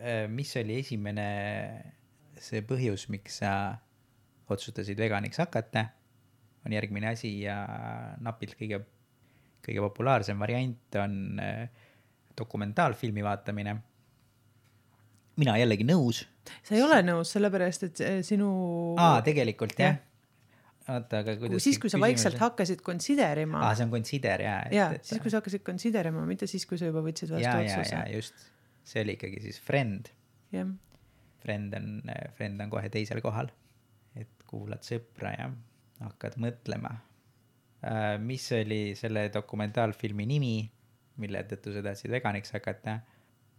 äh, 0.00 0.26
mis 0.30 0.54
oli 0.60 0.80
esimene 0.80 1.30
see 2.40 2.62
põhjus, 2.64 3.08
miks 3.12 3.40
sa 3.42 3.52
otsustasid 4.50 4.98
veganiks 4.98 5.38
hakata, 5.42 5.86
on 6.66 6.74
järgmine 6.74 7.12
asi 7.12 7.32
ja 7.44 7.60
napilt 8.24 8.56
kõige, 8.58 8.80
kõige 9.64 9.84
populaarsem 9.84 10.40
variant 10.40 10.98
on 11.00 11.14
äh, 11.42 11.86
dokumentaalfilmi 12.40 13.24
vaatamine. 13.24 13.76
mina 15.40 15.56
jällegi 15.56 15.86
nõus. 15.88 16.24
sa 16.62 16.74
ei 16.74 16.82
ole 16.82 17.00
nõus, 17.06 17.32
sellepärast 17.32 17.88
et 17.88 18.00
eh, 18.06 18.20
sinu. 18.26 18.50
aa, 18.98 19.20
tegelikult 19.26 19.78
Jah. 19.78 19.96
ja.. 19.96 20.09
oota, 20.96 21.22
aga 21.24 21.36
kuidas. 21.40 21.64
siis, 21.64 21.78
kui 21.82 21.92
sa 21.92 22.00
vaikselt 22.02 22.38
hakkasid 22.40 22.84
consider 22.86 23.42
ima 23.44 23.62
aa, 23.64 23.74
see 23.78 23.86
on 23.88 23.92
consider 23.94 24.44
jaa. 24.44 24.60
ja 24.74 24.90
siis, 24.98 25.20
kui 25.22 25.32
sa 25.32 25.40
hakkasid 25.40 25.64
consider 25.66 26.10
ima, 26.12 26.24
mitte 26.28 26.48
siis, 26.50 26.66
kui 26.68 26.80
sa 26.80 26.90
juba 26.90 27.02
võtsid 27.06 27.32
vastu 27.34 27.56
otsuse. 27.64 28.04
just, 28.14 28.46
see 28.92 29.04
oli 29.04 29.16
ikkagi 29.18 29.42
siis 29.46 29.60
Friend 29.64 30.12
jah, 30.54 30.70
Friend 31.40 31.74
on, 31.78 32.02
Friend 32.36 32.60
on 32.60 32.72
kohe 32.72 32.90
teisel 32.92 33.22
kohal. 33.24 33.50
et 34.18 34.44
kuulad 34.50 34.84
sõpra 34.84 35.32
ja 35.36 35.48
hakkad 36.00 36.36
mõtlema. 36.40 36.96
mis 38.20 38.44
oli 38.52 38.82
selle 38.98 39.28
dokumentaalfilmi 39.32 40.26
nimi, 40.28 40.54
mille 41.20 41.44
tõttu 41.48 41.72
sa 41.72 41.82
tahtsid 41.84 42.12
veganiks 42.12 42.52
hakata, 42.52 42.98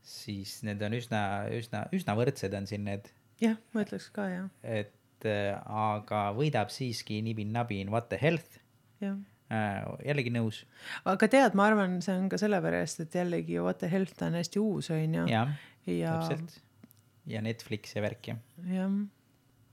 siis 0.06 0.60
need 0.68 0.82
on 0.86 0.94
üsna, 0.98 1.22
üsna, 1.58 1.86
üsna 1.96 2.16
võrdsed 2.18 2.54
on 2.58 2.68
siin 2.70 2.86
need, 2.86 3.10
jah, 3.42 3.58
ma 3.74 3.86
ütleks 3.86 4.12
ka 4.14 4.28
jah, 4.30 4.50
et 4.62 4.94
äh, 5.30 5.54
aga 5.66 6.30
võidab 6.38 6.72
siiski 6.74 7.22
nibin-nabin 7.26 7.92
What 7.94 8.10
the 8.14 8.20
Health 8.22 8.60
jah. 9.04 9.18
äh,. 9.52 9.86
jällegi 10.08 10.34
nõus, 10.34 10.64
aga 11.06 11.30
tead, 11.32 11.58
ma 11.58 11.70
arvan, 11.72 12.00
see 12.06 12.18
on 12.18 12.30
ka 12.32 12.40
sellepärast, 12.42 13.06
et 13.06 13.20
jällegi 13.22 13.60
What 13.62 13.82
the 13.84 13.92
Health 13.92 14.22
on 14.28 14.38
hästi 14.40 14.62
uus, 14.62 14.92
onju. 14.96 15.28
jah, 15.32 15.56
ja, 15.90 16.18
täpselt. 16.20 16.60
ja 17.30 17.44
Netflix 17.46 17.96
ja 17.98 18.06
värk 18.06 18.34
ja, 18.34 18.40
jah, 18.72 18.98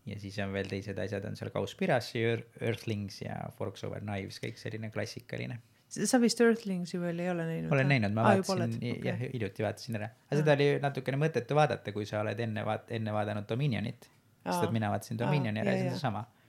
ja 0.08 0.20
siis 0.20 0.38
on 0.44 0.54
veel 0.56 0.70
teised 0.70 0.98
asjad 0.98 1.26
on 1.28 1.36
seal 1.38 1.52
Cowspiracy, 1.54 2.22
Earthlings 2.60 3.22
ja 3.24 3.40
Forks 3.58 3.84
over 3.88 4.04
Knives, 4.04 4.40
kõik 4.44 4.60
selline 4.60 4.92
klassikaline 4.94 5.60
sa 5.88 6.20
vist 6.20 6.40
Earthlingsi 6.44 7.00
veel 7.00 7.22
ei 7.24 7.30
ole 7.32 7.46
näinud? 7.48 7.72
olen 7.72 7.88
näinud, 7.88 8.14
ma 8.16 8.28
vaatasin 8.28 8.76
okay. 8.76 9.00
jah, 9.08 9.20
hiljuti 9.32 9.64
vaatasin 9.64 9.98
ära, 10.00 10.10
aga 10.28 10.40
seda 10.42 10.56
oli 10.58 10.68
natukene 10.82 11.20
mõttetu 11.20 11.56
vaadata, 11.58 11.94
kui 11.96 12.06
sa 12.08 12.20
oled 12.22 12.40
enne 12.44 12.64
vaat-, 12.66 12.92
enne 12.94 13.14
vaadanud 13.14 13.48
Dominionit. 13.48 14.10
Sest 14.52 14.74
mina 14.74 14.90
vaatasin 14.92 15.18
Aa, 15.18 15.26
Dominioni 15.26 15.62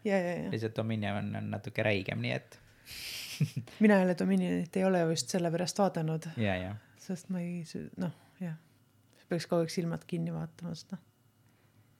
ja, 0.07 0.17
ja 0.43 0.49
lihtsalt 0.51 0.75
Dominion 0.77 1.19
on, 1.19 1.51
natuke 1.51 1.83
räigem, 1.83 2.21
nii 2.23 2.33
et 2.35 2.59
mina 3.83 3.99
jälle 4.01 4.15
Dominionit 4.19 4.77
ei 4.77 4.85
ole 4.85 5.01
just 5.11 5.29
sellepärast 5.29 5.79
vaadanud, 5.79 6.29
sest 6.99 7.29
ma 7.33 7.41
ei, 7.43 7.63
noh, 8.01 8.15
jah, 8.43 8.57
peaks 9.29 9.47
kogu 9.47 9.65
aeg 9.65 9.73
silmad 9.73 10.05
kinni 10.09 10.33
vaatama 10.35 10.75
seda. 10.77 10.99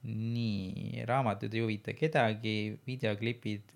nii, 0.06 1.04
raamatud 1.08 1.54
ei 1.54 1.64
huvita 1.64 1.94
kedagi, 1.96 2.54
videoklipid, 2.86 3.74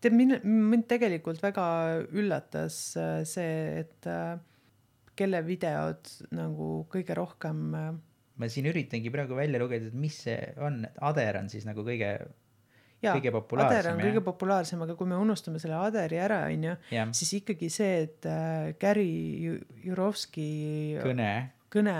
tead, 0.00 0.16
mind, 0.16 0.40
mind 0.44 0.88
tegelikult 0.90 1.42
väga 1.42 1.66
üllatas 2.14 2.80
äh, 3.00 3.20
see, 3.28 3.84
et 3.84 4.10
äh, 4.10 4.34
kelle 5.18 5.42
videod 5.46 6.10
nagu 6.34 6.68
kõige 6.90 7.16
rohkem 7.18 7.62
äh, 7.78 7.92
ma 8.40 8.48
siin 8.50 8.70
üritangi 8.70 9.12
praegu 9.14 9.36
välja 9.38 9.60
lugeda, 9.62 9.90
et 9.90 9.98
mis 9.98 10.16
see 10.26 10.38
on, 10.62 10.82
Ader 11.06 11.40
on 11.42 11.50
siis 11.52 11.66
nagu 11.68 11.84
kõige, 11.86 12.10
jaa, 13.04 13.16
Ader 13.16 13.90
on 13.92 14.00
kõige 14.02 14.22
populaarsem, 14.26 14.82
aga 14.86 14.96
kui 14.98 15.10
me 15.10 15.18
unustame 15.20 15.60
selle 15.62 15.78
Aderi 15.78 16.20
ära, 16.22 16.44
onju, 16.50 16.76
siis 17.14 17.34
ikkagi 17.40 17.70
see, 17.72 18.06
et 18.08 18.30
äh, 18.30 18.72
Gary 18.80 19.10
Ju- 19.44 19.60
Jurovski 19.88 20.48
kõne. 21.04 21.34
Kõne 21.74 21.94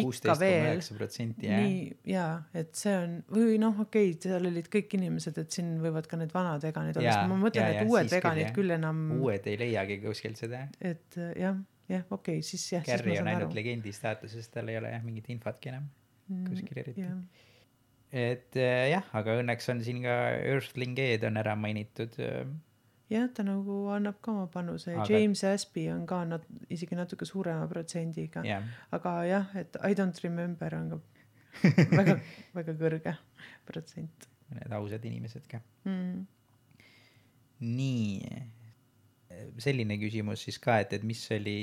ikka 0.00 0.34
veel 0.40 0.78
nii 0.80 1.72
jaa, 2.08 2.30
et 2.56 2.70
see 2.80 2.94
on 2.96 3.18
või 3.28 3.58
noh, 3.60 3.74
okei 3.84 4.14
okay,, 4.14 4.20
seal 4.24 4.48
olid 4.48 4.70
kõik 4.72 4.94
inimesed, 4.96 5.36
et 5.42 5.52
siin 5.52 5.74
võivad 5.82 6.08
ka 6.08 6.16
need 6.16 6.32
vanad 6.32 6.64
veganid 6.64 6.96
olla, 6.96 7.12
sest 7.12 7.28
ma 7.28 7.36
mõtlen, 7.42 7.74
et 7.74 7.82
uued 7.84 8.08
küll, 8.08 8.14
veganid 8.16 8.46
jah. 8.46 8.54
küll 8.56 8.76
enam, 8.78 9.02
uued 9.18 9.50
ei 9.52 9.60
leiagi 9.60 10.00
kuskilt 10.00 10.40
seda. 10.40 10.62
et 10.80 11.20
jah, 11.36 11.60
jah, 11.88 12.04
okei 12.10 12.38
okay,, 12.38 12.46
siis 12.46 12.64
jah, 12.72 12.84
siis 12.84 12.94
Carri 12.94 13.18
on 13.20 13.30
ainult 13.30 13.48
aru. 13.48 13.58
legendi 13.58 13.92
staatuses, 13.96 14.48
tal 14.52 14.70
ei 14.72 14.78
ole 14.80 14.92
jah 14.94 15.04
mingit 15.04 15.28
infotki 15.34 15.72
enam 15.72 15.88
kuskil 16.48 16.80
eriti. 16.84 17.04
jah, 17.04 17.18
et 18.12 18.56
äh, 18.60 18.86
jah, 18.92 19.10
aga 19.20 19.38
õnneks 19.42 19.68
on 19.72 19.84
siin 19.84 20.02
ka 20.04 20.16
Earthling 20.38 20.98
E-d 21.04 21.28
on 21.28 21.40
ära 21.40 21.56
mainitud. 21.58 22.16
jah, 23.12 23.28
ta 23.34 23.46
nagu 23.46 23.80
annab 23.94 24.20
ka 24.24 24.34
oma 24.34 24.48
panuse 24.52 24.94
Aga- 24.94 25.10
James 25.12 25.44
Aspy 25.48 25.88
on 25.92 26.06
ka 26.08 26.22
nat-, 26.28 26.48
isegi 26.72 26.98
natuke 26.98 27.28
suurema 27.28 27.68
protsendiga, 27.70 28.44
jah, 28.46 28.66
aga 28.92 29.18
jah, 29.28 29.54
et 29.60 29.80
I 29.84 29.96
don't 29.98 30.24
remember 30.24 30.74
on 30.76 30.90
ka 30.94 31.04
väga, 31.98 32.18
väga 32.54 32.74
kõrge 32.78 33.14
protsent 33.66 34.28
need 34.54 34.72
ausad 34.72 35.04
inimesed 35.04 35.46
ka. 35.50 35.60
mm.. 35.84 36.26
nii, 37.60 38.42
selline 39.60 39.98
küsimus 40.00 40.46
siis 40.46 40.58
ka, 40.62 40.78
et, 40.82 40.94
et 40.96 41.04
mis 41.06 41.20
oli, 41.34 41.58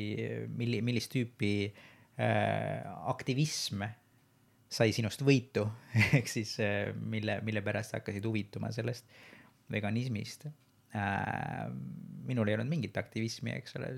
milli-, 0.58 0.82
millist 0.86 1.12
tüüpi 1.14 1.54
äh, 1.66 2.82
aktivism 3.12 3.86
sai 4.76 4.92
sinust 4.96 5.24
võitu, 5.26 5.66
ehk 6.18 6.30
siis 6.30 6.56
äh, 6.64 6.92
mille, 6.96 7.40
mille 7.46 7.64
pärast 7.66 7.96
hakkasid 7.98 8.26
huvituma 8.28 8.72
sellest 8.76 9.10
veganismist 9.72 10.48
äh,. 10.96 11.66
minul 12.26 12.50
ei 12.50 12.58
olnud 12.58 12.70
mingit 12.70 12.98
aktivismi, 12.98 13.54
eks 13.60 13.78
ole, 13.80 13.92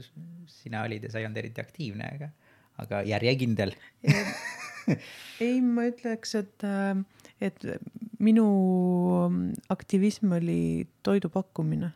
sina 0.52 0.84
olid 0.88 1.06
ja 1.07 1.11
sa 1.11 1.22
ei 1.22 1.27
olnud 1.27 1.39
eriti 1.39 1.64
aktiivne, 1.64 2.10
aga, 2.18 2.27
aga 2.84 3.03
järjekindel. 3.07 3.72
ei, 5.45 5.61
ma 5.64 5.85
ütleks, 5.88 6.34
et, 6.35 6.65
et 7.39 7.68
minu 8.19 8.48
aktivism 9.72 10.35
oli 10.35 10.60
toidu 11.07 11.31
pakkumine, 11.31 11.94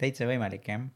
täitsa 0.00 0.28
võimalik 0.28 0.70
jah. 0.70 0.88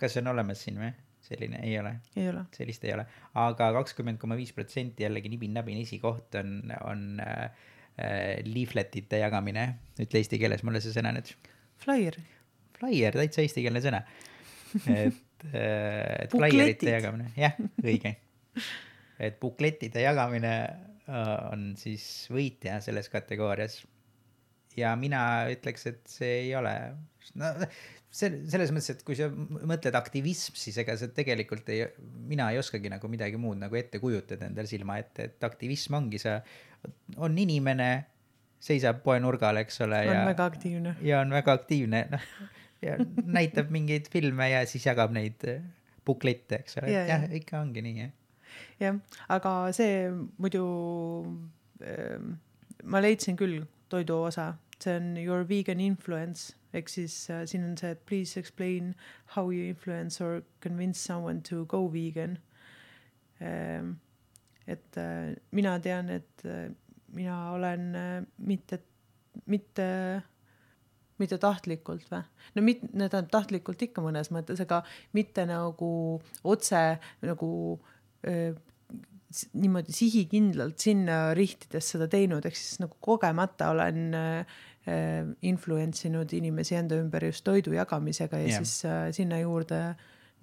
kas 0.00 0.18
on 0.20 0.32
olemas 0.32 0.66
siin 0.66 0.80
või? 0.80 0.90
selline 1.30 1.60
ei 1.62 1.78
ole, 1.78 1.94
ei 2.16 2.28
ole. 2.30 2.44
sellist 2.56 2.84
ei 2.88 2.94
ole, 2.94 3.04
aga 3.38 3.70
kakskümmend 3.76 4.18
koma 4.20 4.38
viis 4.38 4.52
protsenti 4.56 5.04
jällegi 5.04 5.30
nibin-nabin 5.32 5.80
esikoht 5.82 6.34
on, 6.40 6.72
on 6.88 7.04
äh, 7.22 7.66
äh, 8.00 8.40
leafletite 8.48 9.20
jagamine. 9.22 9.66
ütle 10.00 10.22
eesti 10.22 10.40
keeles 10.40 10.64
mulle 10.66 10.82
see 10.82 10.94
sõna 10.96 11.12
nüüd. 11.14 11.32
Flyer, 11.80 12.16
Flyer, 12.76 13.16
täitsa 13.16 13.44
eestikeelne 13.44 13.82
sõna. 13.84 14.02
et, 14.96 15.44
et 15.52 16.32
Bukletid. 16.32 16.56
flyerite 16.56 16.96
jagamine, 16.96 17.30
jah, 17.38 17.56
õige. 17.84 18.14
et 19.20 19.38
buklettide 19.42 20.04
jagamine 20.04 20.54
äh, 20.64 21.32
on 21.52 21.72
siis 21.78 22.04
võitja 22.32 22.80
selles 22.84 23.12
kategoorias. 23.12 23.82
ja 24.78 24.96
mina 24.96 25.22
ütleks, 25.52 25.86
et 25.90 26.02
see 26.08 26.36
ei 26.46 26.54
ole, 26.56 26.74
no 27.40 27.50
see 28.10 28.30
selles 28.50 28.72
mõttes, 28.74 28.90
et 28.96 29.02
kui 29.06 29.16
sa 29.18 29.28
mõtled 29.30 29.94
aktivism, 29.94 30.56
siis 30.58 30.78
ega 30.82 30.96
see 30.98 31.12
tegelikult 31.14 31.68
ei, 31.70 31.84
mina 32.30 32.48
ei 32.50 32.58
oskagi 32.58 32.90
nagu 32.90 33.10
midagi 33.10 33.38
muud 33.40 33.60
nagu 33.60 33.78
ette 33.78 34.00
kujutada 34.02 34.48
endal 34.48 34.68
silma 34.70 34.98
ette, 35.02 35.28
et 35.30 35.46
aktivism 35.46 35.98
ongi 36.00 36.18
sa, 36.22 36.40
on 37.22 37.38
inimene, 37.38 37.90
seisab 38.60 39.04
poenurgal, 39.04 39.62
eks 39.62 39.80
ole. 39.86 40.02
on 40.10 40.24
väga 40.32 40.48
aktiivne. 40.52 40.96
ja 41.06 41.20
on 41.22 41.36
väga 41.36 41.54
aktiivne, 41.60 42.02
noh, 42.10 42.26
ja 42.84 42.96
näitab 43.38 43.70
mingeid 43.72 44.10
filme 44.12 44.50
ja 44.50 44.64
siis 44.68 44.88
jagab 44.88 45.14
neid 45.14 45.46
äh, 45.48 45.62
buklette, 46.06 46.64
eks 46.64 46.80
ole, 46.80 46.90
Ja, 46.90 47.04
et 47.04 47.12
jah 47.14 47.26
ja., 47.28 47.34
ikka 47.40 47.60
ongi 47.62 47.84
nii, 47.86 47.96
jah. 48.02 48.14
jah, 48.80 48.98
aga 49.30 49.54
see 49.76 50.08
muidu 50.10 50.64
ähm, 51.86 52.34
ma 52.90 53.02
leidsin 53.04 53.38
küll 53.38 53.62
toidu 53.90 54.18
osa, 54.26 54.52
see 54.82 54.96
on 54.96 55.16
your 55.16 55.44
vegan 55.48 55.80
influence 55.80 56.56
ehk 56.72 56.88
siis 56.88 57.14
äh, 57.30 57.44
siin 57.46 57.64
on 57.66 57.76
see, 57.76 57.90
et 57.90 58.04
please 58.06 58.40
explain 58.40 58.94
how 59.36 59.50
you 59.50 59.64
influence 59.68 60.20
or 60.24 60.42
convince 60.62 61.00
someone 61.00 61.42
to 61.42 61.64
go 61.66 61.86
vegan 61.92 62.38
ähm,. 63.40 63.98
et 64.66 64.96
äh, 64.96 65.34
mina 65.50 65.78
tean, 65.78 66.08
et 66.08 66.44
äh, 66.44 66.70
mina 67.12 67.52
olen 67.52 67.94
äh, 67.94 68.22
mitte, 68.38 68.78
mitte, 69.46 70.22
mitte 71.18 71.38
tahtlikult 71.38 72.06
või? 72.12 72.22
no 72.54 72.62
mit-, 72.62 72.86
no 72.92 73.08
tähendab 73.08 73.32
tahtlikult 73.34 73.82
ikka 73.82 74.04
mõnes 74.04 74.30
mõttes, 74.30 74.62
aga 74.62 74.84
mitte 75.16 75.46
nagu 75.50 75.92
otse 76.44 76.84
nagu 77.26 77.52
öö, 78.28 78.52
niimoodi 79.54 79.94
sihikindlalt 79.94 80.82
sinna 80.82 81.18
rihtides 81.38 81.92
seda 81.94 82.08
teinud, 82.10 82.46
ehk 82.46 82.56
siis 82.58 82.80
nagu 82.82 82.96
kogemata 83.02 83.70
olen 83.74 84.14
äh, 84.18 84.58
influence 85.42 86.08
inud 86.08 86.32
inimesi 86.32 86.74
enda 86.74 86.96
ümber 86.96 87.24
just 87.24 87.44
toidu 87.44 87.74
jagamisega 87.76 88.38
ja 88.40 88.48
yeah. 88.48 88.64
siis 88.64 88.84
äh, 88.88 89.10
sinna 89.12 89.40
juurde 89.42 89.80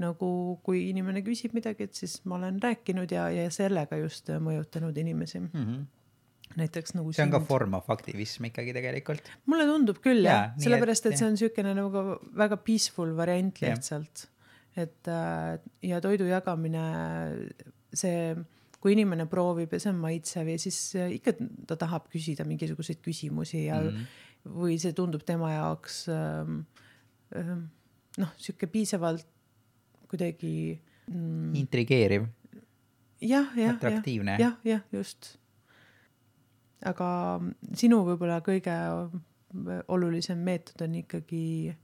nagu 0.02 0.30
kui 0.66 0.88
inimene 0.92 1.24
küsib 1.26 1.56
midagi, 1.58 1.88
et 1.88 1.98
siis 1.98 2.20
ma 2.30 2.38
olen 2.38 2.60
rääkinud 2.62 3.12
ja, 3.14 3.28
ja 3.34 3.48
sellega 3.54 3.98
just 4.02 4.30
äh, 4.30 4.42
mõjutanud 4.44 4.98
inimesi. 4.98 5.40
mm. 5.40 5.52
-hmm. 5.54 5.86
näiteks 6.58 6.94
nagu 6.96 7.12
see 7.14 7.26
on 7.26 7.32
ka 7.34 7.40
form 7.40 7.74
of 7.74 7.90
aktivism 7.90 8.46
ikkagi 8.50 8.74
tegelikult. 8.74 9.32
mulle 9.46 9.66
tundub 9.66 9.98
küll 10.04 10.24
Jaa, 10.24 10.34
jah, 10.34 10.54
sellepärast 10.58 11.06
et- 11.06 11.18
see 11.18 11.28
on 11.28 11.34
niisugune 11.34 11.74
nagu 11.74 12.04
väga 12.38 12.58
peaceful 12.58 13.16
variant 13.18 13.62
lihtsalt. 13.62 14.28
et 14.76 15.08
äh, 15.08 15.58
ja 15.82 16.02
toidu 16.02 16.30
jagamine, 16.30 16.86
see, 17.94 18.36
kui 18.80 18.94
inimene 18.94 19.26
proovib 19.26 19.74
ja 19.74 19.80
see 19.80 19.90
on 19.90 19.98
maitsev 19.98 20.48
ja 20.48 20.58
siis 20.62 20.96
äh, 20.96 21.12
ikka 21.18 21.34
ta 21.68 21.76
tahab 21.76 22.06
küsida 22.14 22.46
mingisuguseid 22.46 23.02
küsimusi 23.02 23.66
ja 23.66 23.82
mm. 23.82 23.90
-hmm. 23.90 24.06
Või 24.54 24.78
see 24.82 24.96
tundub 24.98 25.24
tema 25.28 25.52
jaoks 25.54 26.06
ähm, 26.14 26.62
ähm, 27.36 27.68
noh, 28.18 28.34
niisugune 28.38 28.72
piisavalt 28.72 29.28
kuidagi 30.08 30.78
mm, 31.12 31.56
intrigeeriv, 31.60 32.28
jah, 33.22 33.50
jah, 33.58 33.76
jah, 33.82 34.40
jah, 34.40 34.56
jah, 34.64 34.86
just. 34.94 35.36
aga 36.86 37.10
sinu 37.76 38.04
võib-olla 38.08 38.40
kõige 38.46 38.78
olulisem 39.88 40.40
meetod 40.44 40.84
on 40.86 40.96
ikkagi 41.02 41.76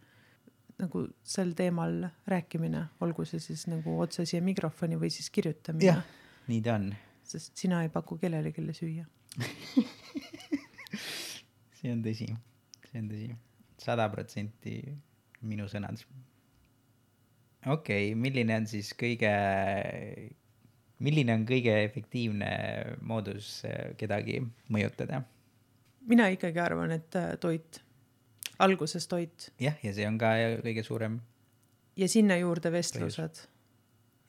nagu 0.84 1.06
sel 1.23 1.53
teemal 1.57 2.07
rääkimine, 2.30 2.88
olgu 3.06 3.26
see 3.30 3.41
siis 3.44 3.68
nagu 3.72 3.98
otse 4.03 4.26
siia 4.27 4.41
mikrofoni 4.44 4.98
või 4.99 5.11
siis 5.14 5.30
kirjutamine 5.34 5.85
jah, 5.85 6.02
nii 6.49 6.61
ta 6.65 6.77
on. 6.80 6.90
sest 7.27 7.57
sina 7.60 7.84
ei 7.85 7.91
paku 7.94 8.18
kellelegi 8.22 8.65
süüa. 8.73 9.06
see 11.80 11.94
on 11.94 12.02
tõsi, 12.06 12.27
see 12.93 13.01
on 13.01 13.09
tõsi, 13.09 13.33
sada 13.81 14.05
protsenti 14.13 14.77
minu 15.49 15.65
sõnad. 15.71 15.99
okei 17.65 18.11
okay,, 18.11 18.15
milline 18.19 18.61
on 18.61 18.69
siis 18.69 18.93
kõige, 18.99 19.31
milline 21.03 21.35
on 21.39 21.45
kõige 21.49 21.75
efektiivne 21.83 22.51
moodus 23.01 23.63
äh, 23.65 23.95
kedagi 23.97 24.39
mõjutada? 24.69 25.23
mina 26.07 26.29
ikkagi 26.33 26.61
arvan, 26.61 26.93
et 26.95 27.15
äh, 27.19 27.33
toit, 27.41 27.81
alguses 28.63 29.07
toit 29.09 29.49
jah, 29.61 29.77
ja 29.83 29.93
see 29.95 30.07
on 30.07 30.19
ka 30.21 30.35
kõige 30.63 30.85
suurem, 30.85 31.19
ja 31.99 32.09
sinna 32.11 32.37
juurde 32.41 32.71
vestlused 32.73 33.45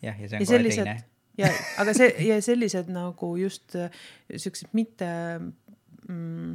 jah, 0.04 0.16
ja 0.20 0.28
see 0.28 0.38
ja 0.38 0.40
on 0.40 0.46
kohe 0.46 0.56
sellised 0.56 0.88
teine. 0.88 1.04
ja 1.40 1.50
aga 1.82 1.96
see 1.96 2.12
ja 2.30 2.38
sellised 2.44 2.92
nagu 2.92 3.34
just 3.40 3.76
äh, 3.78 3.90
siuksed 4.30 4.72
mitte 4.72 5.10
mm, 6.08 6.54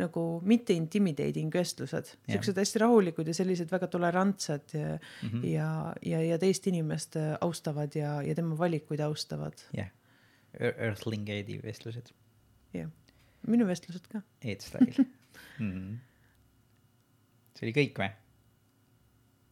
nagu 0.00 0.22
mitte 0.42 0.74
intimidating 0.74 1.52
vestlused, 1.54 2.14
Jah. 2.14 2.34
siuksed 2.34 2.58
hästi 2.58 2.82
rahulikud 2.82 3.28
ja 3.30 3.34
sellised 3.36 3.70
väga 3.70 3.86
tolerantsed 3.92 4.74
ja 4.74 4.96
mm. 4.96 5.28
-hmm. 5.28 5.44
ja, 5.52 5.68
ja, 6.02 6.22
ja 6.22 6.38
teist 6.38 6.66
inimest 6.66 7.16
äh, 7.16 7.36
austavad 7.40 7.94
ja, 7.94 8.22
ja 8.22 8.34
tema 8.34 8.58
valikuid 8.58 9.00
austavad. 9.00 9.54
jah, 9.72 9.90
Earthlingeidi 10.60 11.60
vestlused, 11.62 12.10
jah, 12.74 12.90
minu 13.46 13.66
vestlused 13.66 14.06
ka. 14.10 14.22
Ed-Style 14.42 15.06
mm.. 15.58 15.98
see 17.54 17.66
oli 17.68 17.76
kõik 17.78 17.98
või? 18.02 18.10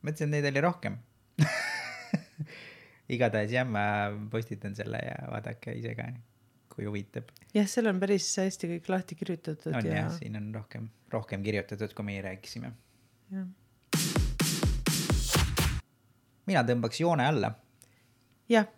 mõtlesin, 0.02 0.28
et 0.28 0.34
neid 0.34 0.50
oli 0.50 0.62
rohkem. 0.64 0.98
igatahes 3.16 3.52
jah, 3.52 3.66
ma 3.68 3.84
postitan 4.30 4.76
selle 4.78 5.00
ja 5.04 5.16
vaadake 5.30 5.74
ise 5.78 5.94
ka, 5.98 6.08
kui 6.72 6.86
huvitab. 6.88 7.30
jah, 7.54 7.66
seal 7.68 7.90
on 7.90 8.00
päris 8.02 8.28
hästi 8.40 8.70
kõik 8.74 8.92
lahti 8.92 9.18
kirjutatud 9.18 9.74
on 9.74 9.88
ja 9.88 10.04
jah, 10.04 10.12
siin 10.18 10.36
on 10.40 10.52
rohkem, 10.54 10.88
rohkem 11.12 11.42
kirjutatud, 11.44 11.94
kui 11.96 12.08
meie 12.08 12.22
rääkisime. 12.24 12.72
mina 16.46 16.62
tõmbaks 16.68 17.00
joone 17.00 17.26
alla. 17.26 17.52
jah, 18.48 18.70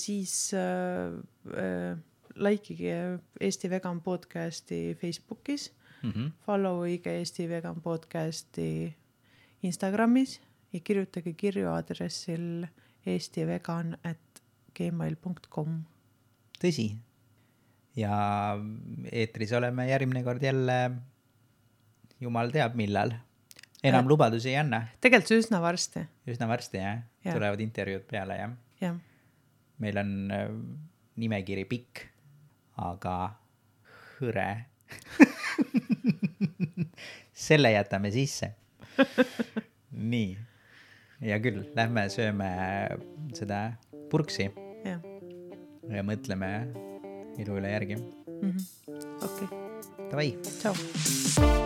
siis 0.00 0.34
äh, 0.56 1.16
äh, 1.54 1.96
likeige 2.34 2.98
Eesti 3.40 3.70
Vegan 3.70 4.00
podcasti 4.02 4.96
Facebookis 5.00 5.72
Mm 6.04 6.10
-hmm. 6.10 6.30
follow 6.46 6.86
ige 6.86 7.10
Eesti 7.18 7.48
Vegan 7.48 7.80
podcasti 7.80 8.96
Instagramis 9.62 10.40
ja 10.72 10.80
kirjutage 10.80 11.32
kirju 11.32 11.68
aadressil 11.68 12.66
eestivegan 13.06 13.96
at 14.04 14.42
gmail.com. 14.76 15.84
tõsi. 16.64 16.96
Ja 17.96 18.14
eetris 19.12 19.52
oleme 19.54 19.88
järgmine 19.88 20.24
kord 20.26 20.42
jälle, 20.42 20.78
jumal 22.20 22.50
teab 22.54 22.74
millal. 22.78 23.14
enam 23.84 24.04
Äh. 24.04 24.08
lubadusi 24.08 24.50
ei 24.50 24.56
anna, 24.62 24.86
tegelikult 25.00 25.44
üsna 25.44 25.60
varsti, 25.62 26.06
üsna 26.30 26.48
varsti 26.48 26.80
jah 26.80 27.02
ja., 27.24 27.34
tulevad 27.34 27.60
intervjuud 27.60 28.06
peale 28.10 28.38
jah. 28.38 28.56
jah. 28.80 28.98
meil 29.78 29.98
on 30.00 30.10
äh, 30.32 30.48
nimekiri 31.16 31.64
pikk, 31.70 32.06
aga 32.76 33.34
hõre. 34.18 34.48
selle 37.46 37.72
jätame 37.74 38.10
sisse. 38.14 38.54
nii, 40.14 40.36
hea 41.22 41.38
küll, 41.42 41.64
lähme 41.74 42.06
sööme 42.12 42.50
seda 43.34 43.60
purksi 44.10 44.50
ja 44.84 46.04
mõtleme 46.06 46.50
elu 47.38 47.58
üle 47.58 47.70
järgi. 47.74 47.98
okei, 49.22 49.48
Davai. 50.10 50.30
tšau. 50.60 51.63